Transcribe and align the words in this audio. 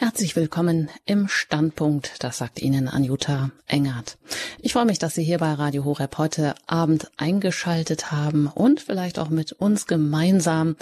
Herzlich 0.00 0.34
willkommen 0.34 0.88
im 1.04 1.28
Standpunkt, 1.28 2.24
das 2.24 2.38
sagt 2.38 2.62
Ihnen 2.62 2.88
Anjuta 2.88 3.50
Engert. 3.66 4.16
Ich 4.58 4.72
freue 4.72 4.86
mich, 4.86 4.98
dass 4.98 5.14
Sie 5.14 5.22
hier 5.22 5.36
bei 5.36 5.52
Radio 5.52 5.84
Horeb 5.84 6.16
heute 6.16 6.54
Abend 6.66 7.10
eingeschaltet 7.18 8.10
haben 8.10 8.46
und 8.46 8.80
vielleicht 8.80 9.18
auch 9.18 9.28
mit 9.28 9.52
uns 9.52 9.86
gemeinsam 9.86 10.76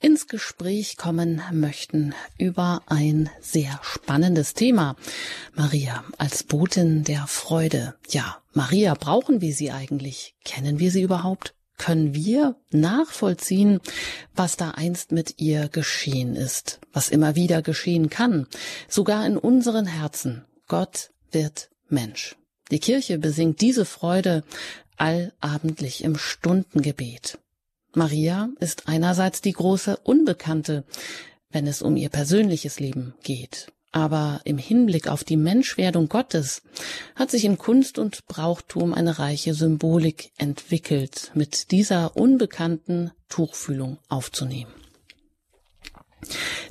ins 0.00 0.26
Gespräch 0.26 0.96
kommen 0.96 1.42
möchten 1.52 2.14
über 2.38 2.80
ein 2.86 3.28
sehr 3.42 3.78
spannendes 3.82 4.54
Thema. 4.54 4.96
Maria 5.54 6.02
als 6.16 6.42
Botin 6.42 7.04
der 7.04 7.26
Freude. 7.26 7.94
Ja, 8.08 8.38
Maria, 8.54 8.94
brauchen 8.94 9.42
wir 9.42 9.52
sie 9.52 9.70
eigentlich? 9.70 10.34
Kennen 10.46 10.78
wir 10.78 10.90
sie 10.90 11.02
überhaupt? 11.02 11.52
Können 11.82 12.14
wir 12.14 12.54
nachvollziehen, 12.70 13.80
was 14.36 14.56
da 14.56 14.70
einst 14.70 15.10
mit 15.10 15.40
ihr 15.40 15.68
geschehen 15.68 16.36
ist, 16.36 16.78
was 16.92 17.08
immer 17.08 17.34
wieder 17.34 17.60
geschehen 17.60 18.08
kann, 18.08 18.46
sogar 18.88 19.26
in 19.26 19.36
unseren 19.36 19.86
Herzen. 19.86 20.44
Gott 20.68 21.10
wird 21.32 21.70
Mensch. 21.88 22.36
Die 22.70 22.78
Kirche 22.78 23.18
besingt 23.18 23.60
diese 23.60 23.84
Freude 23.84 24.44
allabendlich 24.96 26.04
im 26.04 26.16
Stundengebet. 26.16 27.38
Maria 27.94 28.50
ist 28.60 28.86
einerseits 28.86 29.40
die 29.40 29.52
große 29.52 29.96
Unbekannte, 30.04 30.84
wenn 31.50 31.66
es 31.66 31.82
um 31.82 31.96
ihr 31.96 32.10
persönliches 32.10 32.78
Leben 32.78 33.14
geht. 33.24 33.71
Aber 33.92 34.40
im 34.44 34.56
Hinblick 34.56 35.06
auf 35.06 35.22
die 35.22 35.36
Menschwerdung 35.36 36.08
Gottes 36.08 36.62
hat 37.14 37.30
sich 37.30 37.44
in 37.44 37.58
Kunst 37.58 37.98
und 37.98 38.26
Brauchtum 38.26 38.94
eine 38.94 39.18
reiche 39.18 39.52
Symbolik 39.52 40.32
entwickelt, 40.38 41.30
mit 41.34 41.70
dieser 41.70 42.16
unbekannten 42.16 43.12
Tuchfühlung 43.28 43.98
aufzunehmen. 44.08 44.72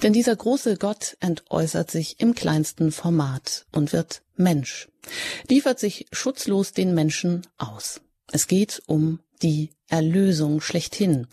Denn 0.01 0.13
dieser 0.13 0.35
große 0.35 0.77
Gott 0.77 1.17
entäußert 1.19 1.91
sich 1.91 2.19
im 2.19 2.33
kleinsten 2.33 2.91
Format 2.91 3.65
und 3.71 3.93
wird 3.93 4.23
Mensch, 4.35 4.89
liefert 5.47 5.79
sich 5.79 6.07
schutzlos 6.11 6.71
den 6.71 6.95
Menschen 6.95 7.45
aus. 7.57 8.01
Es 8.31 8.47
geht 8.47 8.81
um 8.87 9.19
die 9.41 9.71
Erlösung 9.87 10.61
schlechthin. 10.61 11.27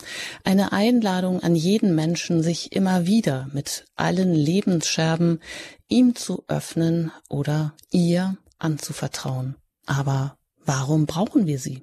Eine 0.45 0.73
Einladung 0.73 1.41
an 1.43 1.55
jeden 1.55 1.95
Menschen, 1.95 2.43
sich 2.43 2.73
immer 2.73 3.07
wieder 3.07 3.49
mit 3.53 3.85
allen 3.95 4.35
Lebensscherben 4.35 5.41
ihm 5.89 6.15
zu 6.15 6.45
öffnen 6.49 7.13
oder 7.29 7.75
ihr 7.91 8.37
anzuvertrauen. 8.59 9.57
Aber 9.87 10.37
warum 10.65 11.07
brauchen 11.07 11.47
wir 11.47 11.59
sie? 11.59 11.83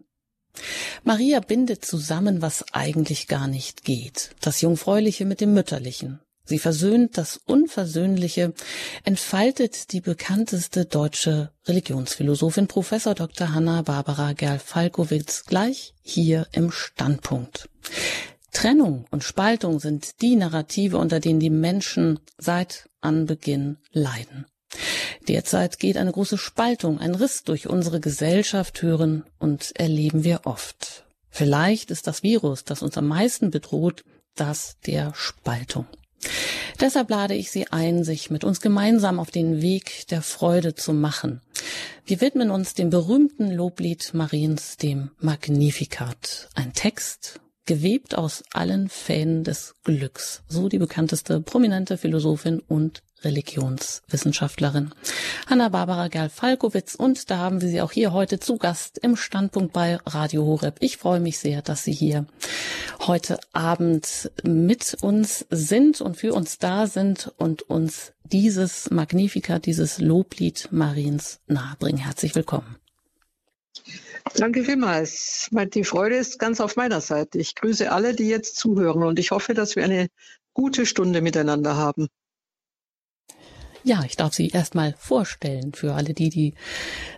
Maria 1.04 1.40
bindet 1.40 1.84
zusammen, 1.86 2.42
was 2.42 2.66
eigentlich 2.74 3.28
gar 3.28 3.48
nicht 3.48 3.84
geht. 3.84 4.32
Das 4.42 4.62
Jungfräuliche 4.62 5.26
mit 5.26 5.42
dem 5.42 5.54
Mütterlichen, 5.54 6.20
Sie 6.46 6.60
versöhnt 6.60 7.18
das 7.18 7.38
Unversöhnliche, 7.46 8.54
entfaltet 9.04 9.92
die 9.92 10.02
bekannteste 10.02 10.86
deutsche 10.86 11.52
Religionsphilosophin 11.68 12.68
Professor 12.68 13.16
Dr. 13.16 13.54
Hanna 13.54 13.82
Barbara 13.82 14.34
Gerl-Falkowitz 14.34 15.46
gleich 15.46 15.96
hier 16.04 16.48
im 16.52 16.72
Standpunkt. 16.72 17.68
Trennung 18.52 19.06
und 19.12 19.24
Spaltung 19.24 19.80
sind 19.80 20.22
die 20.22 20.36
Narrative, 20.36 20.98
unter 20.98 21.20
denen 21.20 21.40
die 21.40 21.50
Menschen 21.50 22.20
seit 22.38 22.90
Anbeginn 23.02 23.78
leiden. 23.92 24.46
Derzeit 25.28 25.80
geht 25.80 25.98
eine 25.98 26.12
große 26.12 26.38
Spaltung, 26.38 27.00
ein 27.00 27.16
Riss 27.16 27.44
durch 27.44 27.68
unsere 27.68 28.00
Gesellschaft 28.00 28.82
hören 28.82 29.26
und 29.40 29.72
erleben 29.76 30.24
wir 30.24 30.42
oft. 30.46 31.06
Vielleicht 31.30 31.92
ist 31.92 32.08
das 32.08 32.24
Virus, 32.24 32.64
das 32.64 32.82
uns 32.82 32.98
am 32.98 33.08
meisten 33.08 33.50
bedroht, 33.50 34.04
das 34.36 34.78
der 34.86 35.14
Spaltung. 35.16 35.88
Deshalb 36.80 37.10
lade 37.10 37.36
ich 37.36 37.52
Sie 37.52 37.68
ein, 37.68 38.04
sich 38.04 38.30
mit 38.30 38.44
uns 38.44 38.60
gemeinsam 38.62 39.20
auf 39.20 39.32
den 39.32 39.62
Weg 39.62 40.08
der 40.08 40.22
Freude 40.22 40.76
zu 40.76 40.94
machen. 40.94 41.42
Wir 42.06 42.22
widmen 42.22 42.52
uns 42.52 42.74
dem 42.74 42.90
berühmten 42.90 43.52
Loblied 43.52 44.14
Mariens, 44.14 44.78
dem 44.78 45.12
Magnificat. 45.20 46.50
Ein 46.54 46.74
Text, 46.74 47.40
gewebt 47.66 48.16
aus 48.16 48.44
allen 48.54 48.90
Fäden 48.90 49.44
des 49.44 49.76
Glücks. 49.84 50.44
So 50.48 50.70
die 50.70 50.78
bekannteste 50.78 51.42
prominente 51.42 51.98
Philosophin 51.98 52.60
und 52.60 53.02
Religionswissenschaftlerin. 53.26 54.94
Hanna-Barbara 55.48 56.08
Gerl-Falkowitz 56.08 56.96
und 56.96 57.30
da 57.30 57.40
haben 57.40 57.62
wir 57.62 57.68
sie 57.68 57.82
auch 57.82 57.92
hier 57.92 58.14
heute 58.14 58.40
zu 58.40 58.58
Gast 58.58 59.00
im 59.00 59.18
Standpunkt 59.18 59.74
bei 59.74 59.98
Radio 60.06 60.46
Horeb. 60.46 60.78
Ich 60.80 60.98
freue 60.98 61.20
mich 61.20 61.40
sehr, 61.40 61.62
dass 61.62 61.84
Sie 61.84 61.92
hier 61.92 62.28
heute 63.02 63.40
Abend 63.52 64.32
mit 64.44 64.96
uns 65.02 65.46
sind 65.50 66.00
und 66.00 66.16
für 66.16 66.34
uns 66.34 66.60
da 66.60 66.88
sind 66.88 67.34
und 67.38 67.64
uns 67.64 68.14
dieses 68.24 68.90
Magnificat, 68.92 69.66
dieses 69.66 70.00
Loblied 70.00 70.70
Mariens 70.72 71.40
nahebringen. 71.48 72.02
Herzlich 72.02 72.36
willkommen. 72.36 72.78
Danke 74.36 74.64
vielmals. 74.64 75.50
Die 75.74 75.84
Freude 75.84 76.16
ist 76.16 76.40
ganz 76.40 76.60
auf 76.60 76.76
meiner 76.76 77.02
Seite. 77.02 77.38
Ich 77.38 77.56
grüße 77.56 77.92
alle, 77.92 78.16
die 78.16 78.28
jetzt 78.28 78.58
zuhören 78.58 79.04
und 79.04 79.20
ich 79.20 79.32
hoffe, 79.32 79.54
dass 79.54 79.76
wir 79.76 79.84
eine 79.84 80.08
gute 80.54 80.86
Stunde 80.86 81.22
miteinander 81.22 81.76
haben. 81.76 82.08
Ja, 83.88 84.02
ich 84.04 84.16
darf 84.16 84.34
Sie 84.34 84.50
erstmal 84.50 84.96
vorstellen 84.98 85.74
für 85.74 85.94
alle 85.94 86.16
die, 86.16 86.30
die 86.30 86.56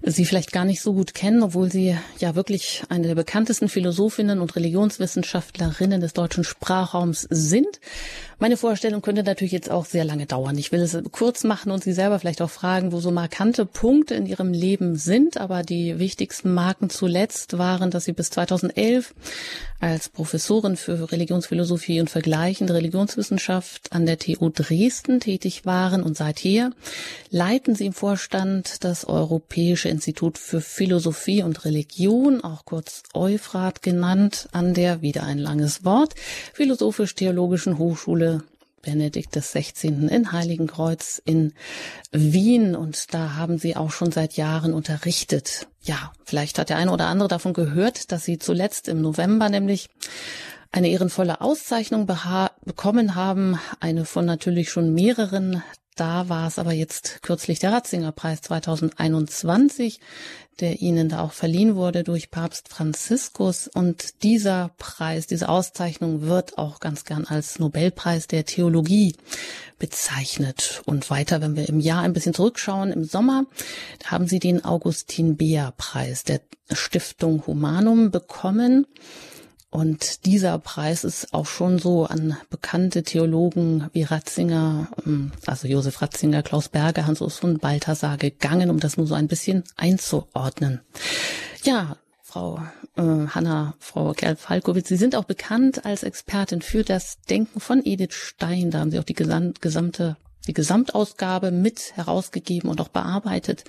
Sie 0.03 0.25
vielleicht 0.25 0.51
gar 0.51 0.65
nicht 0.65 0.81
so 0.81 0.91
gut 0.91 1.13
kennen, 1.13 1.41
obwohl 1.41 1.71
Sie 1.71 1.95
ja 2.19 2.35
wirklich 2.35 2.83
eine 2.89 3.07
der 3.07 3.15
bekanntesten 3.15 3.69
Philosophinnen 3.69 4.41
und 4.41 4.53
Religionswissenschaftlerinnen 4.53 6.01
des 6.01 6.11
deutschen 6.11 6.43
Sprachraums 6.43 7.25
sind. 7.29 7.79
Meine 8.37 8.57
Vorstellung 8.57 9.01
könnte 9.01 9.23
natürlich 9.23 9.53
jetzt 9.53 9.71
auch 9.71 9.85
sehr 9.85 10.03
lange 10.03 10.25
dauern. 10.25 10.57
Ich 10.57 10.73
will 10.73 10.81
es 10.81 10.97
kurz 11.13 11.45
machen 11.45 11.71
und 11.71 11.85
Sie 11.85 11.93
selber 11.93 12.19
vielleicht 12.19 12.41
auch 12.41 12.49
fragen, 12.49 12.91
wo 12.91 12.99
so 12.99 13.11
markante 13.11 13.65
Punkte 13.65 14.15
in 14.15 14.25
Ihrem 14.25 14.51
Leben 14.51 14.97
sind. 14.97 15.37
Aber 15.37 15.63
die 15.63 15.99
wichtigsten 15.99 16.53
Marken 16.53 16.89
zuletzt 16.89 17.57
waren, 17.57 17.91
dass 17.91 18.03
Sie 18.03 18.11
bis 18.11 18.29
2011 18.29 19.15
als 19.79 20.09
Professorin 20.09 20.75
für 20.75 21.13
Religionsphilosophie 21.13 22.01
und 22.01 22.09
vergleichende 22.09 22.73
Religionswissenschaft 22.73 23.93
an 23.93 24.05
der 24.05 24.19
TU 24.19 24.49
Dresden 24.49 25.21
tätig 25.21 25.65
waren 25.65 26.03
und 26.03 26.17
seither 26.17 26.56
Trier 26.57 26.71
leiten 27.29 27.75
Sie 27.75 27.85
im 27.85 27.93
Vorstand 27.93 28.83
das 28.83 29.05
Europäische 29.05 29.89
Institut 29.89 30.39
für 30.39 30.59
Philosophie 30.59 31.43
und 31.43 31.65
Religion, 31.65 32.43
auch 32.43 32.65
kurz 32.65 33.03
Euphrat 33.13 33.83
genannt, 33.83 34.49
an 34.53 34.73
der, 34.73 35.03
wieder 35.03 35.21
ein 35.21 35.37
langes 35.37 35.85
Wort, 35.85 36.15
Philosophisch-Theologischen 36.53 37.77
Hochschule 37.77 38.43
Benedikt 38.81 39.35
XVI. 39.35 39.87
in 39.87 40.31
Heiligenkreuz 40.31 41.21
in 41.25 41.53
Wien 42.11 42.75
und 42.75 43.13
da 43.13 43.35
haben 43.35 43.59
Sie 43.59 43.75
auch 43.75 43.91
schon 43.91 44.11
seit 44.11 44.33
Jahren 44.33 44.73
unterrichtet. 44.73 45.67
Ja, 45.83 46.11
vielleicht 46.25 46.57
hat 46.57 46.69
der 46.69 46.77
eine 46.77 46.91
oder 46.91 47.05
andere 47.05 47.27
davon 47.27 47.53
gehört, 47.53 48.11
dass 48.11 48.25
Sie 48.25 48.39
zuletzt 48.39 48.87
im 48.87 49.01
November 49.01 49.49
nämlich 49.49 49.89
eine 50.71 50.89
ehrenvolle 50.89 51.41
Auszeichnung 51.41 52.07
bekommen 52.07 53.13
haben, 53.15 53.59
eine 53.79 54.05
von 54.05 54.25
natürlich 54.25 54.69
schon 54.69 54.93
mehreren 54.93 55.61
da 55.99 56.29
war 56.29 56.47
es 56.47 56.59
aber 56.59 56.71
jetzt 56.71 57.21
kürzlich 57.21 57.59
der 57.59 57.73
Ratzinger 57.73 58.11
Preis 58.11 58.41
2021, 58.41 59.99
der 60.59 60.81
Ihnen 60.81 61.09
da 61.09 61.21
auch 61.21 61.33
verliehen 61.33 61.75
wurde 61.75 62.03
durch 62.03 62.31
Papst 62.31 62.69
Franziskus. 62.69 63.67
Und 63.67 64.23
dieser 64.23 64.71
Preis, 64.77 65.27
diese 65.27 65.49
Auszeichnung 65.49 66.21
wird 66.21 66.57
auch 66.57 66.79
ganz 66.79 67.03
gern 67.03 67.25
als 67.25 67.59
Nobelpreis 67.59 68.27
der 68.27 68.45
Theologie 68.45 69.15
bezeichnet. 69.79 70.81
Und 70.85 71.09
weiter, 71.09 71.41
wenn 71.41 71.55
wir 71.55 71.69
im 71.69 71.79
Jahr 71.79 72.01
ein 72.01 72.13
bisschen 72.13 72.33
zurückschauen, 72.33 72.91
im 72.91 73.03
Sommer, 73.03 73.45
haben 74.05 74.27
Sie 74.27 74.39
den 74.39 74.65
Augustin 74.65 75.37
Beer 75.37 75.73
Preis 75.77 76.23
der 76.23 76.41
Stiftung 76.71 77.45
Humanum 77.45 78.11
bekommen. 78.11 78.87
Und 79.69 80.25
dieser 80.25 80.57
Preis 80.59 81.03
ist 81.03 81.33
auch 81.33 81.45
schon 81.45 81.77
so 81.77 82.05
an 82.05 82.37
bekannte 82.49 83.03
Theologen 83.03 83.89
wie 83.91 84.03
Ratzinger, 84.03 84.89
ähm, 85.05 85.31
also 85.45 85.67
Josef 85.67 86.01
Ratzinger, 86.01 86.41
Klaus 86.41 86.69
Berger, 86.69 87.05
Hans-Urs 87.05 87.37
von 87.37 87.57
Balthasar 87.57 88.17
gegangen, 88.17 88.69
um 88.69 88.79
das 88.79 88.95
nur 88.95 89.07
so 89.07 89.15
ein 89.15 89.27
bisschen 89.27 89.63
einzuordnen. 89.75 90.81
Ja, 91.63 91.97
Frau 92.21 92.61
äh, 92.95 93.01
Hanna, 93.01 93.75
Frau 93.79 94.13
Kerl-Falkowitz, 94.13 94.87
Sie 94.87 94.95
sind 94.95 95.15
auch 95.15 95.25
bekannt 95.25 95.85
als 95.85 96.03
Expertin 96.03 96.61
für 96.61 96.83
das 96.83 97.19
Denken 97.29 97.59
von 97.59 97.85
Edith 97.85 98.13
Stein. 98.13 98.71
Da 98.71 98.79
haben 98.79 98.91
Sie 98.91 98.99
auch 98.99 99.03
die 99.03 99.15
gesamte, 99.15 100.15
die 100.47 100.53
Gesamtausgabe 100.53 101.51
mit 101.51 101.97
herausgegeben 101.97 102.69
und 102.69 102.79
auch 102.79 102.87
bearbeitet. 102.87 103.65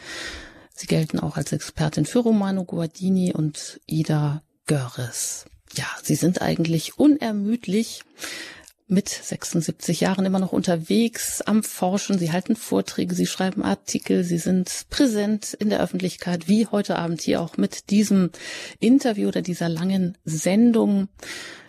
Sie 0.75 0.87
gelten 0.87 1.19
auch 1.19 1.37
als 1.37 1.53
Expertin 1.53 2.07
für 2.07 2.21
Romano 2.21 2.65
Guardini 2.65 3.33
und 3.33 3.81
Ida 3.87 4.43
Görres 4.67 5.47
ja, 5.75 5.87
sie 6.03 6.15
sind 6.15 6.43
eigentlich 6.43 6.99
unermüdlich 6.99 8.03
mit 8.89 9.09
76 9.09 10.01
Jahren 10.01 10.25
immer 10.25 10.39
noch 10.39 10.53
unterwegs 10.53 11.43
am 11.43 11.63
Forschen. 11.63 12.19
Sie 12.19 12.33
halten 12.33 12.57
Vorträge, 12.57 13.15
sie 13.15 13.27
schreiben 13.27 13.63
Artikel, 13.63 14.25
sie 14.25 14.39
sind 14.39 14.87
präsent 14.89 15.53
in 15.53 15.69
der 15.69 15.81
Öffentlichkeit, 15.81 16.49
wie 16.49 16.67
heute 16.67 16.97
Abend 16.97 17.21
hier 17.21 17.43
auch 17.43 17.59
mit 17.59 17.91
diesem 17.91 18.31
Interview 18.81 19.29
oder 19.29 19.43
dieser 19.43 19.69
langen 19.69 20.17
Sendung. 20.25 21.09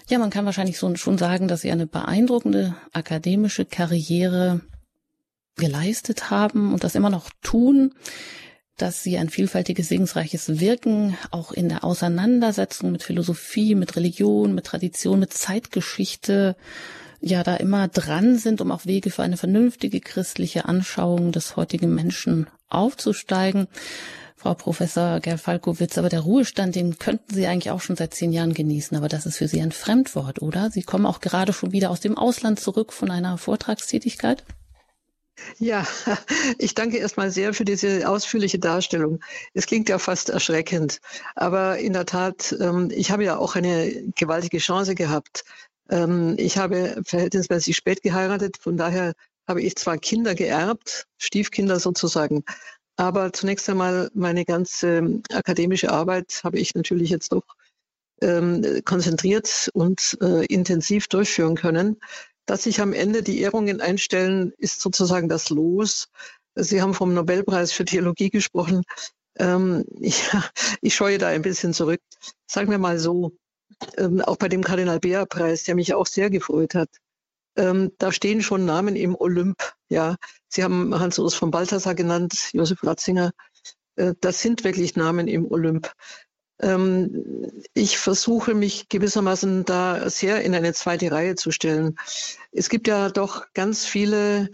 Ja, 0.08 0.18
man 0.18 0.30
kann 0.30 0.46
wahrscheinlich 0.46 0.78
schon 0.78 1.18
sagen, 1.18 1.50
dass 1.50 1.62
sie 1.62 1.72
eine 1.72 1.88
beeindruckende 1.88 2.76
akademische 2.94 3.66
Karriere 3.66 4.62
geleistet 5.58 6.30
haben 6.30 6.74
und 6.74 6.86
das 6.86 6.96
immer 6.96 7.10
noch 7.10 7.30
tun, 7.42 7.94
dass 8.82 9.04
sie 9.04 9.18
ein 9.18 9.30
vielfältiges, 9.30 9.90
segensreiches 9.90 10.60
Wirken 10.60 11.18
auch 11.32 11.52
in 11.52 11.70
der 11.70 11.84
Auseinandersetzung 11.84 12.92
mit 12.92 13.04
Philosophie, 13.04 13.76
mit 13.76 13.96
Religion, 13.96 14.56
mit 14.56 14.66
Tradition, 14.66 15.20
mit 15.20 15.34
Zeitgeschichte 15.34 16.56
ja 17.22 17.44
da 17.44 17.56
immer 17.56 17.88
dran 17.88 18.38
sind, 18.38 18.62
um 18.62 18.72
auch 18.72 18.86
Wege 18.86 19.12
für 19.12 19.24
eine 19.24 19.38
vernünftige 19.38 20.00
christliche 20.00 20.66
Anschauung 20.66 21.32
des 21.32 21.56
heutigen 21.56 21.94
Menschen 21.94 22.48
aufzusteigen. 22.70 23.68
Frau 24.38 24.54
Professor 24.54 25.20
Gerfalkowitz, 25.20 25.98
aber 25.98 26.08
der 26.08 26.22
Ruhestand, 26.22 26.74
den 26.76 26.98
könnten 26.98 27.34
Sie 27.34 27.46
eigentlich 27.46 27.72
auch 27.72 27.82
schon 27.82 27.98
seit 27.98 28.14
zehn 28.14 28.32
Jahren 28.32 28.54
genießen, 28.54 28.96
aber 28.96 29.10
das 29.10 29.26
ist 29.26 29.36
für 29.36 29.50
Sie 29.50 29.62
ein 29.62 29.74
Fremdwort, 29.74 30.42
oder? 30.42 30.72
Sie 30.72 30.84
kommen 30.84 31.06
auch 31.06 31.20
gerade 31.20 31.52
schon 31.52 31.74
wieder 31.74 31.92
aus 31.92 32.00
dem 32.00 32.18
Ausland 32.18 32.58
zurück 32.58 32.94
von 32.94 33.12
einer 33.12 33.38
Vortragstätigkeit? 33.38 34.46
Ja, 35.58 35.86
ich 36.58 36.74
danke 36.76 36.98
erstmal 36.98 37.32
sehr 37.32 37.54
für 37.54 37.66
diese 37.66 38.08
ausführliche 38.10 38.60
Darstellung. 38.60 39.20
Es 39.54 39.66
klingt 39.66 39.90
ja 39.90 40.00
fast 40.00 40.30
erschreckend, 40.30 41.00
aber 41.36 41.80
in 41.80 41.94
der 41.94 42.06
Tat, 42.06 42.56
ähm, 42.60 42.90
ich 42.92 43.12
habe 43.12 43.24
ja 43.24 43.38
auch 43.38 43.56
eine 43.56 44.12
gewaltige 44.16 44.60
Chance 44.60 44.96
gehabt. 44.96 45.44
Ähm, 45.90 46.36
ich 46.38 46.58
habe 46.58 47.02
verhältnismäßig 47.06 47.76
spät 47.76 48.02
geheiratet, 48.02 48.58
von 48.58 48.78
daher 48.78 49.14
habe 49.48 49.62
ich 49.62 49.76
zwar 49.76 49.98
Kinder 49.98 50.36
geerbt, 50.36 51.06
Stiefkinder 51.18 51.80
sozusagen, 51.80 52.44
aber 52.98 53.34
zunächst 53.34 53.70
einmal 53.70 54.10
meine 54.14 54.46
ganze 54.46 55.22
akademische 55.32 55.92
Arbeit 55.92 56.42
habe 56.44 56.60
ich 56.60 56.76
natürlich 56.76 57.10
jetzt 57.10 57.32
doch 57.32 57.46
ähm, 58.22 58.82
konzentriert 58.86 59.70
und 59.74 60.18
äh, 60.22 60.46
intensiv 60.46 61.08
durchführen 61.08 61.56
können 61.56 61.98
dass 62.50 62.64
sich 62.64 62.82
am 62.82 62.94
Ende 62.94 63.22
die 63.22 63.42
Ehrungen 63.42 63.80
einstellen, 63.80 64.54
ist 64.58 64.82
sozusagen 64.82 65.30
das 65.30 65.50
Los. 65.52 66.08
Sie 66.56 66.82
haben 66.82 66.96
vom 66.96 67.14
Nobelpreis 67.14 67.72
für 67.72 67.86
Theologie 67.86 68.32
gesprochen. 68.32 68.82
Ähm, 69.38 69.86
ich, 70.02 70.24
ich 70.82 70.96
scheue 70.96 71.20
da 71.20 71.28
ein 71.28 71.44
bisschen 71.44 71.74
zurück. 71.74 72.02
Sagen 72.48 72.72
wir 72.72 72.80
mal 72.80 72.98
so, 72.98 73.34
ähm, 73.98 74.22
auch 74.22 74.38
bei 74.38 74.50
dem 74.50 74.64
Kardinal 74.64 75.00
Beer 75.00 75.28
Preis, 75.28 75.64
der 75.64 75.76
mich 75.76 75.94
auch 75.94 76.08
sehr 76.08 76.32
gefreut 76.32 76.74
hat. 76.74 76.90
Ähm, 77.56 77.92
da 78.00 78.12
stehen 78.12 78.42
schon 78.42 78.66
Namen 78.66 78.96
im 78.96 79.16
Olymp. 79.16 79.58
Ja, 79.90 80.16
Sie 80.48 80.64
haben 80.64 80.98
Hans-Urs 80.98 81.36
von 81.36 81.52
Balthasar 81.52 81.94
genannt, 81.94 82.50
Josef 82.54 82.84
Ratzinger. 82.84 83.32
Äh, 83.96 84.16
das 84.22 84.42
sind 84.42 84.64
wirklich 84.64 84.96
Namen 84.96 85.28
im 85.28 85.46
Olymp. 85.52 85.92
Ähm, 86.62 87.52
ich 87.74 87.98
versuche 87.98 88.54
mich 88.54 88.90
gewissermaßen 88.90 89.66
da 89.66 90.10
sehr 90.10 90.42
in 90.42 90.54
eine 90.54 90.74
zweite 90.74 91.12
Reihe 91.12 91.36
zu 91.36 91.52
stellen. 91.52 91.98
Es 92.52 92.70
gibt 92.70 92.88
ja 92.88 93.10
doch 93.10 93.54
ganz 93.54 93.86
viele 93.86 94.50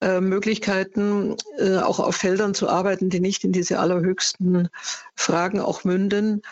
äh, 0.00 0.20
Möglichkeiten, 0.20 1.36
äh, 1.58 1.78
auch 1.78 2.00
auf 2.00 2.16
Feldern 2.16 2.54
zu 2.54 2.68
arbeiten, 2.68 3.10
die 3.10 3.20
nicht 3.20 3.44
in 3.44 3.52
diese 3.52 3.78
allerhöchsten 3.78 4.68
Fragen 5.14 5.60
auch 5.60 5.84
münden. 5.84 6.42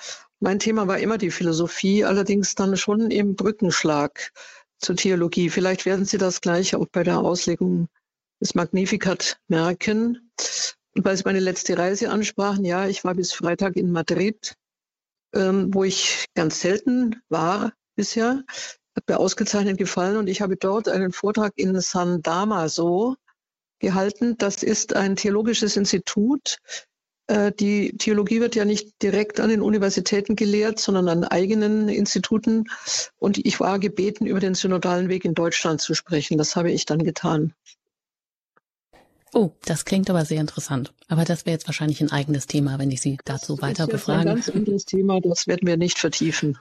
Mein 0.40 0.58
Thema 0.58 0.86
war 0.86 0.98
immer 0.98 1.18
die 1.18 1.30
Philosophie, 1.30 2.04
allerdings 2.04 2.54
dann 2.54 2.76
schon 2.76 3.10
im 3.10 3.36
Brückenschlag 3.36 4.32
zur 4.78 4.96
Theologie. 4.96 5.50
Vielleicht 5.50 5.86
werden 5.86 6.04
Sie 6.04 6.18
das 6.18 6.40
gleich 6.40 6.76
auch 6.76 6.86
bei 6.92 7.02
der 7.02 7.18
Auslegung 7.18 7.88
des 8.40 8.54
Magnificat 8.54 9.38
merken. 9.48 10.30
Und 10.94 11.04
weil 11.04 11.16
Sie 11.16 11.24
meine 11.24 11.40
letzte 11.40 11.76
Reise 11.76 12.10
ansprachen, 12.10 12.64
ja, 12.64 12.86
ich 12.86 13.04
war 13.04 13.14
bis 13.14 13.32
Freitag 13.32 13.76
in 13.76 13.90
Madrid 13.90 14.56
ähm, 15.34 15.72
wo 15.72 15.84
ich 15.84 16.26
ganz 16.34 16.60
selten 16.60 17.20
war 17.28 17.72
bisher. 17.96 18.44
Hat 18.96 19.08
mir 19.08 19.18
ausgezeichnet 19.18 19.78
gefallen 19.78 20.16
und 20.16 20.28
ich 20.28 20.40
habe 20.40 20.56
dort 20.56 20.88
einen 20.88 21.12
Vortrag 21.12 21.52
in 21.56 21.80
San 21.80 22.22
Damaso 22.22 23.16
gehalten. 23.78 24.36
Das 24.38 24.62
ist 24.62 24.96
ein 24.96 25.16
theologisches 25.16 25.76
Institut. 25.76 26.58
Äh, 27.28 27.52
die 27.52 27.96
Theologie 27.96 28.40
wird 28.40 28.56
ja 28.56 28.64
nicht 28.64 29.00
direkt 29.02 29.38
an 29.38 29.50
den 29.50 29.60
Universitäten 29.60 30.34
gelehrt, 30.34 30.80
sondern 30.80 31.08
an 31.08 31.24
eigenen 31.24 31.88
Instituten. 31.88 32.64
Und 33.16 33.38
ich 33.38 33.60
war 33.60 33.78
gebeten, 33.78 34.26
über 34.26 34.40
den 34.40 34.54
synodalen 34.54 35.08
Weg 35.08 35.24
in 35.24 35.34
Deutschland 35.34 35.80
zu 35.80 35.94
sprechen. 35.94 36.38
Das 36.38 36.56
habe 36.56 36.72
ich 36.72 36.86
dann 36.86 37.04
getan. 37.04 37.54
Oh, 39.34 39.52
das 39.64 39.84
klingt 39.84 40.08
aber 40.10 40.24
sehr 40.24 40.40
interessant. 40.40 40.92
Aber 41.08 41.24
das 41.24 41.46
wäre 41.46 41.54
jetzt 41.54 41.66
wahrscheinlich 41.66 42.00
ein 42.00 42.10
eigenes 42.10 42.46
Thema, 42.46 42.78
wenn 42.78 42.90
ich 42.90 43.00
Sie 43.00 43.18
dazu 43.24 43.54
das 43.54 43.62
weiter 43.62 43.86
befrage. 43.86 44.24
Das 44.24 44.38
ist 44.40 44.48
ein 44.48 44.54
ganz 44.54 44.56
anderes 44.56 44.84
Thema, 44.84 45.20
das 45.20 45.46
werden 45.46 45.66
wir 45.66 45.76
nicht 45.76 45.98
vertiefen. 45.98 46.58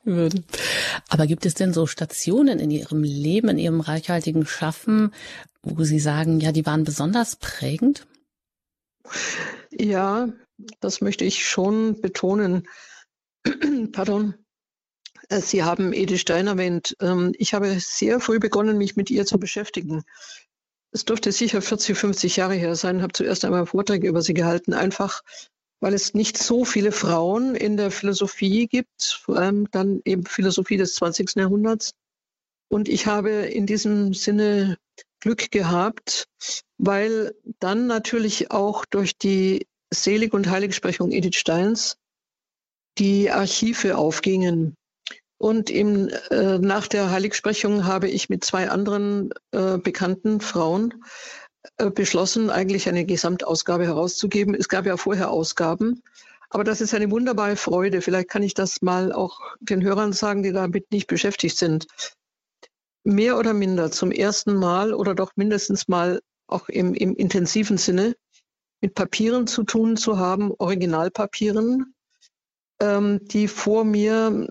Aber 1.10 1.28
gibt 1.28 1.46
es 1.46 1.54
denn 1.54 1.74
so 1.74 1.86
Stationen 1.88 2.60
in 2.60 2.72
Ihrem 2.72 3.04
Leben, 3.04 3.50
in 3.50 3.58
Ihrem 3.58 3.82
reichhaltigen 3.82 4.46
Schaffen, 4.46 5.14
wo 5.64 5.84
Sie 5.84 6.00
sagen, 6.00 6.40
ja, 6.40 6.52
die 6.52 6.66
waren 6.66 6.84
besonders 6.84 7.36
prägend? 7.36 8.06
Ja, 9.72 10.30
das 10.80 11.02
möchte 11.02 11.24
ich 11.24 11.46
schon 11.46 12.02
betonen. 12.02 12.68
Pardon. 13.92 14.36
Äh, 15.30 15.42
Sie 15.42 15.64
haben 15.64 15.94
Edith 15.94 16.22
Stein 16.22 16.48
erwähnt. 16.48 16.96
Ähm, 17.02 17.34
ich 17.38 17.54
habe 17.54 17.80
sehr 17.80 18.20
früh 18.20 18.40
begonnen, 18.40 18.78
mich 18.78 18.96
mit 18.96 19.10
ihr 19.10 19.26
zu 19.26 19.40
beschäftigen. 19.40 20.04
Es 20.92 21.06
dürfte 21.06 21.32
sicher 21.32 21.62
40, 21.62 21.98
50 21.98 22.38
Jahre 22.38 22.56
her 22.56 22.76
sein, 22.76 23.02
habe 23.02 23.14
zuerst 23.14 23.46
einmal 23.46 23.66
Vorträge 23.66 24.08
über 24.08 24.22
sie 24.22 24.34
gehalten, 24.34 24.74
einfach 24.74 25.22
weil 25.80 25.94
es 25.94 26.14
nicht 26.14 26.38
so 26.38 26.66
viele 26.66 26.92
Frauen 26.92 27.56
in 27.56 27.78
der 27.78 27.92
Philosophie 27.92 28.68
gibt, 28.68 29.04
vor 29.04 29.38
allem 29.38 29.70
dann 29.72 30.02
eben 30.06 30.26
Philosophie 30.26 30.78
des 30.78 30.96
20. 30.96 31.36
Jahrhunderts. 31.36 31.92
Und 32.70 32.90
ich 32.90 33.06
habe 33.06 33.30
in 33.30 33.66
diesem 33.66 34.14
Sinne 34.14 34.78
Glück 35.20 35.52
gehabt, 35.52 36.26
weil 36.78 37.36
dann 37.60 37.88
natürlich 37.88 38.52
auch 38.52 38.86
durch 38.86 39.18
die 39.18 39.68
Selig- 39.94 40.34
und 40.34 40.50
Heiligsprechung 40.50 41.12
Edith 41.12 41.36
Steins 41.36 41.98
die 42.98 43.30
Archive 43.30 43.98
aufgingen. 43.98 44.76
Und 45.38 45.70
im, 45.70 46.10
äh, 46.32 46.58
nach 46.58 46.88
der 46.88 47.12
Heiligsprechung 47.12 47.86
habe 47.86 48.10
ich 48.10 48.30
mit 48.30 48.44
zwei 48.44 48.70
anderen 48.70 49.32
äh, 49.52 49.78
bekannten 49.78 50.42
Frauen 50.42 51.04
äh, 51.78 51.92
beschlossen, 51.92 52.50
eigentlich 52.50 52.90
eine 52.90 53.06
Gesamtausgabe 53.06 53.86
herauszugeben. 53.86 54.56
Es 54.56 54.68
gab 54.68 54.86
ja 54.86 54.98
vorher 54.98 55.30
Ausgaben. 55.30 56.02
Aber 56.50 56.64
das 56.64 56.82
ist 56.82 56.94
eine 56.94 57.12
wunderbare 57.12 57.56
Freude. 57.56 58.02
Vielleicht 58.02 58.30
kann 58.30 58.42
ich 58.42 58.54
das 58.54 58.82
mal 58.82 59.12
auch 59.12 59.40
den 59.60 59.84
Hörern 59.84 60.14
sagen, 60.14 60.44
die 60.44 60.54
damit 60.54 60.92
nicht 60.92 61.08
beschäftigt 61.08 61.58
sind. 61.58 61.88
Mehr 63.04 63.38
oder 63.38 63.54
minder 63.54 63.92
zum 63.92 64.12
ersten 64.12 64.56
Mal 64.56 64.94
oder 64.94 65.14
doch 65.14 65.34
mindestens 65.36 65.88
mal 65.88 66.22
auch 66.48 66.70
im, 66.70 66.94
im 66.94 67.16
intensiven 67.16 67.78
Sinne 67.78 68.16
mit 68.82 68.96
Papieren 68.96 69.48
zu 69.48 69.64
tun 69.64 69.98
zu 69.98 70.18
haben, 70.18 70.52
Originalpapieren, 70.58 71.94
die 72.80 73.48
vor 73.48 73.86
mir 73.86 74.48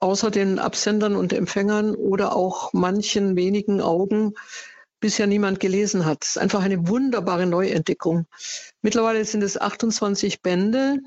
außer 0.00 0.32
den 0.32 0.58
Absendern 0.58 1.14
und 1.14 1.32
Empfängern 1.32 1.94
oder 1.94 2.34
auch 2.34 2.72
manchen 2.72 3.36
wenigen 3.36 3.80
Augen 3.80 4.34
bisher 5.00 5.26
niemand 5.26 5.60
gelesen 5.60 6.04
hat. 6.04 6.24
Es 6.24 6.30
ist 6.30 6.38
einfach 6.38 6.62
eine 6.62 6.88
wunderbare 6.88 7.46
Neuentdeckung. 7.46 8.26
Mittlerweile 8.82 9.24
sind 9.24 9.42
es 9.42 9.60
28 9.60 10.42
Bände, 10.42 10.98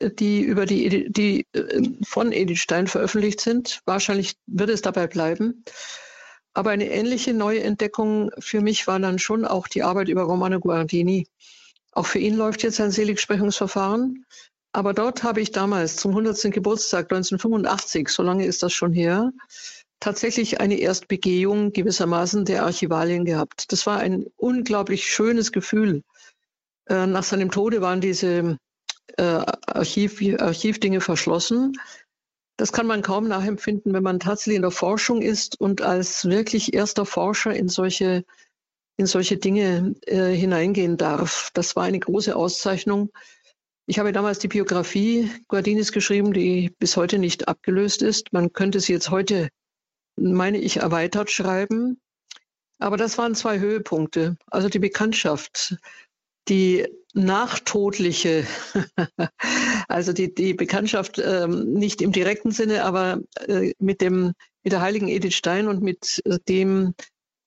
die 0.00 0.40
über 0.40 0.66
die, 0.66 1.10
die 1.10 1.46
äh, 1.52 1.82
von 2.04 2.32
Edith 2.32 2.60
Stein 2.60 2.86
veröffentlicht 2.86 3.40
sind. 3.40 3.80
Wahrscheinlich 3.84 4.36
wird 4.46 4.70
es 4.70 4.82
dabei 4.82 5.06
bleiben. 5.06 5.64
Aber 6.54 6.70
eine 6.70 6.90
ähnliche 6.90 7.34
Neuentdeckung 7.34 8.30
für 8.38 8.60
mich 8.60 8.86
war 8.86 8.98
dann 8.98 9.18
schon 9.18 9.44
auch 9.44 9.68
die 9.68 9.82
Arbeit 9.82 10.08
über 10.08 10.22
Romano 10.22 10.60
Guardini. 10.60 11.26
Auch 11.92 12.06
für 12.06 12.18
ihn 12.18 12.36
läuft 12.36 12.62
jetzt 12.62 12.80
ein 12.80 12.90
Seligsprechungsverfahren. 12.90 14.24
Aber 14.78 14.94
dort 14.94 15.24
habe 15.24 15.40
ich 15.40 15.50
damals 15.50 15.96
zum 15.96 16.12
100. 16.12 16.52
Geburtstag 16.52 17.06
1985, 17.10 18.10
so 18.10 18.22
lange 18.22 18.46
ist 18.46 18.62
das 18.62 18.72
schon 18.72 18.92
her, 18.92 19.32
tatsächlich 19.98 20.60
eine 20.60 20.78
Erstbegehung 20.78 21.72
gewissermaßen 21.72 22.44
der 22.44 22.62
Archivalien 22.62 23.24
gehabt. 23.24 23.72
Das 23.72 23.88
war 23.88 23.98
ein 23.98 24.26
unglaublich 24.36 25.04
schönes 25.08 25.50
Gefühl. 25.50 26.04
Äh, 26.88 27.08
nach 27.08 27.24
seinem 27.24 27.50
Tode 27.50 27.80
waren 27.80 28.00
diese 28.00 28.56
äh, 29.16 29.22
Archiv, 29.66 30.22
Archivdinge 30.38 31.00
verschlossen. 31.00 31.72
Das 32.56 32.70
kann 32.70 32.86
man 32.86 33.02
kaum 33.02 33.26
nachempfinden, 33.26 33.92
wenn 33.92 34.04
man 34.04 34.20
tatsächlich 34.20 34.58
in 34.58 34.62
der 34.62 34.70
Forschung 34.70 35.22
ist 35.22 35.60
und 35.60 35.82
als 35.82 36.26
wirklich 36.26 36.72
erster 36.72 37.04
Forscher 37.04 37.52
in 37.52 37.68
solche, 37.68 38.24
in 38.96 39.06
solche 39.06 39.38
Dinge 39.38 39.96
äh, 40.06 40.30
hineingehen 40.36 40.96
darf. 40.96 41.50
Das 41.54 41.74
war 41.74 41.82
eine 41.82 41.98
große 41.98 42.36
Auszeichnung. 42.36 43.10
Ich 43.90 43.98
habe 43.98 44.12
damals 44.12 44.38
die 44.38 44.48
Biografie 44.48 45.30
Guardinis 45.48 45.92
geschrieben, 45.92 46.34
die 46.34 46.70
bis 46.78 46.98
heute 46.98 47.18
nicht 47.18 47.48
abgelöst 47.48 48.02
ist. 48.02 48.34
Man 48.34 48.52
könnte 48.52 48.80
sie 48.80 48.92
jetzt 48.92 49.08
heute, 49.08 49.48
meine 50.20 50.58
ich, 50.58 50.76
erweitert 50.76 51.30
schreiben. 51.30 51.98
Aber 52.78 52.98
das 52.98 53.16
waren 53.16 53.34
zwei 53.34 53.58
Höhepunkte. 53.60 54.36
Also 54.48 54.68
die 54.68 54.78
Bekanntschaft, 54.78 55.78
die 56.50 56.86
nachtodliche, 57.14 58.46
also 59.88 60.12
die, 60.12 60.34
die 60.34 60.52
Bekanntschaft 60.52 61.18
ähm, 61.18 61.72
nicht 61.72 62.02
im 62.02 62.12
direkten 62.12 62.50
Sinne, 62.50 62.84
aber 62.84 63.22
äh, 63.46 63.72
mit 63.78 64.02
dem, 64.02 64.34
mit 64.64 64.74
der 64.74 64.82
heiligen 64.82 65.08
Edith 65.08 65.34
Stein 65.34 65.66
und 65.66 65.82
mit 65.82 66.20
äh, 66.26 66.38
dem 66.46 66.92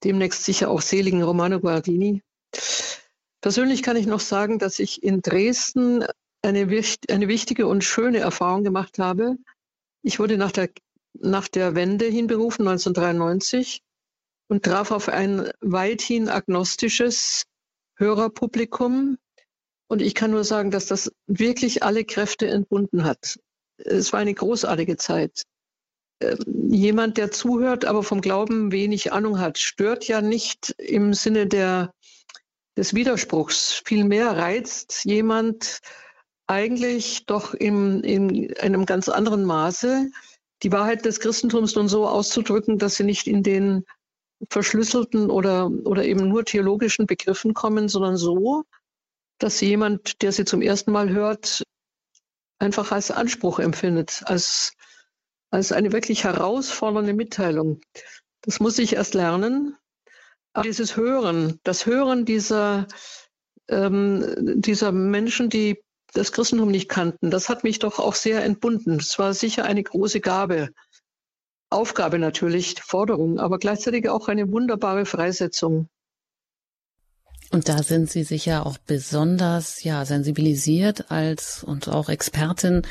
demnächst 0.03 0.43
sicher 0.43 0.71
auch 0.71 0.81
seligen 0.81 1.21
Romano 1.21 1.60
Guardini. 1.60 2.24
Persönlich 3.41 3.83
kann 3.83 3.95
ich 3.95 4.07
noch 4.07 4.19
sagen, 4.19 4.57
dass 4.57 4.79
ich 4.79 5.03
in 5.03 5.21
Dresden 5.21 6.03
eine, 6.41 6.67
eine 7.10 7.27
wichtige 7.27 7.67
und 7.67 7.83
schöne 7.83 8.19
Erfahrung 8.19 8.63
gemacht 8.63 9.00
habe. 9.00 9.38
Ich 10.03 10.19
wurde 10.19 10.38
nach 10.38 10.51
der, 10.51 10.69
nach 11.13 11.48
der 11.48 11.75
Wende 11.75 12.05
hinberufen, 12.05 12.67
1993, 12.67 13.81
und 14.48 14.63
traf 14.63 14.91
auf 14.91 15.07
ein 15.07 15.50
weithin 15.62 16.29
agnostisches 16.29 17.45
Hörerpublikum. 17.95 19.17
Und 19.88 20.01
ich 20.01 20.15
kann 20.15 20.31
nur 20.31 20.43
sagen, 20.43 20.71
dass 20.71 20.88
das 20.88 21.12
wirklich 21.27 21.83
alle 21.83 22.03
Kräfte 22.03 22.48
entbunden 22.48 23.03
hat. 23.03 23.39
Es 23.77 24.12
war 24.13 24.19
eine 24.19 24.33
großartige 24.33 24.98
Zeit. 24.98 25.43
Ähm, 26.21 26.69
jemand, 26.69 27.17
der 27.17 27.31
zuhört, 27.31 27.86
aber 27.86 28.03
vom 28.03 28.21
Glauben 28.21 28.71
wenig 28.71 29.12
Ahnung 29.12 29.39
hat, 29.39 29.57
stört 29.57 30.07
ja 30.07 30.21
nicht 30.21 30.71
im 30.77 31.13
Sinne 31.13 31.48
der, 31.48 31.93
des 32.77 32.93
Widerspruchs. 32.93 33.81
Vielmehr 33.86 34.38
reizt 34.38 35.05
jemand 35.05 35.79
eigentlich 36.51 37.25
doch 37.25 37.53
im, 37.53 38.03
in 38.03 38.55
einem 38.58 38.86
ganz 38.86 39.08
anderen 39.08 39.46
Maße, 39.46 40.12
die 40.63 40.72
Wahrheit 40.72 41.05
des 41.05 41.22
Christentums 41.22 41.75
nun 41.75 41.88
so 41.88 42.08
auszudrücken, 42.08 42.77
dass 42.77 42.96
sie 42.96 43.05
nicht 43.05 43.25
in 43.25 43.41
den 43.41 43.86
verschlüsselten 44.50 45.29
oder, 45.29 45.72
oder 45.86 46.03
eben 46.03 46.27
nur 46.27 46.43
theologischen 46.43 47.05
Begriffen 47.08 47.53
kommen, 47.53 47.88
sondern 47.88 48.17
so, 48.17 48.63
dass 49.39 49.62
jemand, 49.62 50.22
der 50.22 50.34
sie 50.34 50.43
zum 50.43 50.62
ersten 50.62 50.91
Mal 50.91 51.10
hört, 51.10 51.63
einfach 52.60 52.91
als 52.91 53.12
Anspruch 53.12 53.60
empfindet, 53.60 54.22
als, 54.25 54.74
als 55.51 55.72
eine 55.72 55.93
wirklich 55.93 56.25
herausfordernde 56.25 57.13
Mitteilung. 57.13 57.79
Das 58.41 58.60
muss 58.60 58.77
ich 58.77 58.93
erst 58.93 59.13
lernen. 59.13 59.77
Aber 60.53 60.63
dieses 60.63 60.98
Hören, 60.98 61.60
das 61.63 61.86
Hören 61.86 62.25
dieser, 62.25 62.88
ähm, 63.70 64.25
dieser 64.60 64.91
Menschen, 64.91 65.50
die 65.50 65.81
das 66.13 66.32
Christentum 66.32 66.70
nicht 66.70 66.89
kannten, 66.89 67.32
das 67.32 67.50
hat 67.50 67.63
mich 67.63 67.80
doch 67.80 68.00
auch 68.00 68.15
sehr 68.15 68.44
entbunden. 68.44 68.98
Es 68.98 69.18
war 69.20 69.34
sicher 69.34 69.65
eine 69.65 69.84
große 69.84 70.20
Gabe, 70.20 70.70
Aufgabe 71.70 72.20
natürlich, 72.20 72.82
Forderung, 72.82 73.39
aber 73.39 73.58
gleichzeitig 73.58 74.10
auch 74.10 74.27
eine 74.27 74.51
wunderbare 74.51 75.06
Freisetzung. 75.06 75.88
Und 77.50 77.68
da 77.68 77.84
sind 77.84 78.10
Sie 78.10 78.24
sicher 78.24 78.65
auch 78.65 78.77
besonders 78.77 79.84
ja 79.84 80.06
sensibilisiert 80.06 81.12
als 81.12 81.63
und 81.63 81.89
auch 81.89 82.08
Expertin, 82.10 82.84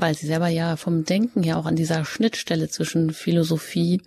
weil 0.00 0.14
Sie 0.14 0.26
selber 0.26 0.48
ja 0.48 0.76
vom 0.76 1.04
Denken 1.04 1.42
her 1.42 1.58
auch 1.58 1.66
an 1.66 1.76
dieser 1.76 2.04
Schnittstelle 2.04 2.68
zwischen 2.68 3.12
Philosophie, 3.12 4.02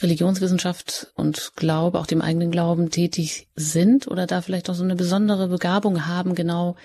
Religionswissenschaft 0.00 1.12
und 1.14 1.52
Glaube, 1.56 1.98
auch 1.98 2.06
dem 2.06 2.22
eigenen 2.22 2.50
Glauben 2.50 2.90
tätig 2.90 3.48
sind 3.56 4.08
oder 4.08 4.26
da 4.26 4.40
vielleicht 4.40 4.70
auch 4.70 4.74
so 4.74 4.84
eine 4.84 4.96
besondere 4.96 5.48
Begabung 5.48 6.06
haben, 6.06 6.34
genau 6.34 6.76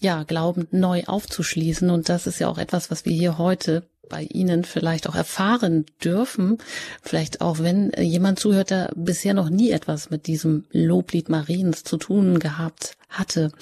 ja 0.00 0.24
Glauben 0.24 0.66
neu 0.70 1.04
aufzuschließen. 1.06 1.90
Und 1.90 2.08
das 2.08 2.26
ist 2.26 2.38
ja 2.38 2.48
auch 2.48 2.58
etwas, 2.58 2.90
was 2.90 3.04
wir 3.04 3.12
hier 3.12 3.38
heute 3.38 3.84
bei 4.10 4.24
Ihnen 4.24 4.64
vielleicht 4.64 5.08
auch 5.08 5.14
erfahren 5.14 5.86
dürfen. 6.04 6.58
Vielleicht 7.00 7.40
auch, 7.40 7.60
wenn 7.60 7.92
jemand 7.98 8.38
zuhört, 8.38 8.70
der 8.70 8.92
bisher 8.94 9.32
noch 9.32 9.48
nie 9.48 9.70
etwas 9.70 10.10
mit 10.10 10.26
diesem 10.26 10.64
Loblied 10.70 11.30
Mariens 11.30 11.84
zu 11.84 11.96
tun 11.96 12.38
gehabt 12.38 12.96
hatte. 13.08 13.52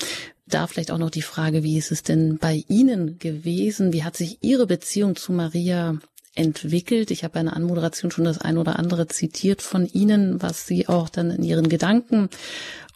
Da 0.48 0.66
vielleicht 0.66 0.90
auch 0.90 0.98
noch 0.98 1.10
die 1.10 1.22
Frage, 1.22 1.62
wie 1.62 1.76
ist 1.76 1.92
es 1.92 2.02
denn 2.02 2.38
bei 2.38 2.64
Ihnen 2.68 3.18
gewesen? 3.18 3.92
Wie 3.92 4.02
hat 4.02 4.16
sich 4.16 4.38
Ihre 4.40 4.66
Beziehung 4.66 5.14
zu 5.14 5.32
Maria 5.32 5.98
entwickelt? 6.34 7.10
Ich 7.10 7.22
habe 7.22 7.38
eine 7.38 7.54
Anmoderation 7.54 8.10
schon 8.10 8.24
das 8.24 8.38
ein 8.38 8.56
oder 8.56 8.78
andere 8.78 9.08
zitiert 9.08 9.60
von 9.60 9.86
Ihnen, 9.86 10.40
was 10.40 10.66
Sie 10.66 10.88
auch 10.88 11.10
dann 11.10 11.30
in 11.30 11.42
Ihren 11.42 11.68
Gedanken 11.68 12.30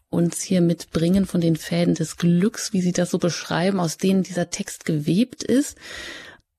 uns 0.09 0.41
hier 0.41 0.63
mitbringen 0.63 1.27
von 1.27 1.41
den 1.41 1.57
Fäden 1.57 1.95
des 1.95 2.17
Glücks, 2.17 2.73
wie 2.73 2.81
Sie 2.81 2.93
das 2.93 3.11
so 3.11 3.19
beschreiben, 3.19 3.81
aus 3.81 3.99
denen 3.99 4.23
dieser 4.23 4.51
Text 4.51 4.85
gewebt 4.85 5.43
ist. 5.43 5.77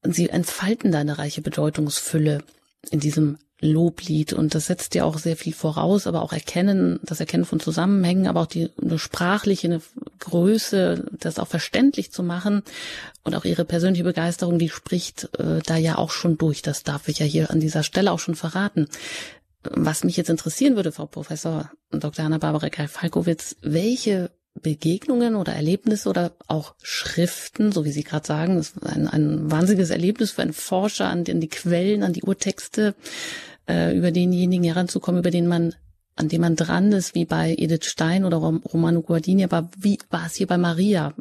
Sie 0.03 0.29
entfalten 0.29 0.91
da 0.91 1.00
eine 1.00 1.17
reiche 1.17 1.41
Bedeutungsfülle 1.41 2.43
in 2.91 3.00
diesem 3.00 3.38
Loblied 3.63 4.34
und 4.34 4.53
das 4.55 4.67
setzt 4.67 4.93
ja 4.96 5.03
auch 5.05 5.17
sehr 5.17 5.38
viel 5.38 5.53
voraus, 5.53 6.05
aber 6.05 6.22
auch 6.22 6.34
Erkennen, 6.34 7.00
das 7.03 7.20
Erkennen 7.20 7.46
von 7.46 7.60
Zusammenhängen, 7.60 8.27
aber 8.27 8.41
auch 8.41 8.48
die 8.48 8.70
eine 8.82 9.00
sprachliche 9.00 9.67
eine 9.67 9.82
Größe, 10.20 11.05
das 11.12 11.39
auch 11.39 11.48
verständlich 11.48 12.12
zu 12.12 12.24
machen 12.24 12.63
und 13.24 13.36
auch 13.36 13.46
ihre 13.46 13.65
persönliche 13.65 14.03
Begeisterung, 14.03 14.60
die 14.60 14.70
spricht 14.70 15.29
äh, 15.39 15.62
da 15.65 15.77
ja 15.77 15.98
auch 15.98 16.12
schon 16.12 16.38
durch. 16.38 16.62
Das 16.62 16.84
darf 16.84 17.08
ich 17.08 17.20
ja 17.20 17.25
hier 17.25 17.51
an 17.51 17.60
dieser 17.60 17.84
Stelle 17.84 18.12
auch 18.12 18.20
schon 18.20 18.36
verraten. 18.36 18.88
Was 19.63 20.03
mich 20.03 20.17
jetzt 20.17 20.29
interessieren 20.29 20.75
würde, 20.75 20.91
Frau 20.91 21.05
Professor 21.05 21.72
Dr. 21.91 22.25
Hanna-Barbara 22.25 22.70
Kai-Falkowitz, 22.70 23.55
welche 23.62 24.29
Begegnungen 24.62 25.36
oder 25.36 25.53
Erlebnisse 25.53 26.10
oder 26.10 26.32
auch 26.48 26.75
Schriften, 26.84 27.72
so 27.72 27.86
wie 27.86 27.91
Sie 27.91 28.03
gerade 28.03 28.27
sagen, 28.27 28.58
das 28.58 28.70
ist 28.70 28.86
ein, 28.86 29.08
ein 29.08 29.50
wahnsinniges 29.50 29.89
Erlebnis 29.89 30.32
für 30.32 30.43
einen 30.43 30.53
Forscher, 30.53 31.08
an, 31.08 31.24
an 31.27 31.41
die 31.41 31.50
Quellen, 31.50 32.03
an 32.03 32.13
die 32.13 32.24
Urtexte, 32.24 32.93
äh, 33.67 33.96
über 33.98 34.12
denjenigen 34.12 34.63
heranzukommen, 34.63 35.20
über 35.20 35.32
den 35.32 35.48
man, 35.48 35.75
an 36.15 36.29
dem 36.29 36.41
man 36.41 36.55
dran 36.55 36.91
ist, 36.91 37.15
wie 37.15 37.25
bei 37.25 37.55
Edith 37.58 37.86
Stein 37.86 38.25
oder 38.25 38.38
Romano 38.38 39.01
Guardini, 39.01 39.43
aber 39.43 39.70
wie 39.77 39.98
war 40.10 40.25
es 40.25 40.36
hier 40.36 40.48
bei 40.48 40.58
Maria? 40.58 41.13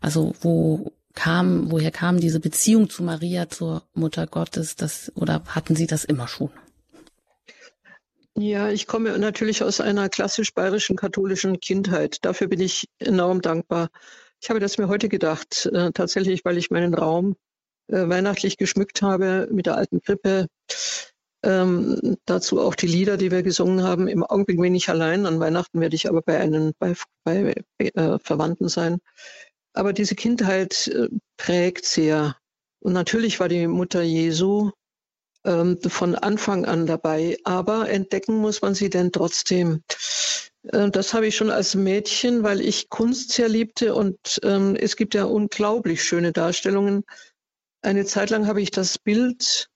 Also 0.00 0.34
wo 0.40 0.92
kam, 1.14 1.70
woher 1.70 1.90
kam 1.90 2.20
diese 2.20 2.40
Beziehung 2.40 2.90
zu 2.90 3.02
Maria, 3.02 3.48
zur 3.48 3.82
Mutter 3.94 4.26
Gottes, 4.26 4.76
das, 4.76 5.10
oder 5.14 5.42
hatten 5.48 5.74
Sie 5.74 5.86
das 5.86 6.04
immer 6.04 6.28
schon? 6.28 6.50
Ja, 8.38 8.68
ich 8.68 8.86
komme 8.86 9.18
natürlich 9.18 9.62
aus 9.62 9.80
einer 9.80 10.10
klassisch 10.10 10.52
bayerischen 10.52 10.94
katholischen 10.94 11.58
Kindheit. 11.58 12.18
Dafür 12.22 12.48
bin 12.48 12.60
ich 12.60 12.86
enorm 12.98 13.40
dankbar. 13.40 13.88
Ich 14.42 14.50
habe 14.50 14.60
das 14.60 14.76
mir 14.76 14.88
heute 14.88 15.08
gedacht, 15.08 15.70
äh, 15.72 15.90
tatsächlich, 15.92 16.44
weil 16.44 16.58
ich 16.58 16.70
meinen 16.70 16.92
Raum 16.92 17.36
äh, 17.88 18.06
weihnachtlich 18.08 18.58
geschmückt 18.58 19.00
habe 19.00 19.48
mit 19.50 19.64
der 19.64 19.78
alten 19.78 20.02
Krippe. 20.02 20.48
Ähm, 21.46 22.16
dazu 22.24 22.60
auch 22.60 22.74
die 22.74 22.88
Lieder, 22.88 23.16
die 23.16 23.30
wir 23.30 23.44
gesungen 23.44 23.84
haben. 23.84 24.08
Im 24.08 24.24
Augenblick 24.24 24.60
bin 24.60 24.74
ich 24.74 24.88
allein. 24.88 25.26
An 25.26 25.38
Weihnachten 25.38 25.80
werde 25.80 25.94
ich 25.94 26.08
aber 26.08 26.20
bei 26.20 26.40
einem 26.40 26.72
bei, 26.80 26.94
bei 27.22 27.54
äh, 27.78 28.18
Verwandten 28.18 28.68
sein. 28.68 28.98
Aber 29.72 29.92
diese 29.92 30.16
Kindheit 30.16 30.88
äh, 30.88 31.08
prägt 31.36 31.84
sehr. 31.86 32.36
Und 32.80 32.94
natürlich 32.94 33.38
war 33.38 33.48
die 33.48 33.68
Mutter 33.68 34.02
Jesu 34.02 34.72
ähm, 35.44 35.78
von 35.86 36.16
Anfang 36.16 36.64
an 36.64 36.84
dabei. 36.84 37.36
Aber 37.44 37.88
entdecken 37.88 38.38
muss 38.38 38.60
man 38.60 38.74
sie 38.74 38.90
denn 38.90 39.12
trotzdem. 39.12 39.84
Äh, 40.64 40.90
das 40.90 41.14
habe 41.14 41.28
ich 41.28 41.36
schon 41.36 41.50
als 41.50 41.76
Mädchen, 41.76 42.42
weil 42.42 42.60
ich 42.60 42.88
Kunst 42.88 43.30
sehr 43.30 43.48
liebte 43.48 43.94
und 43.94 44.40
ähm, 44.42 44.74
es 44.74 44.96
gibt 44.96 45.14
ja 45.14 45.24
unglaublich 45.24 46.02
schöne 46.02 46.32
Darstellungen. 46.32 47.04
Eine 47.82 48.04
Zeit 48.04 48.30
lang 48.30 48.48
habe 48.48 48.60
ich 48.60 48.72
das 48.72 48.98
Bild 48.98 49.68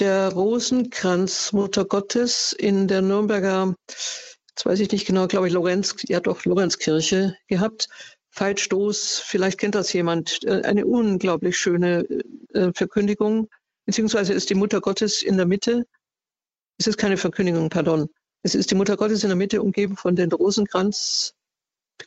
der 0.00 0.32
Rosenkranz 0.32 1.52
Mutter 1.52 1.84
Gottes 1.84 2.52
in 2.52 2.88
der 2.88 3.02
Nürnberger, 3.02 3.74
jetzt 3.88 4.64
weiß 4.64 4.80
ich 4.80 4.90
nicht 4.90 5.06
genau, 5.06 5.26
glaube 5.26 5.48
ich, 5.48 5.52
Lorenz, 5.52 5.94
ja 6.04 6.20
doch, 6.20 6.44
Lorenzkirche 6.44 7.36
gehabt. 7.48 7.88
Feitstoß, 8.30 9.20
vielleicht 9.20 9.58
kennt 9.58 9.76
das 9.76 9.92
jemand, 9.92 10.42
äh, 10.44 10.62
eine 10.62 10.86
unglaublich 10.86 11.56
schöne 11.56 12.04
äh, 12.52 12.72
Verkündigung 12.74 13.48
beziehungsweise 13.86 14.32
ist 14.32 14.50
die 14.50 14.54
Mutter 14.54 14.80
Gottes 14.80 15.22
in 15.22 15.36
der 15.36 15.46
Mitte. 15.46 15.86
Es 16.78 16.86
ist 16.86 16.98
keine 16.98 17.16
Verkündigung, 17.16 17.68
pardon. 17.68 18.08
Es 18.42 18.54
ist 18.54 18.70
die 18.70 18.74
Mutter 18.74 18.96
Gottes 18.96 19.22
in 19.22 19.28
der 19.28 19.36
Mitte, 19.36 19.62
umgeben 19.62 19.96
von 19.96 20.16
den 20.16 20.32
Rosenkranz, 20.32 21.34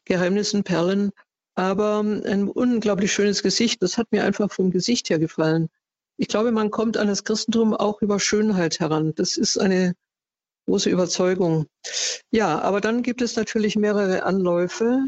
Geheimnissen, 0.05 0.63
Perlen, 0.63 1.11
aber 1.55 1.99
ein 2.01 2.49
unglaublich 2.49 3.11
schönes 3.11 3.41
Gesicht. 3.41 3.81
Das 3.81 3.97
hat 3.97 4.11
mir 4.11 4.23
einfach 4.23 4.51
vom 4.51 4.69
Gesicht 4.69 5.09
her 5.09 5.19
gefallen. 5.19 5.69
Ich 6.17 6.27
glaube, 6.27 6.51
man 6.51 6.71
kommt 6.71 6.97
an 6.97 7.07
das 7.07 7.23
Christentum 7.23 7.73
auch 7.73 8.01
über 8.01 8.19
Schönheit 8.19 8.79
heran. 8.79 9.13
Das 9.15 9.37
ist 9.37 9.57
eine 9.57 9.95
große 10.67 10.89
Überzeugung. 10.89 11.67
Ja, 12.31 12.59
aber 12.59 12.81
dann 12.81 13.03
gibt 13.03 13.21
es 13.21 13.35
natürlich 13.35 13.75
mehrere 13.75 14.23
Anläufe, 14.23 15.05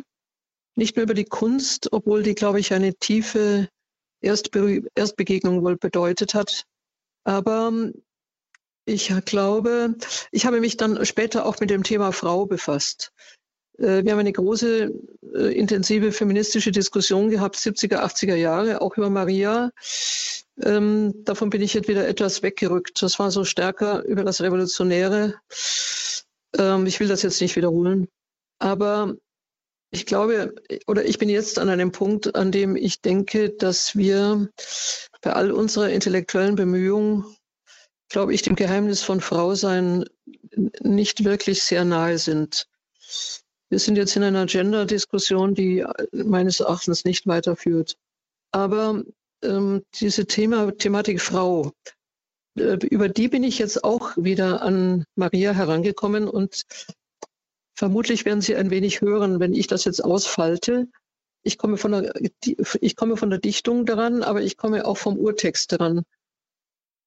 nicht 0.75 0.95
nur 0.95 1.03
über 1.03 1.13
die 1.13 1.25
Kunst, 1.25 1.91
obwohl 1.91 2.23
die, 2.23 2.35
glaube 2.35 2.59
ich, 2.59 2.73
eine 2.73 2.95
tiefe 2.95 3.67
Erstbe 4.21 4.83
Erstbegegnung 4.95 5.63
wohl 5.63 5.77
bedeutet 5.77 6.33
hat. 6.33 6.65
Aber 7.23 7.71
ich 8.85 9.13
glaube, 9.25 9.95
ich 10.31 10.45
habe 10.45 10.59
mich 10.59 10.77
dann 10.77 11.05
später 11.05 11.45
auch 11.45 11.59
mit 11.59 11.69
dem 11.69 11.83
Thema 11.83 12.11
Frau 12.11 12.45
befasst. 12.45 13.11
Äh, 13.77 14.03
wir 14.03 14.11
haben 14.11 14.19
eine 14.19 14.33
große, 14.33 14.91
äh, 15.35 15.57
intensive 15.57 16.11
feministische 16.11 16.71
Diskussion 16.71 17.29
gehabt, 17.29 17.55
70er, 17.55 18.03
80er 18.03 18.35
Jahre, 18.35 18.81
auch 18.81 18.97
über 18.97 19.09
Maria. 19.09 19.71
Ähm, 20.61 21.23
davon 21.23 21.49
bin 21.49 21.61
ich 21.61 21.73
jetzt 21.73 21.87
wieder 21.87 22.07
etwas 22.07 22.43
weggerückt. 22.43 23.01
Das 23.01 23.19
war 23.19 23.31
so 23.31 23.45
stärker 23.45 24.03
über 24.03 24.23
das 24.23 24.41
Revolutionäre. 24.41 25.35
Ähm, 26.57 26.85
ich 26.85 26.99
will 26.99 27.07
das 27.07 27.21
jetzt 27.21 27.41
nicht 27.41 27.55
wiederholen. 27.55 28.07
Aber 28.59 29.15
ich 29.91 30.05
glaube, 30.05 30.53
oder 30.87 31.05
ich 31.05 31.17
bin 31.17 31.29
jetzt 31.29 31.57
an 31.59 31.69
einem 31.69 31.91
Punkt, 31.91 32.35
an 32.35 32.51
dem 32.51 32.75
ich 32.75 33.01
denke, 33.01 33.49
dass 33.49 33.95
wir 33.95 34.49
bei 35.21 35.33
all 35.33 35.51
unserer 35.51 35.89
intellektuellen 35.89 36.55
Bemühungen, 36.55 37.25
glaube 38.09 38.33
ich, 38.33 38.41
dem 38.41 38.55
Geheimnis 38.55 39.01
von 39.01 39.21
Frausein 39.21 40.05
nicht 40.81 41.23
wirklich 41.23 41.63
sehr 41.63 41.85
nahe 41.85 42.17
sind. 42.17 42.67
Wir 43.69 43.79
sind 43.79 43.97
jetzt 43.97 44.15
in 44.15 44.23
einer 44.23 44.45
Gender-Diskussion, 44.45 45.53
die 45.53 45.85
meines 46.11 46.59
Erachtens 46.59 47.05
nicht 47.05 47.27
weiterführt. 47.27 47.97
Aber 48.51 49.03
ähm, 49.43 49.83
diese 49.95 50.25
Thema, 50.25 50.71
Thematik 50.71 51.21
Frau, 51.21 51.71
äh, 52.57 52.77
über 52.87 53.09
die 53.09 53.27
bin 53.27 53.43
ich 53.43 53.59
jetzt 53.59 53.83
auch 53.83 54.15
wieder 54.17 54.61
an 54.61 55.05
Maria 55.15 55.53
herangekommen 55.53 56.27
und 56.27 56.63
vermutlich 57.75 58.25
werden 58.25 58.41
Sie 58.41 58.55
ein 58.55 58.69
wenig 58.69 59.01
hören, 59.01 59.39
wenn 59.39 59.53
ich 59.53 59.67
das 59.67 59.85
jetzt 59.85 60.03
ausfalte. 60.03 60.87
Ich 61.43 61.57
komme 61.57 61.77
von 61.77 61.91
der, 61.91 62.13
ich 62.81 62.95
komme 62.95 63.15
von 63.15 63.29
der 63.29 63.39
Dichtung 63.39 63.85
daran, 63.85 64.23
aber 64.23 64.41
ich 64.41 64.57
komme 64.57 64.85
auch 64.85 64.97
vom 64.97 65.17
Urtext 65.17 65.71
daran. 65.71 66.03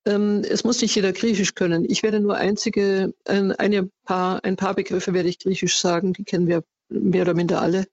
Ähm, 0.05 0.43
es 0.49 0.65
muss 0.65 0.81
nicht 0.81 0.95
jeder 0.95 1.13
Griechisch 1.13 1.55
können. 1.55 1.85
Ich 1.89 2.03
werde 2.03 2.19
nur 2.19 2.37
einzige, 2.37 3.15
ein, 3.27 3.53
eine 3.53 3.89
paar, 4.05 4.43
ein 4.45 4.57
paar 4.57 4.75
Begriffe 4.75 5.13
werde 5.13 5.29
ich 5.29 5.39
Griechisch 5.39 5.79
sagen, 5.79 6.13
die 6.13 6.25
kennen 6.25 6.49
wir 6.49 6.65
mehr 6.89 7.23
oder 7.23 7.35
minder 7.35 7.61
alle. 7.61 7.87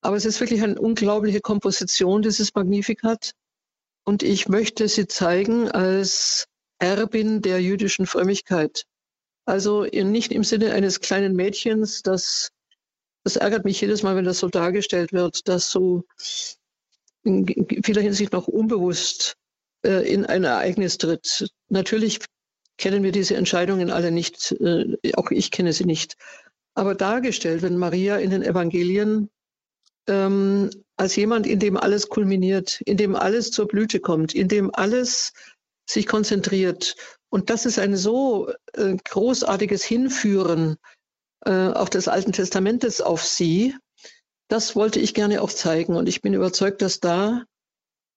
Aber 0.00 0.16
es 0.16 0.24
ist 0.24 0.40
wirklich 0.40 0.62
eine 0.62 0.80
unglaubliche 0.80 1.40
Komposition, 1.40 2.22
dieses 2.22 2.54
Magnificat. 2.54 3.32
Und 4.08 4.22
ich 4.22 4.48
möchte 4.48 4.88
sie 4.88 5.06
zeigen 5.06 5.70
als 5.70 6.46
Erbin 6.78 7.42
der 7.42 7.60
jüdischen 7.60 8.06
Frömmigkeit. 8.06 8.86
Also 9.44 9.82
nicht 9.82 10.32
im 10.32 10.44
Sinne 10.44 10.72
eines 10.72 11.00
kleinen 11.00 11.36
Mädchens, 11.36 12.02
das, 12.02 12.48
das 13.22 13.36
ärgert 13.36 13.66
mich 13.66 13.82
jedes 13.82 14.02
Mal, 14.02 14.16
wenn 14.16 14.24
das 14.24 14.38
so 14.38 14.48
dargestellt 14.48 15.12
wird, 15.12 15.46
dass 15.46 15.70
so 15.70 16.04
in 17.22 17.44
vieler 17.84 18.00
Hinsicht 18.00 18.32
noch 18.32 18.48
unbewusst 18.48 19.36
äh, 19.84 20.10
in 20.10 20.24
ein 20.24 20.44
Ereignis 20.44 20.96
tritt. 20.96 21.46
Natürlich 21.68 22.20
kennen 22.78 23.02
wir 23.02 23.12
diese 23.12 23.36
Entscheidungen 23.36 23.90
alle 23.90 24.10
nicht, 24.10 24.52
äh, 24.52 24.96
auch 25.16 25.30
ich 25.30 25.50
kenne 25.50 25.74
sie 25.74 25.84
nicht. 25.84 26.16
Aber 26.72 26.94
dargestellt, 26.94 27.60
wenn 27.60 27.76
Maria 27.76 28.16
in 28.16 28.30
den 28.30 28.42
Evangelien 28.42 29.28
ähm, 30.06 30.70
als 30.98 31.16
jemand, 31.16 31.46
in 31.46 31.60
dem 31.60 31.76
alles 31.76 32.08
kulminiert, 32.08 32.80
in 32.82 32.96
dem 32.96 33.14
alles 33.14 33.50
zur 33.50 33.68
Blüte 33.68 34.00
kommt, 34.00 34.34
in 34.34 34.48
dem 34.48 34.74
alles 34.74 35.32
sich 35.88 36.06
konzentriert. 36.06 36.96
Und 37.30 37.50
das 37.50 37.66
ist 37.66 37.78
ein 37.78 37.96
so 37.96 38.52
äh, 38.72 38.96
großartiges 39.04 39.84
Hinführen 39.84 40.76
äh, 41.46 41.68
auch 41.68 41.88
des 41.88 42.08
Alten 42.08 42.32
Testamentes 42.32 43.00
auf 43.00 43.24
sie. 43.24 43.76
Das 44.48 44.74
wollte 44.74 44.98
ich 44.98 45.14
gerne 45.14 45.40
auch 45.40 45.52
zeigen. 45.52 45.94
Und 45.94 46.08
ich 46.08 46.20
bin 46.20 46.34
überzeugt, 46.34 46.82
dass 46.82 47.00
da, 47.00 47.44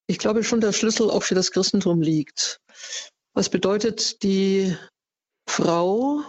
ich 0.07 0.17
glaube 0.17 0.43
schon, 0.43 0.61
der 0.61 0.73
Schlüssel 0.73 1.09
auch 1.09 1.23
für 1.23 1.35
das 1.35 1.51
Christentum 1.51 2.01
liegt. 2.01 2.59
Was 3.33 3.49
bedeutet 3.49 4.23
die 4.23 4.75
Frau 5.47 6.23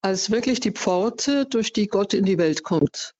als 0.00 0.30
wirklich 0.30 0.60
die 0.60 0.70
Pforte, 0.70 1.46
durch 1.46 1.72
die 1.72 1.88
Gott 1.88 2.14
in 2.14 2.24
die 2.24 2.38
Welt 2.38 2.62
kommt? 2.62 3.15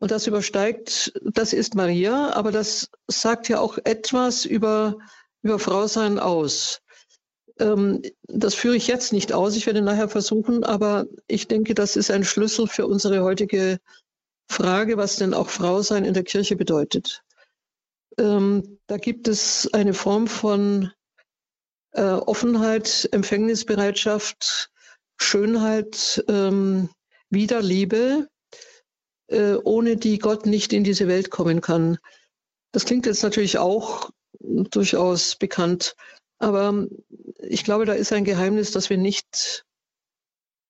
Und 0.00 0.10
das 0.10 0.26
übersteigt, 0.26 1.12
das 1.22 1.52
ist 1.52 1.74
Maria, 1.74 2.32
aber 2.32 2.52
das 2.52 2.88
sagt 3.08 3.48
ja 3.48 3.58
auch 3.58 3.78
etwas 3.84 4.44
über, 4.44 4.98
über 5.42 5.58
Frausein 5.58 6.18
aus. 6.18 6.80
Ähm, 7.58 8.02
das 8.22 8.54
führe 8.54 8.76
ich 8.76 8.86
jetzt 8.86 9.12
nicht 9.12 9.32
aus, 9.32 9.56
ich 9.56 9.66
werde 9.66 9.82
nachher 9.82 10.08
versuchen, 10.08 10.62
aber 10.62 11.06
ich 11.26 11.48
denke, 11.48 11.74
das 11.74 11.96
ist 11.96 12.10
ein 12.10 12.24
Schlüssel 12.24 12.68
für 12.68 12.86
unsere 12.86 13.24
heutige 13.24 13.78
Frage, 14.48 14.96
was 14.96 15.16
denn 15.16 15.34
auch 15.34 15.48
Frausein 15.48 16.04
in 16.04 16.14
der 16.14 16.24
Kirche 16.24 16.54
bedeutet. 16.54 17.22
Ähm, 18.16 18.78
da 18.86 18.96
gibt 18.96 19.26
es 19.26 19.68
eine 19.72 19.94
Form 19.94 20.28
von 20.28 20.92
äh, 21.92 22.02
Offenheit, 22.02 23.08
Empfängnisbereitschaft, 23.12 24.70
Schönheit, 25.20 26.24
ähm, 26.28 26.88
Wiederliebe, 27.30 28.28
äh, 28.28 28.37
ohne 29.30 29.96
die 29.96 30.18
Gott 30.18 30.46
nicht 30.46 30.72
in 30.72 30.84
diese 30.84 31.08
Welt 31.08 31.30
kommen 31.30 31.60
kann. 31.60 31.98
Das 32.72 32.84
klingt 32.84 33.06
jetzt 33.06 33.22
natürlich 33.22 33.58
auch 33.58 34.10
durchaus 34.40 35.36
bekannt, 35.36 35.96
aber 36.38 36.86
ich 37.38 37.64
glaube, 37.64 37.84
da 37.84 37.92
ist 37.92 38.12
ein 38.12 38.24
Geheimnis, 38.24 38.70
das 38.70 38.90
wir 38.90 38.98
nicht 38.98 39.64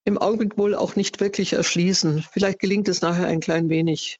im 0.05 0.19
Augenblick 0.19 0.57
wohl 0.57 0.75
auch 0.75 0.97
nicht 0.97 1.21
wirklich 1.21 1.53
erschließen. 1.53 2.25
Vielleicht 2.33 2.61
gelingt 2.61 2.89
es 2.89 3.03
nachher 3.03 3.27
ein 3.27 3.41
klein 3.41 3.69
wenig. 3.69 4.19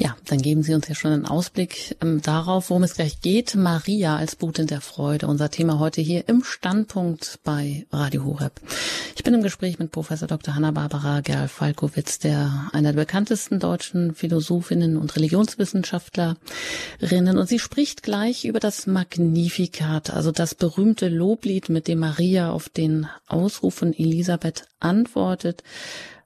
Ja, 0.00 0.16
dann 0.26 0.40
geben 0.40 0.62
Sie 0.62 0.74
uns 0.74 0.86
ja 0.86 0.94
schon 0.94 1.10
einen 1.10 1.26
Ausblick 1.26 1.96
ähm, 2.00 2.22
darauf, 2.22 2.70
worum 2.70 2.84
es 2.84 2.94
gleich 2.94 3.20
geht. 3.20 3.56
Maria 3.56 4.16
als 4.16 4.36
Botin 4.36 4.68
der 4.68 4.80
Freude, 4.80 5.26
unser 5.26 5.50
Thema 5.50 5.80
heute 5.80 6.00
hier 6.00 6.28
im 6.28 6.44
Standpunkt 6.44 7.40
bei 7.42 7.84
Radio 7.90 8.24
Horeb. 8.24 8.60
Ich 9.16 9.24
bin 9.24 9.34
im 9.34 9.42
Gespräch 9.42 9.80
mit 9.80 9.90
Professor 9.90 10.28
Dr. 10.28 10.54
Hanna-Barbara 10.54 11.22
Gerl-Falkowitz, 11.22 12.20
der 12.20 12.70
einer 12.72 12.92
der 12.92 13.00
bekanntesten 13.00 13.58
deutschen 13.58 14.14
Philosophinnen 14.14 14.96
und 14.96 15.16
Religionswissenschaftlerinnen. 15.16 17.36
Und 17.36 17.48
sie 17.48 17.58
spricht 17.58 18.04
gleich 18.04 18.44
über 18.44 18.60
das 18.60 18.86
Magnificat, 18.86 20.10
also 20.10 20.30
das 20.30 20.54
berühmte 20.54 21.08
Loblied, 21.08 21.70
mit 21.70 21.88
dem 21.88 21.98
Maria 21.98 22.52
auf 22.52 22.68
den 22.68 23.08
Ausruf 23.26 23.74
von 23.74 23.92
Elisabeth 23.92 24.62
antwortet 24.78 25.64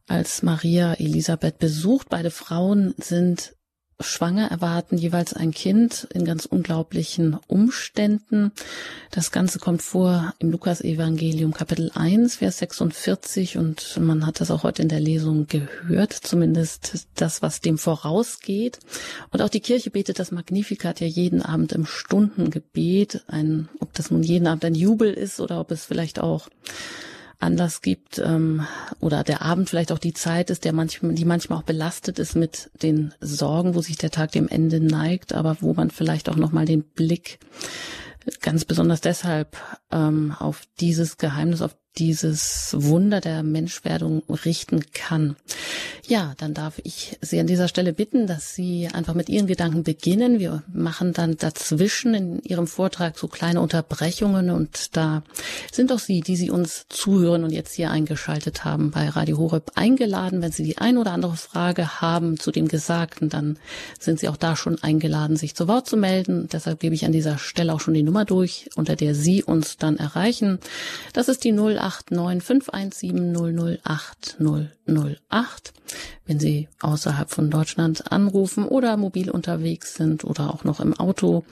als 0.09 0.43
Maria 0.43 0.95
Elisabeth 0.95 1.59
besucht. 1.59 2.09
Beide 2.11 2.31
Frauen 2.31 2.95
sind 2.99 3.55
schwanger, 4.01 4.51
erwarten 4.51 4.99
jeweils 4.99 5.33
ein 5.33 5.53
Kind 5.53 6.09
in 6.13 6.25
ganz 6.25 6.47
unglaublichen 6.47 7.39
Umständen. 7.47 8.53
Das 9.11 9.31
Ganze 9.31 9.59
kommt 9.59 9.83
vor 9.83 10.35
im 10.39 10.51
Lukas-Evangelium 10.51 11.53
Kapitel 11.53 11.91
1, 11.95 12.37
Vers 12.37 12.59
46 12.59 13.59
und 13.59 13.99
man 14.01 14.27
hat 14.27 14.41
das 14.41 14.51
auch 14.51 14.63
heute 14.63 14.83
in 14.83 14.89
der 14.89 15.01
Lesung 15.01 15.47
gehört, 15.47 16.13
zumindest 16.13 17.07
das, 17.15 17.43
was 17.43 17.61
dem 17.61 17.79
vorausgeht. 17.79 18.79
Und 19.31 19.43
auch 19.43 19.49
die 19.49 19.61
Kirche 19.61 19.91
betet 19.91 20.19
das 20.19 20.33
Magnificat 20.33 21.01
ja 21.01 21.07
jeden 21.07 21.43
Abend 21.43 21.73
im 21.73 21.87
Stundengebet. 21.87 23.25
Ein, 23.29 23.69
ob 23.81 23.93
das 23.95 24.11
nun 24.11 24.23
jeden 24.23 24.47
Abend 24.47 24.65
ein 24.65 24.75
Jubel 24.75 25.13
ist 25.13 25.41
oder 25.41 25.61
ob 25.61 25.71
es 25.71 25.85
vielleicht 25.85 26.21
auch 26.21 26.49
Anlass 27.43 27.83
gibt 27.83 28.19
ähm, 28.19 28.67
oder 29.01 29.25
der 29.25 29.43
Abend 29.43 29.69
vielleicht 29.69 29.93
auch 29.93 29.99
die 29.99 30.13
Zeit 30.13 30.51
ist, 30.51 30.65
der 30.65 30.73
manchmal, 30.73 31.15
die 31.15 31.25
manchmal 31.25 31.59
auch 31.59 31.65
belastet 31.65 32.19
ist 32.19 32.37
mit 32.37 32.71
den 32.83 33.15
Sorgen, 33.21 33.75
wo 33.75 33.81
sich 33.81 33.97
der 33.97 34.11
Tag 34.11 34.33
dem 34.33 34.49
Ende 34.49 34.81
neigt, 34.81 35.33
aber 35.35 35.57
wo 35.61 35.75
man 35.75 35.91
vielleicht 35.91 36.29
auch 36.29 36.37
noch 36.37 36.53
mal 36.53 36.67
den 36.67 36.85
Blick 36.85 37.39
ganz 38.41 38.65
besonders 38.65 39.01
deshalb 39.01 39.57
ähm, 39.91 40.35
auf 40.39 40.63
dieses 40.79 41.17
Geheimnis, 41.17 41.63
auf 41.63 41.77
dieses 41.99 42.75
Wunder 42.79 43.21
der 43.21 43.43
Menschwerdung 43.43 44.23
richten 44.45 44.85
kann. 44.93 45.37
Ja, 46.07 46.35
dann 46.39 46.53
darf 46.53 46.81
ich 46.83 47.17
Sie 47.21 47.39
an 47.39 47.47
dieser 47.47 47.69
Stelle 47.69 47.93
bitten, 47.93 48.27
dass 48.27 48.55
Sie 48.55 48.89
einfach 48.93 49.15
mit 49.15 49.29
Ihren 49.29 49.47
Gedanken 49.47 49.83
beginnen. 49.83 50.41
Wir 50.41 50.63
machen 50.73 51.13
dann 51.13 51.37
dazwischen 51.37 52.15
in 52.15 52.43
Ihrem 52.43 52.67
Vortrag 52.67 53.19
so 53.19 53.29
kleine 53.29 53.61
Unterbrechungen 53.61 54.51
und 54.51 54.97
da 54.97 55.23
sind 55.71 55.93
auch 55.93 55.99
Sie, 55.99 56.21
die 56.21 56.37
Sie 56.37 56.51
uns 56.51 56.87
zuhören 56.89 57.45
und 57.45 57.53
jetzt 57.53 57.75
hier 57.75 57.91
eingeschaltet 57.91 58.65
haben 58.65 58.91
bei 58.91 59.09
Radio 59.09 59.39
Horeb 59.39 59.73
eingeladen. 59.75 60.43
Wenn 60.43 60.53
Sie 60.53 60.65
die 60.65 60.79
ein 60.79 60.97
oder 60.97 61.13
andere 61.13 61.37
Frage 61.37 62.01
haben 62.01 62.39
zu 62.39 62.51
dem 62.51 62.69
Gesagten, 62.69 63.29
dann 63.29 63.59
sind 64.01 64.19
Sie 64.19 64.29
auch 64.29 64.37
da 64.37 64.57
schon 64.57 64.83
eingeladen, 64.83 65.37
sich 65.37 65.55
zu 65.55 65.69
Wort 65.69 65.87
zu 65.87 65.97
melden. 65.97 66.49
Deshalb 66.51 66.81
gebe 66.81 66.95
ich 66.95 67.05
an 67.05 67.13
dieser 67.13 67.39
Stelle 67.39 67.73
auch 67.73 67.81
schon 67.81 67.95
die 67.95 68.03
Nummer 68.03 68.25
durch, 68.25 68.71
unter 68.77 68.97
der 68.97 69.15
Sie 69.15 69.43
uns 69.43 69.77
dann 69.77 69.99
erreichen. 69.99 70.59
Das 71.13 71.29
ist 71.29 71.45
die 71.45 71.53
0 71.53 71.79
089 71.83 72.41
517 72.41 73.35
008 73.35 74.37
008. 74.39 75.73
Wenn 76.25 76.39
Sie 76.39 76.69
außerhalb 76.81 77.31
von 77.31 77.51
Deutschland 77.51 78.13
anrufen 78.13 78.65
oder 78.67 78.97
mobil 78.97 79.31
unterwegs 79.31 79.95
sind 79.95 80.25
oder 80.25 80.55
auch 80.55 80.65
noch 80.65 80.81
im 80.81 80.95
Auto 80.95 81.45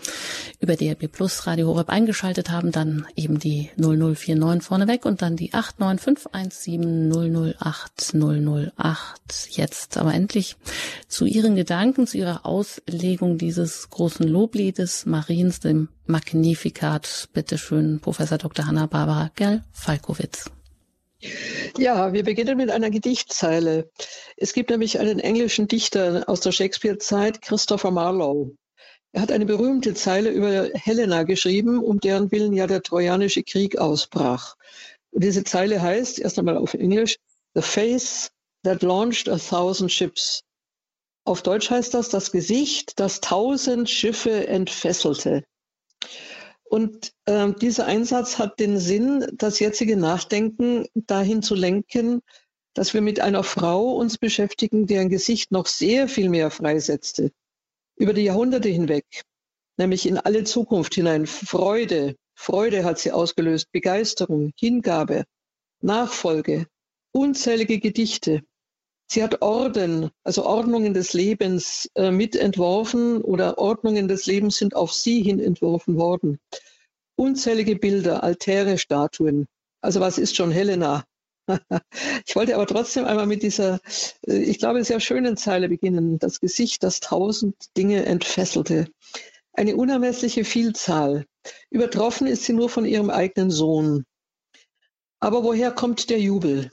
über 0.61 0.77
DRB 0.77 1.11
Plus 1.11 1.47
Radio 1.47 1.69
Horeb 1.69 1.89
eingeschaltet 1.89 2.51
haben, 2.51 2.71
dann 2.71 3.07
eben 3.17 3.39
die 3.39 3.71
0049 3.77 4.63
vorneweg 4.63 5.05
und 5.05 5.23
dann 5.23 5.37
die 5.37 5.53
89517 5.53 7.11
008 7.59 8.15
008. 8.15 9.49
Jetzt 9.51 9.97
aber 9.97 10.15
endlich 10.15 10.57
zu 11.09 11.27
Ihren 11.27 11.57
Gedanken, 11.57 12.07
zu 12.07 12.19
Ihrer 12.19 12.47
Auslegung 12.47 13.39
dieses 13.39 13.91
großen 13.91 14.27
Lobliedes 14.27 15.05
Mariens, 15.07 15.61
dem 15.61 15.89
Magnificat. 16.07 17.29
Bitte 17.33 17.59
schön, 17.59 18.01
Professor 18.01 18.39
Dr. 18.39 18.67
Hanna-Barbara 18.67 19.31
Gerl-Falkowitz. 19.35 20.51
Ja, 21.77 22.13
wir 22.13 22.25
beginnen 22.25 22.57
mit 22.57 22.71
einer 22.71 22.91
Gedichtzeile. 22.91 23.91
Es 24.37 24.53
gibt 24.53 24.71
nämlich 24.71 24.99
einen 24.99 25.21
englischen 25.21 25.69
Dichter 25.69 26.25
aus 26.29 26.41
der 26.41 26.53
Shakespeare-Zeit, 26.53 27.43
Christopher 27.43 27.91
Marlowe. 27.91 28.57
Er 29.13 29.23
hat 29.23 29.33
eine 29.33 29.45
berühmte 29.45 29.95
Zeile 29.95 30.31
über 30.31 30.71
Helena 30.75 31.25
geschrieben, 31.25 31.83
um 31.83 32.01
deren 32.01 32.31
Willen 32.31 32.53
ja 32.53 32.67
der 32.67 32.83
Trojanische 32.83 33.43
Krieg 33.43 33.77
ausbrach. 33.77 34.57
Diese 35.13 35.45
Zeile 35.45 35.83
heißt, 35.83 36.21
erst 36.21 36.39
einmal 36.39 36.57
auf 36.57 36.75
Englisch, 36.75 37.17
The 37.55 37.63
Face 37.63 38.31
that 38.63 38.83
launched 38.83 39.29
a 39.29 39.37
thousand 39.37 39.91
ships. 39.91 40.43
Auf 41.25 41.43
Deutsch 41.43 41.71
heißt 41.71 41.93
das 41.93 42.09
das 42.09 42.31
Gesicht, 42.31 42.99
das 42.99 43.21
tausend 43.21 43.91
Schiffe 43.91 44.47
entfesselte. 44.47 45.45
Und 46.71 47.13
äh, 47.25 47.53
dieser 47.61 47.87
Einsatz 47.87 48.39
hat 48.39 48.61
den 48.61 48.79
Sinn, 48.79 49.27
das 49.33 49.59
jetzige 49.59 49.97
Nachdenken 49.97 50.87
dahin 50.95 51.43
zu 51.43 51.57
lenken, 51.57 52.23
dass 52.75 52.95
wir 52.95 53.01
mit 53.01 53.19
einer 53.19 53.43
Frau 53.43 53.97
uns 53.97 54.19
beschäftigen, 54.19 54.87
deren 54.87 55.09
Gesicht 55.09 55.51
noch 55.51 55.67
sehr 55.67 56.07
viel 56.07 56.29
mehr 56.29 56.49
freisetzte, 56.53 57.33
über 57.97 58.13
die 58.13 58.23
Jahrhunderte 58.23 58.69
hinweg, 58.69 59.05
nämlich 59.79 60.07
in 60.07 60.17
alle 60.17 60.45
Zukunft 60.45 60.95
hinein. 60.95 61.27
Freude, 61.27 62.15
Freude 62.37 62.85
hat 62.85 63.01
sie 63.01 63.11
ausgelöst, 63.11 63.73
Begeisterung, 63.73 64.53
Hingabe, 64.57 65.25
Nachfolge, 65.81 66.69
unzählige 67.11 67.81
Gedichte. 67.81 68.43
Sie 69.13 69.25
hat 69.25 69.43
Orden, 69.43 70.13
also 70.23 70.47
Ordnungen 70.47 70.95
des 70.95 71.15
Lebens 71.15 71.91
äh, 71.97 72.13
mitentworfen 72.13 73.23
oder 73.23 73.59
Ordnungen 73.59 74.07
des 74.07 74.27
Lebens 74.27 74.57
sind 74.57 74.77
auf 74.77 74.93
sie 74.93 75.21
hin 75.21 75.41
entworfen 75.41 75.97
worden. 75.97 76.39
Unzählige 77.17 77.75
Bilder, 77.75 78.23
Altäre, 78.23 78.79
Statuen. 78.79 79.49
Also 79.81 79.99
was 79.99 80.17
ist 80.17 80.37
schon 80.37 80.53
Helena? 80.53 81.05
ich 82.25 82.37
wollte 82.37 82.55
aber 82.55 82.69
trotzdem 82.69 83.05
einmal 83.05 83.27
mit 83.27 83.43
dieser, 83.43 83.81
äh, 84.29 84.37
ich 84.37 84.61
glaube, 84.61 84.85
sehr 84.85 85.01
schönen 85.01 85.37
Zeile 85.37 85.69
beginnen. 85.69 86.21
Das 86.21 86.39
Gesicht, 86.39 86.85
das 86.85 87.01
tausend 87.01 87.57
Dinge 87.77 88.07
entfesselte. 88.07 88.93
Eine 89.53 89.75
unermessliche 89.75 90.45
Vielzahl. 90.45 91.27
Übertroffen 91.69 92.29
ist 92.29 92.45
sie 92.45 92.53
nur 92.53 92.69
von 92.69 92.85
ihrem 92.85 93.11
eigenen 93.11 93.51
Sohn. 93.51 94.05
Aber 95.19 95.43
woher 95.43 95.73
kommt 95.73 96.11
der 96.11 96.21
Jubel? 96.21 96.71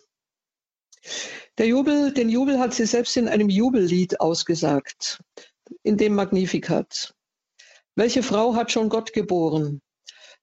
Der 1.57 1.65
Jubel, 1.65 2.13
den 2.13 2.29
Jubel 2.29 2.59
hat 2.59 2.75
sie 2.75 2.85
selbst 2.85 3.17
in 3.17 3.27
einem 3.27 3.49
Jubellied 3.49 4.19
ausgesagt, 4.21 5.23
in 5.81 5.97
dem 5.97 6.13
Magnificat. 6.13 7.15
Welche 7.95 8.21
Frau 8.21 8.53
hat 8.53 8.71
schon 8.71 8.89
Gott 8.89 9.11
geboren? 9.11 9.81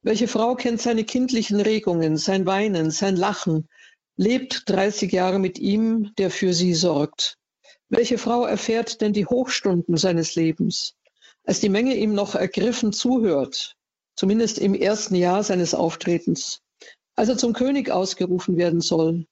Welche 0.03 0.27
Frau 0.27 0.57
kennt 0.57 0.83
seine 0.83 1.05
kindlichen 1.05 1.61
Regungen, 1.61 2.17
sein 2.17 2.47
Weinen, 2.47 2.91
sein 2.91 3.15
Lachen, 3.15 3.69
lebt 4.17 4.69
30 4.69 5.13
Jahre 5.13 5.39
mit 5.39 5.61
ihm, 5.61 6.13
der 6.19 6.33
für 6.33 6.53
sie 6.53 6.75
sorgt? 6.75 7.39
Welche 7.89 8.19
Frau 8.19 8.45
erfährt 8.45 9.01
denn 9.01 9.13
die 9.13 9.27
Hochstunden 9.27 9.97
seines 9.97 10.35
Lebens, 10.35 10.97
als 11.45 11.61
die 11.61 11.69
Menge 11.69 11.95
ihm 11.95 12.13
noch 12.13 12.35
ergriffen 12.35 12.93
zuhört, 12.93 13.77
zumindest 14.17 14.59
im 14.59 14.75
ersten 14.75 15.15
Jahr 15.15 15.45
seines 15.45 15.75
Auftretens, 15.75 16.61
als 17.15 17.29
er 17.29 17.39
zum 17.39 17.53
König 17.53 17.89
ausgerufen 17.89 18.57
werden 18.57 18.81
soll, 18.81 19.29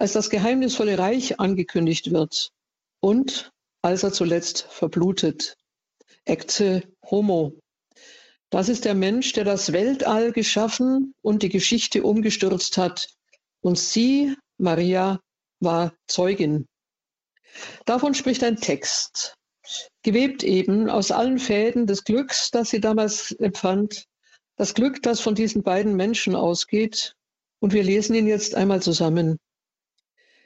als 0.00 0.12
das 0.12 0.30
geheimnisvolle 0.30 0.98
Reich 0.98 1.38
angekündigt 1.38 2.10
wird 2.10 2.52
und 3.00 3.52
als 3.82 4.02
er 4.02 4.12
zuletzt 4.12 4.62
verblutet. 4.62 5.58
Ecce 6.24 6.82
homo, 7.04 7.52
das 8.48 8.70
ist 8.70 8.86
der 8.86 8.94
Mensch, 8.94 9.34
der 9.34 9.44
das 9.44 9.72
Weltall 9.72 10.32
geschaffen 10.32 11.14
und 11.20 11.42
die 11.42 11.50
Geschichte 11.50 12.02
umgestürzt 12.02 12.78
hat. 12.78 13.08
Und 13.60 13.78
sie, 13.78 14.34
Maria, 14.56 15.20
war 15.60 15.92
Zeugin. 16.06 16.66
Davon 17.84 18.14
spricht 18.14 18.42
ein 18.42 18.56
Text, 18.56 19.36
gewebt 20.02 20.42
eben 20.42 20.88
aus 20.88 21.10
allen 21.10 21.38
Fäden 21.38 21.86
des 21.86 22.04
Glücks, 22.04 22.50
das 22.50 22.70
sie 22.70 22.80
damals 22.80 23.32
empfand, 23.32 24.06
das 24.56 24.72
Glück, 24.72 25.02
das 25.02 25.20
von 25.20 25.34
diesen 25.34 25.62
beiden 25.62 25.94
Menschen 25.94 26.34
ausgeht. 26.34 27.16
Und 27.58 27.74
wir 27.74 27.82
lesen 27.82 28.14
ihn 28.14 28.26
jetzt 28.26 28.54
einmal 28.54 28.80
zusammen. 28.80 29.38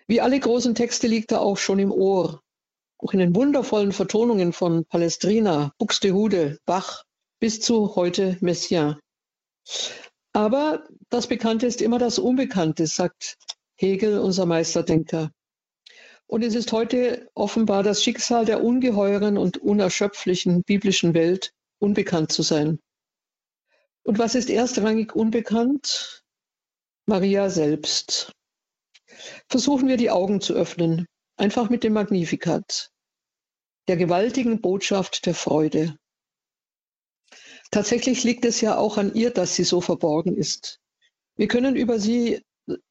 Wie 0.07 0.21
alle 0.21 0.38
großen 0.38 0.75
Texte 0.75 1.07
liegt 1.07 1.33
er 1.33 1.40
auch 1.40 1.57
schon 1.57 1.79
im 1.79 1.90
Ohr, 1.90 2.43
auch 2.99 3.12
in 3.12 3.21
den 3.21 3.35
wundervollen 3.35 3.93
Vertonungen 3.93 4.53
von 4.53 4.85
Palestrina, 4.85 5.73
Buxtehude, 5.79 6.59
Bach, 6.67 7.05
bis 7.40 7.61
zu 7.61 7.97
heute 7.97 8.37
Messiaen. 8.40 8.99
Aber 10.35 10.87
das 11.09 11.27
Bekannte 11.27 11.67
ist 11.67 11.81
immer 11.81 11.99
das 11.99 12.19
Unbekannte, 12.19 12.87
sagt 12.87 13.37
Hegel, 13.77 14.19
unser 14.19 14.47
Meisterdenker. 14.47 15.31
Und 16.27 16.43
es 16.43 16.55
ist 16.55 16.73
heute 16.73 17.29
offenbar 17.35 17.83
das 17.83 18.03
Schicksal 18.03 18.45
der 18.45 18.62
ungeheuren 18.62 19.38
und 19.38 19.59
unerschöpflichen 19.59 20.62
biblischen 20.64 21.14
Welt, 21.14 21.53
unbekannt 21.79 22.33
zu 22.33 22.43
sein. 22.43 22.79
Und 24.03 24.19
was 24.19 24.35
ist 24.35 24.51
erstrangig 24.51 25.14
unbekannt? 25.14 26.25
Maria 27.07 27.49
selbst. 27.49 28.33
Versuchen 29.48 29.88
wir 29.88 29.96
die 29.96 30.11
Augen 30.11 30.40
zu 30.40 30.55
öffnen, 30.55 31.07
einfach 31.37 31.70
mit 31.70 31.85
dem 31.85 31.92
Magnificat, 31.92 32.90
der 33.88 33.96
gewaltigen 33.96 34.61
Botschaft 34.61 35.27
der 35.27 35.35
Freude. 35.35 35.96
Tatsächlich 37.70 38.24
liegt 38.24 38.44
es 38.44 38.61
ja 38.61 38.77
auch 38.77 38.98
an 38.98 39.14
ihr, 39.14 39.31
dass 39.31 39.57
sie 39.57 39.64
so 39.64 39.81
verborgen 39.81 40.37
ist. 40.37 40.81
Wir 41.37 41.48
können 41.48 41.77
über 41.77 41.98
sie 41.98 42.42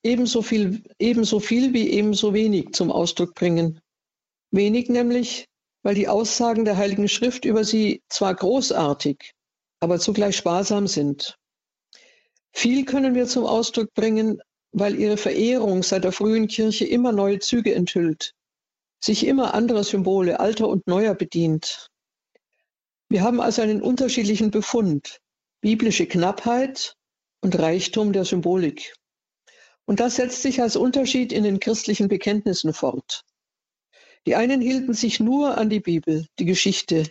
ebenso 0.04 0.42
viel, 0.42 0.84
ebenso 1.00 1.40
viel 1.40 1.74
wie 1.74 1.90
ebenso 1.90 2.34
wenig 2.34 2.74
zum 2.74 2.92
Ausdruck 2.92 3.34
bringen. 3.34 3.80
Wenig 4.52 4.90
nämlich, 4.90 5.48
weil 5.82 5.96
die 5.96 6.08
Aussagen 6.08 6.66
der 6.66 6.78
Heiligen 6.78 7.08
Schrift 7.08 7.46
über 7.46 7.64
sie 7.64 8.04
zwar 8.10 8.36
großartig, 8.36 9.34
aber 9.80 10.00
zugleich 10.00 10.36
sparsam 10.36 10.88
sind. 10.88 11.38
Viel 12.52 12.86
können 12.86 13.16
wir 13.16 13.26
zum 13.26 13.46
Ausdruck 13.46 13.94
bringen, 13.94 14.42
weil 14.74 15.00
ihre 15.00 15.18
Verehrung 15.18 15.84
seit 15.84 16.04
der 16.04 16.12
frühen 16.12 16.48
Kirche 16.48 16.86
immer 16.86 17.12
neue 17.12 17.40
Züge 17.40 17.74
enthüllt, 17.74 18.34
sich 19.00 19.26
immer 19.26 19.54
anderer 19.54 19.84
Symbole, 19.84 20.40
alter 20.40 20.68
und 20.68 20.88
neuer 20.88 21.14
bedient. 21.14 21.90
Wir 23.08 23.22
haben 23.22 23.40
also 23.40 23.62
einen 23.62 23.82
unterschiedlichen 23.82 24.50
Befund, 24.50 25.20
biblische 25.62 26.08
Knappheit 26.08 26.96
und 27.42 27.58
Reichtum 27.58 28.14
der 28.14 28.26
Symbolik. 28.26 28.96
Und 29.86 30.00
das 30.00 30.16
setzt 30.16 30.42
sich 30.42 30.62
als 30.62 30.76
Unterschied 30.76 31.32
in 31.32 31.44
den 31.44 31.60
christlichen 31.60 32.08
Bekenntnissen 32.08 32.74
fort. 32.74 33.24
Die 34.26 34.36
einen 34.36 34.62
hielten 34.62 34.94
sich 34.94 35.20
nur 35.20 35.58
an 35.58 35.70
die 35.70 35.82
Bibel, 35.82 36.26
die 36.40 36.46
Geschichte. 36.46 37.10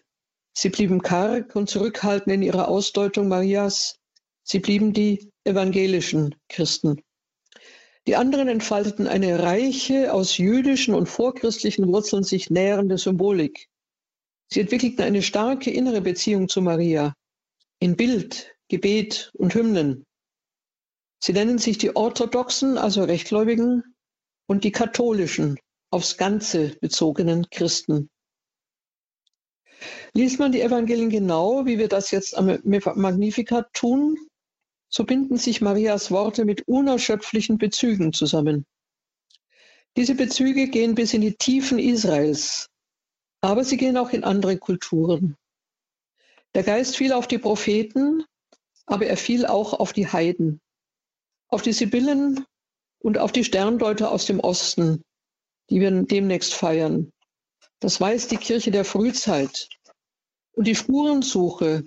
Sie 0.54 0.70
blieben 0.70 1.02
karg 1.02 1.54
und 1.54 1.68
zurückhaltend 1.68 2.34
in 2.34 2.42
ihrer 2.42 2.68
Ausdeutung 2.68 3.28
Marias. 3.28 3.96
Sie 4.42 4.58
blieben 4.58 4.92
die 4.92 5.30
evangelischen 5.44 6.34
Christen. 6.48 7.02
Die 8.06 8.16
anderen 8.16 8.48
entfalteten 8.48 9.06
eine 9.06 9.42
reiche, 9.42 10.12
aus 10.12 10.36
jüdischen 10.36 10.94
und 10.94 11.06
vorchristlichen 11.06 11.86
Wurzeln 11.86 12.24
sich 12.24 12.50
nährende 12.50 12.98
Symbolik. 12.98 13.68
Sie 14.48 14.60
entwickelten 14.60 15.02
eine 15.02 15.22
starke 15.22 15.70
innere 15.70 16.00
Beziehung 16.00 16.48
zu 16.48 16.62
Maria 16.62 17.14
in 17.78 17.96
Bild, 17.96 18.54
Gebet 18.68 19.30
und 19.34 19.54
Hymnen. 19.54 20.04
Sie 21.22 21.32
nennen 21.32 21.58
sich 21.58 21.78
die 21.78 21.94
orthodoxen, 21.94 22.76
also 22.76 23.04
Rechtgläubigen, 23.04 23.82
und 24.46 24.64
die 24.64 24.72
katholischen, 24.72 25.58
aufs 25.90 26.16
Ganze 26.16 26.76
bezogenen 26.80 27.46
Christen. 27.50 28.10
Liest 30.14 30.38
man 30.38 30.52
die 30.52 30.60
Evangelien 30.60 31.10
genau, 31.10 31.66
wie 31.66 31.78
wir 31.78 31.88
das 31.88 32.10
jetzt 32.10 32.36
am 32.36 32.58
Magnificat 32.64 33.72
tun, 33.72 34.16
so 34.94 35.04
binden 35.04 35.38
sich 35.38 35.62
Marias 35.62 36.10
Worte 36.10 36.44
mit 36.44 36.68
unerschöpflichen 36.68 37.56
Bezügen 37.56 38.12
zusammen. 38.12 38.66
Diese 39.96 40.14
Bezüge 40.14 40.68
gehen 40.68 40.94
bis 40.94 41.14
in 41.14 41.22
die 41.22 41.34
Tiefen 41.34 41.78
Israels, 41.78 42.68
aber 43.40 43.64
sie 43.64 43.78
gehen 43.78 43.96
auch 43.96 44.10
in 44.10 44.22
andere 44.22 44.58
Kulturen. 44.58 45.36
Der 46.54 46.62
Geist 46.62 46.96
fiel 46.96 47.12
auf 47.14 47.26
die 47.26 47.38
Propheten, 47.38 48.24
aber 48.84 49.06
er 49.06 49.16
fiel 49.16 49.46
auch 49.46 49.72
auf 49.72 49.94
die 49.94 50.08
Heiden, 50.08 50.60
auf 51.48 51.62
die 51.62 51.72
Sibyllen 51.72 52.44
und 52.98 53.16
auf 53.16 53.32
die 53.32 53.44
Sterndeuter 53.44 54.12
aus 54.12 54.26
dem 54.26 54.40
Osten, 54.40 55.02
die 55.70 55.80
wir 55.80 55.90
demnächst 56.02 56.52
feiern. 56.52 57.10
Das 57.80 57.98
weiß 57.98 58.28
die 58.28 58.36
Kirche 58.36 58.70
der 58.70 58.84
Frühzeit. 58.84 59.68
Und 60.52 60.66
die 60.66 60.74
Spurensuche 60.74 61.84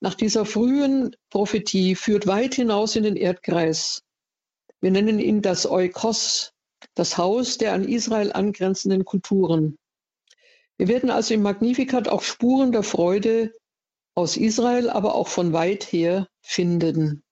nach 0.00 0.14
dieser 0.14 0.46
frühen 0.46 1.14
Prophetie 1.28 1.94
führt 1.94 2.26
weit 2.26 2.54
hinaus 2.54 2.96
in 2.96 3.02
den 3.02 3.16
Erdkreis. 3.16 4.02
Wir 4.80 4.90
nennen 4.90 5.18
ihn 5.18 5.42
das 5.42 5.70
Eukos, 5.70 6.52
das 6.94 7.18
Haus 7.18 7.58
der 7.58 7.74
an 7.74 7.86
Israel 7.86 8.32
angrenzenden 8.32 9.04
Kulturen. 9.04 9.78
Wir 10.78 10.88
werden 10.88 11.10
also 11.10 11.34
im 11.34 11.42
Magnificat 11.42 12.08
auch 12.08 12.22
Spuren 12.22 12.72
der 12.72 12.82
Freude 12.82 13.52
aus 14.14 14.38
Israel, 14.38 14.88
aber 14.88 15.14
auch 15.14 15.28
von 15.28 15.52
weit 15.52 15.84
her 15.92 16.26
finden. 16.40 17.22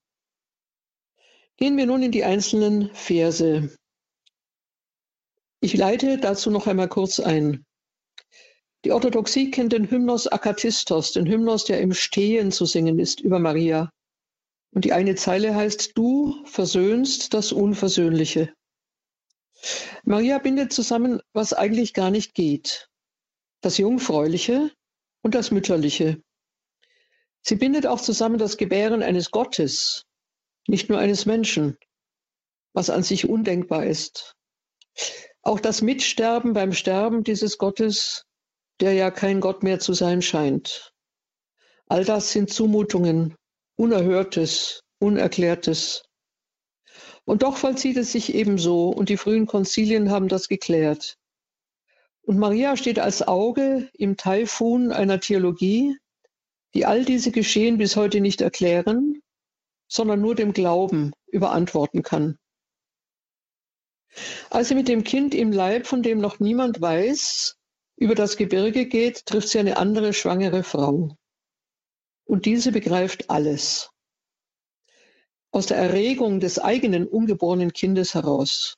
Gehen 1.57 1.77
wir 1.79 1.87
nun 1.87 2.03
in 2.03 2.13
die 2.13 2.25
einzelnen 2.25 2.95
Verse. 2.95 3.75
Ich 5.61 5.75
leite 5.75 6.19
dazu 6.19 6.51
noch 6.51 6.67
einmal 6.67 6.89
kurz 6.89 7.19
ein. 7.19 7.65
Die 8.85 8.93
Orthodoxie 8.93 9.51
kennt 9.51 9.73
den 9.73 9.91
Hymnos 9.91 10.27
Akatistos, 10.27 11.13
den 11.13 11.27
Hymnos, 11.27 11.65
der 11.65 11.81
im 11.81 11.93
Stehen 11.93 12.53
zu 12.53 12.65
singen 12.65 12.99
ist 12.99 13.21
über 13.21 13.39
Maria. 13.39 13.91
Und 14.73 14.85
die 14.85 14.93
eine 14.93 15.15
Zeile 15.15 15.55
heißt, 15.55 15.97
du 15.97 16.45
versöhnst 16.45 17.35
das 17.35 17.53
Unversöhnliche. 17.53 18.53
Maria 20.05 20.39
bindet 20.39 20.73
zusammen, 20.73 21.21
was 21.33 21.53
eigentlich 21.53 21.95
gar 21.95 22.11
nicht 22.11 22.35
geht 22.35 22.89
das 23.61 23.79
Jungfräuliche 23.79 24.71
und 25.23 25.35
das 25.35 25.51
Mütterliche. 25.51 26.23
Sie 27.43 27.57
bindet 27.57 27.87
auch 27.87 28.01
zusammen 28.01 28.39
das 28.39 28.57
Gebären 28.57 29.03
eines 29.03 29.31
Gottes, 29.31 30.07
nicht 30.67 30.89
nur 30.89 30.99
eines 30.99 31.27
Menschen, 31.27 31.79
was 32.73 32.91
an 32.91 33.03
sich 33.03 33.29
undenkbar 33.29 33.87
ist. 33.87 34.37
Auch 35.43 35.61
das 35.61 35.83
Mitsterben 35.83 36.53
beim 36.53 36.73
Sterben 36.73 37.25
dieses 37.25 37.59
Gottes, 37.59 38.27
der 38.81 38.93
ja 38.93 39.11
kein 39.11 39.41
Gott 39.41 39.63
mehr 39.63 39.81
zu 39.81 39.93
sein 39.93 40.23
scheint. 40.23 40.93
All 41.87 42.05
das 42.05 42.33
sind 42.33 42.51
Zumutungen, 42.51 43.35
Unerhörtes, 43.77 44.83
Unerklärtes. 44.99 46.05
Und 47.25 47.43
doch 47.43 47.57
vollzieht 47.57 47.97
es 47.97 48.13
sich 48.13 48.35
ebenso, 48.35 48.89
und 48.89 49.09
die 49.09 49.17
frühen 49.17 49.47
Konzilien 49.47 50.11
haben 50.11 50.29
das 50.29 50.49
geklärt. 50.49 51.17
Und 52.23 52.39
Maria 52.39 52.77
steht 52.77 52.99
als 52.99 53.27
Auge 53.27 53.89
im 53.95 54.17
Taifun 54.17 54.93
einer 54.93 55.21
Theologie, 55.21 55.97
die 56.75 56.85
all 56.85 57.05
diese 57.05 57.31
Geschehen 57.31 57.79
bis 57.79 57.97
heute 57.97 58.21
nicht 58.21 58.41
erklären, 58.41 59.23
sondern 59.89 60.21
nur 60.21 60.35
dem 60.35 60.53
Glauben 60.53 61.13
überantworten 61.27 62.03
kann. 62.03 62.39
Als 64.51 64.69
sie 64.69 64.75
mit 64.75 64.89
dem 64.89 65.05
Kind 65.05 65.35
im 65.35 65.53
Leib, 65.53 65.87
von 65.87 66.03
dem 66.03 66.19
noch 66.19 66.41
niemand 66.41 66.81
weiß, 66.81 67.58
über 67.99 68.15
das 68.15 68.37
Gebirge 68.37 68.87
geht, 68.87 69.27
trifft 69.27 69.49
sie 69.49 69.59
eine 69.59 69.77
andere 69.77 70.13
schwangere 70.13 70.63
Frau. 70.63 71.17
Und 72.25 72.47
diese 72.47 72.71
begreift 72.71 73.29
alles. 73.29 73.91
Aus 75.51 75.67
der 75.67 75.79
Erregung 75.79 76.41
des 76.41 76.59
eigenen 76.59 77.09
ungeborenen 77.09 77.73
Kindes 77.73 78.15
heraus. 78.15 78.77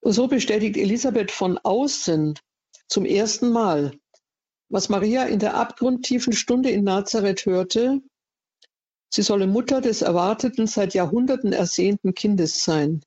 Und 0.00 0.12
so 0.12 0.28
bestätigt 0.28 0.76
Elisabeth 0.76 1.30
von 1.32 1.58
außen 1.58 2.38
zum 2.88 3.04
ersten 3.04 3.50
Mal, 3.50 3.98
was 4.68 4.88
Maria 4.88 5.24
in 5.24 5.40
der 5.40 5.54
abgrundtiefen 5.54 6.32
Stunde 6.32 6.70
in 6.70 6.84
Nazareth 6.84 7.46
hörte, 7.46 8.00
sie 9.12 9.22
solle 9.22 9.48
Mutter 9.48 9.80
des 9.80 10.02
erwarteten, 10.02 10.68
seit 10.68 10.94
Jahrhunderten 10.94 11.52
ersehnten 11.52 12.14
Kindes 12.14 12.62
sein. 12.62 13.02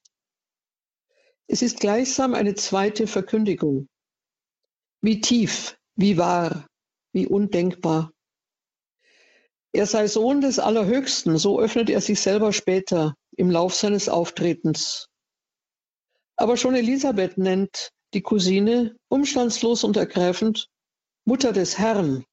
Es 1.48 1.62
ist 1.62 1.80
gleichsam 1.80 2.34
eine 2.34 2.56
zweite 2.56 3.08
Verkündigung. 3.08 3.88
Wie 5.06 5.20
tief, 5.20 5.78
wie 5.98 6.18
wahr, 6.18 6.66
wie 7.12 7.28
undenkbar. 7.28 8.14
Er 9.74 9.86
sei 9.86 10.08
Sohn 10.08 10.40
des 10.40 10.60
Allerhöchsten, 10.60 11.38
so 11.38 11.60
öffnet 11.60 11.90
er 11.90 12.00
sich 12.00 12.22
selber 12.22 12.54
später 12.54 13.14
im 13.36 13.52
Lauf 13.52 13.76
seines 13.76 14.08
Auftretens. 14.08 15.10
Aber 16.38 16.56
schon 16.56 16.74
Elisabeth 16.76 17.38
nennt 17.38 17.90
die 18.14 18.22
Cousine 18.22 18.96
umstandslos 19.10 19.84
und 19.84 19.98
ergreifend 19.98 20.70
Mutter 21.26 21.52
des 21.52 21.78
Herrn, 21.78 22.24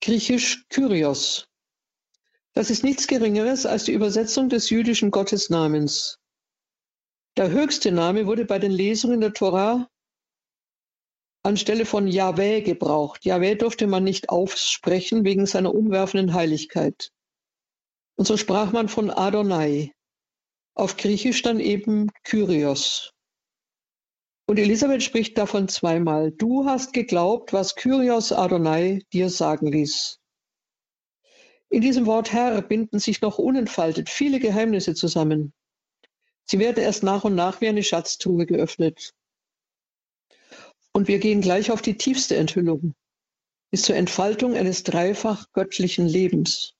griechisch 0.00 0.64
Kyrios. 0.70 1.46
Das 2.54 2.70
ist 2.70 2.84
nichts 2.84 3.06
Geringeres 3.06 3.66
als 3.66 3.84
die 3.84 3.92
Übersetzung 3.92 4.48
des 4.48 4.70
jüdischen 4.70 5.10
Gottesnamens. 5.10 6.16
Der 7.36 7.50
höchste 7.50 7.92
Name 7.92 8.26
wurde 8.26 8.46
bei 8.46 8.58
den 8.58 8.72
Lesungen 8.72 9.20
der 9.20 9.34
Torah 9.34 9.90
anstelle 11.42 11.86
von 11.86 12.06
Yahweh 12.06 12.62
gebraucht. 12.62 13.24
Yahweh 13.24 13.56
durfte 13.56 13.86
man 13.86 14.04
nicht 14.04 14.28
aussprechen 14.28 15.24
wegen 15.24 15.46
seiner 15.46 15.74
umwerfenden 15.74 16.34
Heiligkeit. 16.34 17.10
Und 18.16 18.26
so 18.26 18.36
sprach 18.36 18.72
man 18.72 18.88
von 18.88 19.10
Adonai. 19.10 19.92
Auf 20.74 20.96
Griechisch 20.96 21.42
dann 21.42 21.60
eben 21.60 22.10
Kyrios. 22.24 23.12
Und 24.46 24.58
Elisabeth 24.58 25.02
spricht 25.02 25.38
davon 25.38 25.68
zweimal. 25.68 26.32
Du 26.32 26.66
hast 26.66 26.92
geglaubt, 26.92 27.52
was 27.52 27.74
Kyrios 27.74 28.32
Adonai 28.32 29.02
dir 29.12 29.30
sagen 29.30 29.66
ließ. 29.66 30.18
In 31.68 31.80
diesem 31.80 32.06
Wort 32.06 32.32
Herr 32.32 32.60
binden 32.60 32.98
sich 32.98 33.22
noch 33.22 33.38
unentfaltet 33.38 34.10
viele 34.10 34.40
Geheimnisse 34.40 34.94
zusammen. 34.94 35.54
Sie 36.44 36.58
werden 36.58 36.82
erst 36.82 37.02
nach 37.02 37.24
und 37.24 37.34
nach 37.34 37.60
wie 37.60 37.68
eine 37.68 37.82
Schatztruhe 37.82 38.44
geöffnet. 38.44 39.14
Und 40.92 41.08
wir 41.08 41.18
gehen 41.18 41.40
gleich 41.40 41.70
auf 41.70 41.82
die 41.82 41.96
tiefste 41.96 42.36
Enthüllung, 42.36 42.94
bis 43.70 43.82
zur 43.82 43.96
Entfaltung 43.96 44.54
eines 44.54 44.82
dreifach 44.82 45.50
göttlichen 45.52 46.06
Lebens. 46.06 46.74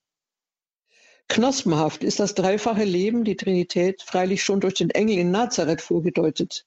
Knospenhaft 1.29 2.05
ist 2.05 2.20
das 2.20 2.35
dreifache 2.35 2.85
Leben, 2.85 3.25
die 3.25 3.37
Trinität, 3.37 4.03
freilich 4.03 4.42
schon 4.42 4.61
durch 4.61 4.75
den 4.75 4.90
Engel 4.90 5.18
in 5.18 5.31
Nazareth 5.31 5.81
vorgedeutet. 5.81 6.66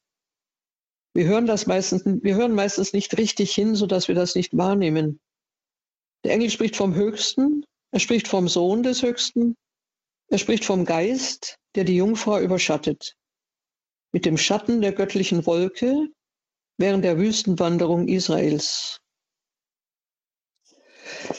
Wir 1.14 1.26
hören 1.26 1.46
das 1.46 1.68
meistens, 1.68 2.04
wir 2.06 2.36
hören 2.36 2.54
meistens 2.54 2.92
nicht 2.92 3.18
richtig 3.18 3.54
hin, 3.54 3.76
sodass 3.76 4.08
wir 4.08 4.16
das 4.16 4.36
nicht 4.36 4.58
wahrnehmen. 4.58 5.20
Der 6.24 6.34
Engel 6.34 6.50
spricht 6.50 6.76
vom 6.76 6.96
Höchsten, 6.96 7.64
er 7.92 8.00
spricht 8.00 8.28
vom 8.28 8.48
Sohn 8.48 8.82
des 8.82 9.04
Höchsten, 9.04 9.56
er 10.28 10.40
spricht 10.40 10.66
vom 10.66 10.84
Geist, 10.84 11.58
der 11.76 11.84
die 11.84 11.98
Jungfrau 11.98 12.40
überschattet, 12.40 13.16
mit 14.12 14.26
dem 14.26 14.38
Schatten 14.38 14.82
der 14.82 14.92
göttlichen 14.92 15.46
Wolke 15.46 16.10
während 16.78 17.04
der 17.06 17.18
Wüstenwanderung 17.18 18.08
Israels. 18.08 19.00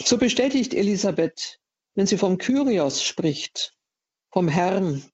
So 0.04 0.18
bestätigt 0.18 0.74
Elisabeth, 0.74 1.58
wenn 1.94 2.06
sie 2.06 2.18
vom 2.18 2.38
Kyrios 2.38 3.02
spricht, 3.02 3.74
vom 4.30 4.48
Herrn, 4.48 5.04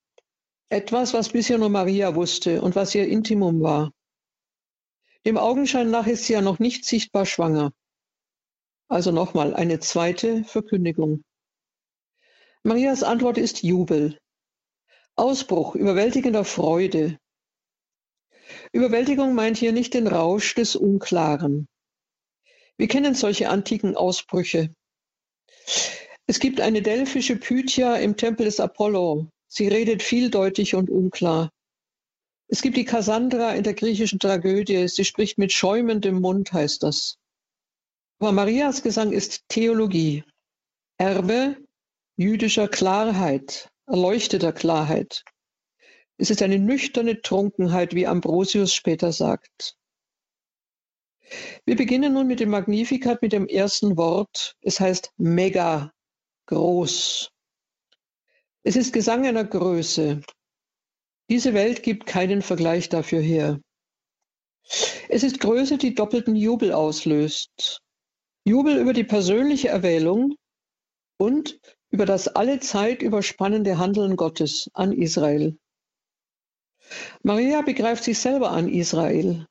etwas, 0.69 1.13
was 1.15 1.31
bisher 1.31 1.59
nur 1.59 1.69
Maria 1.69 2.15
wusste 2.15 2.63
und 2.63 2.77
was 2.77 2.95
ihr 2.95 3.07
Intimum 3.07 3.63
war. 3.63 3.93
Dem 5.25 5.37
Augenschein 5.37 5.91
nach 5.91 6.07
ist 6.07 6.25
sie 6.25 6.33
ja 6.33 6.41
noch 6.41 6.59
nicht 6.59 6.85
sichtbar 6.85 7.27
schwanger. 7.27 7.73
Also 8.89 9.13
nochmal 9.13 9.55
eine 9.55 9.81
zweite 9.81 10.45
Verkündigung. 10.45 11.23
Marias 12.65 13.03
Antwort 13.03 13.39
ist 13.39 13.63
Jubel. 13.63 14.19
Ausbruch 15.15 15.75
überwältigender 15.75 16.45
Freude. 16.45 17.19
Überwältigung 18.73 19.35
meint 19.35 19.59
hier 19.59 19.73
nicht 19.73 19.95
den 19.95 20.07
Rausch 20.07 20.55
des 20.55 20.77
Unklaren. 20.77 21.69
Wir 22.79 22.89
kennen 22.89 23.15
solche 23.15 23.51
antiken 23.51 23.97
Ausbrüche. 23.97 24.75
Es 26.27 26.41
gibt 26.41 26.61
eine 26.61 26.81
delphische 26.81 27.37
Pythia 27.37 27.97
im 27.97 28.17
Tempel 28.17 28.47
des 28.47 28.61
Apollo. 28.61 29.29
Sie 29.49 29.69
redet 29.69 30.03
vieldeutig 30.03 30.75
und 30.75 30.89
unklar. 30.89 31.51
Es 32.49 32.63
gibt 32.63 32.77
die 32.77 32.85
Kassandra 32.85 33.55
in 33.55 33.63
der 33.63 33.75
griechischen 33.75 34.19
Tragödie. 34.19 34.89
Sie 34.89 35.05
spricht 35.05 35.37
mit 35.37 35.53
schäumendem 35.53 36.21
Mund, 36.21 36.53
heißt 36.53 36.83
das. 36.83 37.19
Aber 38.19 38.33
Marias 38.33 38.83
Gesang 38.83 39.13
ist 39.13 39.43
Theologie, 39.49 40.25
Erbe 40.97 41.57
jüdischer 42.17 42.69
Klarheit, 42.69 43.71
erleuchteter 43.87 44.53
Klarheit. 44.53 45.25
Es 46.19 46.31
ist 46.31 46.43
eine 46.43 46.59
nüchterne 46.59 47.21
Trunkenheit, 47.21 47.95
wie 47.95 48.07
Ambrosius 48.07 48.75
später 48.75 49.13
sagt. 49.13 49.77
Wir 51.65 51.77
beginnen 51.77 52.13
nun 52.13 52.27
mit 52.27 52.41
dem 52.41 52.51
Magnificat, 52.51 53.23
mit 53.23 53.33
dem 53.33 53.47
ersten 53.47 53.97
Wort. 53.97 54.55
Es 54.61 54.81
heißt 54.81 55.13
mega, 55.17 55.93
groß. 56.47 57.31
Es 58.63 58.77
ist 58.77 58.93
Gesang 58.93 59.27
einer 59.27 59.45
Größe. 59.45 60.23
Diese 61.31 61.55
Welt 61.55 61.83
gibt 61.83 62.07
keinen 62.07 62.43
Vergleich 62.43 62.89
dafür 62.89 63.21
her. 63.21 63.61
Es 65.09 65.23
ist 65.23 65.41
Größe, 65.41 65.79
die 65.79 65.95
doppelten 65.95 66.37
Jubel 66.37 66.73
auslöst. 66.73 67.81
Jubel 68.45 68.77
über 68.79 68.93
die 68.93 69.05
persönliche 69.05 69.69
Erwählung 69.69 70.37
und 71.17 71.59
über 71.91 72.07
das 72.07 72.29
alle 72.29 72.61
Zeit 72.61 73.03
überspannende 73.03 73.79
Handeln 73.79 74.17
Gottes 74.17 74.69
an 74.75 74.93
Israel. 74.93 75.57
Maria 77.23 77.63
begreift 77.63 78.05
sich 78.05 78.19
selber 78.19 78.51
an 78.51 78.69
Israel. 78.69 79.47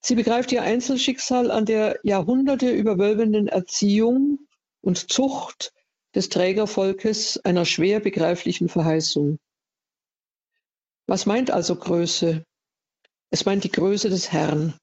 Sie 0.00 0.16
begreift 0.16 0.50
ihr 0.52 0.62
Einzelschicksal 0.62 1.50
an 1.50 1.64
der 1.64 2.00
Jahrhunderte 2.02 2.70
überwölbenden 2.70 3.46
Erziehung 3.46 4.40
und 4.80 5.12
Zucht 5.12 5.72
des 6.14 6.28
Trägervolkes 6.28 7.38
einer 7.44 7.64
schwer 7.64 8.00
begreiflichen 8.00 8.68
Verheißung. 8.68 9.38
Was 11.06 11.24
meint 11.26 11.50
also 11.50 11.76
Größe? 11.76 12.44
Es 13.30 13.44
meint 13.44 13.64
die 13.64 13.70
Größe 13.70 14.10
des 14.10 14.32
Herrn. 14.32 14.74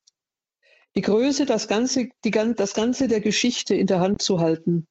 Die 0.96 1.02
Größe, 1.02 1.46
das 1.46 1.68
Ganze, 1.68 2.10
die, 2.24 2.32
das 2.32 2.74
Ganze 2.74 3.08
der 3.08 3.22
Geschichte 3.22 3.76
in 3.76 3.88
der 3.88 4.00
Hand 4.00 4.22
zu 4.22 4.40
halten, 4.40 4.88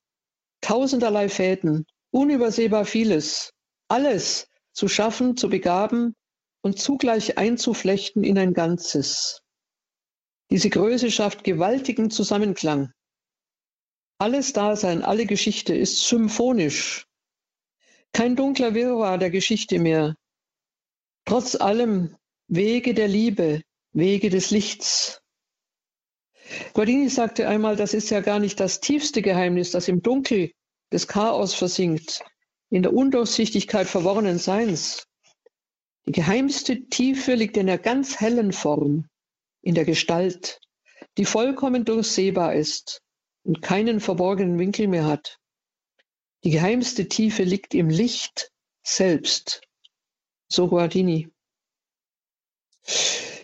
tausenderlei 0.61 1.29
Fäden, 1.29 1.87
unübersehbar 2.11 2.85
vieles, 2.85 3.53
alles 3.89 4.49
zu 4.73 4.89
schaffen, 4.89 5.37
zu 5.37 5.49
begaben 5.49 6.15
und 6.69 6.79
zugleich 6.79 7.39
einzuflechten 7.39 8.25
in 8.25 8.37
ein 8.37 8.53
Ganzes. 8.53 9.41
Diese 10.51 10.69
Größe 10.69 11.11
schafft 11.11 11.43
gewaltigen 11.43 12.11
Zusammenklang. 12.11 12.93
Alles 14.19 14.53
Dasein, 14.53 15.03
alle 15.03 15.25
Geschichte 15.25 15.75
ist 15.75 16.07
symphonisch. 16.07 17.07
Kein 18.13 18.37
dunkler 18.37 18.75
Wirrwarr 18.75 19.17
der 19.17 19.31
Geschichte 19.31 19.79
mehr. 19.79 20.15
Trotz 21.25 21.55
allem 21.55 22.15
Wege 22.49 22.93
der 22.93 23.09
Liebe, 23.09 23.63
Wege 23.93 24.29
des 24.29 24.51
Lichts, 24.51 25.23
Guardini 26.75 27.09
sagte 27.09 27.49
einmal, 27.49 27.77
das 27.77 27.95
ist 27.95 28.11
ja 28.11 28.21
gar 28.21 28.41
nicht 28.41 28.61
das 28.61 28.81
tiefste 28.81 29.23
Geheimnis, 29.23 29.71
das 29.71 29.89
im 29.89 30.03
Dunkel 30.03 30.53
des 30.93 31.09
Chaos 31.09 31.55
versinkt, 31.55 32.23
in 32.69 32.83
der 32.83 32.93
Undurchsichtigkeit 32.93 33.87
verworrenen 33.87 34.39
Seins. 34.39 35.08
Die 36.09 36.13
geheimste 36.13 36.87
Tiefe 36.87 37.35
liegt 37.35 37.59
in 37.59 37.67
der 37.67 37.77
ganz 37.77 38.19
hellen 38.19 38.55
Form, 38.55 39.11
in 39.61 39.75
der 39.75 39.85
Gestalt, 39.85 40.59
die 41.19 41.27
vollkommen 41.27 41.85
durchsehbar 41.85 42.55
ist 42.55 43.03
und 43.45 43.61
keinen 43.61 44.01
verborgenen 44.01 44.59
Winkel 44.59 44.89
mehr 44.89 45.05
hat. 45.05 45.37
Die 46.45 46.51
geheimste 46.51 47.09
Tiefe 47.09 47.43
liegt 47.43 47.75
im 47.75 47.91
Licht 47.91 48.51
selbst. 48.83 49.61
So 50.51 50.69
Guardini. 50.69 51.29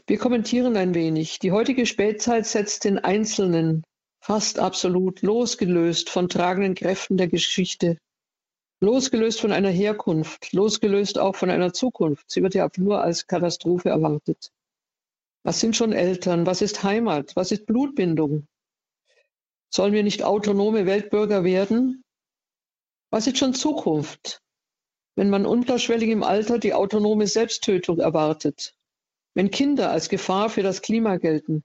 Wir 0.07 0.17
kommentieren 0.17 0.79
ein 0.79 0.95
wenig. 0.95 1.41
Die 1.41 1.53
heutige 1.53 1.85
Spätzeit 1.85 2.47
setzt 2.47 2.85
den 2.85 2.99
Einzelnen 2.99 3.83
fast 4.23 4.59
absolut 4.59 5.21
losgelöst 5.21 6.09
von 6.09 6.31
tragenden 6.31 6.75
Kräften 6.75 7.19
der 7.19 7.29
Geschichte, 7.29 7.99
losgelöst 8.85 9.41
von 9.41 9.51
einer 9.51 9.71
Herkunft, 9.71 10.53
losgelöst 10.53 11.19
auch 11.19 11.35
von 11.35 11.51
einer 11.51 11.73
Zukunft. 11.73 12.31
Sie 12.31 12.43
wird 12.43 12.55
ja 12.55 12.69
nur 12.77 13.03
als 13.03 13.27
Katastrophe 13.27 13.89
erwartet. 13.89 14.53
Was 15.43 15.61
sind 15.61 15.75
schon 15.75 15.93
Eltern? 15.93 16.47
Was 16.47 16.63
ist 16.63 16.83
Heimat? 16.83 17.35
Was 17.35 17.51
ist 17.51 17.67
Blutbindung? 17.67 18.47
Sollen 19.71 19.93
wir 19.93 20.03
nicht 20.03 20.23
autonome 20.23 20.87
Weltbürger 20.87 21.45
werden? 21.45 22.05
Was 23.11 23.27
ist 23.27 23.39
schon 23.39 23.55
Zukunft, 23.55 24.43
wenn 25.17 25.31
man 25.31 25.47
unterschwellig 25.47 26.11
im 26.11 26.23
Alter 26.23 26.59
die 26.59 26.75
autonome 26.75 27.27
Selbsttötung 27.27 27.99
erwartet? 27.99 28.75
Wenn 29.35 29.51
Kinder 29.51 29.91
als 29.91 30.09
Gefahr 30.09 30.49
für 30.51 30.63
das 30.63 30.83
Klima 30.83 31.17
gelten? 31.17 31.65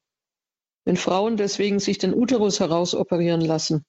Wenn 0.85 0.97
Frauen 0.97 1.37
deswegen 1.37 1.79
sich 1.79 1.97
den 1.97 2.15
Uterus 2.15 2.59
herausoperieren 2.59 3.41
lassen? 3.41 3.85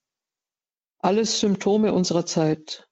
Alles 0.98 1.40
Symptome 1.40 1.92
unserer 1.92 2.26
Zeit. 2.26 2.89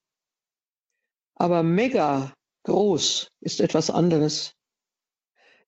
Aber 1.40 1.62
mega 1.62 2.34
groß 2.64 3.30
ist 3.40 3.60
etwas 3.60 3.90
anderes. 3.90 4.54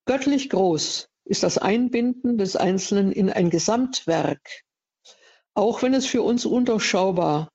Göttlich 0.05 0.49
groß 0.49 1.07
ist 1.23 1.43
das 1.43 1.57
Einbinden 1.57 2.37
des 2.37 2.55
Einzelnen 2.57 3.11
in 3.11 3.29
ein 3.29 3.49
Gesamtwerk, 3.49 4.63
auch 5.53 5.81
wenn 5.81 5.93
es 5.93 6.05
für 6.05 6.23
uns 6.23 6.45
undurchschaubar, 6.45 7.49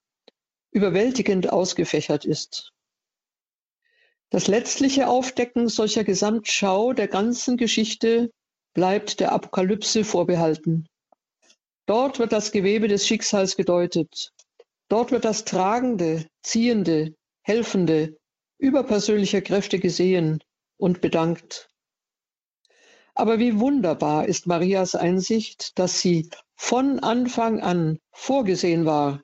überwältigend 0.71 1.51
ausgefächert 1.51 2.25
ist. 2.25 2.71
Das 4.29 4.47
letztliche 4.47 5.07
Aufdecken 5.07 5.69
solcher 5.69 6.03
Gesamtschau 6.03 6.93
der 6.93 7.07
ganzen 7.07 7.55
Geschichte 7.55 8.31
bleibt 8.73 9.19
der 9.19 9.31
Apokalypse 9.31 10.03
vorbehalten. 10.03 10.87
Dort 11.85 12.19
wird 12.19 12.31
das 12.31 12.51
Gewebe 12.51 12.87
des 12.87 13.07
Schicksals 13.07 13.55
gedeutet. 13.55 14.33
Dort 14.89 15.11
wird 15.11 15.23
das 15.23 15.45
Tragende, 15.45 16.27
Ziehende, 16.43 17.15
Helfende 17.47 18.19
überpersönlicher 18.57 19.39
Kräfte 19.39 19.79
gesehen 19.79 20.43
und 20.75 20.99
bedankt. 20.99 21.69
Aber 23.15 23.39
wie 23.39 23.57
wunderbar 23.57 24.27
ist 24.27 24.47
Marias 24.47 24.95
Einsicht, 24.95 25.79
dass 25.79 26.01
sie 26.01 26.29
von 26.57 26.99
Anfang 26.99 27.61
an 27.61 27.99
vorgesehen 28.11 28.85
war 28.85 29.23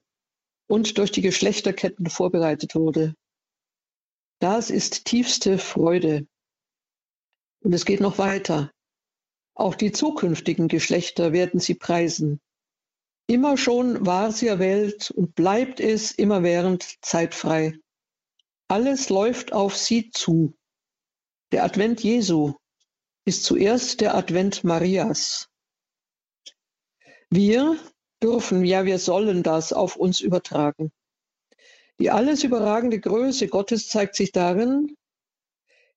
und 0.67 0.97
durch 0.97 1.11
die 1.11 1.21
Geschlechterketten 1.21 2.09
vorbereitet 2.09 2.75
wurde. 2.75 3.13
Das 4.39 4.69
ist 4.69 5.03
tiefste 5.03 5.57
Freude. 5.57 6.25
Und 7.59 7.73
es 7.73 7.83
geht 7.83 7.99
noch 7.99 8.19
weiter. 8.19 8.71
Auch 9.53 9.75
die 9.75 9.91
zukünftigen 9.91 10.69
Geschlechter 10.69 11.33
werden 11.33 11.59
sie 11.59 11.75
preisen. 11.75 12.39
Immer 13.27 13.57
schon 13.57 14.05
war 14.05 14.31
sie 14.31 14.47
erwählt 14.47 15.11
und 15.11 15.35
bleibt 15.35 15.81
es 15.81 16.13
immerwährend 16.13 16.95
zeitfrei. 17.01 17.77
Alles 18.73 19.09
läuft 19.09 19.53
auf 19.53 19.77
sie 19.77 20.09
zu. 20.09 20.55
Der 21.51 21.63
Advent 21.63 22.01
Jesu 22.01 22.55
ist 23.23 23.43
zuerst 23.43 24.01
der 24.01 24.15
Advent 24.15 24.63
Marias. 24.63 25.47
Wir 27.29 27.77
dürfen, 28.23 28.65
ja 28.65 28.83
wir 28.85 28.97
sollen 28.97 29.43
das 29.43 29.73
auf 29.73 29.95
uns 29.95 30.21
übertragen. 30.21 30.91
Die 31.99 32.09
alles 32.09 32.43
überragende 32.43 32.99
Größe 32.99 33.47
Gottes 33.47 33.89
zeigt 33.89 34.15
sich 34.15 34.31
darin, 34.31 34.97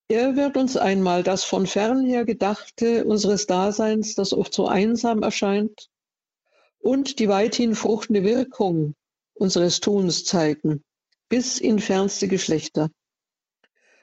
er 0.09 0.37
wird 0.37 0.59
uns 0.59 0.77
einmal 0.77 1.23
das 1.23 1.45
von 1.45 1.67
fernher 1.67 2.27
Gedachte 2.27 3.07
unseres 3.07 3.47
Daseins, 3.47 4.15
das 4.17 4.35
oft 4.35 4.53
so 4.53 4.69
einsam 4.69 5.23
erscheint, 5.23 5.89
und 6.79 7.21
die 7.21 7.31
weithin 7.31 7.75
fruchtende 7.75 8.23
Wirkung 8.23 8.95
unseres 9.33 9.81
Tuns 9.81 10.27
zeigen, 10.27 10.85
bis 11.29 11.59
in 11.59 11.79
fernste 11.79 12.29
Geschlechter. 12.29 12.91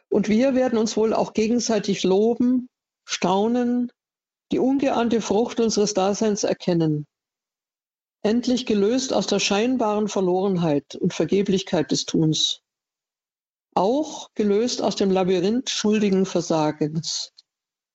Und 0.09 0.29
wir 0.29 0.53
werden 0.55 0.77
uns 0.77 0.95
wohl 0.95 1.13
auch 1.13 1.33
gegenseitig 1.33 2.03
loben 2.03 2.69
Staunen, 3.05 3.91
die 4.51 4.59
ungeahnte 4.59 5.21
Frucht 5.21 5.59
unseres 5.59 5.93
Daseins 5.93 6.43
erkennen. 6.43 7.07
Endlich 8.21 8.65
gelöst 8.65 9.11
aus 9.11 9.27
der 9.27 9.39
scheinbaren 9.39 10.07
Verlorenheit 10.07 10.95
und 10.95 11.13
Vergeblichkeit 11.13 11.91
des 11.91 12.05
Tuns. 12.05 12.61
Auch 13.75 14.29
gelöst 14.35 14.81
aus 14.81 14.95
dem 14.95 15.11
Labyrinth 15.11 15.69
schuldigen 15.69 16.25
Versagens. 16.25 17.33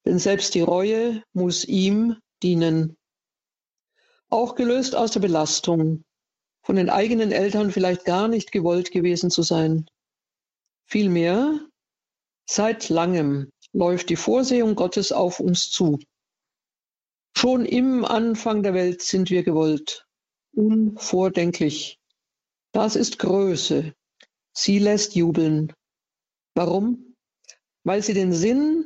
Denn 0.04 0.18
selbst 0.18 0.54
die 0.54 0.60
Reue 0.60 1.22
muss 1.32 1.64
ihm 1.64 2.16
dienen. 2.42 2.96
Auch 4.28 4.54
gelöst 4.54 4.94
aus 4.94 5.12
der 5.12 5.20
Belastung, 5.20 6.04
von 6.68 6.76
den 6.76 6.90
eigenen 6.90 7.32
Eltern 7.32 7.70
vielleicht 7.70 8.04
gar 8.04 8.28
nicht 8.28 8.52
gewollt 8.52 8.90
gewesen 8.90 9.30
zu 9.30 9.40
sein. 9.40 9.88
Vielmehr 10.84 11.66
seit 12.44 12.90
langem 12.90 13.50
läuft 13.72 14.10
die 14.10 14.16
Vorsehung 14.16 14.74
Gottes 14.74 15.10
auf 15.10 15.40
uns 15.40 15.70
zu. 15.70 15.98
Schon 17.34 17.64
im 17.64 18.04
Anfang 18.04 18.62
der 18.62 18.74
Welt 18.74 19.00
sind 19.00 19.30
wir 19.30 19.44
gewollt, 19.44 20.06
unvordenklich. 20.54 21.98
Das 22.72 22.96
ist 22.96 23.18
Größe. 23.18 23.94
Sie 24.52 24.78
lässt 24.78 25.14
jubeln. 25.14 25.72
Warum? 26.54 27.16
Weil 27.82 28.02
sie 28.02 28.12
den 28.12 28.34
Sinn, 28.34 28.84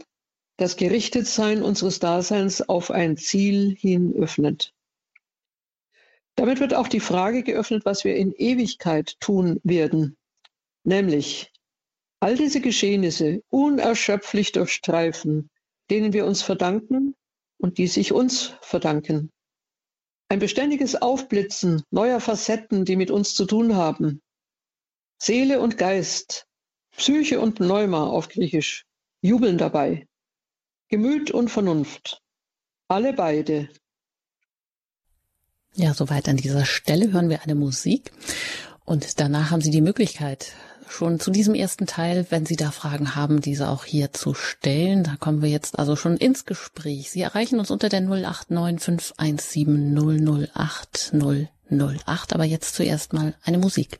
das 0.56 0.76
Gerichtetsein 0.76 1.64
unseres 1.64 1.98
Daseins 1.98 2.62
auf 2.62 2.92
ein 2.92 3.16
Ziel 3.16 3.74
hin 3.76 4.14
öffnet. 4.14 4.72
Damit 6.36 6.60
wird 6.60 6.74
auch 6.74 6.88
die 6.88 7.00
Frage 7.00 7.42
geöffnet, 7.42 7.84
was 7.84 8.04
wir 8.04 8.16
in 8.16 8.32
Ewigkeit 8.32 9.20
tun 9.20 9.60
werden, 9.64 10.16
nämlich 10.84 11.52
all 12.20 12.36
diese 12.36 12.60
Geschehnisse 12.60 13.42
unerschöpflich 13.48 14.52
durchstreifen, 14.52 15.50
denen 15.90 16.12
wir 16.12 16.24
uns 16.24 16.42
verdanken 16.42 17.14
und 17.58 17.78
die 17.78 17.86
sich 17.86 18.12
uns 18.12 18.54
verdanken. 18.62 19.30
Ein 20.28 20.38
beständiges 20.38 20.96
Aufblitzen 21.00 21.82
neuer 21.90 22.20
Facetten, 22.20 22.84
die 22.84 22.96
mit 22.96 23.10
uns 23.10 23.34
zu 23.34 23.44
tun 23.44 23.76
haben. 23.76 24.22
Seele 25.18 25.60
und 25.60 25.76
Geist, 25.76 26.46
Psyche 26.96 27.40
und 27.40 27.56
Pneuma 27.56 28.06
auf 28.06 28.28
Griechisch, 28.28 28.84
jubeln 29.20 29.58
dabei. 29.58 30.06
Gemüt 30.88 31.30
und 31.30 31.50
Vernunft, 31.50 32.22
alle 32.88 33.12
beide. 33.12 33.68
Ja, 35.74 35.94
soweit 35.94 36.28
an 36.28 36.36
dieser 36.36 36.66
Stelle 36.66 37.12
hören 37.12 37.30
wir 37.30 37.42
eine 37.42 37.54
Musik 37.54 38.12
und 38.84 39.20
danach 39.20 39.50
haben 39.50 39.62
Sie 39.62 39.70
die 39.70 39.80
Möglichkeit, 39.80 40.52
schon 40.86 41.18
zu 41.18 41.30
diesem 41.30 41.54
ersten 41.54 41.86
Teil, 41.86 42.26
wenn 42.28 42.44
Sie 42.44 42.56
da 42.56 42.70
Fragen 42.70 43.14
haben, 43.14 43.40
diese 43.40 43.68
auch 43.68 43.84
hier 43.84 44.12
zu 44.12 44.34
stellen. 44.34 45.02
Da 45.04 45.16
kommen 45.16 45.40
wir 45.40 45.48
jetzt 45.48 45.78
also 45.78 45.96
schon 45.96 46.18
ins 46.18 46.44
Gespräch. 46.44 47.10
Sie 47.10 47.22
erreichen 47.22 47.58
uns 47.58 47.70
unter 47.70 47.88
der 47.88 48.02
089 48.02 48.84
517 48.84 50.48
008 50.54 51.12
008. 51.70 52.34
Aber 52.34 52.44
jetzt 52.44 52.74
zuerst 52.74 53.14
mal 53.14 53.34
eine 53.42 53.58
Musik. 53.58 53.98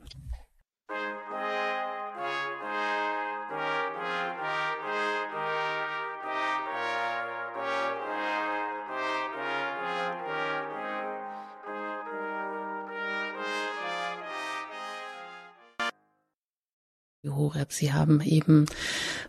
Horeb. 17.43 17.73
Sie 17.73 17.93
haben 17.93 18.21
eben 18.21 18.67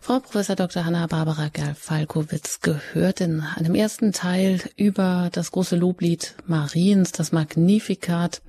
Frau 0.00 0.20
Professor 0.20 0.54
Dr. 0.54 0.84
Hanna 0.84 1.06
Barbara 1.06 1.48
Gerl-Falkowitz 1.48 2.60
gehört 2.60 3.20
in 3.20 3.40
einem 3.40 3.74
ersten 3.74 4.12
Teil 4.12 4.60
über 4.76 5.30
das 5.32 5.50
große 5.50 5.76
Loblied 5.76 6.34
Mariens, 6.46 7.12
das 7.12 7.32
Magnificat. 7.32 8.40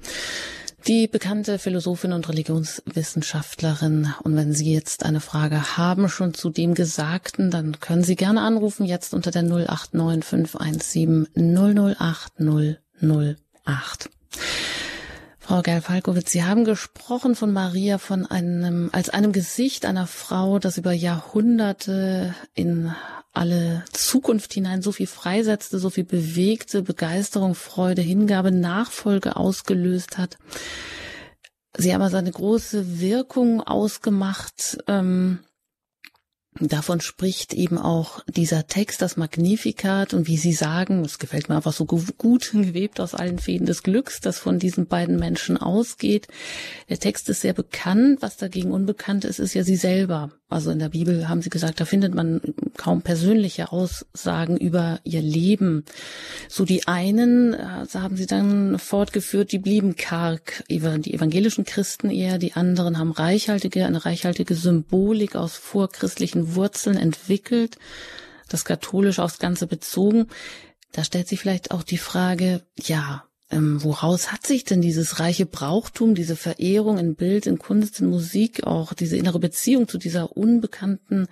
Die 0.88 1.08
bekannte 1.08 1.58
Philosophin 1.58 2.14
und 2.14 2.30
Religionswissenschaftlerin. 2.30 4.14
Und 4.22 4.36
wenn 4.36 4.54
Sie 4.54 4.72
jetzt 4.72 5.04
eine 5.04 5.20
Frage 5.20 5.78
haben 5.78 6.10
schon 6.10 6.36
zu 6.36 6.52
dem 6.52 6.76
Gesagten, 6.76 7.50
dann 7.50 7.80
können 7.80 8.04
Sie 8.04 8.16
gerne 8.16 8.42
anrufen, 8.42 8.86
jetzt 8.86 9.16
unter 9.16 9.32
der 9.32 9.42
089 9.42 10.24
517 10.24 11.28
008 11.36 12.34
008. 12.40 14.10
Frau 15.46 15.62
Gerl-Falkowitz, 15.62 16.32
Sie 16.32 16.44
haben 16.44 16.66
gesprochen 16.66 17.36
von 17.36 17.54
Maria 17.54 18.00
von 18.00 18.26
einem, 18.26 18.90
als 18.94 19.12
einem 19.12 19.32
Gesicht 19.32 19.86
einer 19.86 20.08
Frau, 20.08 20.58
das 20.58 20.80
über 20.80 20.92
Jahrhunderte 20.92 22.34
in 22.56 22.92
alle 23.32 23.86
Zukunft 23.92 24.54
hinein 24.54 24.82
so 24.82 24.92
viel 24.92 25.06
freisetzte, 25.06 25.78
so 25.78 25.92
viel 25.92 26.04
bewegte, 26.04 26.82
Begeisterung, 26.82 27.54
Freude, 27.54 28.02
Hingabe, 28.02 28.52
Nachfolge 28.52 29.36
ausgelöst 29.36 30.18
hat. 30.18 30.40
Sie 31.78 31.94
haben 31.94 32.02
also 32.02 32.18
eine 32.18 32.32
große 32.32 33.00
Wirkung 33.00 33.62
ausgemacht, 33.62 34.80
ähm, 34.88 35.42
Davon 36.62 37.02
spricht 37.02 37.54
eben 37.54 37.78
auch 37.78 38.22
dieser 38.28 38.66
Text, 38.66 39.02
das 39.02 39.18
Magnificat 39.18 40.14
und 40.14 40.28
wie 40.28 40.38
Sie 40.38 40.54
sagen, 40.54 41.04
es 41.04 41.20
gefällt 41.20 41.50
mir 41.50 41.58
einfach 41.58 41.74
so 41.74 41.86
gut 41.86 42.52
gewebt 42.54 43.02
aus 43.02 43.14
allen 43.14 43.40
Fäden 43.40 43.66
des 43.66 43.84
Glücks, 43.84 44.22
das 44.22 44.40
von 44.40 44.58
diesen 44.58 44.88
beiden 44.88 45.18
Menschen 45.18 45.58
ausgeht. 45.58 46.30
Der 46.88 46.98
Text 46.98 47.28
ist 47.28 47.42
sehr 47.42 47.54
bekannt. 47.54 48.22
Was 48.22 48.38
dagegen 48.38 48.72
unbekannt 48.72 49.26
ist, 49.26 49.40
ist 49.40 49.54
ja 49.54 49.66
sie 49.66 49.76
selber. 49.76 50.32
Also 50.56 50.72
in 50.72 50.80
der 50.80 50.88
Bibel 50.88 51.28
haben 51.28 51.42
Sie 51.42 51.50
gesagt, 51.50 51.82
da 51.82 51.86
findet 51.86 52.16
man 52.16 52.40
kaum 52.78 53.02
persönliche 53.02 53.74
Aussagen 53.74 54.56
über 54.56 55.02
ihr 55.04 55.22
Leben. 55.22 55.84
So 56.48 56.64
die 56.64 56.88
einen, 56.88 57.54
äh, 57.54 57.86
so 57.86 58.02
haben 58.02 58.16
Sie 58.16 58.26
dann 58.26 58.80
fortgeführt, 58.80 59.52
die 59.52 59.60
blieben 59.60 59.98
karg, 59.98 60.64
die 60.70 61.14
evangelischen 61.14 61.66
Christen 61.66 62.10
eher, 62.10 62.38
die 62.38 62.54
anderen 62.54 62.98
haben 62.98 63.12
reichhaltige, 63.12 63.86
eine 63.86 64.06
reichhaltige 64.06 64.56
Symbolik 64.56 65.36
aus 65.36 65.58
vorchristlichen 65.58 66.56
Wurzeln 66.56 66.96
entwickelt, 66.96 67.78
das 68.48 68.64
katholisch 68.64 69.20
aufs 69.20 69.40
Ganze 69.40 69.68
bezogen. 69.68 70.28
Da 70.94 71.04
stellt 71.04 71.28
sich 71.28 71.42
vielleicht 71.42 71.72
auch 71.72 71.84
die 71.84 71.98
Frage, 71.98 72.62
ja, 72.80 73.26
ähm, 73.52 73.84
woraus 73.84 74.32
hat 74.32 74.46
sich 74.48 74.64
denn 74.64 74.82
dieses 74.82 75.20
reiche 75.20 75.46
Brauchtum, 75.46 76.16
diese 76.16 76.36
Verehrung 76.36 76.98
in 76.98 77.16
Bild, 77.16 77.46
in 77.46 77.60
Kunst, 77.60 78.00
in 78.00 78.08
Musik, 78.08 78.64
auch 78.64 78.94
diese 78.94 79.18
innere 79.18 79.40
Beziehung 79.40 79.88
zu 79.88 79.98
dieser 79.98 80.36
Unbekannten 80.36 81.28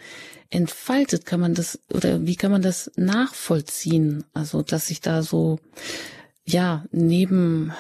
entfaltet? 0.50 1.26
Kann 1.26 1.40
man 1.40 1.56
das 1.56 1.80
oder 1.92 2.26
wie 2.26 2.36
kann 2.36 2.52
man 2.52 2.62
das 2.62 2.92
nachvollziehen? 2.96 4.26
Also, 4.34 4.62
dass 4.62 4.88
sich 4.88 5.02
da 5.02 5.24
so, 5.24 5.60
ja, 6.46 6.86
neben 6.92 7.74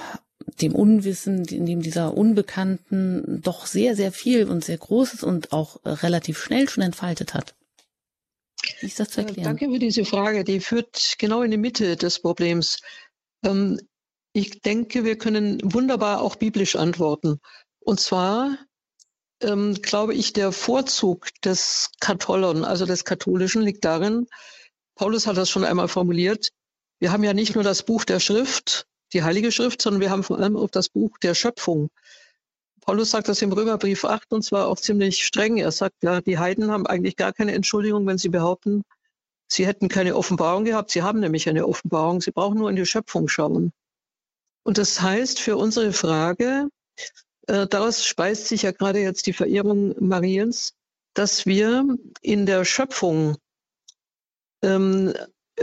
dem 0.61 0.73
Unwissen, 0.73 1.43
neben 1.43 1.81
dieser 1.81 2.17
Unbekannten 2.17 3.41
doch 3.41 3.67
sehr, 3.67 3.95
sehr 3.95 4.11
viel 4.11 4.49
und 4.49 4.65
sehr 4.65 4.77
Großes 4.77 5.23
und 5.23 5.53
auch 5.53 5.79
relativ 5.85 6.39
schnell 6.39 6.67
schon 6.67 6.83
entfaltet 6.83 7.33
hat. 7.35 7.55
Wie 8.79 8.87
ist 8.87 8.99
das 8.99 9.09
zu 9.09 9.21
erklären? 9.21 9.43
Danke 9.43 9.69
für 9.69 9.79
diese 9.79 10.05
Frage. 10.05 10.43
Die 10.43 10.59
führt 10.59 11.15
genau 11.19 11.43
in 11.43 11.51
die 11.51 11.57
Mitte 11.57 11.95
des 11.97 12.19
Problems. 12.19 12.79
Ähm, 13.43 13.79
ich 14.33 14.61
denke, 14.61 15.03
wir 15.03 15.17
können 15.17 15.59
wunderbar 15.63 16.21
auch 16.21 16.35
biblisch 16.35 16.75
antworten. 16.75 17.39
Und 17.79 17.99
zwar 17.99 18.57
ähm, 19.41 19.75
glaube 19.75 20.13
ich, 20.13 20.33
der 20.33 20.51
Vorzug 20.51 21.29
des 21.41 21.91
Katholon, 21.99 22.63
also 22.63 22.85
des 22.85 23.05
Katholischen, 23.05 23.61
liegt 23.61 23.85
darin, 23.85 24.27
Paulus 24.95 25.27
hat 25.27 25.37
das 25.37 25.49
schon 25.49 25.63
einmal 25.63 25.87
formuliert, 25.87 26.49
wir 26.99 27.11
haben 27.11 27.23
ja 27.23 27.33
nicht 27.33 27.55
nur 27.55 27.63
das 27.63 27.83
Buch 27.83 28.05
der 28.05 28.19
Schrift, 28.19 28.87
die 29.11 29.23
Heilige 29.23 29.51
Schrift, 29.51 29.81
sondern 29.81 30.01
wir 30.01 30.09
haben 30.09 30.23
vor 30.23 30.39
allem 30.39 30.55
auch 30.55 30.69
das 30.69 30.89
Buch 30.89 31.17
der 31.17 31.35
Schöpfung. 31.35 31.89
Paulus 32.81 33.11
sagt 33.11 33.27
das 33.27 33.41
im 33.41 33.51
Römerbrief 33.51 34.05
8 34.05 34.31
und 34.31 34.43
zwar 34.43 34.67
auch 34.67 34.79
ziemlich 34.79 35.23
streng. 35.25 35.57
Er 35.57 35.71
sagt, 35.71 35.95
ja, 36.01 36.21
die 36.21 36.37
Heiden 36.37 36.71
haben 36.71 36.87
eigentlich 36.87 37.15
gar 37.15 37.33
keine 37.33 37.53
Entschuldigung, 37.53 38.05
wenn 38.07 38.17
sie 38.17 38.29
behaupten, 38.29 38.83
sie 39.47 39.65
hätten 39.65 39.89
keine 39.89 40.15
Offenbarung 40.15 40.65
gehabt. 40.65 40.91
Sie 40.91 41.03
haben 41.03 41.19
nämlich 41.19 41.47
eine 41.47 41.67
Offenbarung. 41.67 42.21
Sie 42.21 42.31
brauchen 42.31 42.57
nur 42.57 42.69
in 42.69 42.75
die 42.75 42.85
Schöpfung 42.85 43.27
schauen. 43.27 43.71
Und 44.63 44.77
das 44.77 45.01
heißt 45.01 45.39
für 45.39 45.57
unsere 45.57 45.93
Frage, 45.93 46.69
äh, 47.47 47.67
daraus 47.67 48.05
speist 48.05 48.47
sich 48.47 48.63
ja 48.63 48.71
gerade 48.71 48.99
jetzt 48.99 49.27
die 49.27 49.33
Verehrung 49.33 49.93
Mariens, 49.99 50.73
dass 51.13 51.45
wir 51.45 51.85
in 52.21 52.45
der 52.45 52.65
Schöpfung 52.65 53.37
ähm, 54.63 55.13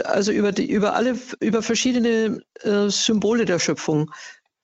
also 0.04 0.32
über, 0.32 0.52
die, 0.52 0.70
über 0.70 0.94
alle, 0.94 1.18
über 1.40 1.62
verschiedene 1.62 2.40
äh, 2.60 2.88
Symbole 2.88 3.44
der 3.44 3.58
Schöpfung 3.58 4.10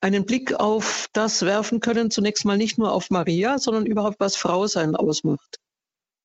einen 0.01 0.25
Blick 0.25 0.55
auf 0.55 1.09
das 1.13 1.43
werfen 1.43 1.81
können, 1.81 2.11
zunächst 2.11 2.45
mal 2.45 2.57
nicht 2.57 2.79
nur 2.79 2.93
auf 2.93 3.11
Maria, 3.11 3.59
sondern 3.59 3.87
überhaupt, 3.87 4.21
was 4.21 4.37
Frausein 4.37 4.95
ausmacht. 4.95 5.59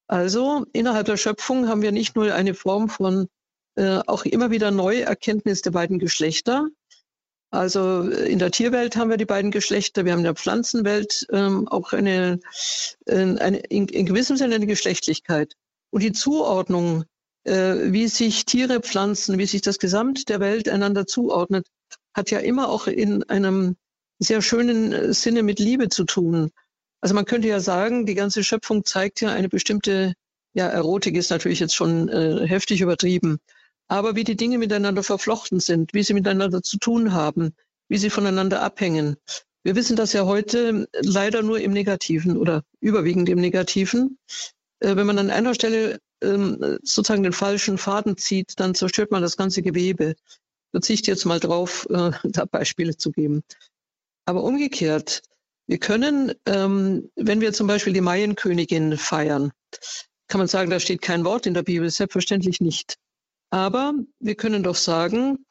Also 0.08 0.66
innerhalb 0.74 1.06
der 1.06 1.18
Schöpfung 1.18 1.68
haben 1.68 1.82
wir 1.82 1.92
nicht 1.92 2.16
nur 2.16 2.34
eine 2.34 2.54
Form 2.54 2.90
von 2.90 3.28
äh, 3.76 4.00
auch 4.06 4.26
immer 4.26 4.52
wieder 4.52 4.70
Neuerkenntnis 4.70 5.62
der 5.62 5.72
beiden 5.72 6.00
Geschlechter. 6.00 6.68
Also 7.52 8.04
in 8.04 8.40
der 8.40 8.52
Tierwelt 8.52 8.96
haben 8.96 9.10
wir 9.10 9.18
die 9.18 9.26
beiden 9.26 9.52
Geschlechter, 9.52 10.06
wir 10.06 10.14
haben 10.14 10.20
in 10.20 10.26
der 10.26 10.36
Pflanzenwelt 10.36 11.28
ähm, 11.32 11.68
auch 11.68 11.92
eine, 11.94 12.40
äh, 13.06 13.16
eine 13.16 13.58
in, 13.58 13.88
in 13.88 14.06
gewissem 14.06 14.38
Sinne 14.38 14.56
eine 14.56 14.68
Geschlechtlichkeit. 14.68 15.56
Und 15.90 16.02
die 16.02 16.14
Zuordnung 16.14 17.04
äh, 17.44 17.92
wie 17.92 18.08
sich 18.08 18.46
Tiere, 18.46 18.82
Pflanzen, 18.82 19.38
wie 19.38 19.46
sich 19.46 19.62
das 19.62 19.80
Gesamt 19.80 20.30
der 20.30 20.40
Welt 20.40 20.70
einander 20.70 21.08
zuordnet, 21.08 21.68
hat 22.14 22.32
ja 22.32 22.40
immer 22.40 22.70
auch 22.70 22.88
in 22.88 23.24
einem 23.24 23.76
sehr 24.20 24.42
schönen 24.42 24.94
äh, 24.94 25.14
Sinne 25.14 25.44
mit 25.44 25.60
Liebe 25.60 25.90
zu 25.90 26.04
tun. 26.04 26.52
Also 27.02 27.16
man 27.16 27.26
könnte 27.26 27.48
ja 27.48 27.60
sagen, 27.60 28.06
die 28.06 28.14
ganze 28.14 28.44
Schöpfung 28.44 28.86
zeigt 28.86 29.22
ja 29.22 29.30
eine 29.30 29.50
bestimmte, 29.50 30.14
ja, 30.54 30.68
Erotik 30.68 31.16
ist 31.16 31.32
natürlich 31.32 31.60
jetzt 31.60 31.76
schon 31.76 32.10
äh, 32.10 32.48
heftig 32.48 32.82
übertrieben, 32.82 33.40
aber 33.92 34.16
wie 34.16 34.24
die 34.24 34.38
Dinge 34.38 34.58
miteinander 34.58 35.04
verflochten 35.04 35.60
sind, 35.60 35.94
wie 35.94 36.02
sie 36.02 36.14
miteinander 36.14 36.64
zu 36.64 36.78
tun 36.78 37.12
haben, 37.12 37.54
wie 37.90 37.98
sie 37.98 38.10
voneinander 38.10 38.62
abhängen. 38.62 39.18
Wir 39.64 39.76
wissen 39.76 39.98
das 39.98 40.14
ja 40.14 40.26
heute 40.26 40.88
leider 40.94 41.42
nur 41.42 41.60
im 41.60 41.74
Negativen 41.74 42.38
oder 42.38 42.64
überwiegend 42.80 43.28
im 43.28 43.42
Negativen. 43.42 44.18
Äh, 44.80 44.96
wenn 44.96 45.06
man 45.06 45.18
an 45.18 45.30
einer 45.30 45.54
Stelle 45.54 46.00
ähm, 46.24 46.80
sozusagen 46.84 47.24
den 47.24 47.34
falschen 47.34 47.78
Faden 47.78 48.16
zieht, 48.16 48.62
dann 48.62 48.76
zerstört 48.76 49.12
man 49.12 49.22
das 49.22 49.36
ganze 49.36 49.62
Gewebe. 49.62 50.16
Verzichte 50.72 51.12
jetzt 51.12 51.26
mal 51.26 51.42
drauf, 51.42 51.86
äh, 51.90 52.12
da 52.24 52.46
Beispiele 52.46 52.96
zu 52.96 53.12
geben. 53.12 53.44
Aber 54.24 54.46
umgekehrt, 54.46 55.22
wir 55.68 55.80
können, 55.80 56.32
ähm, 56.46 57.10
wenn 57.18 57.42
wir 57.42 57.52
zum 57.52 57.68
Beispiel 57.68 57.92
die 57.92 58.00
Maienkönigin 58.00 58.96
feiern, 58.96 59.52
kann 60.30 60.40
man 60.40 60.48
sagen, 60.48 60.70
da 60.70 60.80
steht 60.80 61.02
kein 61.02 61.26
Wort 61.26 61.46
in 61.46 61.54
der 61.54 61.64
Bibel, 61.64 61.90
selbstverständlich 61.90 62.62
nicht. 62.62 62.96
Aber 63.52 63.94
wir 64.20 64.36
können 64.36 64.64
doch 64.64 64.76
sagen, 64.76 65.46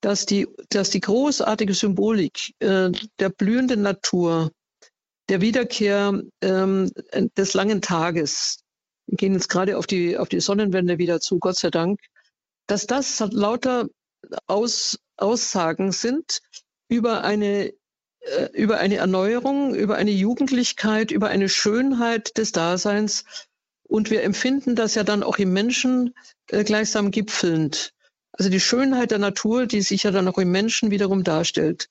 dass 0.00 0.26
die, 0.26 0.46
dass 0.68 0.90
die 0.90 1.00
großartige 1.00 1.74
Symbolik 1.74 2.54
äh, 2.60 2.90
der 3.18 3.30
blühenden 3.30 3.82
Natur, 3.82 4.52
der 5.28 5.40
Wiederkehr 5.40 6.22
ähm, 6.40 6.90
des 7.36 7.54
langen 7.54 7.82
Tages, 7.82 8.60
wir 9.06 9.16
gehen 9.16 9.32
jetzt 9.32 9.48
gerade 9.48 9.76
auf 9.76 9.86
die, 9.86 10.16
auf 10.16 10.28
die 10.28 10.40
Sonnenwende 10.40 10.98
wieder 10.98 11.20
zu, 11.20 11.38
Gott 11.38 11.56
sei 11.56 11.70
Dank, 11.70 12.00
dass 12.66 12.86
das 12.86 13.20
lauter 13.30 13.88
Aus, 14.46 14.98
Aussagen 15.16 15.92
sind 15.92 16.40
über 16.88 17.24
eine, 17.24 17.72
äh, 18.20 18.48
über 18.52 18.78
eine 18.78 18.96
Erneuerung, 18.96 19.74
über 19.74 19.96
eine 19.96 20.10
Jugendlichkeit, 20.10 21.10
über 21.10 21.28
eine 21.28 21.48
Schönheit 21.48 22.36
des 22.36 22.52
Daseins. 22.52 23.24
Und 23.88 24.10
wir 24.10 24.22
empfinden 24.22 24.76
das 24.76 24.94
ja 24.94 25.02
dann 25.02 25.22
auch 25.22 25.38
im 25.38 25.52
Menschen 25.52 26.14
äh, 26.48 26.62
gleichsam 26.62 27.10
gipfelnd. 27.10 27.92
Also 28.32 28.50
die 28.50 28.60
Schönheit 28.60 29.10
der 29.10 29.18
Natur, 29.18 29.66
die 29.66 29.80
sich 29.80 30.04
ja 30.04 30.12
dann 30.12 30.28
auch 30.28 30.38
im 30.38 30.52
Menschen 30.52 30.90
wiederum 30.90 31.24
darstellt. 31.24 31.88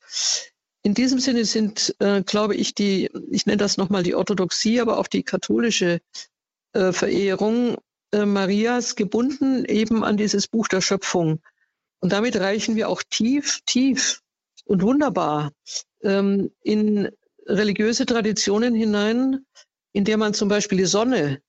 In 0.84 0.93
diesem 0.93 1.20
Sinne 1.20 1.43
sind, 1.43 1.95
äh, 2.00 2.22
glaube 2.22 2.56
ich, 2.56 2.74
die, 2.74 3.10
ich 3.30 3.45
nenne 3.45 3.58
das 3.58 3.78
nochmal 3.78 4.04
die 4.04 4.16
Orthodoxie, 4.16 4.80
aber 4.80 5.00
auch 5.00 5.08
die 5.08 5.24
katholische 5.24 6.00
äh, 6.74 6.93
Verehrung 6.93 7.78
äh, 8.14 8.26
Marias 8.26 8.95
gebunden 8.95 9.66
eben 9.66 10.04
an 10.04 10.16
dieses 10.16 10.48
Buch 10.48 10.68
der 10.68 10.82
Schöpfung. 10.82 11.41
Und 12.00 12.14
damit 12.14 12.38
reichen 12.38 12.76
wir 12.76 12.89
auch 12.89 13.04
tief, 13.10 13.60
tief 13.66 14.22
und 14.66 14.84
wunderbar 14.84 15.52
ähm, 16.04 16.52
in 16.62 17.10
religiöse 17.48 18.06
Traditionen 18.06 18.76
hinein, 18.76 19.45
in 19.93 20.06
der 20.06 20.18
man 20.18 20.34
zum 20.34 20.48
Beispiel 20.48 20.78
die 20.78 20.86
Sonne 20.86 21.41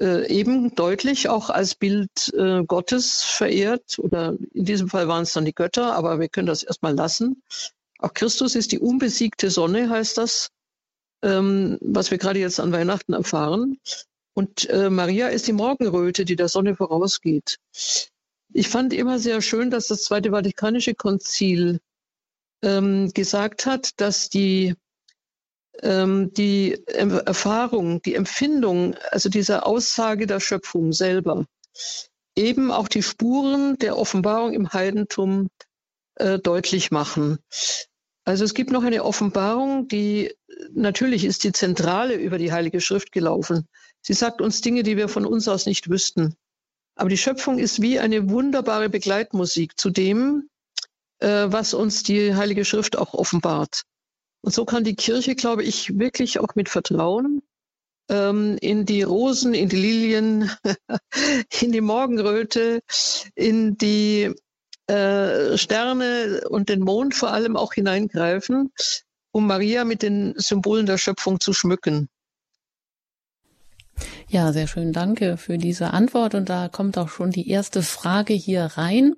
äh, 0.00 0.28
eben 0.28 0.74
deutlich 0.74 1.28
auch 1.28 1.50
als 1.50 1.74
Bild 1.74 2.32
äh, 2.34 2.64
Gottes 2.64 3.22
verehrt. 3.22 3.98
Oder 3.98 4.36
in 4.52 4.64
diesem 4.64 4.88
Fall 4.88 5.08
waren 5.08 5.22
es 5.22 5.32
dann 5.32 5.44
die 5.44 5.54
Götter, 5.54 5.94
aber 5.94 6.20
wir 6.20 6.28
können 6.28 6.46
das 6.46 6.62
erstmal 6.62 6.94
lassen. 6.94 7.42
Auch 7.98 8.12
Christus 8.14 8.54
ist 8.54 8.72
die 8.72 8.78
unbesiegte 8.78 9.50
Sonne, 9.50 9.88
heißt 9.88 10.18
das, 10.18 10.50
ähm, 11.22 11.78
was 11.80 12.10
wir 12.10 12.18
gerade 12.18 12.40
jetzt 12.40 12.60
an 12.60 12.72
Weihnachten 12.72 13.14
erfahren. 13.14 13.78
Und 14.34 14.68
äh, 14.68 14.90
Maria 14.90 15.28
ist 15.28 15.46
die 15.46 15.54
Morgenröte, 15.54 16.26
die 16.26 16.36
der 16.36 16.48
Sonne 16.48 16.76
vorausgeht. 16.76 17.58
Ich 18.52 18.68
fand 18.68 18.92
immer 18.92 19.18
sehr 19.18 19.40
schön, 19.40 19.70
dass 19.70 19.88
das 19.88 20.04
Zweite 20.04 20.30
Vatikanische 20.30 20.94
Konzil 20.94 21.80
ähm, 22.62 23.10
gesagt 23.14 23.64
hat, 23.64 23.98
dass 24.00 24.28
die, 24.28 24.74
die 25.82 26.82
Erfahrung, 26.86 28.00
die 28.02 28.14
Empfindung, 28.14 28.94
also 29.10 29.28
diese 29.28 29.66
Aussage 29.66 30.26
der 30.26 30.40
Schöpfung 30.40 30.92
selber, 30.92 31.44
eben 32.34 32.70
auch 32.70 32.88
die 32.88 33.02
Spuren 33.02 33.76
der 33.78 33.98
Offenbarung 33.98 34.52
im 34.52 34.72
Heidentum 34.72 35.48
äh, 36.16 36.38
deutlich 36.38 36.90
machen. 36.90 37.38
Also 38.24 38.44
es 38.44 38.54
gibt 38.54 38.70
noch 38.70 38.82
eine 38.82 39.04
Offenbarung, 39.04 39.88
die 39.88 40.34
natürlich 40.72 41.24
ist 41.24 41.44
die 41.44 41.52
Zentrale 41.52 42.14
über 42.14 42.38
die 42.38 42.52
Heilige 42.52 42.80
Schrift 42.80 43.12
gelaufen. 43.12 43.68
Sie 44.02 44.14
sagt 44.14 44.40
uns 44.40 44.60
Dinge, 44.60 44.82
die 44.82 44.96
wir 44.96 45.08
von 45.08 45.26
uns 45.26 45.48
aus 45.48 45.66
nicht 45.66 45.88
wüssten. 45.88 46.34
Aber 46.96 47.08
die 47.08 47.18
Schöpfung 47.18 47.58
ist 47.58 47.82
wie 47.82 47.98
eine 47.98 48.30
wunderbare 48.30 48.88
Begleitmusik 48.88 49.78
zu 49.78 49.90
dem, 49.90 50.48
äh, 51.18 51.46
was 51.48 51.74
uns 51.74 52.02
die 52.02 52.34
Heilige 52.34 52.64
Schrift 52.64 52.96
auch 52.96 53.14
offenbart. 53.14 53.84
Und 54.46 54.52
so 54.52 54.64
kann 54.64 54.84
die 54.84 54.94
Kirche, 54.94 55.34
glaube 55.34 55.64
ich, 55.64 55.98
wirklich 55.98 56.38
auch 56.38 56.54
mit 56.54 56.68
Vertrauen 56.68 57.42
ähm, 58.08 58.56
in 58.60 58.86
die 58.86 59.02
Rosen, 59.02 59.54
in 59.54 59.68
die 59.68 59.74
Lilien, 59.74 60.52
in 61.60 61.72
die 61.72 61.80
Morgenröte, 61.80 62.78
in 63.34 63.76
die 63.76 64.32
äh, 64.86 65.58
Sterne 65.58 66.42
und 66.48 66.68
den 66.68 66.78
Mond 66.78 67.16
vor 67.16 67.32
allem 67.32 67.56
auch 67.56 67.72
hineingreifen, 67.72 68.70
um 69.32 69.48
Maria 69.48 69.84
mit 69.84 70.02
den 70.02 70.34
Symbolen 70.36 70.86
der 70.86 70.98
Schöpfung 70.98 71.40
zu 71.40 71.52
schmücken. 71.52 72.08
Ja, 74.28 74.52
sehr 74.52 74.68
schön. 74.68 74.92
Danke 74.92 75.38
für 75.38 75.58
diese 75.58 75.90
Antwort. 75.90 76.36
Und 76.36 76.48
da 76.48 76.68
kommt 76.68 76.98
auch 76.98 77.08
schon 77.08 77.32
die 77.32 77.50
erste 77.50 77.82
Frage 77.82 78.34
hier 78.34 78.66
rein. 78.76 79.16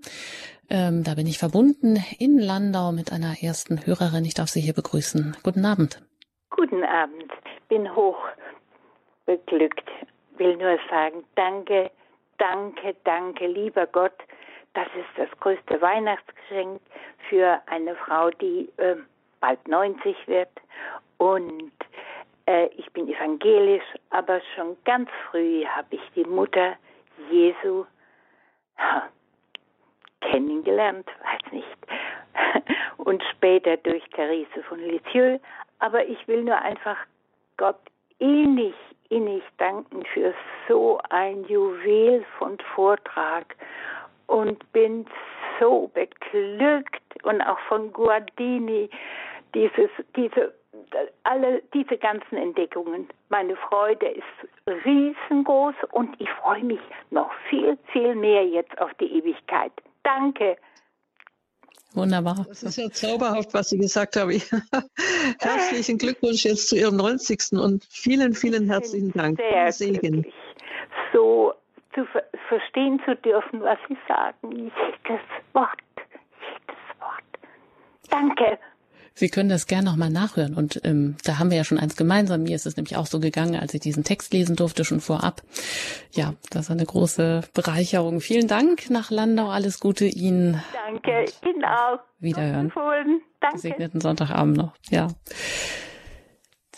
Ähm, 0.70 1.02
da 1.04 1.14
bin 1.14 1.26
ich 1.26 1.38
verbunden 1.38 1.96
in 2.18 2.38
Landau 2.38 2.92
mit 2.92 3.12
einer 3.12 3.42
ersten 3.42 3.86
Hörerin. 3.86 4.24
Ich 4.24 4.34
darf 4.34 4.48
Sie 4.48 4.60
hier 4.60 4.74
begrüßen. 4.74 5.36
Guten 5.42 5.64
Abend. 5.64 6.02
Guten 6.50 6.84
Abend. 6.84 7.32
Bin 7.68 7.94
hoch 7.94 8.18
beglückt. 9.24 9.88
Will 10.36 10.56
nur 10.56 10.78
sagen, 10.90 11.24
danke, 11.34 11.90
danke, 12.38 12.94
danke, 13.04 13.46
lieber 13.46 13.86
Gott. 13.86 14.14
Das 14.74 14.86
ist 14.94 15.08
das 15.16 15.28
größte 15.40 15.80
Weihnachtsgeschenk 15.80 16.80
für 17.28 17.60
eine 17.66 17.96
Frau, 17.96 18.30
die 18.30 18.68
äh, 18.76 18.96
bald 19.40 19.66
90 19.66 20.16
wird 20.26 20.50
und 21.18 21.72
äh, 22.46 22.66
ich 22.76 22.90
bin 22.92 23.08
evangelisch, 23.08 23.84
aber 24.10 24.40
schon 24.54 24.76
ganz 24.84 25.10
früh 25.30 25.64
habe 25.66 25.96
ich 25.96 26.00
die 26.14 26.24
Mutter 26.24 26.76
Jesu 27.30 27.84
kennengelernt, 30.20 31.06
weiß 31.22 31.52
nicht. 31.52 31.78
Und 32.98 33.22
später 33.30 33.76
durch 33.78 34.02
Therese 34.10 34.62
von 34.68 34.78
Lisieux. 34.80 35.40
Aber 35.78 36.04
ich 36.06 36.26
will 36.28 36.44
nur 36.44 36.58
einfach 36.58 36.96
Gott 37.56 37.78
innig, 38.18 38.74
innig 39.08 39.42
danken 39.58 40.04
für 40.12 40.34
so 40.68 41.00
ein 41.10 41.44
Juwel 41.44 42.24
von 42.38 42.58
Vortrag 42.74 43.56
und 44.26 44.72
bin 44.72 45.06
so 45.60 45.90
beglückt 45.94 47.24
und 47.24 47.40
auch 47.42 47.58
von 47.60 47.92
Guardini 47.92 48.90
dieses, 49.54 49.90
diese 50.14 50.52
alle 51.24 51.62
diese 51.74 51.96
ganzen 51.96 52.36
Entdeckungen. 52.36 53.08
Meine 53.28 53.56
Freude 53.56 54.06
ist 54.08 54.84
riesengroß 54.84 55.74
und 55.92 56.20
ich 56.20 56.30
freue 56.30 56.64
mich 56.64 56.80
noch 57.10 57.32
viel, 57.48 57.78
viel 57.92 58.14
mehr 58.14 58.46
jetzt 58.46 58.78
auf 58.80 58.92
die 58.94 59.18
Ewigkeit. 59.18 59.72
Danke. 60.08 60.56
Wunderbar. 61.92 62.46
Das 62.48 62.62
ist 62.62 62.78
ja 62.78 62.90
zauberhaft, 62.90 63.52
was 63.52 63.68
Sie 63.68 63.78
gesagt 63.78 64.16
haben. 64.16 64.30
Herzlichen 65.40 65.98
Glückwunsch 65.98 66.44
jetzt 66.44 66.68
zu 66.68 66.76
Ihrem 66.76 66.96
90. 66.96 67.52
und 67.52 67.84
vielen, 67.90 68.32
vielen 68.34 68.68
herzlichen 68.70 69.12
Dank. 69.12 69.38
Sehr 69.38 69.72
Segen. 69.72 70.22
Glücklich, 70.22 70.34
so 71.12 71.52
zu 71.94 72.06
ver 72.06 72.24
verstehen 72.48 73.00
zu 73.04 73.16
dürfen, 73.16 73.60
was 73.60 73.78
Sie 73.88 73.98
sagen. 74.06 74.50
Jedes 74.52 75.20
Wort, 75.52 75.82
jedes 75.96 77.00
Wort. 77.00 77.24
Danke. 78.08 78.58
Sie 79.18 79.30
können 79.30 79.48
das 79.48 79.66
gerne 79.66 79.90
nochmal 79.90 80.10
nachhören. 80.10 80.54
Und 80.54 80.80
ähm, 80.84 81.16
da 81.24 81.40
haben 81.40 81.50
wir 81.50 81.56
ja 81.56 81.64
schon 81.64 81.78
eins 81.78 81.96
gemeinsam. 81.96 82.44
Mir 82.44 82.54
ist 82.54 82.66
es 82.66 82.76
nämlich 82.76 82.96
auch 82.96 83.06
so 83.06 83.18
gegangen, 83.18 83.56
als 83.56 83.74
ich 83.74 83.80
diesen 83.80 84.04
Text 84.04 84.32
lesen 84.32 84.54
durfte, 84.54 84.84
schon 84.84 85.00
vorab. 85.00 85.42
Ja, 86.12 86.34
das 86.50 86.66
ist 86.66 86.70
eine 86.70 86.86
große 86.86 87.40
Bereicherung. 87.52 88.20
Vielen 88.20 88.46
Dank 88.46 88.90
nach 88.90 89.10
Landau. 89.10 89.48
Alles 89.48 89.80
Gute 89.80 90.04
Ihnen. 90.04 90.62
Danke, 90.72 91.24
Ihnen 91.44 91.64
auch. 91.64 91.98
Wiederhören. 92.20 92.72
Danke. 93.40 93.56
Gesegneten 93.56 94.00
Sonntagabend 94.00 94.56
noch. 94.56 94.74
Ja. 94.88 95.08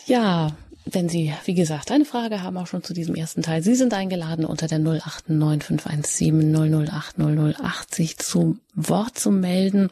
Ja, 0.07 0.47
wenn 0.85 1.09
Sie, 1.09 1.33
wie 1.45 1.53
gesagt, 1.53 1.91
eine 1.91 2.05
Frage 2.05 2.41
haben, 2.41 2.57
auch 2.57 2.67
schon 2.67 2.83
zu 2.83 2.93
diesem 2.93 3.15
ersten 3.15 3.43
Teil, 3.43 3.61
Sie 3.61 3.75
sind 3.75 3.93
eingeladen, 3.93 4.45
unter 4.45 4.67
der 4.67 4.79
089517 4.79 6.87
008 6.87 7.17
0080 7.17 8.17
zu 8.17 8.57
Wort 8.73 9.17
zu 9.17 9.31
melden. 9.31 9.89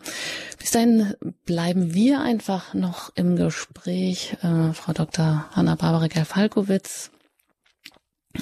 Bis 0.57 0.71
dahin 0.71 1.13
bleiben 1.45 1.93
wir 1.93 2.21
einfach 2.21 2.73
noch 2.73 3.11
im 3.15 3.35
Gespräch. 3.35 4.37
Äh, 4.41 4.73
Frau 4.73 4.93
Dr. 4.93 5.45
Hanna-Barbara 5.51 6.07
Gerfalkowitz. 6.07 7.11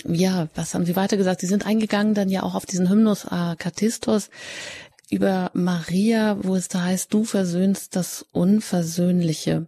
Ja, 0.05 0.47
was 0.55 0.73
haben 0.73 0.85
Sie 0.85 0.95
weiter 0.95 1.17
gesagt? 1.17 1.41
Sie 1.41 1.47
sind 1.47 1.65
eingegangen 1.65 2.13
dann 2.13 2.29
ja 2.29 2.43
auch 2.43 2.55
auf 2.55 2.65
diesen 2.65 2.89
Hymnus 2.89 3.25
Akatistos 3.25 4.29
über 5.09 5.51
Maria, 5.53 6.37
wo 6.43 6.55
es 6.55 6.67
da 6.67 6.83
heißt, 6.83 7.13
du 7.13 7.23
versöhnst 7.23 7.95
das 7.95 8.25
Unversöhnliche. 8.31 9.67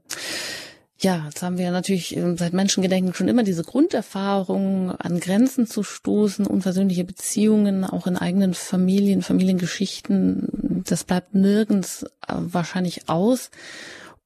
Ja, 1.01 1.23
jetzt 1.25 1.41
haben 1.41 1.57
wir 1.57 1.71
natürlich 1.71 2.17
ähm, 2.17 2.35
seit 2.35 2.51
Menschengedenken 2.51 3.13
schon 3.13 3.29
immer 3.29 3.43
diese 3.43 3.63
Grunderfahrung, 3.63 4.91
an 4.91 5.21
Grenzen 5.21 5.65
zu 5.65 5.81
stoßen, 5.81 6.45
unversöhnliche 6.45 7.05
Beziehungen, 7.05 7.85
auch 7.85 8.05
in 8.05 8.17
eigenen 8.17 8.53
Familien, 8.53 9.21
Familiengeschichten. 9.21 10.83
Das 10.85 11.05
bleibt 11.05 11.33
nirgends 11.33 12.03
äh, 12.27 12.33
wahrscheinlich 12.35 13.07
aus. 13.07 13.49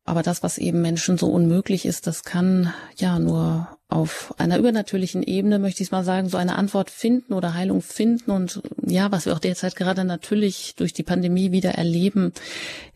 Aber 0.05 0.21
das, 0.21 0.43
was 0.43 0.57
eben 0.57 0.81
Menschen 0.81 1.17
so 1.17 1.27
unmöglich 1.27 1.85
ist, 1.85 2.07
das 2.07 2.23
kann 2.23 2.73
ja 2.97 3.19
nur 3.19 3.69
auf 3.87 4.33
einer 4.37 4.57
übernatürlichen 4.57 5.23
Ebene, 5.23 5.59
möchte 5.59 5.81
ich 5.81 5.91
mal 5.91 6.03
sagen, 6.03 6.27
so 6.27 6.37
eine 6.37 6.55
Antwort 6.57 6.89
finden 6.89 7.33
oder 7.33 7.53
Heilung 7.53 7.81
finden. 7.81 8.31
Und 8.31 8.61
ja, 8.85 9.11
was 9.11 9.25
wir 9.25 9.33
auch 9.33 9.39
derzeit 9.39 9.77
gerade 9.77 10.03
natürlich 10.03 10.75
durch 10.75 10.91
die 10.91 11.03
Pandemie 11.03 11.51
wieder 11.51 11.71
erleben, 11.75 12.33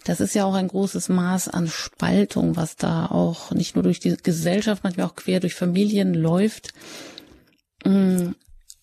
das 0.04 0.20
ist 0.20 0.36
ja 0.36 0.44
auch 0.44 0.56
ein 0.56 0.68
großes 0.68 1.08
Maß 1.08 1.48
an 1.48 1.68
Spaltung, 1.68 2.58
was 2.58 2.76
da 2.76 3.06
auch 3.06 3.52
nicht 3.52 3.76
nur 3.76 3.84
durch 3.84 4.00
die 4.00 4.18
Gesellschaft, 4.18 4.84
manchmal 4.84 5.06
auch 5.06 5.16
quer 5.16 5.40
durch 5.40 5.56
Familien 5.56 6.14
läuft. 6.14 6.74
Mm, 7.86 8.32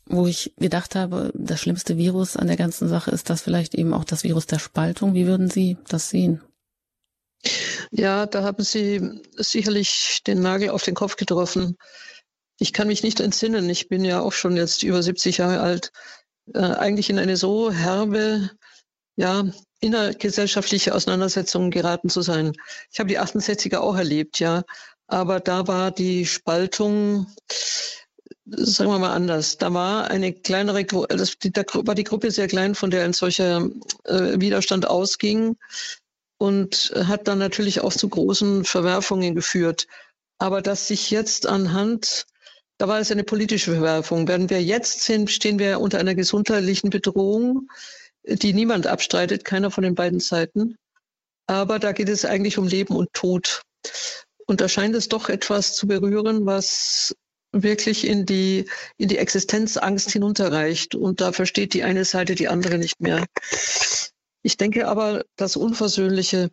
wo 0.06 0.26
ich 0.26 0.54
gedacht 0.58 0.94
habe, 0.94 1.30
das 1.34 1.60
schlimmste 1.60 1.98
Virus 1.98 2.36
an 2.36 2.46
der 2.46 2.56
ganzen 2.56 2.88
Sache 2.88 3.10
ist 3.10 3.28
das 3.28 3.42
vielleicht 3.42 3.74
eben 3.74 3.92
auch 3.92 4.04
das 4.04 4.24
Virus 4.24 4.46
der 4.46 4.58
Spaltung. 4.58 5.14
Wie 5.14 5.26
würden 5.26 5.50
Sie 5.50 5.76
das 5.88 6.08
sehen? 6.10 6.40
Ja, 7.90 8.26
da 8.26 8.42
haben 8.42 8.64
Sie 8.64 9.20
sicherlich 9.36 10.22
den 10.26 10.40
Nagel 10.40 10.70
auf 10.70 10.82
den 10.82 10.94
Kopf 10.94 11.16
getroffen. 11.16 11.76
Ich 12.58 12.72
kann 12.72 12.88
mich 12.88 13.02
nicht 13.02 13.20
entsinnen, 13.20 13.68
ich 13.68 13.88
bin 13.88 14.04
ja 14.04 14.20
auch 14.20 14.32
schon 14.32 14.56
jetzt 14.56 14.82
über 14.82 15.02
70 15.02 15.38
Jahre 15.38 15.60
alt, 15.60 15.92
äh, 16.52 16.58
eigentlich 16.58 17.10
in 17.10 17.18
eine 17.18 17.36
so 17.36 17.70
herbe, 17.70 18.50
ja, 19.16 19.44
innergesellschaftliche 19.80 20.94
Auseinandersetzung 20.94 21.70
geraten 21.70 22.08
zu 22.08 22.22
sein. 22.22 22.52
Ich 22.90 22.98
habe 23.00 23.08
die 23.08 23.18
68er 23.20 23.78
auch 23.78 23.96
erlebt, 23.96 24.38
ja, 24.38 24.62
aber 25.06 25.40
da 25.40 25.66
war 25.66 25.90
die 25.90 26.26
Spaltung, 26.26 27.26
sagen 28.46 28.90
wir 28.90 28.98
mal 28.98 29.12
anders. 29.12 29.58
Da 29.58 29.72
war 29.74 30.10
eine 30.10 30.32
kleinere, 30.32 30.84
das, 30.84 31.36
da 31.40 31.62
war 31.72 31.94
die 31.94 32.04
Gruppe 32.04 32.30
sehr 32.30 32.48
klein, 32.48 32.74
von 32.74 32.90
der 32.90 33.04
ein 33.04 33.12
solcher 33.12 33.68
äh, 34.04 34.40
Widerstand 34.40 34.86
ausging 34.88 35.56
und 36.44 36.92
hat 36.94 37.26
dann 37.26 37.38
natürlich 37.38 37.80
auch 37.80 37.94
zu 37.94 38.06
großen 38.06 38.66
Verwerfungen 38.66 39.34
geführt. 39.34 39.86
Aber 40.38 40.60
dass 40.60 40.88
sich 40.88 41.10
jetzt 41.10 41.46
anhand, 41.46 42.26
da 42.76 42.86
war 42.86 43.00
es 43.00 43.10
eine 43.10 43.24
politische 43.24 43.72
Verwerfung, 43.72 44.28
werden 44.28 44.50
wir 44.50 44.62
jetzt 44.62 45.00
sind, 45.04 45.30
stehen 45.30 45.58
wir 45.58 45.80
unter 45.80 45.98
einer 45.98 46.14
gesundheitlichen 46.14 46.90
Bedrohung, 46.90 47.68
die 48.26 48.52
niemand 48.52 48.86
abstreitet, 48.86 49.46
keiner 49.46 49.70
von 49.70 49.84
den 49.84 49.94
beiden 49.94 50.20
Seiten. 50.20 50.76
Aber 51.46 51.78
da 51.78 51.92
geht 51.92 52.10
es 52.10 52.26
eigentlich 52.26 52.58
um 52.58 52.68
Leben 52.68 52.94
und 52.94 53.10
Tod. 53.14 53.62
Und 54.46 54.60
da 54.60 54.68
scheint 54.68 54.94
es 54.94 55.08
doch 55.08 55.30
etwas 55.30 55.74
zu 55.74 55.86
berühren, 55.86 56.44
was 56.44 57.14
wirklich 57.52 58.06
in 58.06 58.26
die, 58.26 58.68
in 58.98 59.08
die 59.08 59.16
Existenzangst 59.16 60.10
hinunterreicht. 60.10 60.94
Und 60.94 61.22
da 61.22 61.32
versteht 61.32 61.72
die 61.72 61.84
eine 61.84 62.04
Seite 62.04 62.34
die 62.34 62.48
andere 62.48 62.76
nicht 62.76 63.00
mehr. 63.00 63.24
Ich 64.44 64.58
denke 64.58 64.88
aber, 64.88 65.24
das 65.36 65.56
Unversöhnliche, 65.56 66.50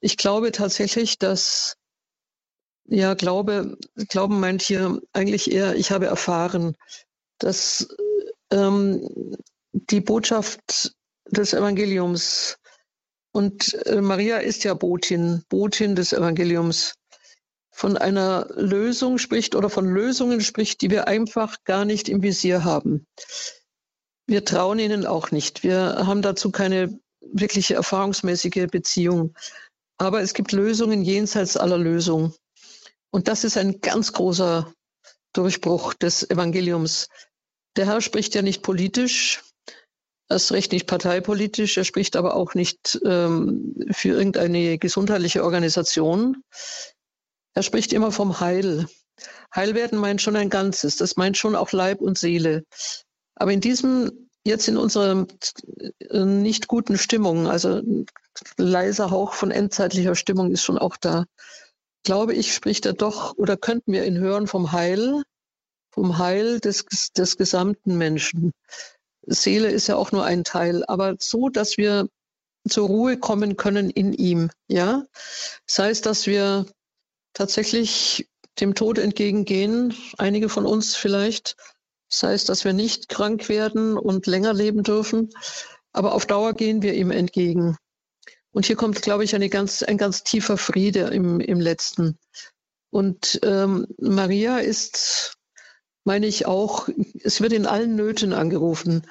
ich 0.00 0.16
glaube 0.16 0.50
tatsächlich, 0.50 1.18
dass, 1.18 1.76
ja, 2.84 3.14
Glaube, 3.14 3.78
Glauben 4.08 4.40
meint 4.40 4.60
hier 4.60 5.00
eigentlich 5.12 5.50
eher, 5.52 5.76
ich 5.76 5.92
habe 5.92 6.06
erfahren, 6.06 6.76
dass 7.38 7.86
ähm, 8.50 9.36
die 9.70 10.00
Botschaft 10.00 10.96
des 11.30 11.52
Evangeliums 11.54 12.58
und 13.30 13.74
äh, 13.86 14.00
Maria 14.00 14.38
ist 14.38 14.64
ja 14.64 14.74
Botin, 14.74 15.44
Botin 15.48 15.94
des 15.94 16.12
Evangeliums, 16.12 16.94
von 17.70 17.96
einer 17.96 18.48
Lösung 18.56 19.18
spricht 19.18 19.54
oder 19.54 19.70
von 19.70 19.86
Lösungen 19.86 20.40
spricht, 20.40 20.82
die 20.82 20.90
wir 20.90 21.06
einfach 21.06 21.62
gar 21.64 21.84
nicht 21.84 22.08
im 22.08 22.20
Visier 22.20 22.64
haben. 22.64 23.06
Wir 24.26 24.44
trauen 24.44 24.80
ihnen 24.80 25.06
auch 25.06 25.30
nicht. 25.30 25.62
Wir 25.62 26.04
haben 26.04 26.20
dazu 26.20 26.50
keine 26.50 27.00
wirkliche 27.32 27.74
erfahrungsmäßige 27.74 28.66
Beziehung. 28.70 29.34
Aber 29.98 30.20
es 30.22 30.34
gibt 30.34 30.52
Lösungen 30.52 31.02
jenseits 31.02 31.56
aller 31.56 31.78
Lösungen. 31.78 32.34
Und 33.10 33.28
das 33.28 33.44
ist 33.44 33.56
ein 33.56 33.80
ganz 33.80 34.12
großer 34.12 34.72
Durchbruch 35.32 35.94
des 35.94 36.28
Evangeliums. 36.28 37.08
Der 37.76 37.86
Herr 37.86 38.00
spricht 38.00 38.34
ja 38.34 38.42
nicht 38.42 38.62
politisch, 38.62 39.42
erst 40.28 40.52
recht 40.52 40.72
nicht 40.72 40.86
parteipolitisch, 40.86 41.76
er 41.76 41.84
spricht 41.84 42.16
aber 42.16 42.34
auch 42.34 42.54
nicht 42.54 43.00
ähm, 43.04 43.74
für 43.90 44.10
irgendeine 44.10 44.78
gesundheitliche 44.78 45.44
Organisation. 45.44 46.42
Er 47.54 47.62
spricht 47.62 47.92
immer 47.92 48.12
vom 48.12 48.40
Heil. 48.40 48.86
Heilwerden 49.54 49.98
meint 49.98 50.22
schon 50.22 50.36
ein 50.36 50.50
Ganzes, 50.50 50.96
das 50.96 51.16
meint 51.16 51.36
schon 51.36 51.54
auch 51.54 51.72
Leib 51.72 52.00
und 52.00 52.18
Seele. 52.18 52.64
Aber 53.34 53.52
in 53.52 53.60
diesem, 53.60 54.21
jetzt 54.44 54.68
in 54.68 54.76
unserer 54.76 55.26
äh, 56.10 56.24
nicht 56.24 56.68
guten 56.68 56.98
Stimmung, 56.98 57.46
also 57.46 57.82
leiser 58.56 59.10
Hauch 59.10 59.34
von 59.34 59.50
endzeitlicher 59.50 60.14
Stimmung 60.14 60.50
ist 60.50 60.62
schon 60.62 60.78
auch 60.78 60.96
da, 60.96 61.24
glaube 62.04 62.34
ich, 62.34 62.54
spricht 62.54 62.86
er 62.86 62.94
doch 62.94 63.36
oder 63.36 63.56
könnten 63.56 63.92
wir 63.92 64.04
ihn 64.04 64.18
hören 64.18 64.46
vom 64.46 64.72
Heil, 64.72 65.22
vom 65.90 66.18
Heil 66.18 66.58
des, 66.60 66.84
des 67.16 67.36
gesamten 67.36 67.96
Menschen. 67.96 68.52
Seele 69.26 69.70
ist 69.70 69.86
ja 69.86 69.96
auch 69.96 70.10
nur 70.10 70.24
ein 70.24 70.42
Teil, 70.42 70.84
aber 70.86 71.14
so, 71.18 71.48
dass 71.48 71.76
wir 71.76 72.08
zur 72.68 72.88
Ruhe 72.88 73.18
kommen 73.18 73.56
können 73.56 73.90
in 73.90 74.12
ihm, 74.12 74.50
ja. 74.68 75.04
Sei 75.66 75.90
es, 75.90 76.00
dass 76.00 76.26
wir 76.26 76.66
tatsächlich 77.32 78.28
dem 78.60 78.74
Tod 78.74 78.98
entgegengehen, 78.98 79.94
einige 80.18 80.48
von 80.48 80.66
uns 80.66 80.94
vielleicht, 80.94 81.56
sei 82.12 82.34
es, 82.34 82.44
dass 82.44 82.64
wir 82.64 82.72
nicht 82.72 83.08
krank 83.08 83.48
werden 83.48 83.96
und 83.96 84.26
länger 84.26 84.54
leben 84.54 84.82
dürfen, 84.82 85.30
aber 85.92 86.14
auf 86.14 86.26
Dauer 86.26 86.54
gehen 86.54 86.82
wir 86.82 86.94
ihm 86.94 87.10
entgegen. 87.10 87.76
Und 88.52 88.66
hier 88.66 88.76
kommt, 88.76 89.00
glaube 89.02 89.24
ich, 89.24 89.34
eine 89.34 89.48
ganz, 89.48 89.82
ein 89.82 89.96
ganz 89.96 90.24
tiefer 90.24 90.58
Friede 90.58 91.00
im, 91.08 91.40
im 91.40 91.60
Letzten. 91.60 92.18
Und 92.90 93.40
ähm, 93.42 93.86
Maria 93.98 94.58
ist 94.58 95.38
meine 96.04 96.26
ich 96.26 96.46
auch, 96.46 96.88
es 97.22 97.40
wird 97.40 97.52
in 97.52 97.66
allen 97.66 97.94
Nöten 97.94 98.32
angerufen. 98.32 99.06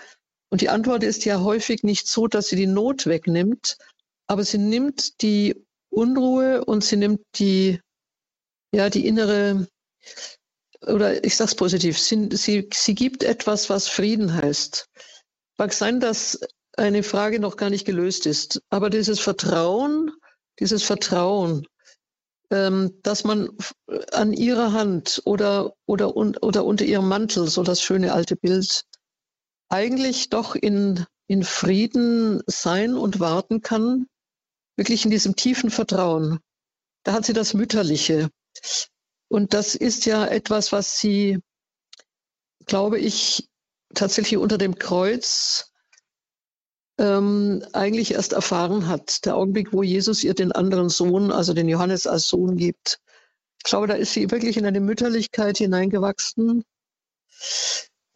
Und 0.50 0.62
die 0.62 0.70
Antwort 0.70 1.04
ist 1.04 1.24
ja 1.26 1.42
häufig 1.42 1.84
nicht 1.84 2.08
so, 2.08 2.28
dass 2.28 2.48
sie 2.48 2.58
die 2.58 2.68
Not 2.68 3.06
wegnimmt, 3.06 3.78
aber 4.28 4.44
sie 4.44 4.58
nimmt 4.58 5.22
die 5.22 5.66
Unruhe 5.90 6.66
und 6.66 6.84
sie 6.84 6.98
nimmt 6.98 7.22
die, 7.36 7.80
ja, 8.74 8.90
die 8.90 9.08
innere, 9.08 9.68
oder 10.86 11.24
ich 11.24 11.36
sage 11.36 11.50
es 11.50 11.56
positiv, 11.56 12.00
sie, 12.00 12.30
sie, 12.34 12.70
sie 12.74 12.96
gibt 12.96 13.24
etwas, 13.24 13.70
was 13.70 13.88
Frieden 13.88 14.34
heißt. 14.34 14.88
Mag 15.58 15.74
sein, 15.74 16.00
dass 16.00 16.40
eine 16.78 17.04
Frage 17.04 17.40
noch 17.40 17.58
gar 17.58 17.70
nicht 17.70 17.86
gelöst 17.86 18.26
ist, 18.26 18.62
aber 18.70 18.90
dieses 18.90 19.20
Vertrauen, 19.20 20.12
dieses 20.60 20.84
Vertrauen, 20.84 21.68
ähm, 22.50 23.00
dass 23.04 23.24
man 23.24 23.50
an 24.12 24.34
ihrer 24.34 24.74
Hand 24.74 25.22
oder, 25.26 25.74
oder, 25.86 26.16
oder 26.16 26.66
unter 26.66 26.86
ihrem 26.86 27.08
Mantel, 27.08 27.48
so 27.48 27.64
das 27.64 27.82
schöne 27.82 28.14
alte 28.14 28.36
Bild, 28.36 28.84
eigentlich 29.70 30.30
doch 30.30 30.56
in, 30.56 31.06
in 31.28 31.44
Frieden 31.44 32.42
sein 32.48 32.96
und 32.96 33.20
warten 33.20 33.62
kann, 33.62 34.08
wirklich 34.76 35.06
in 35.06 35.12
diesem 35.12 35.36
tiefen 35.36 35.70
Vertrauen. 35.70 36.40
Da 37.04 37.14
hat 37.14 37.26
sie 37.26 37.34
das 37.34 37.54
Mütterliche. 37.54 38.30
Und 39.32 39.54
das 39.54 39.76
ist 39.76 40.06
ja 40.06 40.28
etwas, 40.28 40.74
was 40.74 41.00
sie, 41.00 41.40
glaube 42.66 43.00
ich, 43.00 43.48
tatsächlich 43.94 44.38
unter 44.38 44.58
dem 44.58 44.76
Kreuz 44.76 45.72
ähm, 46.98 47.64
eigentlich 47.72 48.12
erst 48.12 48.34
erfahren 48.34 48.90
hat. 48.90 49.26
Der 49.26 49.38
Augenblick, 49.38 49.72
wo 49.72 49.84
Jesus 49.84 50.26
ihr 50.26 50.34
den 50.34 50.52
anderen 50.52 50.90
Sohn, 50.90 51.32
also 51.32 51.54
den 51.54 51.70
Johannes 51.70 52.08
als 52.08 52.28
Sohn 52.28 52.58
gibt. 52.58 53.00
Ich 53.58 53.64
glaube, 53.64 53.88
da 53.88 53.94
ist 53.94 54.12
sie 54.12 54.30
wirklich 54.32 54.58
in 54.58 54.66
eine 54.66 54.82
Mütterlichkeit 54.82 55.60
hineingewachsen. 55.60 56.66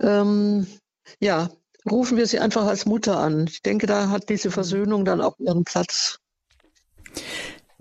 Ähm, 0.01 0.67
ja, 1.21 1.49
rufen 1.89 2.17
wir 2.17 2.27
sie 2.27 2.39
einfach 2.39 2.65
als 2.65 2.85
Mutter 2.85 3.19
an. 3.19 3.47
Ich 3.47 3.61
denke, 3.61 3.87
da 3.87 4.09
hat 4.09 4.27
diese 4.27 4.51
Versöhnung 4.51 5.05
dann 5.05 5.21
auch 5.21 5.39
ihren 5.39 5.63
Platz. 5.63 6.19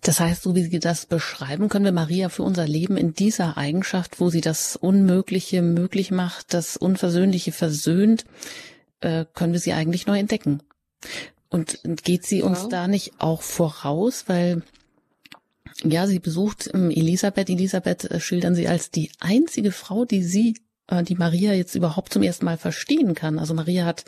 Das 0.05 0.21
heißt, 0.21 0.43
so 0.43 0.55
wie 0.55 0.65
Sie 0.65 0.81
das 0.81 1.07
beschreiben, 1.07 1.71
können 1.71 1.87
wir 1.87 1.93
Maria 1.93 2.29
für 2.29 2.43
unser 2.43 2.69
Leben 2.69 2.99
in 2.99 3.15
dieser 3.15 3.57
Eigenschaft, 3.57 4.21
wo 4.21 4.29
sie 4.29 4.43
das 4.43 4.77
Unmögliche 4.77 5.63
möglich 5.63 6.11
macht, 6.11 6.53
das 6.53 6.77
Unversöhnliche 6.77 7.53
versöhnt, 7.53 8.27
äh, 9.01 9.25
können 9.33 9.55
wir 9.55 9.61
sie 9.61 9.73
eigentlich 9.73 10.07
neu 10.07 10.19
entdecken. 10.19 10.63
Und 11.49 11.81
geht 12.05 12.27
sie 12.27 12.43
uns 12.43 12.63
ja. 12.63 12.69
da 12.69 12.89
nicht 12.89 13.15
auch 13.19 13.41
voraus, 13.41 14.25
weil 14.27 14.63
ja, 15.83 16.07
sie 16.07 16.19
besucht 16.19 16.71
ähm, 16.75 16.91
Elisabeth. 16.91 17.49
Elisabeth 17.49 18.05
äh, 18.05 18.21
schildern 18.21 18.55
sie 18.55 18.69
als 18.69 18.91
die 18.91 19.11
einzige 19.21 19.73
Frau, 19.73 20.05
die 20.05 20.23
sie, 20.23 20.55
die 20.91 21.15
Maria 21.15 21.53
jetzt 21.55 21.75
überhaupt 21.75 22.13
zum 22.13 22.23
ersten 22.23 22.45
Mal 22.45 22.59
verstehen 22.59 23.15
kann. 23.15 23.39
Also 23.39 23.55
Maria 23.55 23.85
hat 23.87 24.05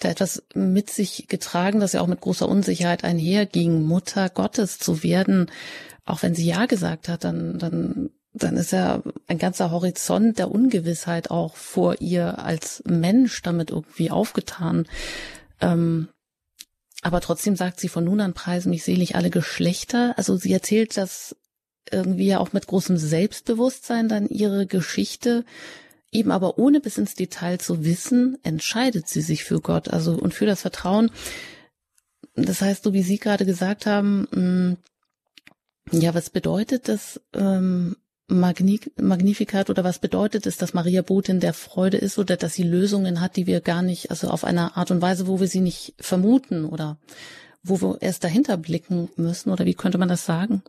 da 0.00 0.08
etwas 0.08 0.42
mit 0.54 0.90
sich 0.90 1.28
getragen, 1.28 1.80
das 1.80 1.92
ja 1.92 2.00
auch 2.00 2.06
mit 2.06 2.20
großer 2.20 2.48
Unsicherheit 2.48 3.04
einherging, 3.04 3.82
Mutter 3.82 4.28
Gottes 4.28 4.78
zu 4.78 5.02
werden. 5.02 5.50
Auch 6.04 6.22
wenn 6.22 6.34
sie 6.34 6.46
Ja 6.46 6.66
gesagt 6.66 7.08
hat, 7.08 7.24
dann, 7.24 7.58
dann, 7.58 8.10
dann 8.32 8.56
ist 8.56 8.72
ja 8.72 9.02
ein 9.26 9.38
ganzer 9.38 9.70
Horizont 9.70 10.38
der 10.38 10.50
Ungewissheit 10.50 11.30
auch 11.30 11.56
vor 11.56 12.00
ihr 12.00 12.38
als 12.38 12.82
Mensch 12.86 13.42
damit 13.42 13.70
irgendwie 13.70 14.10
aufgetan. 14.10 14.86
Ähm, 15.60 16.08
aber 17.02 17.20
trotzdem 17.20 17.54
sagt 17.54 17.78
sie, 17.78 17.88
von 17.88 18.04
nun 18.04 18.20
an 18.20 18.34
preisen 18.34 18.70
mich 18.70 18.82
selig 18.82 19.14
alle 19.14 19.30
Geschlechter. 19.30 20.14
Also 20.16 20.36
sie 20.36 20.52
erzählt 20.52 20.96
das 20.96 21.36
irgendwie 21.90 22.26
ja 22.26 22.38
auch 22.38 22.52
mit 22.52 22.66
großem 22.66 22.96
Selbstbewusstsein 22.96 24.08
dann 24.08 24.28
ihre 24.28 24.66
Geschichte. 24.66 25.44
Eben 26.10 26.30
aber 26.30 26.58
ohne 26.58 26.80
bis 26.80 26.96
ins 26.98 27.14
Detail 27.14 27.58
zu 27.58 27.84
wissen, 27.84 28.38
entscheidet 28.42 29.08
sie 29.08 29.20
sich 29.20 29.44
für 29.44 29.60
Gott, 29.60 29.88
also 29.88 30.12
und 30.14 30.32
für 30.32 30.46
das 30.46 30.62
Vertrauen. 30.62 31.10
Das 32.34 32.60
heißt, 32.62 32.84
so 32.84 32.92
wie 32.92 33.02
Sie 33.02 33.18
gerade 33.18 33.44
gesagt 33.44 33.84
haben, 33.84 34.22
mm, 34.30 34.76
ja, 35.92 36.14
was 36.14 36.30
bedeutet 36.30 36.88
das 36.88 37.20
ähm, 37.34 37.96
Magnificat 38.28 39.70
oder 39.70 39.84
was 39.84 39.98
bedeutet 39.98 40.46
es, 40.46 40.58
dass 40.58 40.74
Maria 40.74 41.00
Botin 41.00 41.40
der 41.40 41.54
Freude 41.54 41.96
ist 41.96 42.18
oder 42.18 42.36
dass 42.36 42.54
sie 42.54 42.62
Lösungen 42.62 43.22
hat, 43.22 43.36
die 43.36 43.46
wir 43.46 43.62
gar 43.62 43.82
nicht, 43.82 44.10
also 44.10 44.28
auf 44.28 44.44
eine 44.44 44.76
Art 44.76 44.90
und 44.90 45.00
Weise, 45.00 45.26
wo 45.26 45.40
wir 45.40 45.48
sie 45.48 45.60
nicht 45.60 45.94
vermuten 45.98 46.66
oder 46.66 46.98
wo 47.62 47.80
wir 47.80 48.02
erst 48.02 48.24
dahinter 48.24 48.58
blicken 48.58 49.08
müssen 49.16 49.50
oder 49.50 49.64
wie 49.64 49.74
könnte 49.74 49.96
man 49.96 50.08
das 50.08 50.26
sagen? 50.26 50.62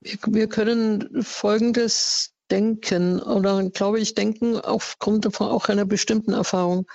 Wir 0.00 0.48
können 0.48 1.22
Folgendes 1.22 2.32
denken 2.50 3.20
oder 3.20 3.62
glaube 3.70 4.00
ich 4.00 4.14
denken 4.14 4.58
aufgrund 4.58 5.34
von 5.34 5.48
auch 5.48 5.68
einer 5.68 5.84
bestimmten 5.84 6.32
Erfahrung. 6.32 6.86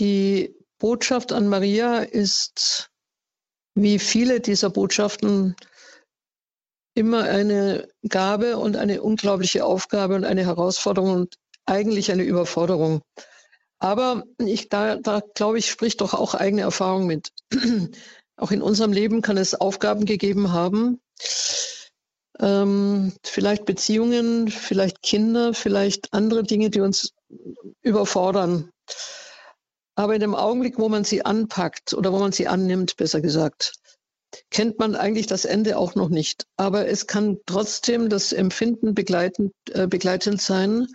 Die 0.00 0.54
Botschaft 0.78 1.32
an 1.32 1.48
Maria 1.48 1.98
ist 1.98 2.90
wie 3.74 3.98
viele 3.98 4.40
dieser 4.40 4.70
Botschaften 4.70 5.56
immer 6.94 7.24
eine 7.24 7.88
Gabe 8.08 8.58
und 8.58 8.76
eine 8.76 9.02
unglaubliche 9.02 9.64
Aufgabe 9.64 10.14
und 10.14 10.24
eine 10.24 10.44
Herausforderung 10.44 11.12
und 11.12 11.36
eigentlich 11.64 12.12
eine 12.12 12.22
Überforderung. 12.22 13.02
Aber 13.78 14.24
ich, 14.38 14.68
da, 14.68 14.96
da 14.96 15.20
glaube 15.34 15.58
ich, 15.58 15.70
spricht 15.70 16.00
doch 16.02 16.14
auch 16.14 16.34
eigene 16.34 16.62
Erfahrung 16.62 17.06
mit. 17.06 17.30
auch 18.36 18.50
in 18.50 18.62
unserem 18.62 18.92
Leben 18.92 19.22
kann 19.22 19.36
es 19.36 19.54
Aufgaben 19.54 20.04
gegeben 20.04 20.52
haben, 20.52 21.00
ähm, 22.42 23.12
vielleicht 23.22 23.64
Beziehungen, 23.64 24.48
vielleicht 24.48 25.00
Kinder, 25.00 25.54
vielleicht 25.54 26.12
andere 26.12 26.42
Dinge, 26.42 26.70
die 26.70 26.80
uns 26.80 27.14
überfordern. 27.82 28.70
Aber 29.94 30.14
in 30.14 30.20
dem 30.20 30.34
Augenblick, 30.34 30.78
wo 30.78 30.88
man 30.88 31.04
sie 31.04 31.24
anpackt 31.24 31.94
oder 31.94 32.12
wo 32.12 32.18
man 32.18 32.32
sie 32.32 32.48
annimmt, 32.48 32.96
besser 32.96 33.20
gesagt, 33.20 33.74
kennt 34.50 34.78
man 34.78 34.96
eigentlich 34.96 35.26
das 35.26 35.44
Ende 35.44 35.78
auch 35.78 35.94
noch 35.94 36.08
nicht. 36.08 36.46
Aber 36.56 36.88
es 36.88 37.06
kann 37.06 37.38
trotzdem 37.46 38.08
das 38.08 38.32
Empfinden 38.32 38.94
begleitend, 38.94 39.52
äh, 39.70 39.86
begleitend 39.86 40.40
sein, 40.40 40.88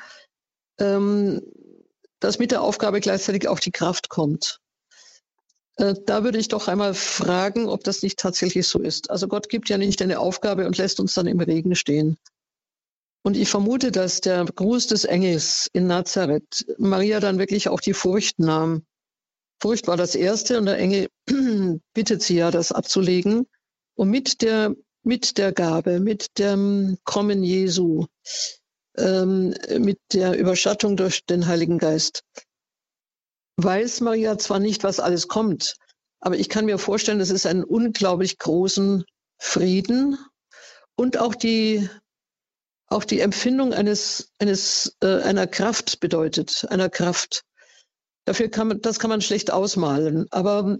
ähm, 0.79 1.41
dass 2.19 2.39
mit 2.39 2.51
der 2.51 2.61
Aufgabe 2.61 2.99
gleichzeitig 2.99 3.47
auch 3.47 3.59
die 3.59 3.71
Kraft 3.71 4.09
kommt. 4.09 4.59
Äh, 5.77 5.95
da 6.05 6.23
würde 6.23 6.37
ich 6.37 6.47
doch 6.47 6.67
einmal 6.67 6.93
fragen, 6.93 7.67
ob 7.67 7.83
das 7.83 8.03
nicht 8.03 8.19
tatsächlich 8.19 8.67
so 8.67 8.79
ist. 8.79 9.09
Also 9.09 9.27
Gott 9.27 9.49
gibt 9.49 9.69
ja 9.69 9.77
nicht 9.77 10.01
eine 10.01 10.19
Aufgabe 10.19 10.67
und 10.67 10.77
lässt 10.77 10.99
uns 10.99 11.13
dann 11.13 11.27
im 11.27 11.39
Regen 11.39 11.75
stehen. 11.75 12.17
Und 13.23 13.35
ich 13.35 13.49
vermute, 13.49 13.91
dass 13.91 14.21
der 14.21 14.45
Gruß 14.45 14.87
des 14.87 15.03
Engels 15.03 15.69
in 15.73 15.87
Nazareth 15.87 16.65
Maria 16.77 17.19
dann 17.19 17.39
wirklich 17.39 17.67
auch 17.67 17.81
die 17.81 17.93
Furcht 17.93 18.39
nahm 18.39 18.83
Furcht 19.59 19.87
war 19.87 19.97
das 19.97 20.15
Erste 20.15 20.59
und 20.59 20.65
der 20.67 20.77
Engel 20.77 21.09
bittet 21.93 22.21
sie 22.21 22.35
ja, 22.35 22.51
das 22.51 22.71
abzulegen. 22.71 23.47
Und 23.95 24.09
mit 24.09 24.41
der, 24.41 24.75
mit 25.03 25.37
der 25.37 25.51
Gabe, 25.51 25.99
mit 25.99 26.37
dem 26.37 26.97
Kommen 27.03 27.43
Jesu, 27.43 28.05
ähm, 28.97 29.55
mit 29.79 29.99
der 30.13 30.37
Überschattung 30.37 30.95
durch 30.95 31.25
den 31.25 31.47
Heiligen 31.47 31.79
Geist, 31.79 32.23
weiß 33.57 34.01
Maria 34.01 34.37
zwar 34.37 34.59
nicht, 34.59 34.83
was 34.83 34.99
alles 34.99 35.27
kommt, 35.27 35.75
Aber 36.19 36.37
ich 36.37 36.49
kann 36.49 36.65
mir 36.65 36.77
vorstellen, 36.77 37.19
es 37.19 37.29
einen 37.45 37.63
unglaublich 37.63 38.37
großen 38.39 39.03
Frieden 39.37 40.17
und 40.95 41.17
auch 41.17 41.35
die, 41.35 41.89
auch 42.87 43.03
die 43.03 43.19
Empfindung 43.19 43.73
eines, 43.73 44.31
eines, 44.39 44.95
äh, 45.01 45.21
einer 45.21 45.47
Kraft 45.47 45.99
bedeutet, 45.99 46.65
einer 46.69 46.89
Kraft. 46.89 47.43
Dafür 48.25 48.49
kann 48.49 48.67
man, 48.67 48.81
das 48.81 48.99
kann 48.99 49.09
man 49.09 49.21
schlecht 49.21 49.51
ausmalen. 49.51 50.25
Aber 50.31 50.77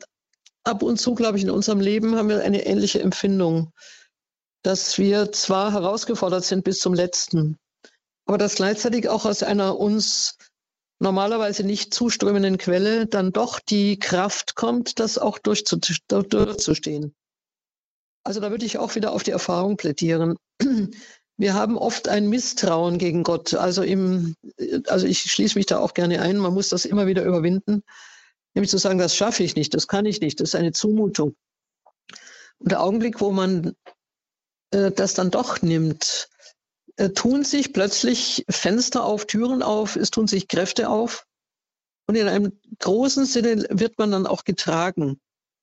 ab 0.64 0.84
und 0.84 0.98
zu, 0.98 1.14
glaube 1.14 1.38
ich, 1.38 1.44
in 1.44 1.52
unserem 1.52 1.80
Leben 1.80 2.16
haben 2.16 2.30
wir 2.30 2.44
eine 2.44 2.66
ähnliche 2.66 3.02
Empfindung, 3.02 3.72
dass 4.64 4.98
wir 4.98 5.32
zwar 5.32 5.72
herausgefordert 5.72 6.44
sind 6.44 6.64
bis 6.64 6.80
zum 6.80 6.94
Letzten, 6.94 7.58
aber 8.26 8.38
dass 8.38 8.56
gleichzeitig 8.56 9.08
auch 9.08 9.26
aus 9.26 9.44
einer 9.44 9.78
uns 9.78 10.36
normalerweise 11.00 11.64
nicht 11.64 11.93
zuströmenden 11.93 12.58
Quelle 12.58 13.06
dann 13.06 13.32
doch 13.32 13.60
die 13.60 14.00
Kraft 14.00 14.56
kommt, 14.56 15.00
das 15.00 15.18
auch 15.18 15.38
durchzustehen. 15.38 17.16
Also 18.24 18.39
da 18.39 18.52
würde 18.52 18.66
ich 18.66 18.78
auch 18.78 18.95
wieder 18.95 19.14
auf 19.14 19.24
die 19.24 19.32
Erfahrung 19.32 19.78
plädieren. 19.78 20.36
Wir 21.39 21.54
haben 21.54 21.78
oft 21.78 22.08
ein 22.08 22.30
Misstrauen 22.30 22.98
gegen 22.98 23.24
Gott. 23.24 23.54
Also 23.54 23.84
im, 23.84 24.36
also 24.88 25.06
ich 25.06 25.22
schließe 25.22 25.58
mich 25.58 25.68
da 25.68 25.78
auch 25.78 25.93
gerne 25.93 26.20
ein. 26.20 26.38
Man 26.38 26.54
muss 26.54 26.70
das 26.70 26.86
immer 26.86 27.06
wieder 27.06 27.24
überwinden. 27.24 27.84
Nämlich 28.56 28.72
zu 28.72 28.80
sagen, 28.80 28.98
das 28.98 29.16
schaffe 29.16 29.43
ich 29.43 29.56
nicht, 29.56 29.76
das 29.76 29.88
kann 29.88 30.08
ich 30.08 30.20
nicht, 30.20 30.39
das 30.39 30.50
ist 30.50 30.56
eine 30.56 30.72
Zumutung. 30.72 31.36
Und 32.58 32.72
der 32.72 32.82
Augenblick, 32.82 33.22
wo 33.22 33.32
man 33.32 33.76
äh, 34.72 34.91
das 34.91 35.14
dann 35.14 35.30
doch 35.30 35.62
nimmt, 35.62 36.28
äh, 36.98 37.10
tun 37.10 37.43
sich 37.43 37.74
plötzlich 37.74 38.45
Fenster 38.50 39.04
auf, 39.06 39.26
Türen 39.26 39.64
auf, 39.64 39.95
es 39.95 40.12
tun 40.12 40.28
sich 40.28 40.48
Kräfte 40.48 40.89
auf. 40.89 41.26
Und 42.08 42.16
in 42.16 42.28
einem 42.28 42.60
großen 42.80 43.26
Sinne 43.26 43.66
wird 43.70 43.98
man 43.98 44.12
dann 44.12 44.28
auch 44.28 44.43
getragen. 44.43 45.20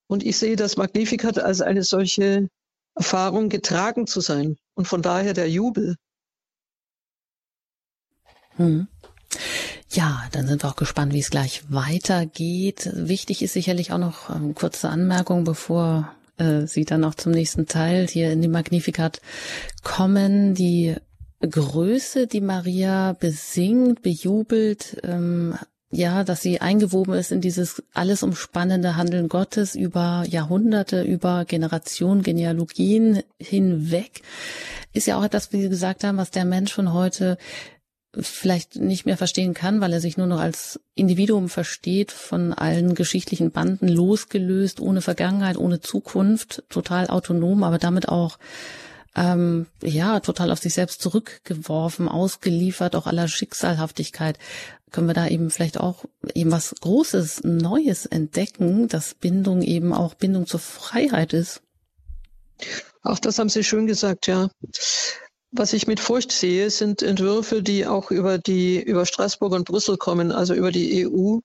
Und 0.06 0.24
ich 0.24 0.36
sehe 0.36 0.56
das 0.56 0.76
Magnificat 0.76 1.38
als 1.38 1.60
eine 1.60 1.82
solche 1.82 2.48
Erfahrung, 2.94 3.48
getragen 3.48 4.06
zu 4.06 4.20
sein. 4.20 4.56
Und 4.74 4.86
von 4.86 5.02
daher 5.02 5.32
der 5.32 5.48
Jubel. 5.50 5.96
Hm. 8.56 8.86
Ja, 9.90 10.24
dann 10.32 10.46
sind 10.46 10.62
wir 10.62 10.70
auch 10.70 10.76
gespannt, 10.76 11.12
wie 11.12 11.20
es 11.20 11.30
gleich 11.30 11.62
weitergeht. 11.68 12.90
Wichtig 12.94 13.42
ist 13.42 13.52
sicherlich 13.52 13.92
auch 13.92 13.98
noch 13.98 14.28
eine 14.28 14.46
ähm, 14.46 14.54
kurze 14.54 14.88
Anmerkung, 14.88 15.44
bevor 15.44 16.14
äh, 16.36 16.66
Sie 16.66 16.84
dann 16.84 17.04
auch 17.04 17.14
zum 17.14 17.32
nächsten 17.32 17.66
Teil 17.66 18.06
hier 18.06 18.32
in 18.32 18.42
die 18.42 18.48
Magnificat 18.48 19.20
kommen. 19.82 20.54
Die 20.54 20.96
Größe, 21.40 22.26
die 22.26 22.40
Maria 22.40 23.12
besingt, 23.12 24.02
bejubelt, 24.02 24.96
ähm, 25.02 25.56
ja, 25.90 26.24
dass 26.24 26.42
sie 26.42 26.60
eingewoben 26.60 27.14
ist 27.14 27.30
in 27.30 27.40
dieses 27.40 27.82
alles 27.92 28.22
umspannende 28.22 28.96
Handeln 28.96 29.28
Gottes 29.28 29.74
über 29.74 30.24
Jahrhunderte, 30.28 31.02
über 31.02 31.44
Generationen, 31.44 32.22
Genealogien 32.22 33.22
hinweg, 33.38 34.22
ist 34.92 35.06
ja 35.06 35.16
auch 35.16 35.24
etwas, 35.24 35.52
wie 35.52 35.62
Sie 35.62 35.68
gesagt 35.68 36.02
haben, 36.02 36.18
was 36.18 36.30
der 36.30 36.44
Mensch 36.44 36.72
von 36.72 36.92
heute 36.92 37.38
vielleicht 38.18 38.76
nicht 38.76 39.06
mehr 39.06 39.16
verstehen 39.16 39.54
kann, 39.54 39.80
weil 39.80 39.92
er 39.92 40.00
sich 40.00 40.16
nur 40.16 40.26
noch 40.26 40.40
als 40.40 40.80
Individuum 40.94 41.48
versteht, 41.48 42.12
von 42.12 42.52
allen 42.52 42.94
geschichtlichen 42.94 43.50
Banden 43.50 43.88
losgelöst, 43.88 44.80
ohne 44.80 45.00
Vergangenheit, 45.00 45.56
ohne 45.56 45.80
Zukunft, 45.80 46.62
total 46.68 47.08
autonom, 47.08 47.64
aber 47.64 47.78
damit 47.78 48.08
auch 48.08 48.38
ähm, 49.16 49.66
ja 49.82 50.20
total 50.20 50.50
auf 50.50 50.58
sich 50.58 50.74
selbst 50.74 51.00
zurückgeworfen, 51.00 52.08
ausgeliefert, 52.08 52.96
auch 52.96 53.06
aller 53.06 53.28
Schicksalhaftigkeit. 53.28 54.38
Können 54.90 55.06
wir 55.08 55.14
da 55.14 55.26
eben 55.26 55.50
vielleicht 55.50 55.78
auch 55.78 56.04
eben 56.34 56.52
was 56.52 56.74
Großes, 56.80 57.42
Neues 57.44 58.06
entdecken, 58.06 58.88
dass 58.88 59.14
Bindung 59.14 59.62
eben 59.62 59.92
auch 59.92 60.14
Bindung 60.14 60.46
zur 60.46 60.60
Freiheit 60.60 61.32
ist? 61.32 61.62
Auch 63.02 63.18
das 63.18 63.38
haben 63.38 63.48
Sie 63.48 63.64
schön 63.64 63.86
gesagt, 63.86 64.26
ja. 64.26 64.48
Was 65.50 65.72
ich 65.72 65.86
mit 65.86 66.00
Furcht 66.00 66.32
sehe, 66.32 66.70
sind 66.70 67.02
Entwürfe, 67.02 67.62
die 67.62 67.86
auch 67.86 68.10
über 68.10 68.38
die, 68.38 68.82
über 68.82 69.06
Straßburg 69.06 69.52
und 69.52 69.66
Brüssel 69.66 69.96
kommen, 69.96 70.32
also 70.32 70.54
über 70.54 70.72
die 70.72 71.06
EU. 71.06 71.38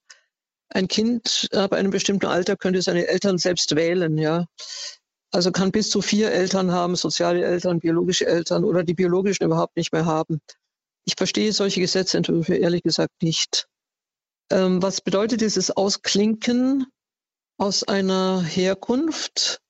Ein 0.70 0.88
Kind 0.88 1.50
ab 1.54 1.74
einem 1.74 1.92
bestimmten 1.92 2.28
Alter 2.28 2.56
könnte 2.56 2.82
seine 2.82 3.08
Eltern 3.08 3.38
selbst 3.38 3.76
wählen, 3.76 4.18
ja. 4.18 4.46
Also 5.32 5.52
kann 5.52 5.72
bis 5.72 5.90
zu 5.90 6.02
vier 6.02 6.32
Eltern 6.32 6.72
haben, 6.72 6.96
soziale 6.96 7.44
Eltern, 7.44 7.80
biologische 7.80 8.26
Eltern 8.26 8.64
oder 8.64 8.84
die 8.84 8.96
biologischen 8.96 9.44
überhaupt 9.44 9.78
nicht 9.78 9.94
mehr 9.94 10.06
haben. 10.06 10.42
Ich 11.06 11.14
verstehe 11.18 11.54
solche 11.54 11.82
Gesetzentwürfe 11.82 12.56
ehrlich 12.56 12.84
gesagt 12.84 13.22
nicht. 13.22 13.68
Ähm, 14.52 14.82
was 14.82 15.02
bedeutet 15.02 15.42
dieses 15.42 15.72
Ausklinken 15.72 16.88
aus 17.58 17.84
einer 17.84 18.42
Herkunft? 18.42 19.62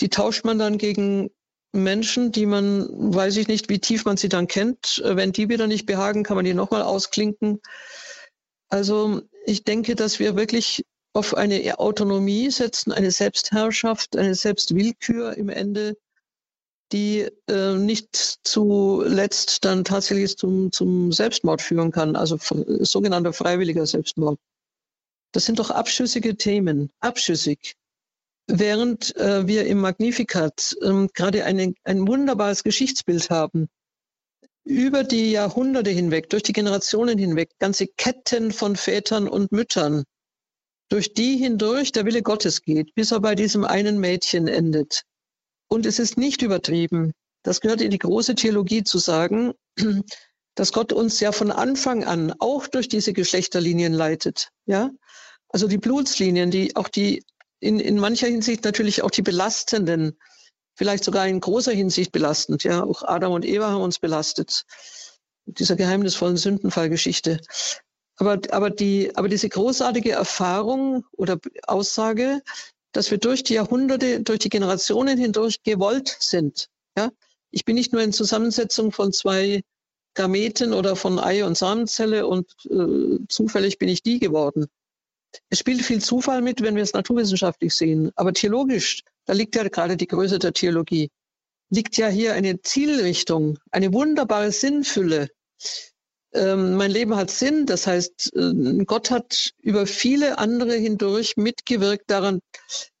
Die 0.00 0.08
tauscht 0.08 0.44
man 0.44 0.58
dann 0.58 0.78
gegen 0.78 1.30
Menschen, 1.72 2.32
die 2.32 2.46
man, 2.46 2.88
weiß 3.14 3.36
ich 3.36 3.48
nicht, 3.48 3.68
wie 3.68 3.78
tief 3.78 4.04
man 4.06 4.16
sie 4.16 4.28
dann 4.28 4.46
kennt. 4.46 5.02
Wenn 5.04 5.32
die 5.32 5.48
wieder 5.48 5.66
nicht 5.66 5.86
behagen, 5.86 6.22
kann 6.22 6.36
man 6.36 6.44
die 6.44 6.54
nochmal 6.54 6.82
ausklinken. 6.82 7.60
Also 8.68 9.22
ich 9.44 9.64
denke, 9.64 9.94
dass 9.94 10.18
wir 10.18 10.36
wirklich 10.36 10.84
auf 11.16 11.34
eine 11.34 11.78
Autonomie 11.78 12.50
setzen, 12.50 12.92
eine 12.92 13.10
Selbstherrschaft, 13.10 14.16
eine 14.16 14.34
Selbstwillkür 14.34 15.36
im 15.36 15.48
Ende, 15.48 15.96
die 16.92 17.28
äh, 17.48 17.74
nicht 17.74 18.14
zuletzt 18.44 19.64
dann 19.64 19.84
tatsächlich 19.84 20.36
zum, 20.36 20.70
zum 20.70 21.10
Selbstmord 21.12 21.62
führen 21.62 21.90
kann, 21.90 22.14
also 22.14 22.38
sogenannter 22.84 23.32
freiwilliger 23.32 23.86
Selbstmord. 23.86 24.38
Das 25.32 25.46
sind 25.46 25.58
doch 25.58 25.70
abschüssige 25.70 26.36
Themen, 26.36 26.90
abschüssig. 27.00 27.74
Während 28.46 29.16
äh, 29.16 29.48
wir 29.48 29.66
im 29.66 29.78
Magnificat 29.78 30.76
äh, 30.80 31.06
gerade 31.12 31.44
ein 31.44 31.74
wunderbares 32.06 32.62
Geschichtsbild 32.62 33.30
haben, 33.30 33.68
über 34.64 35.02
die 35.02 35.30
Jahrhunderte 35.30 35.90
hinweg, 35.90 36.28
durch 36.28 36.42
die 36.42 36.52
Generationen 36.52 37.18
hinweg, 37.18 37.50
ganze 37.58 37.86
Ketten 37.86 38.52
von 38.52 38.76
Vätern 38.76 39.28
und 39.28 39.50
Müttern, 39.50 40.04
durch 40.88 41.14
die 41.14 41.36
hindurch 41.36 41.92
der 41.92 42.04
Wille 42.04 42.22
Gottes 42.22 42.62
geht, 42.62 42.94
bis 42.94 43.12
er 43.12 43.20
bei 43.20 43.34
diesem 43.34 43.64
einen 43.64 43.98
Mädchen 43.98 44.48
endet. 44.48 45.02
Und 45.68 45.86
es 45.86 45.98
ist 45.98 46.16
nicht 46.16 46.42
übertrieben. 46.42 47.12
Das 47.42 47.60
gehört 47.60 47.80
in 47.80 47.90
die 47.90 47.98
große 47.98 48.34
Theologie 48.34 48.84
zu 48.84 48.98
sagen, 48.98 49.52
dass 50.54 50.72
Gott 50.72 50.92
uns 50.92 51.20
ja 51.20 51.32
von 51.32 51.50
Anfang 51.50 52.04
an 52.04 52.34
auch 52.38 52.66
durch 52.66 52.88
diese 52.88 53.12
Geschlechterlinien 53.12 53.92
leitet. 53.92 54.50
Ja, 54.64 54.90
also 55.48 55.68
die 55.68 55.78
Blutslinien, 55.78 56.50
die 56.50 56.74
auch 56.76 56.88
die 56.88 57.24
in, 57.60 57.80
in 57.80 57.98
mancher 57.98 58.26
Hinsicht 58.26 58.64
natürlich 58.64 59.02
auch 59.02 59.10
die 59.10 59.22
belastenden, 59.22 60.18
vielleicht 60.74 61.04
sogar 61.04 61.26
in 61.26 61.40
großer 61.40 61.72
Hinsicht 61.72 62.12
belastend. 62.12 62.64
Ja, 62.64 62.84
auch 62.84 63.02
Adam 63.02 63.32
und 63.32 63.44
Eva 63.44 63.70
haben 63.70 63.82
uns 63.82 63.98
belastet. 63.98 64.64
Dieser 65.46 65.76
geheimnisvollen 65.76 66.36
Sündenfallgeschichte. 66.36 67.40
Aber, 68.18 68.40
aber, 68.50 68.70
die, 68.70 69.14
aber 69.14 69.28
diese 69.28 69.48
großartige 69.48 70.12
Erfahrung 70.12 71.04
oder 71.12 71.38
Aussage, 71.66 72.42
dass 72.92 73.10
wir 73.10 73.18
durch 73.18 73.44
die 73.44 73.54
Jahrhunderte, 73.54 74.22
durch 74.22 74.38
die 74.38 74.48
Generationen 74.48 75.18
hindurch 75.18 75.62
gewollt 75.62 76.16
sind. 76.18 76.68
Ja? 76.96 77.10
Ich 77.50 77.64
bin 77.64 77.74
nicht 77.74 77.92
nur 77.92 78.02
in 78.02 78.12
Zusammensetzung 78.12 78.90
von 78.90 79.12
zwei 79.12 79.62
Gameten 80.14 80.72
oder 80.72 80.96
von 80.96 81.18
Ei- 81.18 81.44
und 81.44 81.58
Samenzelle 81.58 82.26
und 82.26 82.50
äh, 82.70 83.18
zufällig 83.28 83.78
bin 83.78 83.90
ich 83.90 84.02
die 84.02 84.18
geworden. 84.18 84.66
Es 85.50 85.58
spielt 85.58 85.82
viel 85.82 86.00
Zufall 86.00 86.40
mit, 86.40 86.62
wenn 86.62 86.74
wir 86.74 86.82
es 86.82 86.94
naturwissenschaftlich 86.94 87.74
sehen. 87.74 88.10
Aber 88.16 88.32
theologisch, 88.32 89.02
da 89.26 89.34
liegt 89.34 89.54
ja 89.54 89.68
gerade 89.68 89.98
die 89.98 90.06
Größe 90.06 90.38
der 90.38 90.54
Theologie, 90.54 91.10
liegt 91.68 91.98
ja 91.98 92.08
hier 92.08 92.32
eine 92.32 92.62
Zielrichtung, 92.62 93.58
eine 93.70 93.92
wunderbare 93.92 94.52
Sinnfülle, 94.52 95.28
mein 96.44 96.90
Leben 96.90 97.16
hat 97.16 97.30
Sinn. 97.30 97.66
Das 97.66 97.86
heißt, 97.86 98.32
äh, 98.36 98.84
Gott 98.84 99.10
hat 99.10 99.50
über 99.60 99.86
viele 99.86 100.38
andere 100.38 100.74
hindurch 100.74 101.36
mitgewirkt 101.36 102.10
daran, 102.10 102.40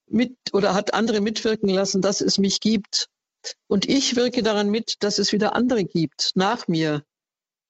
mit 0.08 0.36
oder 0.52 0.74
hat 0.74 0.94
andere 0.94 1.20
mitwirken 1.20 1.68
lassen, 1.68 2.00
dass 2.00 2.20
es 2.20 2.38
mich 2.38 2.60
gibt. 2.60 3.08
Und 3.68 3.88
ich 3.88 4.16
wirke 4.16 4.42
daran 4.42 4.70
mit, 4.70 4.94
dass 5.00 5.18
es 5.18 5.32
wieder 5.32 5.54
andere 5.54 5.84
gibt, 5.84 6.32
nach 6.34 6.68
mir. 6.68 7.02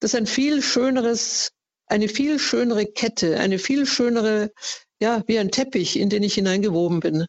Das 0.01 0.12
ist 0.12 0.19
ein 0.19 0.27
viel 0.27 0.62
schöneres, 0.62 1.51
eine 1.87 2.09
viel 2.09 2.39
schönere 2.39 2.87
Kette, 2.87 3.39
eine 3.39 3.59
viel 3.59 3.87
schönere, 3.87 4.53
ja, 5.01 5.23
wie 5.27 5.39
ein 5.39 5.51
Teppich, 5.51 5.99
in 5.99 6.11
den 6.11 6.23
ich 6.23 6.35
hineingewoben 6.35 7.01
bin. 7.01 7.27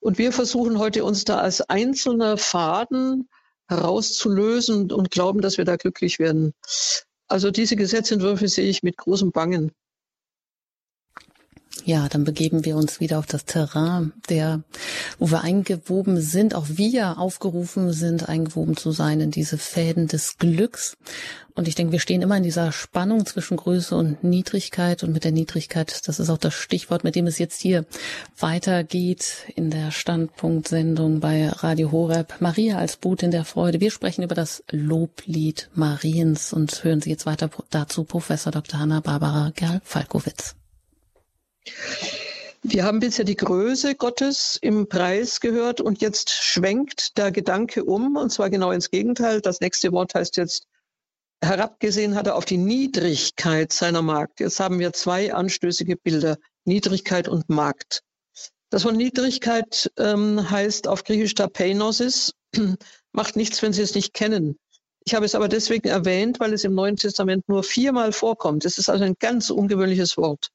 Und 0.00 0.18
wir 0.18 0.32
versuchen 0.32 0.78
heute 0.78 1.04
uns 1.04 1.24
da 1.24 1.38
als 1.38 1.60
einzelner 1.62 2.36
Faden 2.36 3.28
herauszulösen 3.68 4.90
und 4.90 5.10
glauben, 5.10 5.40
dass 5.40 5.58
wir 5.58 5.64
da 5.64 5.76
glücklich 5.76 6.18
werden. 6.18 6.54
Also 7.32 7.50
diese 7.50 7.76
Gesetzentwürfe 7.76 8.46
sehe 8.46 8.68
ich 8.68 8.82
mit 8.82 8.98
großem 8.98 9.32
Bangen. 9.32 9.72
Ja, 11.84 12.08
dann 12.08 12.22
begeben 12.22 12.64
wir 12.64 12.76
uns 12.76 13.00
wieder 13.00 13.18
auf 13.18 13.26
das 13.26 13.44
Terrain, 13.44 14.12
der, 14.28 14.62
wo 15.18 15.30
wir 15.30 15.42
eingewoben 15.42 16.20
sind, 16.20 16.54
auch 16.54 16.66
wir 16.68 17.18
aufgerufen 17.18 17.92
sind, 17.92 18.28
eingewoben 18.28 18.76
zu 18.76 18.92
sein 18.92 19.20
in 19.20 19.30
diese 19.32 19.58
Fäden 19.58 20.06
des 20.06 20.38
Glücks. 20.38 20.96
Und 21.54 21.68
ich 21.68 21.74
denke, 21.74 21.92
wir 21.92 21.98
stehen 21.98 22.22
immer 22.22 22.36
in 22.36 22.44
dieser 22.44 22.72
Spannung 22.72 23.26
zwischen 23.26 23.56
Größe 23.56 23.96
und 23.96 24.22
Niedrigkeit. 24.22 25.02
Und 25.02 25.12
mit 25.12 25.24
der 25.24 25.32
Niedrigkeit, 25.32 26.06
das 26.06 26.20
ist 26.20 26.30
auch 26.30 26.38
das 26.38 26.54
Stichwort, 26.54 27.04
mit 27.04 27.14
dem 27.14 27.26
es 27.26 27.38
jetzt 27.38 27.60
hier 27.60 27.84
weitergeht 28.38 29.46
in 29.54 29.70
der 29.70 29.90
Standpunktsendung 29.90 31.20
bei 31.20 31.48
Radio 31.48 31.90
Horeb. 31.90 32.36
Maria 32.40 32.78
als 32.78 32.96
Boot 32.96 33.22
in 33.22 33.32
der 33.32 33.44
Freude. 33.44 33.80
Wir 33.80 33.90
sprechen 33.90 34.22
über 34.22 34.34
das 34.34 34.62
Loblied 34.70 35.68
Mariens 35.74 36.52
und 36.52 36.84
hören 36.84 37.00
Sie 37.00 37.10
jetzt 37.10 37.26
weiter 37.26 37.50
dazu 37.70 38.04
Professor 38.04 38.52
Dr. 38.52 38.80
Hanna 38.80 39.00
Barbara 39.00 39.50
Gerl-Falkowitz. 39.54 40.61
Wir 42.62 42.84
haben 42.84 43.00
bisher 43.00 43.24
die 43.24 43.36
Größe 43.36 43.96
Gottes 43.96 44.56
im 44.62 44.88
Preis 44.88 45.40
gehört 45.40 45.80
und 45.80 46.00
jetzt 46.00 46.30
schwenkt 46.30 47.18
der 47.18 47.32
Gedanke 47.32 47.84
um, 47.84 48.16
und 48.16 48.30
zwar 48.30 48.50
genau 48.50 48.70
ins 48.70 48.90
Gegenteil. 48.90 49.40
Das 49.40 49.60
nächste 49.60 49.90
Wort 49.90 50.14
heißt 50.14 50.36
jetzt, 50.36 50.66
herabgesehen 51.42 52.14
hat 52.14 52.28
er 52.28 52.36
auf 52.36 52.44
die 52.44 52.58
Niedrigkeit 52.58 53.72
seiner 53.72 54.02
Magd. 54.02 54.40
Jetzt 54.40 54.60
haben 54.60 54.78
wir 54.78 54.92
zwei 54.92 55.34
anstößige 55.34 55.96
Bilder, 55.96 56.38
Niedrigkeit 56.64 57.26
und 57.26 57.48
Magd. 57.48 58.02
Das 58.70 58.84
von 58.84 58.96
Niedrigkeit 58.96 59.90
ähm, 59.98 60.48
heißt 60.48 60.88
auf 60.88 61.04
Griechisch 61.04 61.34
Tapeinosis, 61.34 62.32
macht 63.12 63.36
nichts, 63.36 63.60
wenn 63.60 63.72
Sie 63.72 63.82
es 63.82 63.94
nicht 63.94 64.14
kennen. 64.14 64.56
Ich 65.04 65.14
habe 65.14 65.26
es 65.26 65.34
aber 65.34 65.48
deswegen 65.48 65.88
erwähnt, 65.88 66.38
weil 66.38 66.52
es 66.52 66.62
im 66.64 66.74
Neuen 66.74 66.96
Testament 66.96 67.48
nur 67.48 67.64
viermal 67.64 68.12
vorkommt. 68.12 68.64
Es 68.64 68.78
ist 68.78 68.88
also 68.88 69.04
ein 69.04 69.16
ganz 69.18 69.50
ungewöhnliches 69.50 70.16
Wort. 70.16 70.48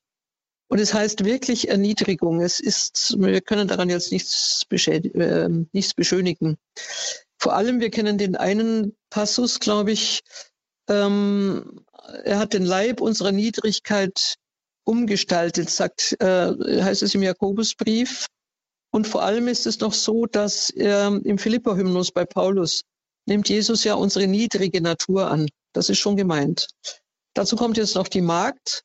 Und 0.69 0.79
es 0.79 0.93
heißt 0.93 1.23
wirklich 1.23 1.69
Erniedrigung. 1.69 2.41
Es 2.41 2.59
ist, 2.59 3.15
wir 3.19 3.41
können 3.41 3.67
daran 3.67 3.89
jetzt 3.89 4.11
nichts, 4.11 4.63
äh, 4.69 5.49
nichts 5.71 5.93
beschönigen. 5.93 6.57
Vor 7.39 7.55
allem, 7.55 7.79
wir 7.79 7.89
kennen 7.89 8.17
den 8.17 8.35
einen 8.35 8.95
Passus, 9.09 9.59
glaube 9.59 9.91
ich, 9.91 10.21
ähm, 10.89 11.85
er 12.23 12.39
hat 12.39 12.53
den 12.53 12.65
Leib 12.65 13.01
unserer 13.01 13.31
Niedrigkeit 13.31 14.35
umgestaltet, 14.83 15.69
sagt, 15.69 16.15
äh, 16.19 16.81
heißt 16.81 17.03
es 17.03 17.13
im 17.15 17.23
Jakobusbrief. 17.23 18.27
Und 18.91 19.07
vor 19.07 19.23
allem 19.23 19.47
ist 19.47 19.67
es 19.67 19.79
noch 19.79 19.93
so, 19.93 20.25
dass 20.25 20.69
äh, 20.71 21.07
im 21.07 21.37
Philippa-Hymnus 21.37 22.11
bei 22.11 22.25
Paulus 22.25 22.83
nimmt 23.25 23.49
Jesus 23.49 23.83
ja 23.83 23.95
unsere 23.95 24.27
niedrige 24.27 24.81
Natur 24.81 25.29
an. 25.29 25.47
Das 25.73 25.89
ist 25.89 25.99
schon 25.99 26.15
gemeint. 26.15 26.67
Dazu 27.33 27.55
kommt 27.55 27.77
jetzt 27.77 27.95
noch 27.95 28.07
die 28.07 28.21
Magd, 28.21 28.83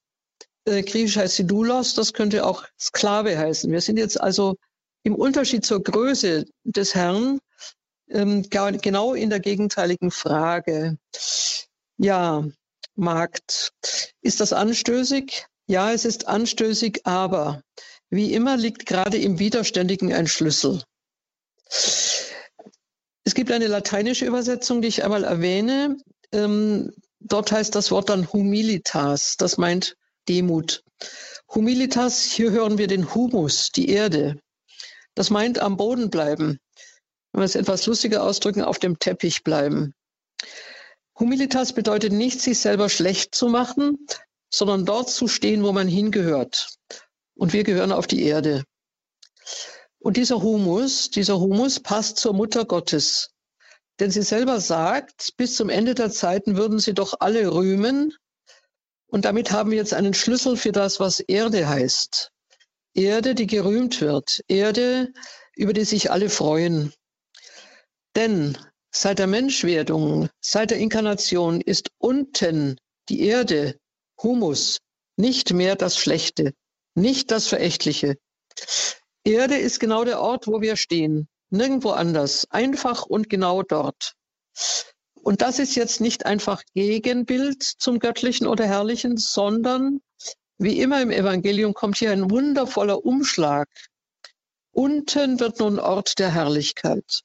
äh, 0.64 0.82
griechisch 0.82 1.16
heißt 1.16 1.36
sie 1.36 1.46
Doulos, 1.46 1.94
das 1.94 2.12
könnte 2.12 2.46
auch 2.46 2.64
Sklave 2.78 3.38
heißen. 3.38 3.70
Wir 3.70 3.80
sind 3.80 3.96
jetzt 3.96 4.20
also 4.20 4.56
im 5.02 5.14
Unterschied 5.14 5.64
zur 5.64 5.82
Größe 5.82 6.44
des 6.64 6.94
Herrn 6.94 7.40
ähm, 8.08 8.48
genau 8.50 9.14
in 9.14 9.30
der 9.30 9.40
gegenteiligen 9.40 10.10
Frage. 10.10 10.98
Ja, 11.98 12.44
Markt. 12.94 13.72
Ist 14.20 14.40
das 14.40 14.52
anstößig? 14.52 15.46
Ja, 15.66 15.92
es 15.92 16.04
ist 16.04 16.28
anstößig, 16.28 17.06
aber 17.06 17.62
wie 18.10 18.34
immer 18.34 18.56
liegt 18.56 18.86
gerade 18.86 19.16
im 19.16 19.38
Widerständigen 19.38 20.12
ein 20.12 20.26
Schlüssel. 20.26 20.82
Es 23.24 23.34
gibt 23.34 23.50
eine 23.50 23.68
lateinische 23.68 24.26
Übersetzung, 24.26 24.82
die 24.82 24.88
ich 24.88 25.04
einmal 25.04 25.24
erwähne. 25.24 25.96
Ähm, 26.32 26.92
dort 27.20 27.52
heißt 27.52 27.74
das 27.74 27.90
Wort 27.90 28.10
dann 28.10 28.30
humilitas. 28.32 29.36
Das 29.38 29.56
meint 29.56 29.96
Demut. 30.28 30.84
Humilitas, 31.54 32.24
hier 32.24 32.50
hören 32.50 32.78
wir 32.78 32.86
den 32.86 33.14
Humus, 33.14 33.70
die 33.70 33.88
Erde. 33.88 34.38
Das 35.14 35.30
meint 35.30 35.58
am 35.58 35.76
Boden 35.76 36.10
bleiben. 36.10 36.58
Wenn 37.32 37.40
wir 37.40 37.44
es 37.44 37.56
etwas 37.56 37.86
lustiger 37.86 38.22
ausdrücken, 38.22 38.62
auf 38.62 38.78
dem 38.78 38.98
Teppich 38.98 39.42
bleiben. 39.42 39.94
Humilitas 41.18 41.72
bedeutet 41.72 42.12
nicht, 42.12 42.40
sich 42.40 42.58
selber 42.58 42.88
schlecht 42.88 43.34
zu 43.34 43.48
machen, 43.48 44.06
sondern 44.50 44.84
dort 44.84 45.10
zu 45.10 45.28
stehen, 45.28 45.62
wo 45.62 45.72
man 45.72 45.88
hingehört. 45.88 46.74
Und 47.34 47.52
wir 47.52 47.64
gehören 47.64 47.92
auf 47.92 48.06
die 48.06 48.22
Erde. 48.22 48.64
Und 49.98 50.16
dieser 50.16 50.42
Humus, 50.42 51.10
dieser 51.10 51.38
Humus 51.38 51.80
passt 51.80 52.16
zur 52.18 52.34
Mutter 52.34 52.64
Gottes. 52.64 53.30
Denn 54.00 54.10
sie 54.10 54.22
selber 54.22 54.60
sagt, 54.60 55.36
bis 55.36 55.54
zum 55.54 55.68
Ende 55.68 55.94
der 55.94 56.10
Zeiten 56.10 56.56
würden 56.56 56.78
sie 56.78 56.94
doch 56.94 57.14
alle 57.20 57.52
rühmen, 57.52 58.14
und 59.12 59.26
damit 59.26 59.52
haben 59.52 59.70
wir 59.70 59.76
jetzt 59.76 59.92
einen 59.92 60.14
Schlüssel 60.14 60.56
für 60.56 60.72
das, 60.72 60.98
was 60.98 61.20
Erde 61.20 61.68
heißt. 61.68 62.30
Erde, 62.94 63.34
die 63.34 63.46
gerühmt 63.46 64.00
wird. 64.00 64.42
Erde, 64.48 65.12
über 65.54 65.74
die 65.74 65.84
sich 65.84 66.10
alle 66.10 66.30
freuen. 66.30 66.94
Denn 68.16 68.56
seit 68.90 69.18
der 69.18 69.26
Menschwerdung, 69.26 70.30
seit 70.40 70.70
der 70.70 70.78
Inkarnation 70.78 71.60
ist 71.60 71.90
unten 71.98 72.78
die 73.10 73.20
Erde, 73.20 73.78
Humus, 74.22 74.78
nicht 75.18 75.52
mehr 75.52 75.76
das 75.76 75.98
Schlechte, 75.98 76.54
nicht 76.94 77.30
das 77.30 77.48
Verächtliche. 77.48 78.16
Erde 79.24 79.58
ist 79.58 79.78
genau 79.78 80.04
der 80.04 80.22
Ort, 80.22 80.46
wo 80.46 80.62
wir 80.62 80.76
stehen, 80.76 81.28
nirgendwo 81.50 81.90
anders, 81.90 82.46
einfach 82.48 83.04
und 83.04 83.28
genau 83.28 83.62
dort. 83.62 84.14
Und 85.22 85.40
das 85.40 85.60
ist 85.60 85.76
jetzt 85.76 86.00
nicht 86.00 86.26
einfach 86.26 86.62
Gegenbild 86.74 87.62
zum 87.62 88.00
Göttlichen 88.00 88.48
oder 88.48 88.66
Herrlichen, 88.66 89.16
sondern 89.16 90.00
wie 90.58 90.80
immer 90.80 91.00
im 91.00 91.10
Evangelium 91.10 91.74
kommt 91.74 91.96
hier 91.96 92.10
ein 92.10 92.30
wundervoller 92.30 93.04
Umschlag. 93.04 93.68
Unten 94.72 95.38
wird 95.38 95.60
nun 95.60 95.78
Ort 95.78 96.18
der 96.18 96.30
Herrlichkeit. 96.30 97.22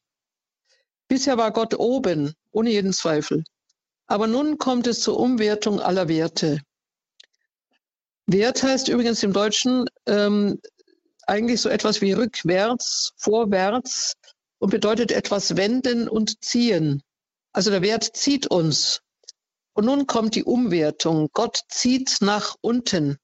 Bisher 1.08 1.38
war 1.38 1.52
Gott 1.52 1.74
oben, 1.80 2.34
ohne 2.52 2.70
jeden 2.70 2.94
Zweifel. 2.94 3.44
Aber 4.06 4.28
nun 4.28 4.60
kommt 4.60 4.86
es 4.86 5.02
zur 5.02 5.20
Umwertung 5.20 5.80
aller 5.80 6.08
Werte. 6.08 6.62
Wert 8.28 8.62
heißt 8.62 8.90
übrigens 8.90 9.24
im 9.24 9.34
Deutschen 9.34 9.86
ähm, 10.06 10.60
eigentlich 11.26 11.62
so 11.62 11.70
etwas 11.70 12.02
wie 12.02 12.12
rückwärts, 12.14 13.14
vorwärts 13.18 14.14
und 14.60 14.70
bedeutet 14.70 15.12
etwas 15.12 15.56
wenden 15.58 16.08
und 16.08 16.44
ziehen. 16.44 17.02
Also 17.54 17.72
der 17.72 17.82
Wert 17.82 18.04
zieht 18.16 18.48
uns. 18.48 19.02
Und 19.74 19.86
nun 19.86 20.08
kommt 20.08 20.36
die 20.36 20.44
Umwertung. 20.44 21.30
Gott 21.34 21.62
zieht 21.70 22.18
nach 22.22 22.56
unten. 22.62 23.18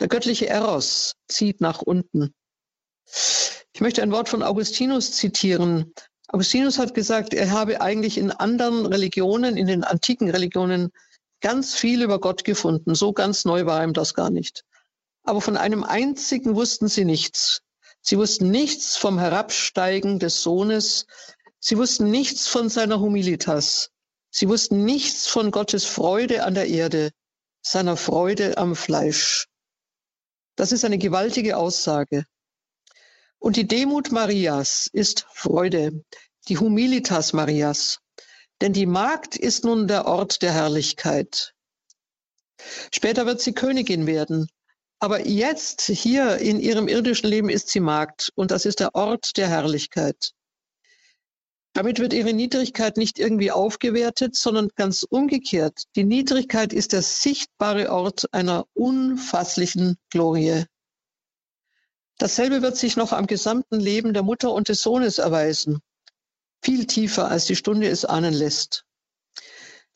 Der 0.00 0.08
göttliche 0.08 0.46
Eros 0.46 1.14
zieht 1.28 1.60
nach 1.60 1.82
unten. 1.82 2.34
Ich 3.72 3.80
möchte 3.80 4.02
ein 4.02 4.12
Wort 4.12 4.28
von 4.28 4.42
Augustinus 4.42 5.12
zitieren. 5.12 5.92
Augustinus 6.28 6.78
hat 6.78 6.94
gesagt, 6.94 7.32
er 7.32 7.50
habe 7.50 7.80
eigentlich 7.80 8.18
in 8.18 8.30
anderen 8.30 8.86
Religionen, 8.86 9.56
in 9.56 9.66
den 9.66 9.82
antiken 9.82 10.28
Religionen, 10.28 10.90
ganz 11.40 11.74
viel 11.74 12.02
über 12.02 12.20
Gott 12.20 12.44
gefunden. 12.44 12.94
So 12.94 13.12
ganz 13.12 13.44
neu 13.44 13.66
war 13.66 13.82
ihm 13.82 13.92
das 13.92 14.14
gar 14.14 14.30
nicht. 14.30 14.64
Aber 15.22 15.40
von 15.40 15.56
einem 15.56 15.84
einzigen 15.84 16.54
wussten 16.54 16.88
sie 16.88 17.04
nichts. 17.04 17.62
Sie 18.00 18.18
wussten 18.18 18.50
nichts 18.50 18.96
vom 18.96 19.18
Herabsteigen 19.18 20.18
des 20.18 20.42
Sohnes, 20.42 21.06
Sie 21.60 21.76
wussten 21.76 22.10
nichts 22.10 22.46
von 22.46 22.68
seiner 22.68 23.00
Humilitas. 23.00 23.90
Sie 24.30 24.48
wussten 24.48 24.84
nichts 24.84 25.26
von 25.26 25.50
Gottes 25.50 25.84
Freude 25.84 26.44
an 26.44 26.54
der 26.54 26.68
Erde, 26.68 27.10
seiner 27.62 27.96
Freude 27.96 28.56
am 28.58 28.76
Fleisch. 28.76 29.48
Das 30.56 30.72
ist 30.72 30.84
eine 30.84 30.98
gewaltige 30.98 31.56
Aussage. 31.56 32.24
Und 33.38 33.56
die 33.56 33.66
Demut 33.66 34.10
Marias 34.12 34.88
ist 34.92 35.26
Freude, 35.32 36.04
die 36.48 36.58
Humilitas 36.58 37.32
Marias. 37.32 38.00
Denn 38.60 38.72
die 38.72 38.86
Magd 38.86 39.36
ist 39.36 39.64
nun 39.64 39.86
der 39.86 40.06
Ort 40.06 40.42
der 40.42 40.52
Herrlichkeit. 40.52 41.54
Später 42.92 43.26
wird 43.26 43.40
sie 43.40 43.52
Königin 43.52 44.06
werden. 44.06 44.48
Aber 44.98 45.26
jetzt, 45.26 45.82
hier 45.82 46.38
in 46.38 46.58
ihrem 46.58 46.88
irdischen 46.88 47.30
Leben, 47.30 47.50
ist 47.50 47.68
sie 47.68 47.78
Magd. 47.78 48.32
Und 48.34 48.50
das 48.50 48.66
ist 48.66 48.80
der 48.80 48.96
Ort 48.96 49.36
der 49.36 49.48
Herrlichkeit. 49.48 50.32
Damit 51.78 52.00
wird 52.00 52.12
ihre 52.12 52.32
Niedrigkeit 52.32 52.96
nicht 52.96 53.20
irgendwie 53.20 53.52
aufgewertet, 53.52 54.34
sondern 54.34 54.68
ganz 54.74 55.04
umgekehrt. 55.08 55.84
Die 55.94 56.02
Niedrigkeit 56.02 56.72
ist 56.72 56.92
der 56.92 57.02
sichtbare 57.02 57.92
Ort 57.92 58.26
einer 58.34 58.66
unfasslichen 58.74 59.96
Glorie. 60.10 60.64
Dasselbe 62.18 62.62
wird 62.62 62.76
sich 62.76 62.96
noch 62.96 63.12
am 63.12 63.28
gesamten 63.28 63.78
Leben 63.78 64.12
der 64.12 64.24
Mutter 64.24 64.52
und 64.52 64.68
des 64.68 64.82
Sohnes 64.82 65.18
erweisen. 65.18 65.78
Viel 66.64 66.88
tiefer, 66.88 67.28
als 67.28 67.44
die 67.44 67.54
Stunde 67.54 67.86
es 67.86 68.04
ahnen 68.04 68.34
lässt. 68.34 68.84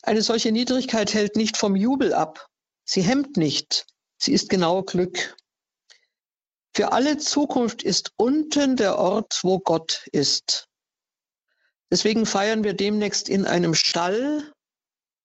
Eine 0.02 0.22
solche 0.22 0.52
Niedrigkeit 0.52 1.12
hält 1.14 1.34
nicht 1.34 1.56
vom 1.56 1.74
Jubel 1.74 2.14
ab. 2.14 2.46
Sie 2.84 3.02
hemmt 3.02 3.36
nicht. 3.36 3.86
Sie 4.18 4.32
ist 4.32 4.48
genau 4.48 4.84
Glück. 4.84 5.36
Für 6.76 6.92
alle 6.92 7.18
Zukunft 7.18 7.82
ist 7.82 8.12
unten 8.14 8.76
der 8.76 9.00
Ort, 9.00 9.40
wo 9.42 9.58
Gott 9.58 10.06
ist. 10.12 10.68
Deswegen 11.92 12.24
feiern 12.24 12.64
wir 12.64 12.72
demnächst 12.72 13.28
in 13.28 13.44
einem 13.44 13.74
Stall 13.74 14.50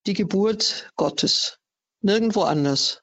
die 0.05 0.13
Geburt 0.13 0.91
Gottes, 0.97 1.59
nirgendwo 2.01 2.41
anders. 2.41 3.01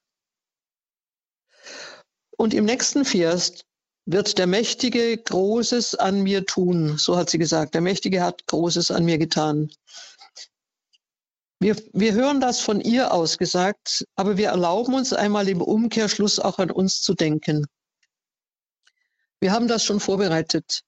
Und 2.36 2.52
im 2.52 2.66
nächsten 2.66 3.06
Vers 3.06 3.64
wird 4.04 4.36
der 4.36 4.46
Mächtige 4.46 5.16
Großes 5.16 5.94
an 5.94 6.20
mir 6.20 6.44
tun. 6.44 6.98
So 6.98 7.16
hat 7.16 7.30
sie 7.30 7.38
gesagt. 7.38 7.72
Der 7.72 7.80
Mächtige 7.80 8.22
hat 8.22 8.46
Großes 8.48 8.90
an 8.90 9.06
mir 9.06 9.16
getan. 9.16 9.72
Wir, 11.58 11.74
wir 11.94 12.12
hören 12.12 12.42
das 12.42 12.60
von 12.60 12.82
ihr 12.82 13.14
aus 13.14 13.38
gesagt, 13.38 14.04
aber 14.14 14.36
wir 14.36 14.48
erlauben 14.48 14.92
uns 14.92 15.14
einmal 15.14 15.48
im 15.48 15.62
Umkehrschluss 15.62 16.38
auch 16.38 16.58
an 16.58 16.70
uns 16.70 17.00
zu 17.00 17.14
denken. 17.14 17.66
Wir 19.40 19.52
haben 19.52 19.68
das 19.68 19.84
schon 19.84 20.00
vorbereitet. 20.00 20.84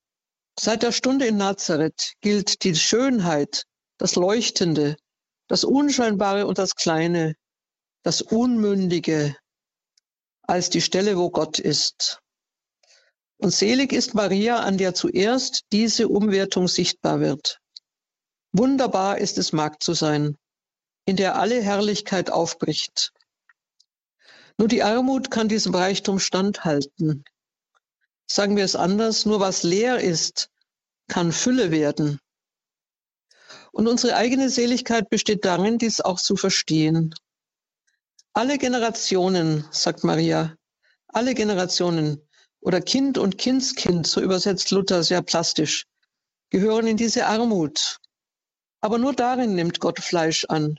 Seit 0.59 0.83
der 0.83 0.93
Stunde 0.93 1.27
in 1.27 1.37
Nazareth 1.37 2.15
gilt 2.21 2.65
die 2.65 2.75
Schönheit, 2.75 3.65
das 3.99 4.17
Leuchtende, 4.17 4.97
das 5.49 5.65
Unscheinbare 5.65 6.47
und 6.47 6.59
das 6.59 6.75
Kleine, 6.75 7.35
das 8.03 8.23
Unmündige 8.23 9.37
als 10.43 10.71
die 10.71 10.81
Stelle, 10.81 11.19
wo 11.19 11.31
Gott 11.31 11.59
ist. 11.59 12.21
Und 13.39 13.51
selig 13.51 13.93
ist 13.93 14.15
Maria, 14.15 14.61
an 14.61 14.79
der 14.79 14.95
zuerst 14.95 15.65
diese 15.73 16.09
Umwertung 16.09 16.69
sichtbar 16.69 17.21
wird. 17.21 17.61
Wunderbar 18.53 19.19
ist 19.19 19.39
es, 19.39 19.53
Magd 19.53 19.83
zu 19.83 19.93
sein 19.93 20.39
in 21.07 21.17
der 21.17 21.39
alle 21.39 21.63
Herrlichkeit 21.63 22.31
aufbricht. 22.31 23.13
Nur 24.59 24.69
die 24.69 24.83
Armut 24.83 25.31
kann 25.31 25.49
diesem 25.49 25.75
Reichtum 25.75 26.19
standhalten. 26.19 27.25
Sagen 28.27 28.57
wir 28.57 28.64
es 28.64 28.77
anders, 28.77 29.24
nur 29.24 29.41
was 29.41 29.62
leer 29.62 30.01
ist, 30.01 30.51
kann 31.09 31.33
Fülle 31.33 31.70
werden. 31.70 32.20
Und 33.72 33.89
unsere 33.89 34.16
eigene 34.16 34.49
Seligkeit 34.51 35.11
besteht 35.11 35.45
darin, 35.45 35.79
dies 35.79 36.01
auch 36.01 36.20
zu 36.20 36.37
verstehen. 36.37 37.14
Alle 38.33 38.59
Generationen, 38.59 39.64
sagt 39.70 40.05
Maria, 40.05 40.57
alle 41.09 41.35
Generationen 41.35 42.20
oder 42.61 42.81
Kind 42.81 43.16
und 43.16 43.39
Kindskind, 43.39 44.07
so 44.07 44.20
übersetzt 44.20 44.70
Luther 44.70 45.03
sehr 45.03 45.22
plastisch, 45.22 45.87
gehören 46.51 46.87
in 46.87 46.97
diese 46.97 47.27
Armut. 47.27 47.99
Aber 48.81 48.99
nur 48.99 49.14
darin 49.14 49.55
nimmt 49.55 49.81
Gott 49.81 50.01
Fleisch 50.01 50.45
an. 50.47 50.79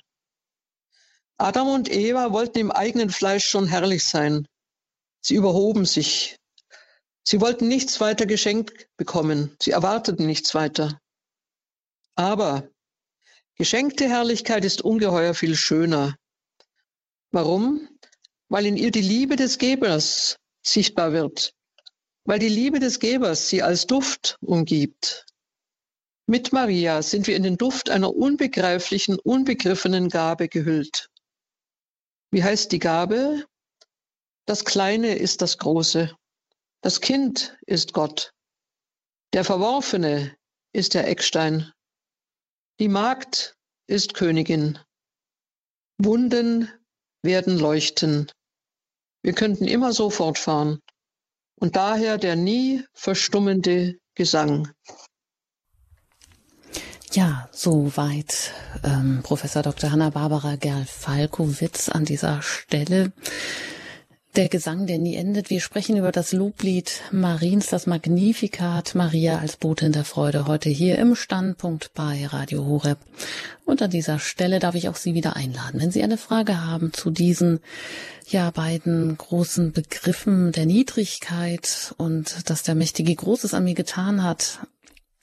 Adam 1.37 1.67
und 1.67 1.91
Eva 1.91 2.31
wollten 2.31 2.59
im 2.59 2.71
eigenen 2.71 3.09
Fleisch 3.09 3.45
schon 3.45 3.67
herrlich 3.67 4.05
sein. 4.05 4.47
Sie 5.21 5.35
überhoben 5.35 5.85
sich. 5.85 6.36
Sie 7.29 7.41
wollten 7.41 7.67
nichts 7.67 7.99
weiter 7.99 8.25
geschenkt 8.25 8.87
bekommen. 8.95 9.53
Sie 9.61 9.71
erwarteten 9.71 10.25
nichts 10.25 10.55
weiter. 10.55 11.01
Aber 12.15 12.69
geschenkte 13.55 14.07
Herrlichkeit 14.07 14.63
ist 14.63 14.81
ungeheuer 14.81 15.33
viel 15.33 15.57
schöner. 15.57 16.15
Warum? 17.31 17.89
Weil 18.47 18.65
in 18.65 18.77
ihr 18.77 18.91
die 18.91 19.01
Liebe 19.01 19.35
des 19.35 19.57
Gebers 19.57 20.37
sichtbar 20.65 21.11
wird. 21.11 21.53
Weil 22.23 22.39
die 22.39 22.47
Liebe 22.47 22.79
des 22.79 22.97
Gebers 22.97 23.49
sie 23.49 23.61
als 23.61 23.87
Duft 23.87 24.37
umgibt. 24.39 25.25
Mit 26.27 26.53
Maria 26.53 27.01
sind 27.01 27.27
wir 27.27 27.35
in 27.35 27.43
den 27.43 27.57
Duft 27.57 27.89
einer 27.89 28.15
unbegreiflichen, 28.15 29.19
unbegriffenen 29.19 30.07
Gabe 30.07 30.47
gehüllt. 30.47 31.09
Wie 32.31 32.45
heißt 32.45 32.71
die 32.71 32.79
Gabe? 32.79 33.43
Das 34.45 34.63
Kleine 34.63 35.15
ist 35.15 35.41
das 35.41 35.57
Große. 35.57 36.15
Das 36.81 37.01
Kind 37.01 37.57
ist 37.65 37.93
Gott. 37.93 38.31
Der 39.33 39.43
Verworfene 39.43 40.35
ist 40.73 40.93
der 40.93 41.07
Eckstein. 41.07 41.71
Die 42.79 42.87
Magd 42.87 43.55
ist 43.87 44.13
Königin. 44.13 44.79
Wunden 45.97 46.71
werden 47.23 47.57
leuchten. 47.57 48.31
Wir 49.23 49.33
könnten 49.33 49.65
immer 49.65 49.93
so 49.93 50.09
fortfahren. 50.09 50.79
Und 51.59 51.75
daher 51.75 52.17
der 52.17 52.35
nie 52.35 52.85
verstummende 52.93 53.97
Gesang. 54.13 54.71
Ja, 57.13 57.49
soweit 57.51 58.53
ähm, 58.83 59.21
Professor 59.23 59.63
Dr. 59.63 59.91
Hanna-Barbara 59.91 60.55
Gerl-Falkowitz 60.55 61.89
an 61.89 62.05
dieser 62.05 62.43
Stelle. 62.43 63.11
Der 64.37 64.49
Gesang, 64.49 64.85
der 64.85 64.99
nie 64.99 65.15
endet. 65.15 65.49
Wir 65.49 65.59
sprechen 65.59 65.97
über 65.97 66.11
das 66.11 66.31
Loblied 66.31 67.01
Mariens, 67.11 67.65
das 67.65 67.87
Magnificat 67.87 68.93
Maria 68.93 69.39
als 69.39 69.57
Botin 69.57 69.93
der 69.93 70.05
Freude 70.05 70.45
heute 70.45 70.69
hier 70.69 70.99
im 70.99 71.15
Standpunkt 71.15 71.91
bei 71.95 72.23
Radio 72.27 72.63
Horeb. 72.63 72.99
Und 73.65 73.81
an 73.81 73.89
dieser 73.89 74.19
Stelle 74.19 74.59
darf 74.59 74.75
ich 74.75 74.89
auch 74.89 74.95
Sie 74.95 75.15
wieder 75.15 75.35
einladen. 75.35 75.81
Wenn 75.81 75.89
Sie 75.89 76.03
eine 76.03 76.19
Frage 76.19 76.63
haben 76.63 76.93
zu 76.93 77.09
diesen 77.09 77.61
ja 78.29 78.51
beiden 78.51 79.17
großen 79.17 79.71
Begriffen 79.71 80.51
der 80.51 80.67
Niedrigkeit 80.67 81.95
und 81.97 82.47
dass 82.47 82.61
der 82.61 82.75
Mächtige 82.75 83.15
Großes 83.15 83.55
an 83.55 83.63
mir 83.63 83.73
getan 83.73 84.21
hat, 84.21 84.59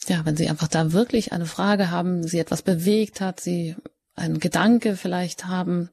ja, 0.09 0.27
wenn 0.27 0.37
Sie 0.37 0.49
einfach 0.49 0.67
da 0.67 0.93
wirklich 0.93 1.33
eine 1.33 1.47
Frage 1.47 1.93
haben, 1.93 2.27
Sie 2.27 2.41
etwas 2.41 2.63
bewegt 2.63 3.21
hat, 3.21 3.39
Sie 3.39 3.77
einen 4.17 4.39
Gedanke 4.39 4.97
vielleicht 4.97 5.47
haben, 5.47 5.91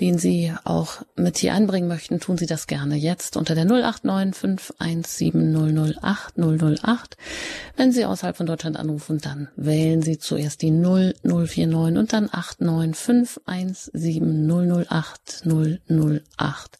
den 0.00 0.18
Sie 0.18 0.52
auch 0.64 1.02
mit 1.14 1.38
hier 1.38 1.52
einbringen 1.52 1.88
möchten, 1.88 2.20
tun 2.20 2.38
Sie 2.38 2.46
das 2.46 2.66
gerne 2.66 2.96
jetzt 2.96 3.36
unter 3.36 3.54
der 3.54 3.66
089 3.66 4.34
517 4.34 6.00
008 6.02 6.38
008. 6.38 7.16
Wenn 7.76 7.92
Sie 7.92 8.04
außerhalb 8.04 8.36
von 8.36 8.46
Deutschland 8.46 8.76
anrufen, 8.78 9.18
dann 9.18 9.48
wählen 9.56 10.00
Sie 10.02 10.18
zuerst 10.18 10.62
die 10.62 10.70
0049 10.70 11.98
und 11.98 12.12
dann 12.12 12.30
89 12.30 12.96
517 12.96 14.86
008 14.88 15.44
008. 15.44 16.78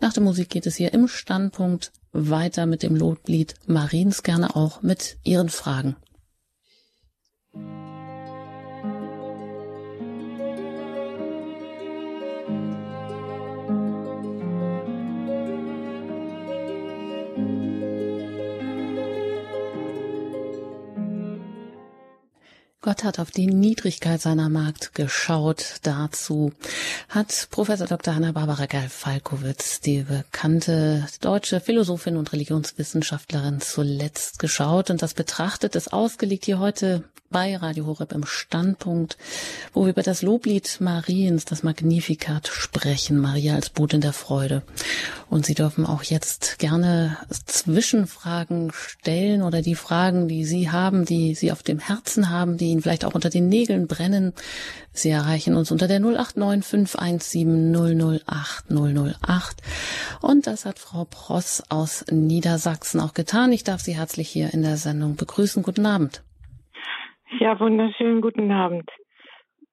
Nach 0.00 0.12
der 0.12 0.22
Musik 0.22 0.50
geht 0.50 0.66
es 0.66 0.76
hier 0.76 0.94
im 0.94 1.08
Standpunkt 1.08 1.92
weiter 2.12 2.66
mit 2.66 2.82
dem 2.82 2.96
Loblied 2.96 3.54
Mariens 3.66 4.22
gerne 4.22 4.54
auch 4.54 4.82
mit 4.82 5.18
Ihren 5.24 5.48
Fragen. 5.48 5.96
Gott 22.82 23.04
hat 23.04 23.18
auf 23.18 23.30
die 23.30 23.46
Niedrigkeit 23.46 24.22
seiner 24.22 24.48
Magd 24.48 24.94
geschaut. 24.94 25.80
Dazu 25.82 26.54
hat 27.10 27.48
Professor 27.50 27.86
Dr. 27.86 28.14
Hanna-Barbara 28.14 28.64
Geil-Falkowitz, 28.64 29.80
die 29.80 30.02
bekannte 30.04 31.06
deutsche 31.20 31.60
Philosophin 31.60 32.16
und 32.16 32.32
Religionswissenschaftlerin, 32.32 33.60
zuletzt 33.60 34.38
geschaut 34.38 34.88
und 34.88 35.02
das 35.02 35.12
betrachtet 35.12 35.76
ist 35.76 35.92
ausgelegt 35.92 36.46
hier 36.46 36.58
heute 36.58 37.04
bei 37.30 37.56
Radio 37.56 37.86
Horeb 37.86 38.12
im 38.12 38.26
Standpunkt, 38.26 39.16
wo 39.72 39.84
wir 39.84 39.90
über 39.90 40.02
das 40.02 40.22
Loblied 40.22 40.78
Mariens, 40.80 41.44
das 41.44 41.62
Magnificat 41.62 42.48
sprechen, 42.48 43.18
Maria 43.18 43.54
als 43.54 43.70
Botin 43.70 44.00
der 44.00 44.12
Freude. 44.12 44.62
Und 45.28 45.46
Sie 45.46 45.54
dürfen 45.54 45.86
auch 45.86 46.02
jetzt 46.02 46.58
gerne 46.58 47.16
Zwischenfragen 47.46 48.72
stellen 48.72 49.42
oder 49.42 49.62
die 49.62 49.76
Fragen, 49.76 50.26
die 50.26 50.44
Sie 50.44 50.70
haben, 50.70 51.04
die 51.04 51.36
Sie 51.36 51.52
auf 51.52 51.62
dem 51.62 51.78
Herzen 51.78 52.30
haben, 52.30 52.56
die 52.56 52.69
Ihnen 52.70 52.82
vielleicht 52.82 53.04
auch 53.04 53.14
unter 53.14 53.30
den 53.30 53.48
Nägeln 53.48 53.86
brennen. 53.86 54.32
Sie 54.92 55.10
erreichen 55.10 55.56
uns 55.56 55.70
unter 55.70 55.88
der 55.88 56.00
089 56.00 56.64
517 56.64 57.72
008 57.74 58.70
008. 58.70 60.20
Und 60.22 60.46
das 60.46 60.64
hat 60.64 60.78
Frau 60.78 61.04
Pross 61.04 61.62
aus 61.70 62.04
Niedersachsen 62.10 63.00
auch 63.00 63.14
getan. 63.14 63.52
Ich 63.52 63.64
darf 63.64 63.80
Sie 63.80 63.96
herzlich 63.96 64.28
hier 64.28 64.52
in 64.52 64.62
der 64.62 64.76
Sendung 64.76 65.16
begrüßen. 65.16 65.62
Guten 65.62 65.86
Abend. 65.86 66.22
Ja, 67.38 67.58
wunderschönen 67.60 68.20
guten 68.20 68.50
Abend. 68.50 68.90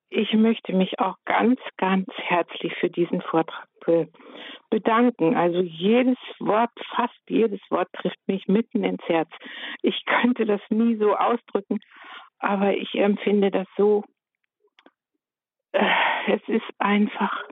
Ich 0.09 0.31
möchte 0.33 0.73
mich 0.73 0.99
auch 0.99 1.15
ganz, 1.25 1.59
ganz 1.77 2.07
herzlich 2.15 2.73
für 2.79 2.89
diesen 2.89 3.21
Vortrag 3.21 3.67
be 3.85 4.07
bedanken. 4.69 5.35
Also 5.35 5.61
jedes 5.61 6.17
Wort, 6.39 6.71
fast 6.95 7.17
jedes 7.29 7.61
Wort 7.69 7.87
trifft 7.93 8.19
mich 8.27 8.47
mitten 8.47 8.83
ins 8.83 9.01
Herz. 9.07 9.29
Ich 9.81 10.03
könnte 10.05 10.45
das 10.45 10.61
nie 10.69 10.97
so 10.97 11.15
ausdrücken, 11.15 11.79
aber 12.39 12.75
ich 12.75 12.93
empfinde 12.95 13.51
das 13.51 13.67
so. 13.77 14.03
Äh, 15.71 15.85
es 16.27 16.41
ist 16.47 16.65
einfach 16.77 17.43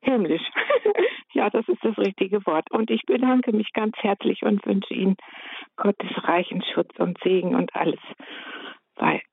himmlisch. 0.00 0.42
ja, 1.32 1.50
das 1.50 1.66
ist 1.68 1.82
das 1.82 1.96
richtige 1.98 2.44
Wort. 2.46 2.70
Und 2.70 2.90
ich 2.90 3.02
bedanke 3.06 3.52
mich 3.52 3.72
ganz 3.72 3.96
herzlich 3.98 4.42
und 4.42 4.64
wünsche 4.66 4.94
Ihnen 4.94 5.16
Gottes 5.76 6.10
reichen 6.24 6.62
Schutz 6.74 6.90
und 6.98 7.18
Segen 7.22 7.54
und 7.54 7.74
alles 7.74 8.00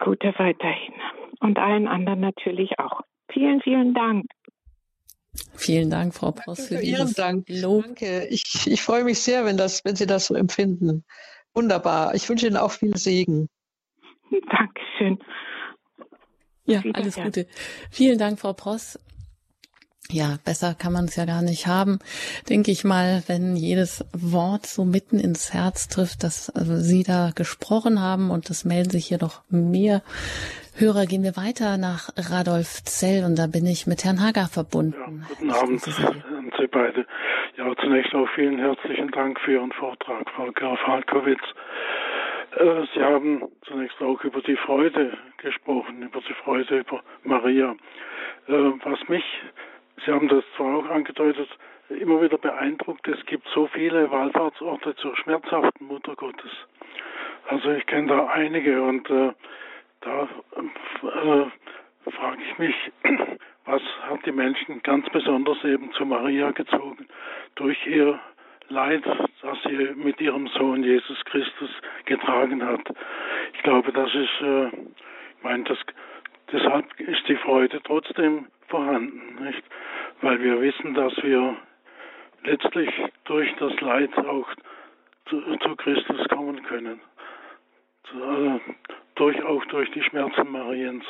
Gute 0.04 0.34
weiterhin. 0.38 0.94
Und 1.40 1.60
allen 1.60 1.88
anderen 1.88 2.20
natürlich 2.20 2.80
auch. 2.80 3.02
Vielen, 3.32 3.62
vielen 3.62 3.94
Dank. 3.94 4.26
Vielen 5.56 5.90
Dank, 5.90 6.14
Frau 6.14 6.32
Prost, 6.32 6.68
für, 6.68 6.78
für 6.78 6.84
Ihren 6.84 7.14
Dank. 7.14 7.46
Lob. 7.48 7.84
Danke. 7.84 8.28
Ich, 8.30 8.68
ich 8.68 8.82
freue 8.82 9.04
mich 9.04 9.20
sehr, 9.20 9.46
wenn, 9.46 9.58
das, 9.58 9.86
wenn 9.86 9.96
Sie 9.96 10.08
das 10.08 10.28
so 10.28 10.36
empfinden. 10.36 11.06
Wunderbar. 11.54 12.16
Ich 12.16 12.28
wünsche 12.28 12.48
Ihnen 12.48 12.58
auch 12.58 12.72
viel 12.72 12.98
Segen. 12.98 13.48
Dankeschön. 14.50 15.20
Ja, 16.66 16.82
alles 16.94 17.16
Gute. 17.16 17.48
Vielen 17.90 18.18
Dank, 18.18 18.40
Frau 18.40 18.54
Pross. 18.54 18.98
Ja, 20.10 20.38
besser 20.44 20.76
kann 20.78 20.92
man 20.92 21.06
es 21.06 21.16
ja 21.16 21.24
gar 21.26 21.42
nicht 21.42 21.68
haben, 21.68 22.00
denke 22.50 22.70
ich 22.70 22.84
mal, 22.84 23.24
wenn 23.28 23.56
jedes 23.56 24.04
Wort 24.12 24.66
so 24.66 24.84
mitten 24.84 25.20
ins 25.20 25.54
Herz 25.54 25.88
trifft, 25.88 26.24
dass 26.24 26.50
also 26.50 26.76
Sie 26.76 27.04
da 27.04 27.30
gesprochen 27.34 28.02
haben 28.02 28.30
und 28.30 28.50
es 28.50 28.66
melden 28.66 28.90
sich 28.90 29.06
hier 29.06 29.20
noch 29.22 29.42
mehr 29.50 30.02
Hörer. 30.76 31.06
Gehen 31.06 31.24
wir 31.24 31.38
weiter 31.38 31.78
nach 31.78 32.10
Radolf 32.18 32.84
Zell 32.84 33.24
und 33.24 33.38
da 33.38 33.48
bin 33.48 33.66
ich 33.66 33.88
mit 33.88 34.04
Herrn 34.04 34.22
Hager 34.22 34.48
verbunden. 34.48 34.96
Ja, 35.00 35.28
guten 35.30 35.52
Abend 35.52 35.88
an 35.88 36.52
Sie 36.58 36.68
beide. 36.68 37.06
Ja, 37.58 37.74
zunächst 37.82 38.14
auch 38.14 38.28
vielen 38.36 38.60
herzlichen 38.60 39.12
Dank 39.12 39.40
für 39.40 39.54
Ihren 39.54 39.72
Vortrag, 39.72 40.30
Frau 40.36 40.52
Graf-Halkowitz. 40.52 41.40
Äh, 41.40 42.11
Sie 42.94 43.02
haben 43.02 43.44
zunächst 43.64 44.02
auch 44.02 44.22
über 44.24 44.42
die 44.42 44.58
Freude 44.58 45.18
gesprochen, 45.38 46.04
über 46.04 46.20
die 46.20 46.34
Freude 46.34 46.80
über 46.80 47.02
Maria. 47.24 47.76
Äh, 48.48 48.72
was 48.84 49.08
mich 49.08 49.24
Sie 50.06 50.12
haben 50.12 50.28
das 50.28 50.44
zwar 50.56 50.78
auch 50.78 50.90
angedeutet, 50.90 51.48
immer 51.90 52.22
wieder 52.22 52.38
beeindruckt, 52.38 53.08
es 53.08 53.24
gibt 53.26 53.48
so 53.54 53.68
viele 53.68 54.10
Wallfahrtsorte 54.10 54.96
zur 54.96 55.16
schmerzhaften 55.16 55.86
Mutter 55.86 56.16
Gottes. 56.16 56.52
Also 57.48 57.72
ich 57.72 57.86
kenne 57.86 58.08
da 58.08 58.28
einige 58.28 58.82
und 58.82 59.10
äh, 59.10 59.34
da 60.02 60.24
äh, 60.24 62.12
frage 62.12 62.42
ich 62.50 62.58
mich, 62.58 62.76
was 63.66 63.82
hat 64.10 64.26
die 64.26 64.32
Menschen 64.32 64.82
ganz 64.82 65.08
besonders 65.10 65.64
eben 65.64 65.92
zu 65.92 66.06
Maria 66.06 66.52
gezogen 66.52 67.08
durch 67.56 67.86
ihr 67.86 68.20
Leid, 68.72 69.04
das 69.42 69.58
sie 69.64 69.90
mit 69.96 70.20
ihrem 70.22 70.48
Sohn 70.48 70.84
Jesus 70.84 71.24
Christus 71.26 71.70
getragen 72.06 72.66
hat. 72.66 72.82
Ich 73.54 73.64
glaube, 73.64 73.92
das 73.92 74.10
ist, 74.16 74.42
äh, 74.42 74.68
ich 74.68 75.44
meine, 75.44 75.64
das, 75.66 75.78
deshalb 76.52 77.00
ist 77.00 77.28
die 77.28 77.36
Freude 77.36 77.82
trotzdem 77.84 78.48
vorhanden, 78.70 79.44
nicht? 79.44 79.64
Weil 80.22 80.42
wir 80.42 80.62
wissen, 80.62 80.94
dass 80.94 81.14
wir 81.22 81.58
letztlich 82.44 82.90
durch 83.26 83.54
das 83.60 83.80
Leid 83.82 84.18
auch 84.18 84.48
zu, 85.30 85.42
zu 85.58 85.76
Christus 85.76 86.28
kommen 86.30 86.64
können. 86.64 87.02
Zu, 88.10 88.24
äh, 88.24 88.60
durch, 89.16 89.44
auch 89.44 89.66
durch 89.66 89.92
die 89.92 90.04
Schmerzen 90.04 90.50
Mariens. 90.50 91.04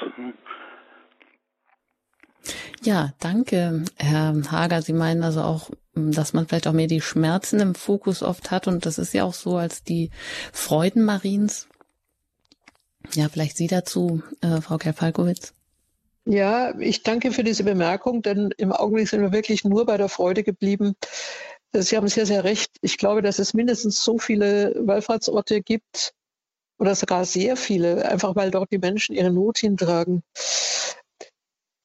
Ja, 2.81 3.09
danke, 3.21 3.83
Herr 3.97 4.33
Hager. 4.51 4.81
Sie 4.81 4.93
meinen 4.93 5.23
also 5.23 5.41
auch, 5.41 5.69
dass 5.93 6.33
man 6.33 6.47
vielleicht 6.47 6.67
auch 6.67 6.73
mehr 6.73 6.87
die 6.87 7.01
Schmerzen 7.01 7.59
im 7.59 7.75
Fokus 7.75 8.23
oft 8.23 8.51
hat. 8.51 8.67
Und 8.67 8.85
das 8.85 8.97
ist 8.97 9.13
ja 9.13 9.23
auch 9.23 9.33
so 9.33 9.57
als 9.57 9.83
die 9.83 10.09
Freuden 10.53 11.03
Mariens. 11.03 11.67
Ja, 13.13 13.29
vielleicht 13.29 13.57
Sie 13.57 13.67
dazu, 13.67 14.21
äh, 14.41 14.61
Frau 14.61 14.77
Kerfalkowitz. 14.77 15.53
Ja, 16.25 16.77
ich 16.79 17.01
danke 17.01 17.31
für 17.31 17.43
diese 17.43 17.63
Bemerkung, 17.63 18.21
denn 18.21 18.51
im 18.57 18.71
Augenblick 18.71 19.09
sind 19.09 19.21
wir 19.21 19.31
wirklich 19.31 19.63
nur 19.63 19.85
bei 19.85 19.97
der 19.97 20.07
Freude 20.07 20.43
geblieben. 20.43 20.95
Sie 21.73 21.97
haben 21.97 22.07
sehr, 22.07 22.25
sehr 22.25 22.43
recht. 22.43 22.71
Ich 22.81 22.97
glaube, 22.97 23.21
dass 23.21 23.39
es 23.39 23.53
mindestens 23.53 24.03
so 24.03 24.19
viele 24.19 24.75
Wallfahrtsorte 24.77 25.61
gibt 25.61 26.13
oder 26.77 26.95
sogar 26.95 27.25
sehr 27.25 27.57
viele, 27.57 28.07
einfach 28.09 28.35
weil 28.35 28.51
dort 28.51 28.71
die 28.71 28.77
Menschen 28.77 29.15
ihre 29.15 29.31
Not 29.31 29.57
hintragen. 29.57 30.21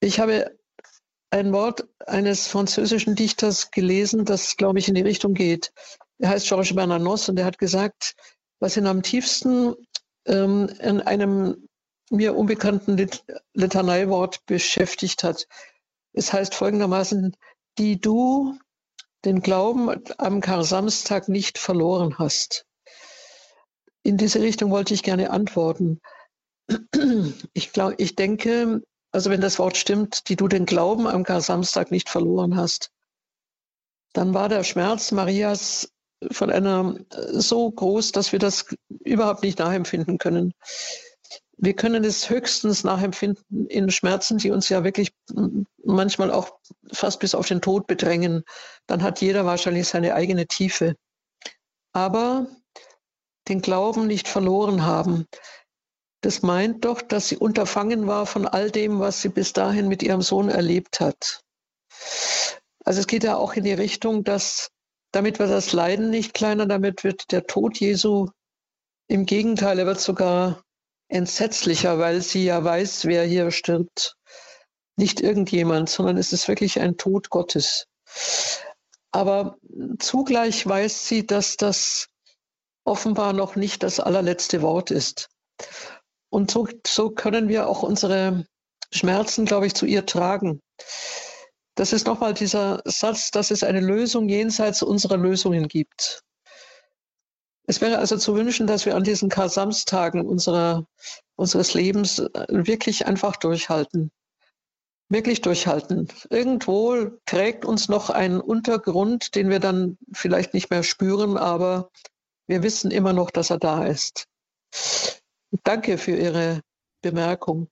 Ich 0.00 0.20
habe 0.20 0.56
ein 1.30 1.52
Wort 1.52 1.86
eines 2.06 2.46
französischen 2.48 3.14
Dichters 3.14 3.70
gelesen, 3.70 4.24
das, 4.24 4.56
glaube 4.56 4.78
ich, 4.78 4.88
in 4.88 4.94
die 4.94 5.02
Richtung 5.02 5.34
geht. 5.34 5.72
Er 6.18 6.30
heißt 6.30 6.48
Georges 6.48 6.74
Bernanos 6.74 7.28
und 7.28 7.38
er 7.38 7.44
hat 7.44 7.58
gesagt, 7.58 8.14
was 8.60 8.76
ihn 8.76 8.86
am 8.86 9.02
tiefsten 9.02 9.74
ähm, 10.26 10.68
in 10.80 11.00
einem 11.00 11.68
mir 12.10 12.36
unbekannten 12.36 12.96
Lit 12.96 13.24
Litaneiwort 13.54 14.46
beschäftigt 14.46 15.24
hat. 15.24 15.46
Es 16.12 16.32
heißt 16.32 16.54
folgendermaßen, 16.54 17.36
die 17.78 18.00
du 18.00 18.56
den 19.24 19.40
Glauben 19.40 19.90
am 20.18 20.40
Kar-Samstag 20.40 21.28
nicht 21.28 21.58
verloren 21.58 22.18
hast. 22.18 22.64
In 24.04 24.16
diese 24.16 24.40
Richtung 24.40 24.70
wollte 24.70 24.94
ich 24.94 25.02
gerne 25.02 25.30
antworten. 25.30 26.00
Ich, 27.52 27.72
glaub, 27.72 27.94
ich 27.98 28.14
denke, 28.14 28.82
also 29.12 29.30
wenn 29.30 29.40
das 29.40 29.58
Wort 29.58 29.76
stimmt, 29.76 30.28
die 30.28 30.36
du 30.36 30.48
den 30.48 30.66
Glauben 30.66 31.06
am 31.06 31.24
Kar-Samstag 31.24 31.90
nicht 31.90 32.08
verloren 32.08 32.56
hast, 32.56 32.90
dann 34.12 34.34
war 34.34 34.48
der 34.48 34.64
Schmerz 34.64 35.12
Marias 35.12 35.90
von 36.32 36.50
einer 36.50 36.96
so 37.32 37.70
groß, 37.70 38.12
dass 38.12 38.32
wir 38.32 38.38
das 38.38 38.66
überhaupt 39.04 39.42
nicht 39.42 39.58
nachempfinden 39.58 40.18
können. 40.18 40.54
Wir 41.58 41.74
können 41.74 42.04
es 42.04 42.28
höchstens 42.28 42.84
nachempfinden 42.84 43.66
in 43.68 43.90
Schmerzen, 43.90 44.38
die 44.38 44.50
uns 44.50 44.68
ja 44.68 44.84
wirklich 44.84 45.12
manchmal 45.84 46.30
auch 46.30 46.58
fast 46.92 47.20
bis 47.20 47.34
auf 47.34 47.48
den 47.48 47.62
Tod 47.62 47.86
bedrängen. 47.86 48.44
Dann 48.86 49.02
hat 49.02 49.20
jeder 49.20 49.46
wahrscheinlich 49.46 49.88
seine 49.88 50.14
eigene 50.14 50.46
Tiefe. 50.46 50.96
Aber 51.92 52.46
den 53.48 53.62
Glauben 53.62 54.06
nicht 54.06 54.28
verloren 54.28 54.84
haben, 54.84 55.26
das 56.26 56.42
meint 56.42 56.84
doch, 56.84 57.02
dass 57.02 57.28
sie 57.28 57.36
unterfangen 57.36 58.08
war 58.08 58.26
von 58.26 58.48
all 58.48 58.72
dem, 58.72 58.98
was 58.98 59.22
sie 59.22 59.28
bis 59.28 59.52
dahin 59.52 59.86
mit 59.86 60.02
ihrem 60.02 60.22
Sohn 60.22 60.48
erlebt 60.48 60.98
hat. 60.98 61.44
Also 62.84 62.98
es 62.98 63.06
geht 63.06 63.22
ja 63.22 63.36
auch 63.36 63.54
in 63.54 63.62
die 63.62 63.72
Richtung, 63.72 64.24
dass 64.24 64.70
damit 65.12 65.38
wird 65.38 65.50
das 65.50 65.72
Leiden 65.72 66.10
nicht 66.10 66.34
kleiner, 66.34 66.66
damit 66.66 67.04
wird 67.04 67.30
der 67.30 67.46
Tod 67.46 67.78
Jesu 67.78 68.28
im 69.06 69.24
Gegenteil, 69.24 69.78
er 69.78 69.86
wird 69.86 70.00
sogar 70.00 70.64
entsetzlicher, 71.06 72.00
weil 72.00 72.20
sie 72.22 72.44
ja 72.44 72.64
weiß, 72.64 73.04
wer 73.04 73.24
hier 73.24 73.52
stirbt. 73.52 74.16
Nicht 74.96 75.20
irgendjemand, 75.20 75.88
sondern 75.88 76.16
es 76.16 76.32
ist 76.32 76.48
wirklich 76.48 76.80
ein 76.80 76.96
Tod 76.96 77.30
Gottes. 77.30 77.86
Aber 79.12 79.58
zugleich 80.00 80.66
weiß 80.66 81.06
sie, 81.06 81.24
dass 81.24 81.56
das 81.56 82.08
offenbar 82.84 83.32
noch 83.32 83.54
nicht 83.54 83.84
das 83.84 84.00
allerletzte 84.00 84.60
Wort 84.60 84.90
ist. 84.90 85.28
Und 86.36 86.50
so, 86.50 86.68
so 86.86 87.08
können 87.08 87.48
wir 87.48 87.66
auch 87.66 87.82
unsere 87.82 88.44
Schmerzen, 88.92 89.46
glaube 89.46 89.68
ich, 89.68 89.74
zu 89.74 89.86
ihr 89.86 90.04
tragen. 90.04 90.60
Das 91.76 91.94
ist 91.94 92.06
nochmal 92.06 92.34
dieser 92.34 92.82
Satz, 92.84 93.30
dass 93.30 93.50
es 93.50 93.62
eine 93.62 93.80
Lösung 93.80 94.28
jenseits 94.28 94.82
unserer 94.82 95.16
Lösungen 95.16 95.66
gibt. 95.66 96.20
Es 97.66 97.80
wäre 97.80 97.96
also 97.96 98.18
zu 98.18 98.34
wünschen, 98.34 98.66
dass 98.66 98.84
wir 98.84 98.96
an 98.96 99.02
diesen 99.02 99.30
Kar-Samstagen 99.30 100.26
unseres 100.26 101.72
Lebens 101.72 102.18
äh, 102.18 102.46
wirklich 102.50 103.06
einfach 103.06 103.36
durchhalten. 103.36 104.12
Wirklich 105.08 105.40
durchhalten. 105.40 106.08
Irgendwo 106.28 107.12
trägt 107.24 107.64
uns 107.64 107.88
noch 107.88 108.10
ein 108.10 108.42
Untergrund, 108.42 109.36
den 109.36 109.48
wir 109.48 109.58
dann 109.58 109.96
vielleicht 110.12 110.52
nicht 110.52 110.68
mehr 110.68 110.82
spüren, 110.82 111.38
aber 111.38 111.88
wir 112.46 112.62
wissen 112.62 112.90
immer 112.90 113.14
noch, 113.14 113.30
dass 113.30 113.48
er 113.48 113.58
da 113.58 113.86
ist. 113.86 114.26
Danke 115.64 115.98
für 115.98 116.16
Ihre 116.16 116.60
Bemerkung. 117.02 117.68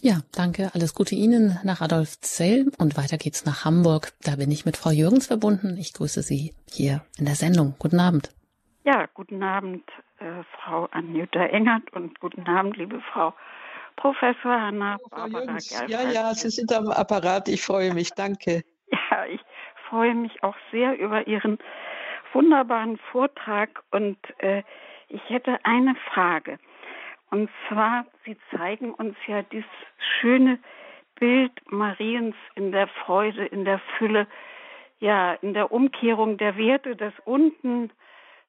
Ja, 0.00 0.20
danke. 0.32 0.70
Alles 0.74 0.94
Gute 0.94 1.14
Ihnen 1.14 1.58
nach 1.64 1.80
Adolf 1.80 2.20
Zell 2.20 2.70
und 2.78 2.96
weiter 2.96 3.16
geht's 3.16 3.44
nach 3.44 3.64
Hamburg. 3.64 4.12
Da 4.22 4.36
bin 4.36 4.50
ich 4.50 4.64
mit 4.64 4.76
Frau 4.76 4.90
Jürgens 4.90 5.26
verbunden. 5.26 5.76
Ich 5.76 5.92
grüße 5.92 6.22
Sie 6.22 6.54
hier 6.70 7.02
in 7.18 7.24
der 7.24 7.34
Sendung. 7.34 7.74
Guten 7.78 7.98
Abend. 7.98 8.30
Ja, 8.84 9.06
guten 9.12 9.42
Abend, 9.42 9.82
äh, 10.18 10.42
Frau 10.56 10.86
Anjuta 10.92 11.44
Engert 11.46 11.92
und 11.92 12.18
guten 12.20 12.46
Abend, 12.46 12.76
liebe 12.76 13.00
Frau 13.12 13.34
Professor 13.96 14.60
Hanna 14.60 14.98
Frau 14.98 15.28
Barbara 15.28 15.58
Ja, 15.88 16.08
ja, 16.10 16.32
Sie 16.34 16.48
sind 16.48 16.72
am 16.72 16.88
Apparat. 16.88 17.48
Ich 17.48 17.62
freue 17.62 17.92
mich. 17.94 18.10
Danke. 18.12 18.62
Ja, 19.10 19.26
ich 19.26 19.40
freue 19.90 20.14
mich 20.14 20.42
auch 20.42 20.56
sehr 20.70 20.98
über 20.98 21.26
Ihren 21.26 21.58
wunderbaren 22.32 22.98
Vortrag 23.12 23.82
und 23.90 24.16
äh, 24.38 24.62
ich 25.08 25.28
hätte 25.28 25.58
eine 25.64 25.94
Frage. 26.12 26.58
Und 27.30 27.50
zwar, 27.68 28.06
Sie 28.24 28.36
zeigen 28.56 28.92
uns 28.92 29.16
ja 29.26 29.42
dieses 29.42 29.68
schöne 30.20 30.58
Bild 31.18 31.52
Mariens 31.70 32.36
in 32.54 32.72
der 32.72 32.86
Freude, 32.88 33.44
in 33.44 33.64
der 33.64 33.80
Fülle, 33.98 34.26
ja, 35.00 35.34
in 35.34 35.54
der 35.54 35.72
Umkehrung 35.72 36.38
der 36.38 36.56
Werte, 36.56 36.96
das 36.96 37.12
unten 37.24 37.90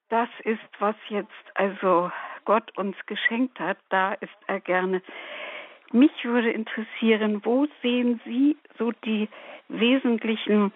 das 0.08 0.28
ist, 0.42 0.58
was 0.80 0.96
jetzt 1.08 1.30
also 1.54 2.10
Gott 2.44 2.76
uns 2.76 2.96
geschenkt 3.06 3.60
hat, 3.60 3.78
da 3.90 4.14
ist 4.14 4.36
er 4.48 4.60
gerne. 4.60 5.02
Mich 5.92 6.12
würde 6.24 6.50
interessieren, 6.50 7.44
wo 7.44 7.66
sehen 7.80 8.20
Sie 8.24 8.56
so 8.76 8.92
die 9.04 9.28
wesentlichen 9.68 10.72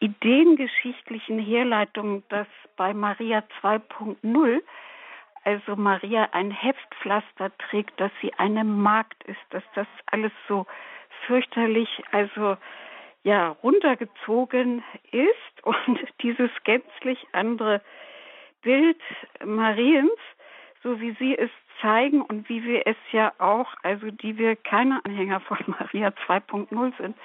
ideengeschichtlichen 0.00 1.38
Herleitungen, 1.38 2.22
dass 2.28 2.46
bei 2.76 2.92
Maria 2.92 3.42
2.0 3.62 4.60
also 5.46 5.76
Maria 5.76 6.28
ein 6.32 6.50
Heftpflaster 6.50 7.56
trägt, 7.58 7.98
dass 8.00 8.10
sie 8.20 8.34
eine 8.34 8.64
Magd 8.64 9.22
ist, 9.24 9.40
dass 9.50 9.62
das 9.74 9.86
alles 10.06 10.32
so 10.48 10.66
fürchterlich, 11.26 11.88
also 12.10 12.56
ja, 13.22 13.50
runtergezogen 13.62 14.82
ist 15.12 15.64
und 15.64 16.00
dieses 16.22 16.50
gänzlich 16.64 17.26
andere 17.32 17.80
Bild 18.62 19.00
Mariens, 19.44 20.18
so 20.82 21.00
wie 21.00 21.12
sie 21.12 21.38
es 21.38 21.50
zeigen 21.80 22.22
und 22.22 22.48
wie 22.48 22.64
wir 22.64 22.84
es 22.86 22.96
ja 23.12 23.32
auch, 23.38 23.68
also 23.84 24.10
die 24.10 24.38
wir 24.38 24.56
keine 24.56 25.04
Anhänger 25.04 25.40
von 25.40 25.58
Maria 25.66 26.08
2.0 26.26 26.96
sind, 26.96 27.16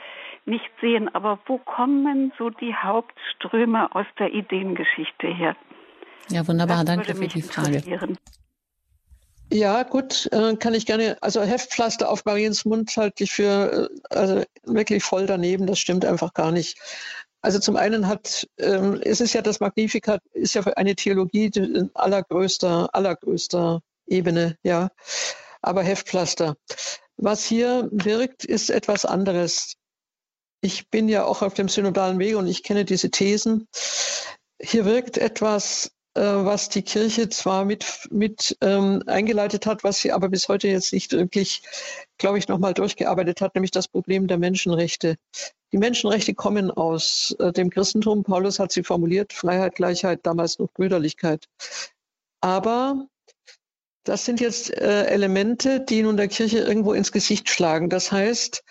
nicht 0.46 0.70
sehen. 0.80 1.14
Aber 1.16 1.40
wo 1.46 1.58
kommen 1.58 2.32
so 2.38 2.52
die 2.52 2.76
Hauptströme 2.76 3.96
aus 3.96 4.06
der 4.20 4.32
Ideengeschichte 4.32 5.28
her? 5.28 5.56
Ja, 6.30 6.48
wunderbar. 6.48 6.86
Das 6.86 6.96
Danke 6.96 7.16
für 7.16 7.28
die 7.28 7.42
Frage. 7.42 7.84
Ja, 9.54 9.84
gut, 9.84 10.30
äh, 10.32 10.56
kann 10.56 10.74
ich 10.74 10.86
gerne. 10.86 11.18
Also 11.22 11.42
Heftpflaster 11.42 12.10
auf 12.10 12.24
Mariens 12.24 12.64
Mund 12.64 12.96
halte 12.96 13.26
ich 13.26 13.34
für 13.34 13.90
äh, 13.92 14.16
also 14.16 14.44
wirklich 14.64 15.04
voll 15.04 15.26
daneben. 15.26 15.68
Das 15.68 15.78
stimmt 15.78 16.06
einfach 16.06 16.34
gar 16.34 16.54
nicht. 16.54 16.80
Also 17.42 17.60
zum 17.60 17.76
einen 17.76 18.08
hat, 18.08 18.48
ähm, 18.60 19.02
es 19.04 19.20
ist 19.20 19.34
ja 19.34 19.42
das 19.42 19.60
Magnificat, 19.60 20.22
ist 20.34 20.54
ja 20.54 20.62
eine 20.64 20.96
Theologie 20.96 21.52
in 21.54 21.90
allergrößter, 21.96 22.90
allergrößter 22.94 23.82
Ebene, 24.08 24.58
ja. 24.64 24.90
Aber 25.62 25.84
Heftpflaster. 25.84 26.56
Was 27.18 27.44
hier 27.44 27.90
wirkt, 27.92 28.46
ist 28.46 28.70
etwas 28.70 29.06
anderes. 29.06 29.74
Ich 30.62 30.90
bin 30.90 31.10
ja 31.10 31.26
auch 31.26 31.42
auf 31.42 31.56
dem 31.56 31.68
synodalen 31.68 32.20
Weg 32.20 32.36
und 32.36 32.48
ich 32.48 32.64
kenne 32.64 32.86
diese 32.86 33.10
Thesen. 33.12 33.68
Hier 34.62 34.86
wirkt 34.86 35.18
etwas 35.18 35.92
was 36.14 36.70
die 36.70 36.82
Kirche 36.82 37.30
zwar 37.30 37.64
mit, 37.64 38.08
mit 38.12 38.58
ähm, 38.62 39.02
eingeleitet 39.06 39.66
hat, 39.66 39.84
was 39.84 40.00
sie 40.02 40.12
aber 40.12 40.30
bis 40.30 40.50
heute 40.50 40.68
jetzt 40.68 40.92
nicht 40.92 41.14
wirklich, 41.14 41.62
glaube 42.18 42.38
ich, 42.38 42.48
nochmal 42.48 42.74
durchgearbeitet 42.74 43.42
hat, 43.42 43.56
nämlich 43.56 43.72
das 43.72 43.88
Problem 43.88 44.28
der 44.28 44.38
Menschenrechte. 44.38 45.16
Die 45.72 45.78
Menschenrechte 45.78 46.34
kommen 46.34 46.70
aus 46.70 47.36
äh, 47.40 47.54
dem 47.54 47.70
Christentum. 47.70 48.24
Paulus 48.24 48.60
hat 48.60 48.74
sie 48.74 48.84
formuliert, 48.84 49.32
Freiheit, 49.32 49.76
Gleichheit, 49.76 50.20
damals 50.24 50.60
noch 50.60 50.72
Brüderlichkeit. 50.74 51.48
Aber 52.42 53.08
das 54.04 54.26
sind 54.26 54.42
jetzt 54.42 54.72
äh, 54.72 55.06
Elemente, 55.06 55.80
die 55.80 56.02
nun 56.02 56.18
der 56.18 56.28
Kirche 56.28 56.60
irgendwo 56.60 56.94
ins 56.94 57.12
Gesicht 57.12 57.50
schlagen. 57.50 57.90
Das 57.90 58.12
heißt, 58.12 58.64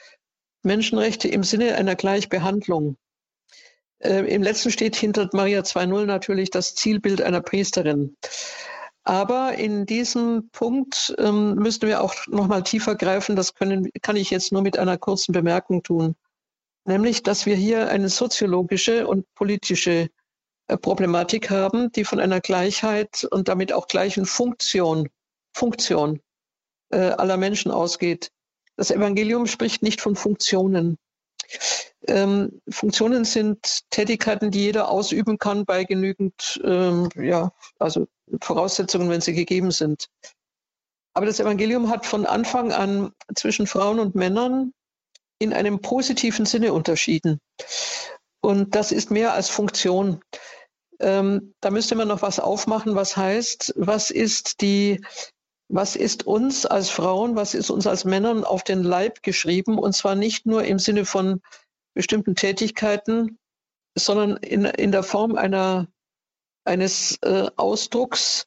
Menschenrechte 0.63 1.29
im 1.29 1.43
Sinne 1.43 1.77
einer 1.77 1.95
Gleichbehandlung. 1.95 2.97
Äh, 4.01 4.35
Im 4.35 4.43
letzten 4.43 4.71
steht 4.71 4.97
hinter 4.97 5.29
Maria 5.33 5.61
2.0 5.61 6.07
natürlich 6.07 6.51
das 6.51 6.75
Zielbild 6.75 7.23
einer 7.23 7.41
Priesterin. 7.41 8.17
Aber 9.05 9.55
in 9.55 9.87
diesem 9.87 10.51
Punkt 10.53 11.15
ähm, 11.19 11.55
müssten 11.55 11.87
wir 11.87 12.03
auch 12.03 12.15
noch 12.27 12.47
mal 12.47 12.63
tiefer 12.63 12.95
greifen. 12.95 13.37
Das 13.37 13.55
können, 13.55 13.89
kann 14.03 14.17
ich 14.17 14.31
jetzt 14.31 14.53
nur 14.53 14.63
mit 14.63 14.79
einer 14.79 14.99
kurzen 14.99 15.33
Bemerkung 15.33 15.83
tun. 15.83 16.17
Nämlich, 16.85 17.23
dass 17.23 17.47
wir 17.47 17.57
hier 17.57 17.89
eine 17.89 18.09
soziologische 18.09 19.07
und 19.07 19.27
politische 19.35 20.09
äh, 20.67 20.77
Problematik 20.77 21.51
haben, 21.51 21.93
die 21.93 22.05
von 22.05 22.21
einer 22.21 22.41
Gleichheit 22.41 23.27
und 23.31 23.49
damit 23.49 23.73
auch 23.73 23.87
gleichen 23.87 24.27
Funktion, 24.27 25.09
Funktion 25.55 26.21
äh, 26.91 26.99
aller 26.99 27.37
Menschen 27.37 27.71
ausgeht. 27.71 28.31
Das 28.77 28.91
Evangelium 28.91 29.47
spricht 29.47 29.83
nicht 29.83 30.01
von 30.01 30.17
Funktionen. 30.17 30.97
Ähm, 32.07 32.61
Funktionen 32.69 33.25
sind 33.25 33.91
Tätigkeiten, 33.91 34.51
die 34.51 34.61
jeder 34.61 34.89
ausüben 34.89 35.39
kann 35.39 35.65
bei 35.65 35.85
genügend, 35.85 36.61
ähm, 36.65 37.09
ja, 37.17 37.53
also 37.79 38.09
Voraussetzungen, 38.41 39.11
wenn 39.11 39.21
sie 39.21 39.35
gegeben 39.35 39.71
sind. 39.71 40.09
Aber 41.13 41.27
das 41.27 41.41
Evangelium 41.41 41.91
hat 41.91 42.07
von 42.07 42.27
Anfang 42.27 42.73
an 42.73 43.13
zwischen 43.35 43.67
Frauen 43.67 43.99
und 43.99 44.15
Männern 44.15 44.73
in 45.39 45.53
einem 45.53 45.81
positiven 45.81 46.47
Sinne 46.47 46.73
unterschieden. 46.73 47.41
Und 48.41 48.75
das 48.75 48.93
ist 48.93 49.11
mehr 49.11 49.35
als 49.35 49.49
Funktion. 49.49 50.23
Ähm, 51.01 51.55
da 51.61 51.71
müsste 51.71 51.95
man 51.95 52.09
noch 52.09 52.23
was 52.23 52.39
aufmachen, 52.39 52.95
was 52.95 53.17
heißt, 53.17 53.75
was 53.77 54.11
ist 54.11 54.61
die, 54.61 55.03
was 55.71 55.95
ist 55.95 56.27
uns 56.27 56.67
als 56.67 56.91
Frauen, 56.91 57.37
was 57.37 57.55
ist 57.55 57.71
uns 57.71 57.87
als 57.87 58.05
Männern 58.05 58.45
auf 58.45 58.65
den 58.65 58.83
Leib 58.83 59.23
geschrieben? 59.23 59.79
Und 59.79 59.95
zwar 59.95 60.17
nicht 60.17 60.45
nur 60.45 60.65
im 60.65 60.81
Sinne 60.81 61.05
von 61.05 61.41
bestimmten 61.95 62.35
Tätigkeiten, 62.35 63.39
sondern 63.97 64.37
in, 64.39 64.65
in 64.65 64.91
der 64.91 65.05
Form 65.05 65.37
einer, 65.37 65.87
eines 66.65 67.19
äh, 67.23 67.49
Ausdrucks, 67.57 68.47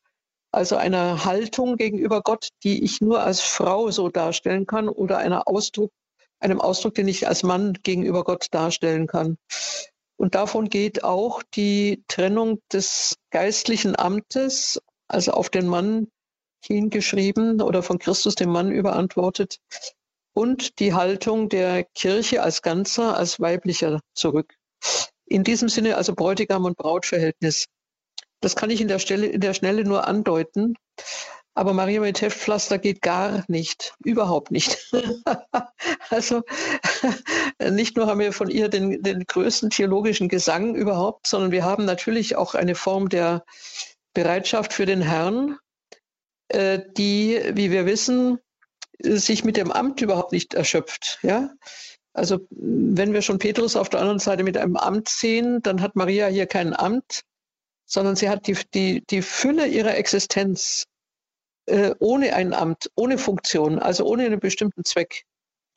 also 0.52 0.76
einer 0.76 1.24
Haltung 1.24 1.78
gegenüber 1.78 2.22
Gott, 2.22 2.50
die 2.64 2.84
ich 2.84 3.00
nur 3.00 3.24
als 3.24 3.40
Frau 3.40 3.90
so 3.90 4.10
darstellen 4.10 4.68
kann 4.68 4.90
oder 4.90 5.18
einer 5.18 5.48
Ausdruck, 5.48 5.92
einem 6.40 6.60
Ausdruck, 6.60 6.94
den 6.94 7.08
ich 7.08 7.28
als 7.28 7.44
Mann 7.44 7.74
gegenüber 7.84 8.26
Gott 8.26 8.48
darstellen 8.52 9.08
kann. 9.08 9.38
Und 10.18 10.36
davon 10.36 10.70
geht 10.70 11.04
auch 11.06 11.42
die 11.56 12.04
Trennung 12.10 12.60
des 12.72 13.16
geistlichen 13.32 13.98
Amtes, 13.98 14.82
also 15.08 15.32
auf 15.32 15.50
den 15.50 15.68
Mann 15.68 16.08
hingeschrieben 16.66 17.62
oder 17.62 17.84
von 17.84 18.00
Christus 18.00 18.36
dem 18.36 18.50
Mann 18.50 18.72
überantwortet, 18.72 19.60
und 20.34 20.80
die 20.80 20.94
Haltung 20.94 21.48
der 21.50 21.84
Kirche 21.84 22.42
als 22.42 22.62
Ganzer, 22.62 23.16
als 23.16 23.40
weiblicher 23.40 24.02
zurück. 24.14 24.56
In 25.26 25.44
diesem 25.44 25.70
Sinne 25.70 25.96
also 25.96 26.14
Bräutigam 26.14 26.66
und 26.66 26.78
Brautverhältnis. 26.78 27.68
Das 28.42 28.56
kann 28.56 28.70
ich 28.70 28.82
in 28.82 28.88
der, 28.88 29.00
Stelle, 29.00 29.28
in 29.28 29.42
der 29.42 29.54
Schnelle 29.54 29.86
nur 29.86 30.08
andeuten. 30.08 30.76
Aber 31.56 31.74
Maria 31.74 32.02
mit 32.02 32.20
Heftpflaster 32.20 32.80
geht 32.80 33.04
gar 33.04 33.46
nicht, 33.48 33.94
überhaupt 34.04 34.50
nicht. 34.50 34.92
also 36.10 36.42
nicht 37.70 37.96
nur 37.96 38.08
haben 38.08 38.20
wir 38.20 38.34
von 38.34 38.50
ihr 38.50 38.70
den, 38.70 39.04
den 39.04 39.24
größten 39.26 39.70
theologischen 39.70 40.30
Gesang 40.30 40.74
überhaupt, 40.74 41.28
sondern 41.28 41.52
wir 41.52 41.64
haben 41.64 41.86
natürlich 41.86 42.36
auch 42.36 42.56
eine 42.56 42.74
Form 42.74 43.08
der 43.08 43.46
Bereitschaft 44.16 44.74
für 44.74 44.88
den 44.88 45.02
Herrn, 45.02 45.58
die, 46.54 47.42
wie 47.54 47.72
wir 47.72 47.86
wissen, 47.86 48.40
sich 49.00 49.44
mit 49.44 49.58
dem 49.58 49.72
Amt 49.72 50.02
überhaupt 50.02 50.32
nicht 50.32 50.54
erschöpft. 50.54 51.20
Ja? 51.24 51.52
Also 52.14 52.48
wenn 52.52 53.14
wir 53.14 53.22
schon 53.22 53.40
Petrus 53.40 53.76
auf 53.76 53.90
der 53.90 54.00
anderen 54.00 54.20
Seite 54.20 54.44
mit 54.44 54.58
einem 54.58 54.78
Amt 54.78 55.10
sehen, 55.10 55.62
dann 55.64 55.82
hat 55.82 55.96
Maria 55.96 56.28
hier 56.28 56.46
kein 56.46 56.76
Amt, 56.76 57.24
sondern 57.86 58.16
sie 58.16 58.30
hat 58.30 58.48
die, 58.48 58.58
die, 58.74 59.04
die 59.10 59.22
Fülle 59.22 59.68
ihrer 59.68 59.96
Existenz 59.98 60.86
äh, 61.66 61.96
ohne 62.00 62.36
ein 62.36 62.54
Amt, 62.54 62.92
ohne 62.96 63.18
Funktion, 63.18 63.80
also 63.80 64.06
ohne 64.06 64.26
einen 64.26 64.40
bestimmten 64.40 64.86
Zweck 64.86 65.24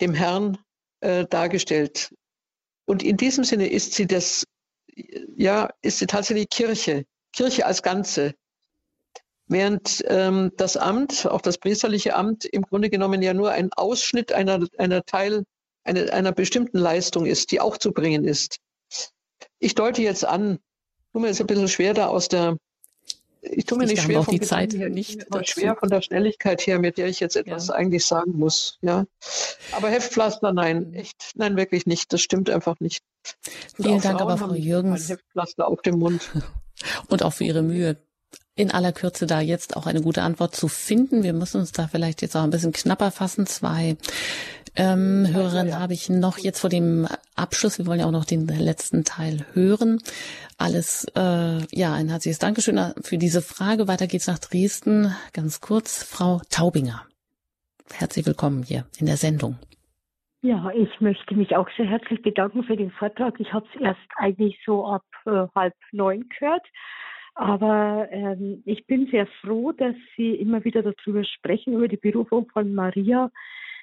dem 0.01 0.15
Herrn 0.15 0.59
äh, 1.01 1.24
dargestellt. 1.27 2.15
Und 2.86 3.03
in 3.03 3.16
diesem 3.16 3.44
Sinne 3.44 3.69
ist 3.69 3.94
sie 3.94 4.07
das, 4.07 4.44
ja, 5.36 5.70
ist 5.82 5.98
sie 5.98 6.07
tatsächlich 6.07 6.48
Kirche, 6.51 7.05
Kirche 7.32 7.66
als 7.66 7.82
Ganze. 7.82 8.35
Während 9.48 10.02
ähm, 10.09 10.52
das 10.56 10.77
Amt, 10.77 11.27
auch 11.27 11.40
das 11.40 11.59
priesterliche 11.59 12.16
Amt, 12.16 12.44
im 12.44 12.62
Grunde 12.62 12.90
genommen 12.90 13.23
ja 13.23 13.32
nur 13.32 13.52
ein 13.52 13.73
Ausschnitt 13.73 14.32
einer, 14.32 14.66
einer 14.77 15.05
Teil, 15.05 15.44
eine, 15.85 16.12
einer 16.12 16.32
bestimmten 16.32 16.78
Leistung 16.78 17.27
ist, 17.27 17.52
die 17.52 17.60
auch 17.60 17.77
zu 17.77 17.93
bringen 17.93 18.24
ist. 18.24 18.59
Ich 19.60 19.74
deute 19.74 20.02
jetzt 20.02 20.24
an, 20.24 20.59
tue 21.12 21.23
mir 21.23 21.28
jetzt 21.28 21.40
ein 21.40 21.47
bisschen 21.47 21.68
schwer 21.68 21.94
da 21.94 22.09
aus 22.09 22.28
der, 22.28 22.56
ich 23.40 23.64
tue 23.64 23.78
mir 23.78 23.86
nicht 23.86 24.02
schwer, 24.02 24.27
die 24.28 24.40
Zeit 24.40 24.74
her, 24.74 24.89
nicht 24.89 25.24
schwer 25.44 25.77
von 25.77 25.89
der 25.89 26.02
Schnelligkeit 26.02 26.60
her, 26.66 26.81
mit 26.81 26.98
der 26.98 27.06
ich 27.06 27.20
jetzt 27.20 27.36
etwas 27.36 27.68
ja. 27.68 27.74
eigentlich 27.74 28.05
sagen 28.05 28.32
muss. 28.36 28.78
Ja, 28.82 29.06
aber 29.70 29.89
Heftpflaster, 29.89 30.52
nein, 30.52 30.93
echt, 30.94 31.32
nein, 31.36 31.56
wirklich 31.56 31.86
nicht. 31.86 32.12
Das 32.12 32.20
stimmt 32.20 32.51
einfach 32.51 32.81
nicht. 32.81 33.05
Vielen 33.77 34.01
Dank, 34.01 34.18
Frauen 34.18 34.32
aber 34.32 34.36
Frau 34.36 34.55
Jürgens. 34.55 35.09
Heftpflaster 35.09 35.68
auf 35.68 35.82
dem 35.82 36.01
Mund. 36.01 36.31
Und 37.09 37.23
auch 37.23 37.32
für 37.32 37.44
Ihre 37.44 37.62
Mühe 37.62 37.97
in 38.57 38.70
aller 38.70 38.93
Kürze 38.93 39.27
da 39.27 39.41
jetzt 39.41 39.77
auch 39.77 39.87
eine 39.87 40.01
gute 40.01 40.23
Antwort 40.23 40.57
zu 40.57 40.66
finden. 40.66 41.23
Wir 41.23 41.35
müssen 41.35 41.61
uns 41.61 41.73
da 41.73 41.87
vielleicht 41.87 42.23
jetzt 42.23 42.35
auch 42.35 42.43
ein 42.43 42.51
bisschen 42.51 42.73
knapper 42.73 43.11
fassen. 43.11 43.47
Zwei 43.47 43.97
ähm, 44.77 45.27
Hörerinnen 45.31 45.69
ja. 45.69 45.78
habe 45.78 45.93
ich 45.93 46.09
noch 46.09 46.39
jetzt 46.39 46.61
vor 46.61 46.70
dem 46.70 47.07
Abschluss. 47.37 47.78
Wir 47.78 47.87
wollen 47.87 48.01
ja 48.01 48.07
auch 48.07 48.12
noch 48.12 48.24
den 48.24 48.47
letzten 48.47 49.05
Teil 49.05 49.45
hören. 49.53 50.01
Alles, 50.57 51.07
äh, 51.15 51.59
ja, 51.70 51.93
ein 51.93 52.09
herzliches 52.09 52.39
Dankeschön 52.39 52.81
für 53.03 53.19
diese 53.19 53.43
Frage. 53.43 53.89
Weiter 53.89 54.07
geht's 54.07 54.27
nach 54.27 54.39
Dresden. 54.39 55.15
Ganz 55.35 55.61
kurz, 55.61 56.03
Frau 56.03 56.41
Taubinger. 56.51 57.05
Herzlich 57.93 58.24
willkommen 58.24 58.62
hier 58.62 58.87
in 58.99 59.05
der 59.05 59.19
Sendung. 59.19 59.59
Ja, 60.41 60.70
ich 60.74 61.01
möchte 61.01 61.35
mich 61.35 61.57
auch 61.57 61.69
sehr 61.77 61.87
herzlich 61.87 62.23
bedanken 62.23 62.62
für 62.65 62.77
den 62.77 62.91
Vortrag. 62.91 63.39
Ich 63.39 63.53
habe 63.53 63.66
es 63.74 63.81
erst 63.81 64.01
eigentlich 64.16 64.59
so 64.65 64.87
ab 64.87 65.05
äh, 65.27 65.47
halb 65.55 65.74
neun 65.93 66.24
gehört 66.39 66.66
aber 67.37 68.09
ähm, 68.11 68.63
ich 68.65 68.87
bin 68.87 69.09
sehr 69.11 69.27
froh, 69.43 69.73
dass 69.73 69.95
Sie 70.17 70.35
immer 70.35 70.65
wieder 70.65 70.83
darüber 70.83 71.23
sprechen, 71.23 71.75
über 71.75 71.87
die 71.87 71.99
Berufung 71.99 72.49
von 72.51 72.75
Maria, 72.75 73.31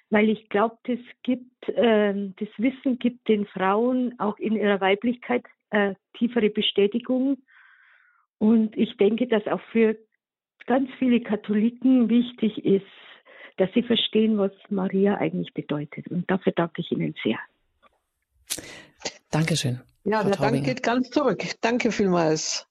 weil 0.10 0.30
ich 0.30 0.50
glaube, 0.50 0.78
das 0.86 0.98
gibt, 1.22 1.70
äh, 1.70 2.32
das 2.40 2.50
Wissen 2.58 2.98
gibt 2.98 3.28
den 3.28 3.46
Frauen 3.46 4.20
auch 4.20 4.40
in 4.40 4.56
ihrer 4.56 4.82
Weiblichkeit 4.82 5.46
äh, 5.70 5.94
tiefere 6.18 6.50
Bestätigung. 6.50 7.38
Und 8.40 8.76
ich 8.76 8.98
denke, 8.98 9.28
dass 9.28 9.46
auch 9.46 9.62
für 9.72 9.98
ganz 10.66 10.90
viele 10.98 11.22
Katholiken 11.22 12.10
wichtig 12.10 12.66
ist, 12.66 12.86
dass 13.58 13.70
sie 13.76 13.84
verstehen, 13.84 14.40
was 14.40 14.52
Maria 14.70 15.16
eigentlich 15.18 15.54
bedeutet. 15.54 16.08
Und 16.08 16.30
dafür 16.30 16.54
danke 16.56 16.82
ich 16.82 16.92
Ihnen 16.92 17.14
sehr. 17.24 17.38
Dankeschön. 19.30 19.80
Ja, 20.06 20.24
der 20.24 20.38
Dank 20.38 20.66
geht 20.66 20.82
ganz 20.82 21.12
zurück. 21.12 21.44
Danke 21.62 21.92
vielmals. 21.92 22.68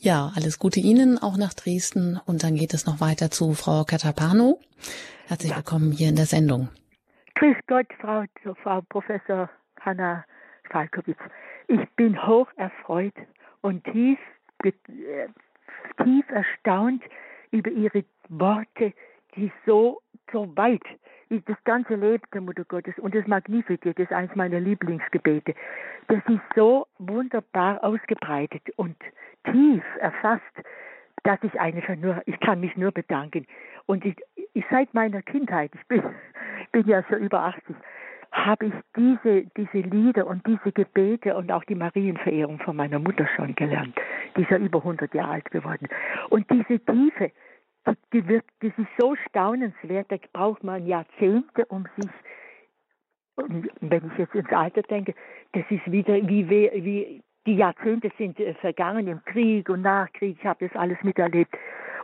Ja, 0.00 0.32
alles 0.36 0.58
Gute 0.58 0.80
Ihnen 0.80 1.18
auch 1.18 1.36
nach 1.36 1.54
Dresden 1.54 2.20
und 2.26 2.42
dann 2.42 2.56
geht 2.56 2.74
es 2.74 2.86
noch 2.86 3.00
weiter 3.00 3.30
zu 3.30 3.54
Frau 3.54 3.84
Katapano. 3.84 4.58
Herzlich 5.26 5.50
ja. 5.50 5.56
willkommen 5.56 5.92
hier 5.92 6.08
in 6.08 6.16
der 6.16 6.26
Sendung. 6.26 6.68
Grüß 7.36 7.56
Gott, 7.66 7.86
Frau, 8.00 8.24
Frau 8.62 8.80
Professor 8.82 9.48
Hanna 9.80 10.24
Falkowitz. 10.70 11.18
Ich 11.68 11.80
bin 11.96 12.26
hoch 12.26 12.48
erfreut 12.56 13.14
und 13.62 13.82
tief, 13.84 14.18
äh, 14.62 14.72
tief 16.02 16.24
erstaunt 16.28 17.02
über 17.50 17.70
Ihre 17.70 18.04
Worte, 18.28 18.92
die 19.36 19.50
so, 19.66 20.00
so 20.32 20.54
weit 20.56 20.82
das 21.42 21.56
ganze 21.64 21.94
Leben 21.94 22.24
der 22.32 22.40
Mutter 22.40 22.64
Gottes 22.64 22.98
und 22.98 23.14
das 23.14 23.26
Magnificat 23.26 23.98
ist 23.98 24.12
eines 24.12 24.34
meiner 24.34 24.60
Lieblingsgebete. 24.60 25.54
Das 26.08 26.22
ist 26.28 26.42
so 26.54 26.86
wunderbar 26.98 27.82
ausgebreitet 27.82 28.62
und 28.76 28.96
tief 29.50 29.82
erfasst, 30.00 30.42
dass 31.24 31.38
ich 31.42 31.58
einfach 31.58 31.96
nur, 31.96 32.22
ich 32.26 32.38
kann 32.40 32.60
mich 32.60 32.76
nur 32.76 32.92
bedanken. 32.92 33.46
Und 33.86 34.04
ich, 34.04 34.16
ich 34.52 34.64
seit 34.70 34.92
meiner 34.94 35.22
Kindheit, 35.22 35.70
ich 35.74 35.86
bin, 35.86 36.02
bin 36.72 36.86
ja 36.86 37.02
schon 37.04 37.18
über 37.18 37.40
80, 37.40 37.76
habe 38.32 38.66
ich 38.66 38.74
diese, 38.96 39.44
diese 39.56 39.78
Lieder 39.78 40.26
und 40.26 40.46
diese 40.46 40.72
Gebete 40.72 41.36
und 41.36 41.52
auch 41.52 41.64
die 41.64 41.76
Marienverehrung 41.76 42.58
von 42.58 42.76
meiner 42.76 42.98
Mutter 42.98 43.26
schon 43.36 43.54
gelernt. 43.54 43.94
Die 44.36 44.42
ist 44.42 44.50
ja 44.50 44.58
über 44.58 44.78
100 44.78 45.14
Jahre 45.14 45.34
alt 45.34 45.50
geworden. 45.50 45.88
Und 46.30 46.50
diese 46.50 46.80
Tiefe, 46.84 47.30
die, 48.12 48.26
wird, 48.28 48.44
das 48.60 48.72
ist 48.78 48.88
so 48.98 49.14
staunenswert, 49.28 50.10
da 50.10 50.16
braucht 50.32 50.64
man 50.64 50.86
Jahrzehnte, 50.86 51.66
um 51.66 51.86
sich, 51.96 52.10
und 53.36 53.68
wenn 53.80 54.10
ich 54.12 54.18
jetzt 54.18 54.34
ins 54.34 54.50
Alter 54.52 54.82
denke, 54.82 55.14
das 55.52 55.64
ist 55.68 55.90
wieder 55.90 56.14
wie, 56.14 56.48
wie 56.48 57.22
die 57.46 57.56
Jahrzehnte 57.56 58.10
sind 58.16 58.38
äh, 58.40 58.54
vergangen 58.54 59.06
im 59.06 59.22
Krieg 59.24 59.68
und 59.68 59.82
Nachkrieg, 59.82 60.38
ich 60.38 60.46
habe 60.46 60.66
das 60.66 60.76
alles 60.76 60.98
miterlebt. 61.02 61.54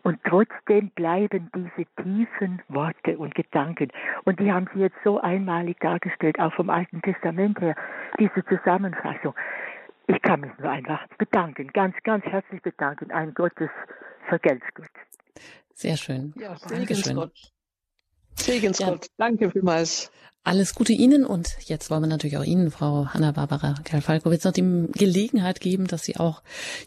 Und 0.02 0.18
trotzdem 0.24 0.90
bleiben 0.90 1.50
diese 1.54 1.86
tiefen 2.02 2.62
Worte 2.68 3.18
und 3.18 3.34
Gedanken. 3.34 3.88
Und 4.24 4.40
die 4.40 4.50
haben 4.50 4.66
Sie 4.72 4.80
jetzt 4.80 4.96
so 5.04 5.20
einmalig 5.20 5.78
dargestellt, 5.80 6.40
auch 6.40 6.54
vom 6.54 6.70
Alten 6.70 7.02
Testament 7.02 7.60
her, 7.60 7.74
diese 8.18 8.44
Zusammenfassung. 8.46 9.34
Ich 10.06 10.20
kann 10.22 10.40
mich 10.40 10.50
nur 10.58 10.70
einfach 10.70 11.06
bedanken, 11.18 11.68
ganz, 11.68 11.94
ganz 12.02 12.24
herzlich 12.24 12.62
bedanken. 12.62 13.10
Ein 13.10 13.34
Gottes 13.34 13.70
Vergelt's 14.28 14.66
sehr 15.80 15.96
schön. 15.96 16.34
Ja, 16.38 16.56
Segensgott. 16.58 17.32
Segensgott. 18.36 19.04
Ja. 19.04 19.10
Danke 19.16 19.50
vielmals. 19.50 20.10
Alles 20.42 20.74
Gute 20.74 20.94
Ihnen 20.94 21.26
und 21.26 21.48
jetzt 21.66 21.90
wollen 21.90 22.02
wir 22.02 22.06
natürlich 22.06 22.38
auch 22.38 22.44
Ihnen, 22.44 22.70
Frau 22.70 23.06
Hanna-Barbara 23.08 23.74
Kalfalkowitz, 23.84 24.44
noch 24.44 24.52
die 24.52 24.86
Gelegenheit 24.92 25.60
geben, 25.60 25.86
dass 25.86 26.04
Sie 26.04 26.16
auch 26.16 26.42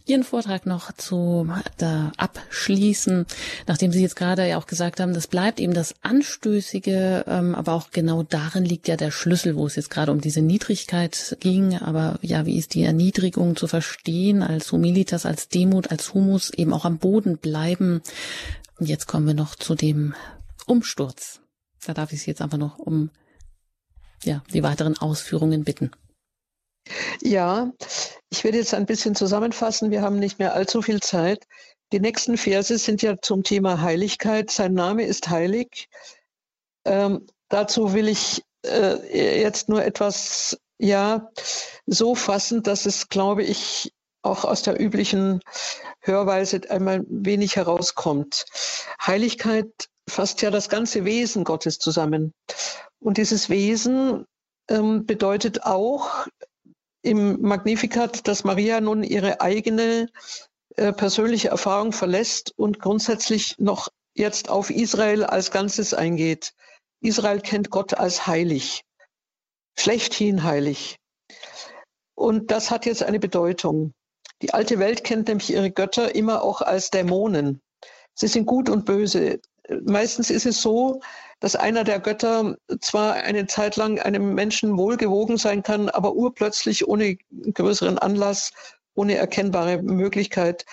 Ihren 0.08 0.24
Vortrag 0.24 0.66
noch 0.66 0.92
zu 0.94 1.48
da 1.78 2.12
abschließen, 2.18 3.28
nachdem 3.68 3.92
Sie 3.92 4.02
jetzt 4.02 4.16
gerade 4.16 4.48
ja 4.48 4.58
auch 4.58 4.66
gesagt 4.66 5.00
haben, 5.00 5.14
das 5.14 5.28
bleibt 5.28 5.60
eben 5.60 5.76
das 5.76 5.94
Anstößige, 6.02 7.26
ähm, 7.28 7.54
aber 7.54 7.74
auch 7.74 7.92
genau 7.92 8.24
darin 8.24 8.66
liegt 8.66 8.88
ja 8.88 8.98
der 8.98 9.12
Schlüssel, 9.12 9.56
wo 9.56 9.68
es 9.68 9.76
jetzt 9.76 9.92
gerade 9.92 10.12
um 10.12 10.20
diese 10.20 10.42
Niedrigkeit 10.42 11.38
ging, 11.40 11.78
aber 11.78 12.18
ja, 12.24 12.48
wie 12.48 12.58
ist 12.58 12.74
die 12.74 12.84
Erniedrigung 12.84 13.56
zu 13.56 13.68
verstehen 13.68 14.42
als 14.42 14.72
Humilitas, 14.72 15.28
als 15.28 15.48
Demut, 15.48 15.92
als 15.92 16.16
Humus, 16.16 16.50
eben 16.50 16.74
auch 16.74 16.86
am 16.86 16.98
Boden 16.98 17.38
bleiben. 17.38 18.02
Und 18.80 18.88
jetzt 18.88 19.08
kommen 19.08 19.28
wir 19.28 19.34
noch 19.34 19.56
zu 19.56 19.76
dem 19.76 20.16
Umsturz. 20.66 21.42
Da 21.86 21.94
darf 21.94 22.14
ich 22.14 22.22
Sie 22.22 22.32
jetzt 22.32 22.42
einfach 22.42 22.58
noch 22.58 22.80
um 22.80 23.10
ja, 24.24 24.44
die 24.54 24.64
weiteren 24.64 24.98
Ausführungen 24.98 25.64
bitten. 25.64 25.92
Ja, 27.22 27.72
ich 28.30 28.44
werde 28.44 28.58
jetzt 28.58 28.74
ein 28.74 28.86
bisschen 28.86 29.16
zusammenfassen. 29.16 29.92
Wir 29.92 30.02
haben 30.02 30.20
nicht 30.20 30.40
mehr 30.40 30.54
allzu 30.54 30.82
viel 30.82 31.00
Zeit. 31.00 31.46
Die 31.92 32.00
nächsten 32.00 32.38
Verse 32.38 32.78
sind 32.78 33.02
ja 33.02 33.18
zum 33.22 33.44
Thema 33.44 33.82
Heiligkeit. 33.82 34.50
Sein 34.52 34.74
Name 34.74 35.06
ist 35.06 35.30
heilig. 35.30 35.90
Ähm, 36.86 37.28
dazu 37.50 37.94
will 37.94 38.08
ich 38.08 38.44
äh, 38.66 39.42
jetzt 39.42 39.70
nur 39.70 39.84
etwas, 39.84 40.58
ja, 40.80 41.30
so 41.86 42.16
fassen, 42.16 42.64
dass 42.64 42.86
es, 42.86 43.10
glaube 43.10 43.44
ich, 43.44 43.93
auch 44.24 44.46
aus 44.46 44.64
der 44.64 44.80
üblichen 44.82 45.42
Hörweise 46.00 46.62
einmal 46.70 47.04
wenig 47.08 47.56
herauskommt. 47.56 48.46
Heiligkeit 49.06 49.90
fasst 50.10 50.42
ja 50.42 50.50
das 50.50 50.70
ganze 50.70 51.06
Wesen 51.06 51.44
Gottes 51.44 51.78
zusammen. 51.80 52.34
Und 53.00 53.18
dieses 53.18 53.50
Wesen 53.50 54.26
ähm, 54.70 55.06
bedeutet 55.06 55.64
auch 55.64 56.28
im 57.02 57.42
Magnificat, 57.42 58.28
dass 58.28 58.44
Maria 58.44 58.80
nun 58.80 59.04
ihre 59.04 59.42
eigene 59.42 60.10
äh, 60.76 60.94
persönliche 60.94 61.50
Erfahrung 61.50 61.92
verlässt 61.92 62.54
und 62.58 62.80
grundsätzlich 62.80 63.56
noch 63.60 63.90
jetzt 64.16 64.50
auf 64.50 64.70
Israel 64.70 65.24
als 65.24 65.52
Ganzes 65.52 65.94
eingeht. 65.94 66.54
Israel 67.02 67.42
kennt 67.42 67.70
Gott 67.70 67.94
als 67.94 68.26
heilig, 68.26 68.84
schlechthin 69.78 70.44
heilig. 70.44 70.98
Und 72.16 72.52
das 72.52 72.72
hat 72.72 72.86
jetzt 72.86 73.04
eine 73.04 73.20
Bedeutung. 73.20 73.94
Die 74.42 74.54
alte 74.54 74.80
Welt 74.80 75.04
kennt 75.04 75.28
nämlich 75.28 75.52
ihre 75.52 75.72
Götter 75.72 76.16
immer 76.16 76.44
auch 76.44 76.62
als 76.62 76.90
Dämonen. 76.90 77.62
Sie 78.14 78.28
sind 78.28 78.46
gut 78.46 78.70
und 78.70 78.86
böse. 78.86 79.40
Meistens 79.86 80.30
ist 80.30 80.46
es 80.46 80.62
so, 80.62 81.02
dass 81.40 81.56
einer 81.56 81.84
der 81.84 82.00
Götter 82.00 82.58
zwar 82.82 83.14
eine 83.14 83.48
Zeit 83.48 83.76
lang 83.76 84.00
einem 84.00 84.34
Menschen 84.34 84.78
wohlgewogen 84.78 85.38
sein 85.38 85.64
kann, 85.64 85.90
aber 85.90 86.14
urplötzlich 86.14 86.88
ohne 86.88 87.18
größeren 87.54 87.98
Anlass, 87.98 88.52
ohne 88.96 89.16
erkennbare 89.16 89.82
Möglichkeit 89.82 90.66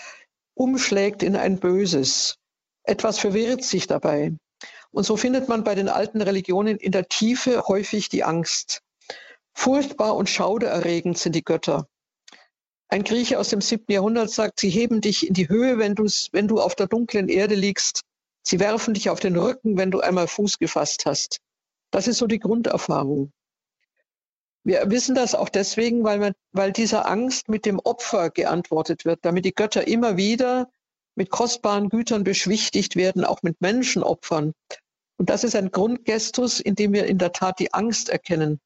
umschlägt 0.55 1.23
in 1.23 1.37
ein 1.37 1.59
Böses. 1.59 2.37
Etwas 2.83 3.19
verwirrt 3.19 3.65
sich 3.65 3.87
dabei. 3.87 4.33
Und 4.91 5.05
so 5.05 5.17
findet 5.17 5.49
man 5.49 5.65
bei 5.65 5.75
den 5.75 5.89
alten 5.89 6.21
Religionen 6.21 6.77
in 6.77 6.93
der 6.93 7.09
Tiefe 7.09 7.63
häufig 7.69 8.09
die 8.09 8.25
Angst. 8.25 8.83
Furchtbar 9.55 10.17
und 10.17 10.29
schaudererregend 10.29 11.17
sind 11.19 11.35
die 11.35 11.45
Götter. 11.45 11.87
Ein 12.91 13.05
Grieche 13.05 13.39
aus 13.39 13.49
dem 13.49 13.61
siebten 13.61 13.93
Jahrhundert 13.93 14.31
sagt, 14.31 14.61
sie 14.61 14.69
heben 14.69 15.01
dich 15.01 15.27
in 15.27 15.35
die 15.35 15.49
Höhe, 15.49 15.79
wenn, 15.79 15.97
wenn 15.97 16.49
du 16.49 16.61
auf 16.61 16.75
der 16.75 16.89
dunklen 16.89 17.29
Erde 17.29 17.55
liegst 17.55 18.03
Sie 18.43 18.59
werfen 18.59 18.95
dich 18.95 19.11
auf 19.11 19.21
den 19.21 19.37
Rücken, 19.37 19.77
wenn 19.77 19.91
du 19.91 20.01
einmal 20.01 20.27
Fuß 20.27 20.59
gefasst 20.59 21.07
hast. 21.07 21.39
Das 21.91 22.09
ist 22.09 22.19
so 22.19 22.27
die 22.27 22.39
Grunderfahrung. 22.39 23.33
Wir 24.65 24.91
wissen 24.91 25.15
das 25.15 25.35
auch 25.35 25.49
deswegen, 25.49 26.05
weil, 26.05 26.19
man, 26.19 26.33
weil 26.53 26.73
dieser 26.73 27.09
Angst 27.09 27.49
mit 27.49 27.65
dem 27.65 27.79
Opfer 27.79 28.31
geantwortet 28.31 29.05
wird, 29.05 29.21
damit 29.23 29.45
die 29.45 29.55
Götter 29.55 29.87
immer 29.87 30.17
wieder 30.17 30.71
mit 31.17 31.31
kostbaren 31.31 31.89
Gütern 31.89 32.25
beschwichtigt 32.25 32.97
werden, 32.97 33.25
auch 33.25 33.43
mit 33.43 33.61
Menschenopfern. 33.61 34.53
Und 35.17 35.31
das 35.31 35.45
ist 35.45 35.57
ein 35.57 35.71
Grundgestus, 35.71 36.61
in 36.61 36.75
dem 36.75 36.93
wir 36.93 37.07
in 37.07 37.19
der 37.19 37.33
Tat 37.33 37.59
die 37.59 37.73
Angst 37.73 38.09
erkennen. 38.09 38.61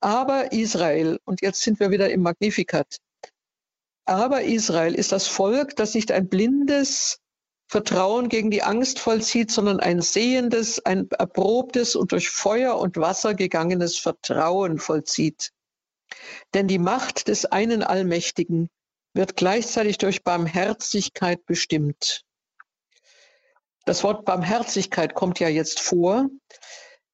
Aber 0.00 0.52
Israel, 0.52 1.18
und 1.24 1.40
jetzt 1.42 1.62
sind 1.62 1.78
wir 1.78 1.90
wieder 1.90 2.10
im 2.10 2.22
Magnificat, 2.22 2.96
aber 4.04 4.42
Israel 4.42 4.94
ist 4.94 5.12
das 5.12 5.26
Volk, 5.26 5.76
das 5.76 5.94
nicht 5.94 6.12
ein 6.12 6.28
blindes, 6.28 7.20
Vertrauen 7.72 8.28
gegen 8.28 8.50
die 8.50 8.62
Angst 8.62 8.98
vollzieht, 8.98 9.50
sondern 9.50 9.80
ein 9.80 10.02
sehendes, 10.02 10.84
ein 10.84 11.08
erprobtes 11.10 11.96
und 11.96 12.12
durch 12.12 12.28
Feuer 12.28 12.78
und 12.78 12.98
Wasser 12.98 13.32
gegangenes 13.32 13.96
Vertrauen 13.96 14.78
vollzieht. 14.78 15.52
Denn 16.52 16.68
die 16.68 16.78
Macht 16.78 17.28
des 17.28 17.46
einen 17.46 17.82
Allmächtigen 17.82 18.68
wird 19.14 19.36
gleichzeitig 19.36 19.96
durch 19.96 20.22
Barmherzigkeit 20.22 21.46
bestimmt. 21.46 22.26
Das 23.86 24.04
Wort 24.04 24.26
Barmherzigkeit 24.26 25.14
kommt 25.14 25.40
ja 25.40 25.48
jetzt 25.48 25.80
vor. 25.80 26.28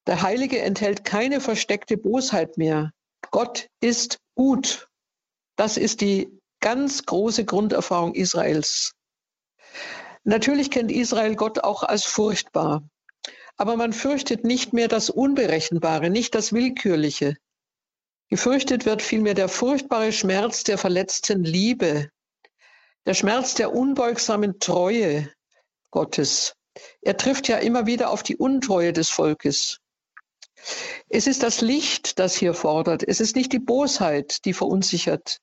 Der 0.09 0.23
Heilige 0.23 0.61
enthält 0.61 1.05
keine 1.05 1.41
versteckte 1.41 1.97
Bosheit 1.97 2.59
mehr. 2.59 2.93
Gott 3.31 3.69
ist 3.81 4.19
gut. 4.35 4.89
Das 5.55 5.77
ist 5.77 6.01
die 6.01 6.38
ganz 6.61 7.05
große 7.05 7.45
Grunderfahrung 7.45 8.15
Israels. 8.15 8.95
Natürlich 10.25 10.71
kennt 10.71 10.93
Israel 10.93 11.37
Gott 11.37 11.61
auch 11.61 11.83
als 11.83 12.05
furchtbar. 12.05 12.83
Aber 13.57 13.77
man 13.77 13.93
fürchtet 13.93 14.45
nicht 14.45 14.73
mehr 14.73 14.89
das 14.89 15.11
Unberechenbare, 15.11 16.11
nicht 16.11 16.35
das 16.35 16.53
Willkürliche. 16.53 17.37
Gefürchtet 18.29 18.85
wird 18.85 19.03
vielmehr 19.03 19.35
der 19.35 19.49
furchtbare 19.49 20.13
Schmerz 20.13 20.65
der 20.65 20.79
verletzten 20.79 21.43
Liebe, 21.43 22.11
der 23.07 23.15
Schmerz 23.15 23.55
der 23.55 23.73
unbeugsamen 23.75 24.61
Treue 24.61 25.33
Gottes. 25.91 26.55
Er 27.01 27.17
trifft 27.17 27.49
ja 27.49 27.57
immer 27.57 27.87
wieder 27.87 28.11
auf 28.11 28.23
die 28.23 28.37
Untreue 28.37 28.93
des 28.93 29.09
Volkes. 29.09 29.79
Es 31.09 31.27
ist 31.27 31.43
das 31.43 31.61
Licht, 31.61 32.19
das 32.19 32.37
hier 32.37 32.53
fordert. 32.53 33.03
Es 33.03 33.21
ist 33.21 33.35
nicht 33.35 33.53
die 33.53 33.59
Bosheit, 33.59 34.45
die 34.45 34.53
verunsichert. 34.53 35.41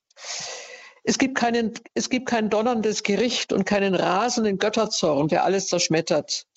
Es 1.07 1.19
gibt, 1.19 1.37
keinen, 1.37 1.71
es 1.93 2.09
gibt 2.09 2.27
kein 2.27 2.49
donnerndes 2.49 3.03
Gericht 3.03 3.53
und 3.53 3.65
keinen 3.65 3.93
rasenden 3.93 4.57
Götterzorn, 4.57 5.27
der 5.27 5.43
alles 5.43 5.67
zerschmettert. 5.67 6.47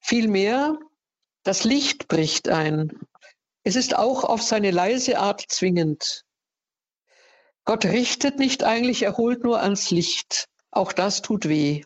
Vielmehr, 0.00 0.76
das 1.44 1.62
Licht 1.62 2.08
bricht 2.08 2.48
ein. 2.48 2.98
Es 3.62 3.76
ist 3.76 3.96
auch 3.96 4.24
auf 4.24 4.42
seine 4.42 4.72
leise 4.72 5.18
Art 5.18 5.44
zwingend. 5.48 6.24
Gott 7.64 7.84
richtet 7.84 8.40
nicht 8.40 8.64
eigentlich, 8.64 9.02
er 9.02 9.16
holt 9.16 9.44
nur 9.44 9.60
ans 9.60 9.92
Licht. 9.92 10.48
Auch 10.72 10.92
das 10.92 11.22
tut 11.22 11.48
weh. 11.48 11.84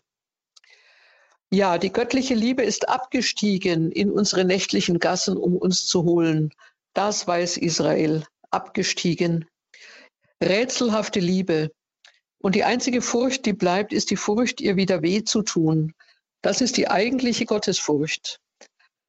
Ja, 1.51 1.77
die 1.77 1.91
göttliche 1.91 2.33
Liebe 2.33 2.63
ist 2.63 2.89
abgestiegen 2.89 3.91
in 3.91 4.09
unsere 4.09 4.43
nächtlichen 4.43 4.97
Gassen, 4.97 5.37
um 5.37 5.55
uns 5.55 5.85
zu 5.85 6.03
holen. 6.03 6.51
Das 6.93 7.27
weiß 7.27 7.57
Israel. 7.57 8.25
Abgestiegen. 8.49 9.45
Rätselhafte 10.41 11.19
Liebe. 11.19 11.69
Und 12.41 12.55
die 12.55 12.63
einzige 12.63 13.01
Furcht, 13.01 13.45
die 13.45 13.53
bleibt, 13.53 13.93
ist 13.93 14.09
die 14.09 14.15
Furcht, 14.15 14.61
ihr 14.61 14.75
wieder 14.75 15.03
weh 15.03 15.23
zu 15.23 15.43
tun. 15.43 15.93
Das 16.41 16.61
ist 16.61 16.77
die 16.77 16.89
eigentliche 16.89 17.45
Gottesfurcht. 17.45 18.39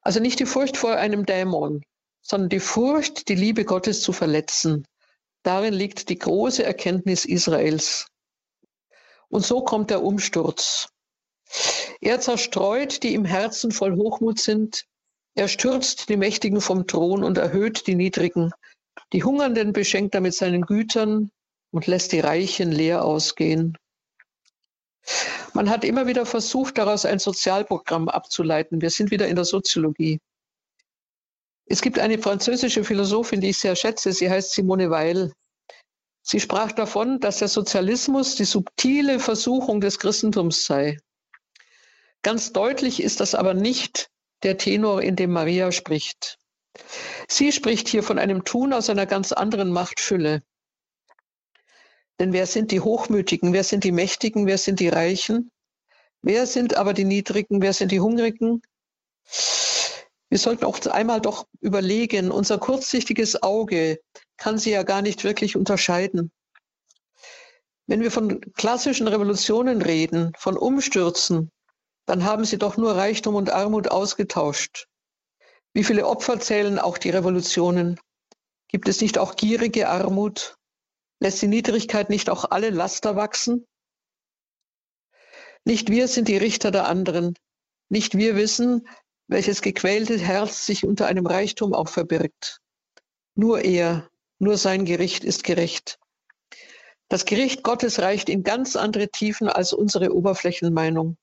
Also 0.02 0.20
nicht 0.20 0.38
die 0.38 0.46
Furcht 0.46 0.76
vor 0.76 0.96
einem 0.96 1.24
Dämon, 1.24 1.82
sondern 2.20 2.50
die 2.50 2.60
Furcht, 2.60 3.28
die 3.28 3.34
Liebe 3.34 3.64
Gottes 3.64 4.02
zu 4.02 4.12
verletzen. 4.12 4.84
Darin 5.42 5.72
liegt 5.72 6.10
die 6.10 6.18
große 6.18 6.62
Erkenntnis 6.62 7.24
Israels. 7.24 8.06
Und 9.28 9.46
so 9.46 9.64
kommt 9.64 9.90
der 9.90 10.02
Umsturz. 10.02 10.88
Er 12.00 12.20
zerstreut, 12.20 13.02
die 13.02 13.14
im 13.14 13.24
Herzen 13.24 13.72
voll 13.72 13.96
Hochmut 13.96 14.40
sind. 14.40 14.84
Er 15.34 15.48
stürzt 15.48 16.10
die 16.10 16.18
Mächtigen 16.18 16.60
vom 16.60 16.86
Thron 16.86 17.24
und 17.24 17.38
erhöht 17.38 17.86
die 17.86 17.94
Niedrigen. 17.94 18.52
Die 19.14 19.24
Hungernden 19.24 19.72
beschenkt 19.72 20.14
er 20.14 20.20
mit 20.20 20.34
seinen 20.34 20.62
Gütern 20.62 21.30
und 21.73 21.86
lässt 21.89 22.12
die 22.12 22.20
Reichen 22.20 22.70
leer 22.70 23.05
ausgehen. 23.05 23.77
Man 25.53 25.69
hat 25.69 25.85
immer 25.85 26.07
wieder 26.07 26.24
versucht, 26.24 26.78
daraus 26.78 27.05
ein 27.05 27.19
Sozialprogramm 27.19 28.09
abzuleiten. 28.09 28.81
Wir 28.81 28.90
sind 28.90 29.11
wieder 29.11 29.27
in 29.27 29.35
der 29.35 29.44
Soziologie. 29.44 30.20
Es 31.66 31.82
gibt 31.82 31.99
eine 31.99 32.19
französische 32.19 32.85
Philosophin, 32.85 33.40
die 33.40 33.51
ich 33.51 33.59
sehr 33.59 33.74
schätze. 33.74 34.12
Sie 34.12 34.31
heißt 34.31 34.53
Simone 34.53 34.90
Weil. 34.90 35.32
Sie 36.23 36.39
sprach 36.39 36.73
davon, 36.73 37.19
dass 37.19 37.39
der 37.39 37.49
Sozialismus 37.49 38.36
die 38.36 38.44
subtile 38.44 39.19
Versuchung 39.19 39.81
des 39.81 39.99
Christentums 39.99 40.66
sei. 40.66 40.99
Ganz 42.23 42.53
deutlich 42.53 43.03
ist 43.03 43.20
das 43.20 43.35
aber 43.35 43.55
nicht 43.55 44.09
der 44.44 44.57
Tenor, 44.57 45.03
in 45.03 45.16
dem 45.16 45.32
Maria 45.32 45.73
spricht. 45.73 46.39
Sie 47.28 47.51
spricht 47.51 47.89
hier 47.89 48.03
von 48.03 48.19
einem 48.19 48.44
Tun 48.44 48.73
aus 48.73 48.89
einer 48.89 49.07
ganz 49.07 49.32
anderen 49.32 49.73
Machtfülle. 49.73 50.43
Denn 52.23 52.32
wer 52.32 52.47
sind 52.47 52.70
die 52.70 52.78
Hochmütigen, 52.78 53.53
wer 53.53 53.65
sind 53.65 53.82
die 53.82 53.90
Mächtigen, 53.90 54.47
wer 54.47 54.57
sind 54.57 54.78
die 54.78 54.89
Reichen? 54.89 55.51
Wer 56.23 56.47
sind 56.47 56.77
aber 56.77 56.94
die 56.94 57.03
Niedrigen, 57.03 57.61
wer 57.61 57.73
sind 57.73 57.90
die 57.90 57.99
Hungrigen? 57.99 58.62
Wir 60.28 60.39
sollten 60.39 60.65
auch 60.65 60.78
einmal 60.86 61.20
doch 61.20 61.49
überlegen, 61.61 62.31
unser 62.31 62.59
kurzsichtiges 62.59 63.43
Auge 63.43 63.99
kann 64.36 64.57
sie 64.57 64.70
ja 64.70 64.85
gar 64.85 65.03
nicht 65.03 65.24
wirklich 65.24 65.57
unterscheiden. 65.57 66.31
Wenn 67.89 68.03
wir 68.03 68.12
von 68.12 68.40
klassischen 68.53 69.09
Revolutionen 69.09 69.82
reden, 69.82 70.31
von 70.39 70.57
Umstürzen, 70.57 71.51
dann 72.07 72.23
haben 72.23 72.44
sie 72.44 72.57
doch 72.57 72.77
nur 72.77 72.94
Reichtum 72.94 73.35
und 73.35 73.51
Armut 73.51 73.89
ausgetauscht. 73.89 74.86
Wie 75.74 75.82
viele 75.82 76.07
Opfer 76.07 76.39
zählen 76.39 76.78
auch 76.78 76.99
die 76.99 77.11
Revolutionen? 77.11 77.99
Gibt 78.69 78.86
es 78.86 79.01
nicht 79.01 79.19
auch 79.19 79.35
gierige 79.35 79.89
Armut? 79.89 80.55
Lässt 81.23 81.40
die 81.40 81.47
Niedrigkeit 81.47 82.11
nicht 82.11 82.28
auch 82.31 82.51
alle 82.51 82.70
Laster 82.70 83.15
wachsen? 83.15 83.65
Nicht 85.65 85.89
wir 85.89 86.09
sind 86.09 86.27
die 86.27 86.36
Richter 86.36 86.73
der 86.73 86.89
anderen. 86.89 87.39
Nicht 87.89 88.16
wir 88.16 88.35
wissen, 88.35 88.89
welches 89.28 89.62
gequälte 89.62 90.19
Herz 90.19 90.66
sich 90.66 90.85
unter 90.85 91.07
einem 91.07 91.24
Reichtum 91.24 91.74
auch 91.74 91.89
verbirgt. 91.89 92.61
Nur 93.36 93.61
er, 93.61 94.11
nur 94.40 94.57
sein 94.59 94.85
Gericht 94.85 95.23
ist 95.23 95.44
gerecht. 95.44 96.01
Das 97.09 97.24
Gericht 97.24 97.62
Gottes 97.62 98.01
reicht 98.01 98.28
in 98.28 98.43
ganz 98.43 98.74
andere 98.74 99.09
Tiefen 99.09 99.49
als 99.49 99.73
unsere 99.73 100.12
Oberflächenmeinung. 100.12 101.16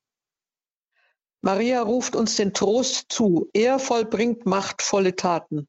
Maria 1.41 1.81
ruft 1.81 2.15
uns 2.15 2.37
den 2.37 2.53
Trost 2.53 3.07
zu. 3.09 3.49
Er 3.51 3.79
vollbringt 3.79 4.45
machtvolle 4.45 5.17
Taten 5.17 5.67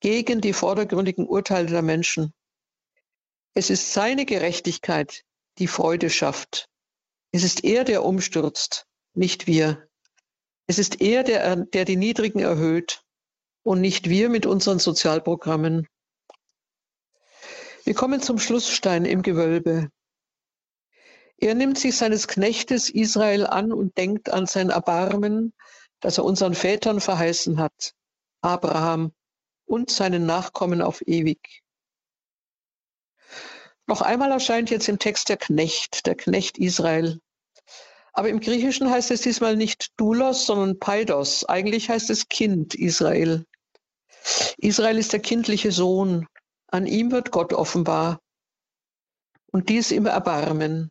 gegen 0.00 0.40
die 0.40 0.52
vordergründigen 0.52 1.28
Urteile 1.28 1.68
der 1.68 1.82
Menschen. 1.82 2.34
Es 3.54 3.68
ist 3.68 3.92
seine 3.92 4.24
Gerechtigkeit, 4.24 5.24
die 5.58 5.66
Freude 5.66 6.08
schafft. 6.08 6.70
Es 7.32 7.44
ist 7.44 7.64
er, 7.64 7.84
der 7.84 8.04
umstürzt, 8.04 8.86
nicht 9.14 9.46
wir. 9.46 9.88
Es 10.66 10.78
ist 10.78 11.00
er, 11.02 11.22
der, 11.22 11.56
der 11.56 11.84
die 11.84 11.96
Niedrigen 11.96 12.40
erhöht 12.40 13.02
und 13.62 13.80
nicht 13.80 14.08
wir 14.08 14.30
mit 14.30 14.46
unseren 14.46 14.78
Sozialprogrammen. 14.78 15.86
Wir 17.84 17.94
kommen 17.94 18.22
zum 18.22 18.38
Schlussstein 18.38 19.04
im 19.04 19.22
Gewölbe. 19.22 19.90
Er 21.36 21.54
nimmt 21.54 21.78
sich 21.78 21.96
seines 21.96 22.28
Knechtes 22.28 22.88
Israel 22.88 23.46
an 23.46 23.72
und 23.72 23.98
denkt 23.98 24.30
an 24.30 24.46
sein 24.46 24.70
Erbarmen, 24.70 25.52
das 26.00 26.18
er 26.18 26.24
unseren 26.24 26.54
Vätern 26.54 27.00
verheißen 27.00 27.58
hat, 27.58 27.94
Abraham 28.40 29.12
und 29.66 29.90
seinen 29.90 30.24
Nachkommen 30.24 30.80
auf 30.80 31.06
ewig. 31.06 31.61
Noch 33.86 34.00
einmal 34.00 34.30
erscheint 34.30 34.70
jetzt 34.70 34.88
im 34.88 34.98
Text 34.98 35.28
der 35.28 35.36
Knecht, 35.36 36.06
der 36.06 36.14
Knecht 36.14 36.58
Israel. 36.58 37.20
Aber 38.12 38.28
im 38.28 38.40
Griechischen 38.40 38.90
heißt 38.90 39.10
es 39.10 39.22
diesmal 39.22 39.56
nicht 39.56 39.88
Doulos, 39.96 40.46
sondern 40.46 40.78
Paidos. 40.78 41.44
Eigentlich 41.44 41.88
heißt 41.88 42.10
es 42.10 42.28
Kind 42.28 42.74
Israel. 42.74 43.44
Israel 44.58 44.98
ist 44.98 45.12
der 45.12 45.20
kindliche 45.20 45.72
Sohn. 45.72 46.26
An 46.68 46.86
ihm 46.86 47.10
wird 47.10 47.30
Gott 47.30 47.52
offenbar. 47.52 48.20
Und 49.50 49.68
dies 49.68 49.90
im 49.90 50.06
Erbarmen. 50.06 50.90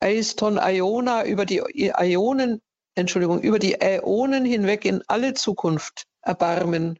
Aiston 0.00 0.58
Iona 0.58 1.24
über 1.24 1.46
die 1.46 1.62
Ionen, 1.62 2.60
Entschuldigung, 2.94 3.40
über 3.40 3.58
die 3.58 3.80
Äonen 3.80 4.44
hinweg 4.44 4.84
in 4.84 5.02
alle 5.06 5.34
Zukunft 5.34 6.04
Erbarmen 6.22 6.98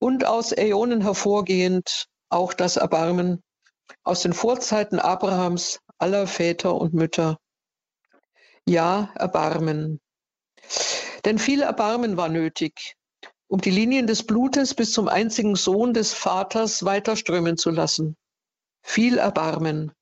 und 0.00 0.26
aus 0.26 0.52
Äonen 0.52 1.00
hervorgehend 1.02 2.06
auch 2.28 2.52
das 2.52 2.76
Erbarmen 2.76 3.42
aus 4.02 4.22
den 4.22 4.32
Vorzeiten 4.32 4.98
Abrahams, 4.98 5.80
aller 5.98 6.26
Väter 6.26 6.74
und 6.74 6.94
Mütter. 6.94 7.38
Ja, 8.66 9.10
Erbarmen. 9.14 10.00
Denn 11.24 11.38
viel 11.38 11.62
Erbarmen 11.62 12.16
war 12.16 12.28
nötig, 12.28 12.96
um 13.46 13.60
die 13.60 13.70
Linien 13.70 14.06
des 14.06 14.26
Blutes 14.26 14.74
bis 14.74 14.92
zum 14.92 15.08
einzigen 15.08 15.56
Sohn 15.56 15.94
des 15.94 16.12
Vaters 16.12 16.84
weiterströmen 16.84 17.56
zu 17.56 17.70
lassen. 17.70 18.16
Viel 18.82 19.18
Erbarmen. 19.18 19.92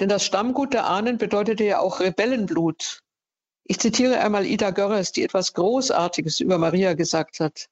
Denn 0.00 0.08
das 0.08 0.24
Stammgut 0.24 0.72
der 0.72 0.86
Ahnen 0.86 1.18
bedeutete 1.18 1.64
ja 1.64 1.80
auch 1.80 2.00
Rebellenblut. 2.00 3.00
Ich 3.64 3.78
zitiere 3.78 4.20
einmal 4.20 4.46
Ida 4.46 4.70
Görres, 4.70 5.12
die 5.12 5.22
etwas 5.22 5.52
Großartiges 5.52 6.40
über 6.40 6.58
Maria 6.58 6.94
gesagt 6.94 7.40
hat. 7.40 7.68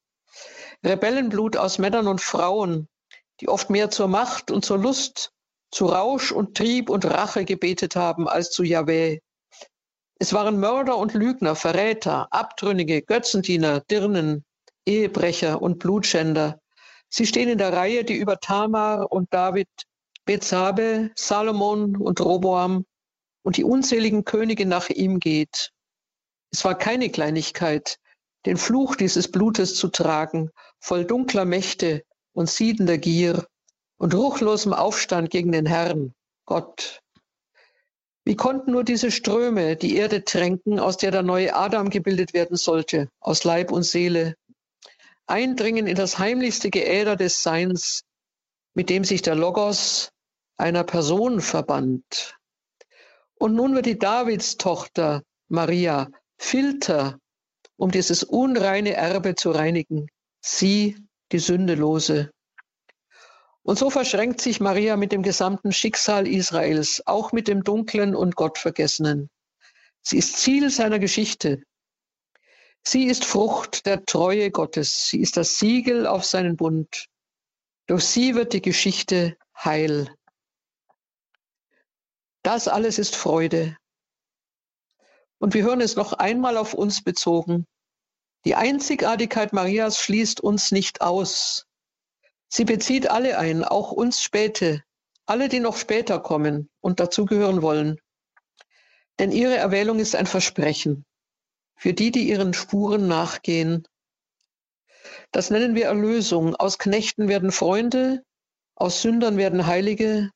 Rebellenblut 0.84 1.56
aus 1.56 1.78
Männern 1.78 2.06
und 2.06 2.20
Frauen, 2.20 2.88
die 3.40 3.48
oft 3.48 3.70
mehr 3.70 3.90
zur 3.90 4.08
Macht 4.08 4.50
und 4.50 4.64
zur 4.64 4.78
Lust, 4.78 5.32
zu 5.70 5.86
Rausch 5.86 6.32
und 6.32 6.56
Trieb 6.56 6.90
und 6.90 7.04
Rache 7.04 7.44
gebetet 7.44 7.96
haben 7.96 8.28
als 8.28 8.50
zu 8.50 8.62
Yahweh. 8.62 9.20
Es 10.18 10.32
waren 10.32 10.60
Mörder 10.60 10.98
und 10.98 11.14
Lügner, 11.14 11.56
Verräter, 11.56 12.28
Abtrünnige, 12.32 13.02
Götzendiener, 13.02 13.80
Dirnen, 13.80 14.44
Ehebrecher 14.84 15.62
und 15.62 15.78
Blutschänder. 15.78 16.60
Sie 17.08 17.26
stehen 17.26 17.48
in 17.48 17.58
der 17.58 17.72
Reihe, 17.72 18.04
die 18.04 18.16
über 18.16 18.38
Tamar 18.38 19.10
und 19.10 19.32
David 19.32 19.68
Bezabe, 20.26 21.10
Salomon 21.16 21.96
und 21.96 22.20
Roboam 22.20 22.84
und 23.42 23.56
die 23.56 23.64
unzähligen 23.64 24.24
Könige 24.24 24.66
nach 24.66 24.90
ihm 24.90 25.18
geht. 25.18 25.72
Es 26.52 26.64
war 26.64 26.76
keine 26.76 27.10
Kleinigkeit, 27.10 27.98
den 28.44 28.56
Fluch 28.56 28.96
dieses 28.96 29.30
Blutes 29.30 29.74
zu 29.74 29.88
tragen, 29.88 30.50
voll 30.78 31.04
dunkler 31.04 31.44
Mächte 31.44 32.04
und 32.32 32.48
siedender 32.48 32.98
Gier 32.98 33.46
und 33.98 34.14
ruchlosem 34.14 34.72
Aufstand 34.72 35.30
gegen 35.30 35.52
den 35.52 35.66
Herrn, 35.66 36.14
Gott. 36.46 37.00
Wie 38.24 38.36
konnten 38.36 38.72
nur 38.72 38.84
diese 38.84 39.10
Ströme 39.10 39.76
die 39.76 39.96
Erde 39.96 40.24
tränken, 40.24 40.78
aus 40.78 40.96
der 40.96 41.10
der 41.10 41.22
neue 41.22 41.54
Adam 41.54 41.90
gebildet 41.90 42.34
werden 42.34 42.56
sollte, 42.56 43.08
aus 43.20 43.44
Leib 43.44 43.72
und 43.72 43.82
Seele, 43.82 44.34
eindringen 45.26 45.86
in 45.86 45.96
das 45.96 46.18
heimlichste 46.18 46.70
Geäder 46.70 47.16
des 47.16 47.42
Seins, 47.42 48.02
mit 48.74 48.90
dem 48.90 49.04
sich 49.04 49.22
der 49.22 49.34
Logos 49.34 50.10
einer 50.56 50.84
Person 50.84 51.40
verbannt. 51.40 52.36
Und 53.34 53.54
nun 53.54 53.74
wird 53.74 53.86
die 53.86 53.98
Davidstochter 53.98 55.22
Maria 55.48 56.10
Filter, 56.38 57.18
um 57.76 57.90
dieses 57.90 58.22
unreine 58.22 58.92
Erbe 58.94 59.34
zu 59.34 59.50
reinigen, 59.50 60.08
sie, 60.40 60.96
die 61.32 61.38
Sündelose. 61.38 62.30
Und 63.62 63.78
so 63.78 63.90
verschränkt 63.90 64.40
sich 64.40 64.60
Maria 64.60 64.96
mit 64.96 65.12
dem 65.12 65.22
gesamten 65.22 65.72
Schicksal 65.72 66.26
Israels, 66.26 67.02
auch 67.06 67.32
mit 67.32 67.46
dem 67.46 67.62
Dunklen 67.62 68.14
und 68.14 68.36
Gottvergessenen. 68.36 69.28
Sie 70.02 70.18
ist 70.18 70.38
Ziel 70.38 70.70
seiner 70.70 70.98
Geschichte. 70.98 71.62
Sie 72.82 73.04
ist 73.04 73.24
Frucht 73.24 73.84
der 73.84 74.04
Treue 74.06 74.50
Gottes. 74.50 75.08
Sie 75.08 75.20
ist 75.20 75.36
das 75.36 75.58
Siegel 75.58 76.06
auf 76.06 76.24
seinen 76.24 76.56
Bund. 76.56 77.06
Durch 77.86 78.04
sie 78.04 78.34
wird 78.34 78.54
die 78.54 78.62
Geschichte 78.62 79.36
heil. 79.56 80.14
Das 82.42 82.68
alles 82.68 82.98
ist 82.98 83.14
Freude. 83.14 83.76
Und 85.38 85.54
wir 85.54 85.64
hören 85.64 85.80
es 85.80 85.96
noch 85.96 86.14
einmal 86.14 86.56
auf 86.56 86.72
uns 86.72 87.02
bezogen. 87.02 87.66
Die 88.44 88.54
Einzigartigkeit 88.54 89.52
Marias 89.52 89.98
schließt 89.98 90.40
uns 90.40 90.72
nicht 90.72 91.00
aus. 91.02 91.66
Sie 92.48 92.64
bezieht 92.64 93.10
alle 93.10 93.38
ein, 93.38 93.64
auch 93.64 93.92
uns 93.92 94.22
Späte, 94.22 94.82
alle, 95.26 95.48
die 95.48 95.60
noch 95.60 95.76
später 95.76 96.18
kommen 96.20 96.68
und 96.80 97.00
dazugehören 97.00 97.62
wollen. 97.62 98.00
Denn 99.18 99.30
ihre 99.30 99.56
Erwählung 99.56 99.98
ist 99.98 100.16
ein 100.16 100.26
Versprechen 100.26 101.04
für 101.80 101.94
die, 101.94 102.10
die 102.10 102.28
ihren 102.28 102.52
Spuren 102.52 103.08
nachgehen. 103.08 103.88
Das 105.32 105.48
nennen 105.48 105.74
wir 105.74 105.86
Erlösung. 105.86 106.54
Aus 106.54 106.78
Knechten 106.78 107.26
werden 107.26 107.52
Freunde, 107.52 108.22
aus 108.74 109.00
Sündern 109.00 109.38
werden 109.38 109.66
Heilige. 109.66 110.30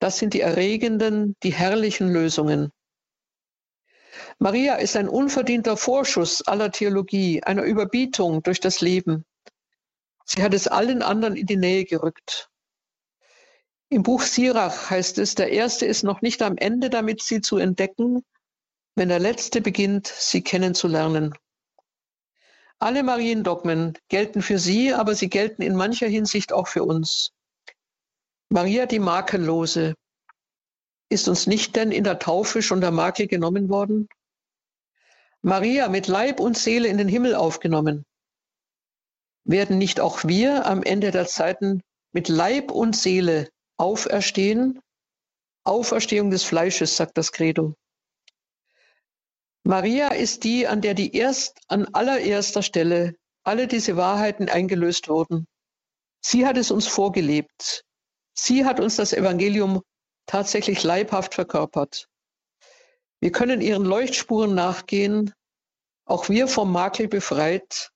Das 0.00 0.18
sind 0.18 0.34
die 0.34 0.40
erregenden, 0.40 1.36
die 1.44 1.52
herrlichen 1.52 2.08
Lösungen. 2.12 2.72
Maria 4.38 4.76
ist 4.76 4.96
ein 4.96 5.08
unverdienter 5.08 5.76
Vorschuss 5.76 6.42
aller 6.46 6.70
Theologie, 6.70 7.42
einer 7.42 7.62
Überbietung 7.62 8.42
durch 8.42 8.60
das 8.60 8.80
Leben. 8.80 9.24
Sie 10.24 10.42
hat 10.42 10.54
es 10.54 10.68
allen 10.68 11.02
anderen 11.02 11.36
in 11.36 11.46
die 11.46 11.56
Nähe 11.56 11.84
gerückt. 11.84 12.50
Im 13.88 14.02
Buch 14.02 14.22
Sirach 14.22 14.90
heißt 14.90 15.18
es, 15.18 15.36
der 15.36 15.52
Erste 15.52 15.86
ist 15.86 16.02
noch 16.02 16.20
nicht 16.20 16.42
am 16.42 16.56
Ende 16.56 16.90
damit, 16.90 17.22
sie 17.22 17.40
zu 17.40 17.56
entdecken, 17.56 18.24
wenn 18.96 19.08
der 19.08 19.20
Letzte 19.20 19.60
beginnt, 19.60 20.08
sie 20.08 20.42
kennenzulernen. 20.42 21.34
Alle 22.78 23.02
Mariendogmen 23.02 23.96
gelten 24.08 24.42
für 24.42 24.58
sie, 24.58 24.92
aber 24.92 25.14
sie 25.14 25.28
gelten 25.28 25.62
in 25.62 25.76
mancher 25.76 26.08
Hinsicht 26.08 26.52
auch 26.52 26.66
für 26.66 26.82
uns. 26.82 27.32
Maria 28.48 28.86
die 28.86 28.98
Makellose, 28.98 29.94
ist 31.08 31.28
uns 31.28 31.46
nicht 31.46 31.76
denn 31.76 31.92
in 31.92 32.04
der 32.04 32.18
Taufe 32.18 32.62
schon 32.62 32.80
der 32.80 32.90
Makel 32.90 33.26
genommen 33.26 33.68
worden? 33.68 34.08
Maria 35.42 35.88
mit 35.88 36.08
Leib 36.08 36.40
und 36.40 36.58
Seele 36.58 36.88
in 36.88 36.98
den 36.98 37.08
Himmel 37.08 37.34
aufgenommen. 37.34 38.04
Werden 39.44 39.78
nicht 39.78 40.00
auch 40.00 40.24
wir 40.24 40.66
am 40.66 40.82
Ende 40.82 41.12
der 41.12 41.26
Zeiten 41.26 41.82
mit 42.12 42.28
Leib 42.28 42.70
und 42.70 42.96
Seele 42.96 43.48
auferstehen? 43.76 44.80
Auferstehung 45.64 46.30
des 46.30 46.44
Fleisches, 46.44 46.96
sagt 46.96 47.16
das 47.18 47.32
Credo. 47.32 47.74
Maria 49.64 50.08
ist 50.08 50.44
die, 50.44 50.66
an 50.66 50.80
der 50.80 50.94
die 50.94 51.14
erst, 51.14 51.58
an 51.68 51.86
allererster 51.86 52.62
Stelle 52.62 53.14
alle 53.44 53.68
diese 53.68 53.96
Wahrheiten 53.96 54.48
eingelöst 54.48 55.08
wurden. 55.08 55.46
Sie 56.20 56.46
hat 56.46 56.56
es 56.56 56.72
uns 56.72 56.88
vorgelebt. 56.88 57.84
Sie 58.32 58.64
hat 58.64 58.80
uns 58.80 58.96
das 58.96 59.12
Evangelium 59.12 59.82
tatsächlich 60.26 60.82
leibhaft 60.82 61.34
verkörpert. 61.34 62.08
Wir 63.20 63.32
können 63.32 63.60
ihren 63.60 63.84
Leuchtspuren 63.84 64.54
nachgehen, 64.54 65.32
auch 66.04 66.28
wir 66.28 66.48
vom 66.48 66.70
Makel 66.70 67.08
befreit, 67.08 67.90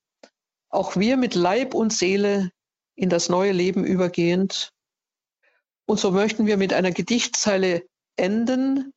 auch 0.71 0.97
wir 0.97 1.17
mit 1.17 1.35
Leib 1.35 1.75
und 1.75 1.93
Seele 1.93 2.51
in 2.95 3.09
das 3.09 3.29
neue 3.29 3.53
Leben 3.53 3.85
übergehend. 3.85 4.73
Und 5.87 5.99
so 5.99 6.11
möchten 6.11 6.47
wir 6.47 6.57
mit 6.57 6.73
einer 6.73 6.93
Gedichtzeile 6.93 7.85
enden, 8.17 8.93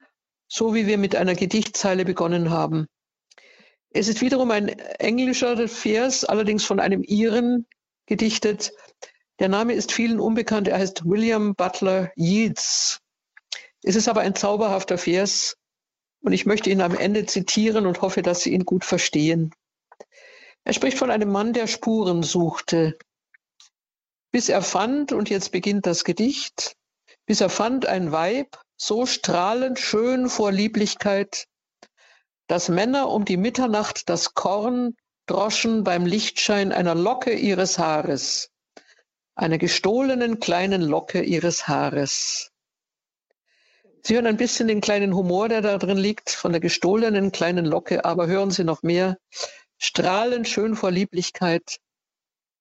so 0.47 0.75
wie 0.75 0.87
wir 0.87 0.97
mit 0.97 1.15
einer 1.15 1.35
Gedichtzeile 1.35 2.05
begonnen 2.05 2.49
haben. 2.49 2.87
Es 3.89 4.07
ist 4.07 4.21
wiederum 4.21 4.51
ein 4.51 4.69
englischer 4.69 5.67
Vers, 5.67 6.25
allerdings 6.25 6.63
von 6.63 6.79
einem 6.79 7.03
Iren 7.03 7.67
gedichtet. 8.05 8.71
Der 9.39 9.49
Name 9.49 9.73
ist 9.73 9.91
vielen 9.91 10.19
unbekannt. 10.19 10.67
Er 10.67 10.79
heißt 10.79 11.05
William 11.05 11.55
Butler 11.55 12.11
Yeats. 12.15 13.02
Es 13.83 13.95
ist 13.95 14.07
aber 14.07 14.21
ein 14.21 14.35
zauberhafter 14.35 14.97
Vers 14.97 15.57
und 16.21 16.31
ich 16.31 16.45
möchte 16.45 16.69
ihn 16.69 16.81
am 16.81 16.95
Ende 16.95 17.25
zitieren 17.25 17.85
und 17.85 18.01
hoffe, 18.01 18.21
dass 18.21 18.41
Sie 18.41 18.53
ihn 18.53 18.65
gut 18.65 18.85
verstehen. 18.85 19.53
Er 20.63 20.73
spricht 20.73 20.97
von 20.97 21.11
einem 21.11 21.29
Mann, 21.29 21.51
der 21.51 21.67
Spuren 21.67 22.23
suchte, 22.23 22.97
bis 24.31 24.47
er 24.47 24.61
fand, 24.61 25.11
und 25.11 25.29
jetzt 25.29 25.51
beginnt 25.51 25.85
das 25.85 26.05
Gedicht, 26.05 26.75
bis 27.25 27.41
er 27.41 27.49
fand 27.49 27.85
ein 27.85 28.11
Weib, 28.11 28.57
so 28.77 29.05
strahlend 29.05 29.79
schön 29.79 30.29
vor 30.29 30.51
Lieblichkeit, 30.51 31.45
dass 32.47 32.69
Männer 32.69 33.09
um 33.09 33.25
die 33.25 33.37
Mitternacht 33.37 34.09
das 34.09 34.33
Korn 34.33 34.95
droschen 35.27 35.83
beim 35.83 36.05
Lichtschein 36.05 36.71
einer 36.71 36.95
Locke 36.95 37.33
ihres 37.33 37.77
Haares, 37.77 38.49
einer 39.35 39.57
gestohlenen 39.57 40.39
kleinen 40.39 40.81
Locke 40.81 41.21
ihres 41.21 41.67
Haares. 41.67 42.52
Sie 44.05 44.15
hören 44.15 44.27
ein 44.27 44.37
bisschen 44.37 44.67
den 44.67 44.81
kleinen 44.81 45.15
Humor, 45.15 45.47
der 45.47 45.61
da 45.61 45.77
drin 45.77 45.97
liegt, 45.97 46.29
von 46.29 46.51
der 46.51 46.59
gestohlenen 46.59 47.31
kleinen 47.31 47.63
Locke, 47.63 48.03
aber 48.03 48.27
hören 48.27 48.51
Sie 48.51 48.65
noch 48.65 48.83
mehr. 48.83 49.17
Strahlend 49.77 50.47
schön 50.47 50.75
vor 50.75 50.91
Lieblichkeit, 50.91 51.77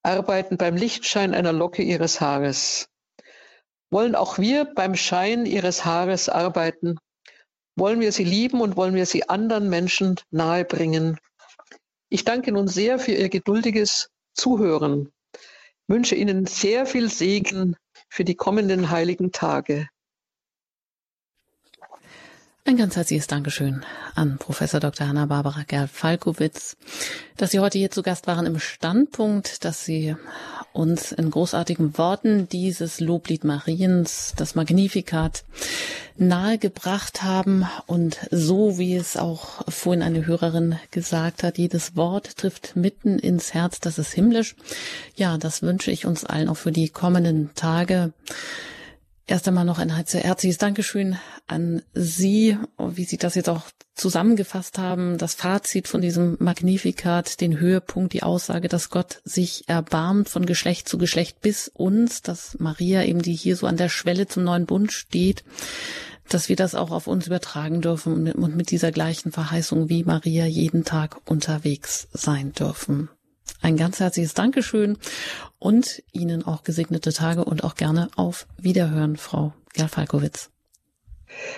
arbeiten 0.04 0.56
beim 0.56 0.76
Lichtschein 0.76 1.34
einer 1.34 1.52
Locke 1.52 1.82
ihres 1.82 2.20
Haares. 2.20 2.88
Wollen 3.90 4.14
auch 4.14 4.38
wir 4.38 4.64
beim 4.64 4.94
Schein 4.94 5.44
ihres 5.44 5.84
Haares 5.84 6.28
arbeiten? 6.28 6.98
Wollen 7.76 8.00
wir 8.00 8.12
sie 8.12 8.24
lieben 8.24 8.60
und 8.60 8.76
wollen 8.76 8.94
wir 8.94 9.06
sie 9.06 9.28
anderen 9.28 9.68
Menschen 9.68 10.16
nahebringen? 10.30 11.18
Ich 12.08 12.24
danke 12.24 12.52
nun 12.52 12.68
sehr 12.68 12.98
für 12.98 13.12
Ihr 13.12 13.28
geduldiges 13.28 14.10
Zuhören. 14.34 15.12
Wünsche 15.88 16.14
Ihnen 16.14 16.46
sehr 16.46 16.86
viel 16.86 17.10
Segen 17.10 17.76
für 18.08 18.24
die 18.24 18.34
kommenden 18.34 18.90
heiligen 18.90 19.32
Tage. 19.32 19.88
Ein 22.64 22.76
ganz 22.76 22.94
herzliches 22.94 23.26
Dankeschön 23.26 23.84
an 24.14 24.38
Professor 24.38 24.78
Dr. 24.78 25.08
Hanna-Barbara 25.08 25.64
Gerl-Falkowitz, 25.66 26.76
dass 27.36 27.50
Sie 27.50 27.58
heute 27.58 27.76
hier 27.76 27.90
zu 27.90 28.02
Gast 28.02 28.28
waren 28.28 28.46
im 28.46 28.60
Standpunkt, 28.60 29.64
dass 29.64 29.84
Sie 29.84 30.14
uns 30.72 31.10
in 31.10 31.32
großartigen 31.32 31.98
Worten 31.98 32.48
dieses 32.48 33.00
Loblied 33.00 33.42
Mariens, 33.42 34.34
das 34.36 34.54
Magnificat, 34.54 35.42
nahegebracht 36.16 37.24
haben. 37.24 37.66
Und 37.86 38.18
so 38.30 38.78
wie 38.78 38.94
es 38.94 39.16
auch 39.16 39.68
vorhin 39.68 40.02
eine 40.04 40.24
Hörerin 40.26 40.78
gesagt 40.92 41.42
hat, 41.42 41.58
jedes 41.58 41.96
Wort 41.96 42.36
trifft 42.36 42.76
mitten 42.76 43.18
ins 43.18 43.54
Herz, 43.54 43.80
das 43.80 43.98
ist 43.98 44.12
himmlisch. 44.12 44.54
Ja, 45.16 45.36
das 45.36 45.62
wünsche 45.62 45.90
ich 45.90 46.06
uns 46.06 46.24
allen 46.24 46.48
auch 46.48 46.56
für 46.56 46.70
die 46.70 46.90
kommenden 46.90 47.50
Tage. 47.56 48.12
Erst 49.26 49.46
einmal 49.46 49.64
noch 49.64 49.78
ein 49.78 49.90
herzliches 49.90 50.58
Dankeschön 50.58 51.16
an 51.46 51.82
Sie, 51.94 52.58
wie 52.78 53.04
Sie 53.04 53.18
das 53.18 53.36
jetzt 53.36 53.48
auch 53.48 53.62
zusammengefasst 53.94 54.78
haben, 54.78 55.16
das 55.16 55.34
Fazit 55.34 55.86
von 55.86 56.00
diesem 56.00 56.36
Magnifikat, 56.40 57.40
den 57.40 57.58
Höhepunkt, 57.58 58.14
die 58.14 58.24
Aussage, 58.24 58.68
dass 58.68 58.90
Gott 58.90 59.20
sich 59.24 59.68
erbarmt 59.68 60.28
von 60.28 60.44
Geschlecht 60.44 60.88
zu 60.88 60.98
Geschlecht 60.98 61.40
bis 61.40 61.68
uns, 61.68 62.22
dass 62.22 62.58
Maria 62.58 63.04
eben, 63.04 63.22
die 63.22 63.34
hier 63.34 63.54
so 63.54 63.66
an 63.66 63.76
der 63.76 63.88
Schwelle 63.88 64.26
zum 64.26 64.42
neuen 64.44 64.66
Bund 64.66 64.92
steht, 64.92 65.44
dass 66.28 66.48
wir 66.48 66.56
das 66.56 66.74
auch 66.74 66.90
auf 66.90 67.06
uns 67.06 67.26
übertragen 67.26 67.80
dürfen 67.80 68.32
und 68.32 68.56
mit 68.56 68.70
dieser 68.70 68.90
gleichen 68.90 69.30
Verheißung 69.30 69.88
wie 69.88 70.04
Maria 70.04 70.46
jeden 70.46 70.84
Tag 70.84 71.20
unterwegs 71.30 72.08
sein 72.12 72.52
dürfen. 72.52 73.08
Ein 73.62 73.76
ganz 73.76 74.00
herzliches 74.00 74.34
Dankeschön 74.34 74.98
und 75.60 76.02
Ihnen 76.12 76.44
auch 76.44 76.64
gesegnete 76.64 77.12
Tage 77.12 77.44
und 77.44 77.62
auch 77.62 77.76
gerne 77.76 78.10
auf 78.16 78.48
Wiederhören, 78.58 79.16
Frau 79.16 79.52
Gerl-Falkowitz. 79.72 80.50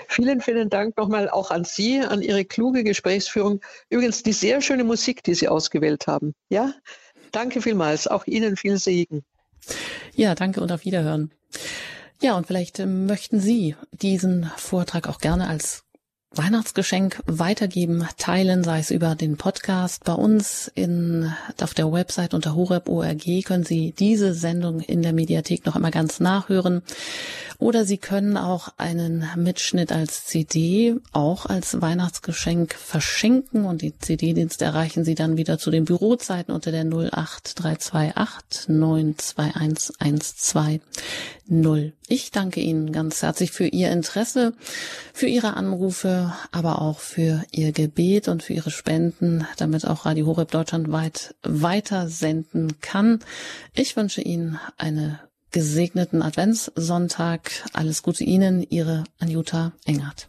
Vielen, 0.07 0.43
vielen 0.43 0.69
Dank 0.69 0.97
nochmal 0.99 1.31
auch 1.31 1.51
an 1.51 1.65
Sie, 1.65 2.01
an 2.01 2.21
Ihre 2.21 2.45
kluge 2.45 2.85
Gesprächsführung. 2.85 3.61
Übrigens 3.89 4.23
die 4.23 4.35
sehr 4.35 4.61
schöne 4.61 4.85
Musik, 4.85 5.25
die 5.25 5.35
Sie 5.35 5.49
ausgewählt 5.49 6.07
haben. 6.07 6.35
Ja, 6.51 6.75
danke 7.33 7.63
vielmals. 7.63 8.07
Auch 8.07 8.27
Ihnen 8.27 8.57
viel 8.57 8.77
Segen. 8.77 9.25
Ja, 10.15 10.35
danke 10.35 10.61
und 10.61 10.71
auf 10.71 10.85
Wiederhören. 10.85 11.33
Ja, 12.21 12.37
und 12.37 12.47
vielleicht 12.47 12.79
äh, 12.79 12.87
möchten 12.87 13.41
Sie 13.41 13.77
diesen 13.93 14.51
Vortrag 14.57 15.09
auch 15.09 15.19
gerne 15.19 15.49
als 15.49 15.85
Weihnachtsgeschenk 16.37 17.21
weitergeben, 17.27 18.07
teilen, 18.19 18.65
sei 18.65 18.81
es 18.81 18.91
über 18.91 19.15
den 19.15 19.37
Podcast. 19.37 20.05
Bei 20.05 20.15
uns 20.15 20.71
in, 20.75 21.33
auf 21.61 21.75
der 21.75 21.93
Website 21.93 22.35
unter 22.35 22.55
horeb.org 22.55 23.45
können 23.45 23.65
Sie 23.65 23.95
diese 23.99 24.35
Sendung 24.35 24.81
in 24.81 25.03
der 25.03 25.13
Mediathek 25.13 25.67
noch 25.67 25.77
einmal 25.77 25.91
ganz 25.91 26.21
nachhören. 26.21 26.83
Oder 27.59 27.85
Sie 27.85 27.99
können 27.99 28.37
auch 28.37 28.69
einen 28.79 29.29
Mitschnitt 29.37 29.93
als 29.93 30.27
CD, 30.27 30.97
auch 31.13 31.47
als 31.47 31.81
Weihnachtsgeschenk 31.81 32.75
verschenken 32.75 33.65
und 33.65 33.83
die 33.83 33.97
CD-Dienste 33.97 34.65
erreichen 34.65 35.05
Sie 35.05 35.15
dann 35.15 35.37
wieder 35.37 35.59
zu 35.59 35.71
den 35.71 35.85
Bürozeiten 35.85 36.53
unter 36.53 36.73
der 36.73 36.85
08328 36.85 38.69
921 38.69 40.81
120. 41.49 41.93
Ich 42.09 42.31
danke 42.31 42.61
Ihnen 42.61 42.93
ganz 42.93 43.23
herzlich 43.23 43.53
für 43.53 43.67
Ihr 43.67 43.91
Interesse, 43.91 44.55
für 45.13 45.27
Ihre 45.27 45.55
Anrufe, 45.55 46.35
aber 46.53 46.81
auch 46.81 46.99
für 46.99 47.45
Ihr 47.51 47.73
Gebet 47.73 48.29
und 48.29 48.43
für 48.43 48.55
Ihre 48.55 48.71
Spenden, 48.71 49.47
damit 49.57 49.87
auch 49.87 50.07
Radio 50.07 50.27
Horeb 50.27 50.51
deutschlandweit 50.51 51.35
weiter 51.43 52.09
senden 52.09 52.81
kann. 52.81 53.21
Ich 53.75 53.97
wünsche 53.97 54.23
Ihnen 54.23 54.59
eine 54.77 55.21
gesegneten 55.51 56.23
Adventssonntag. 56.23 57.51
Alles 57.73 58.03
Gute 58.03 58.25
Ihnen, 58.25 58.67
Ihre 58.69 59.05
Anjuta 59.19 59.73
Engert. 59.85 60.29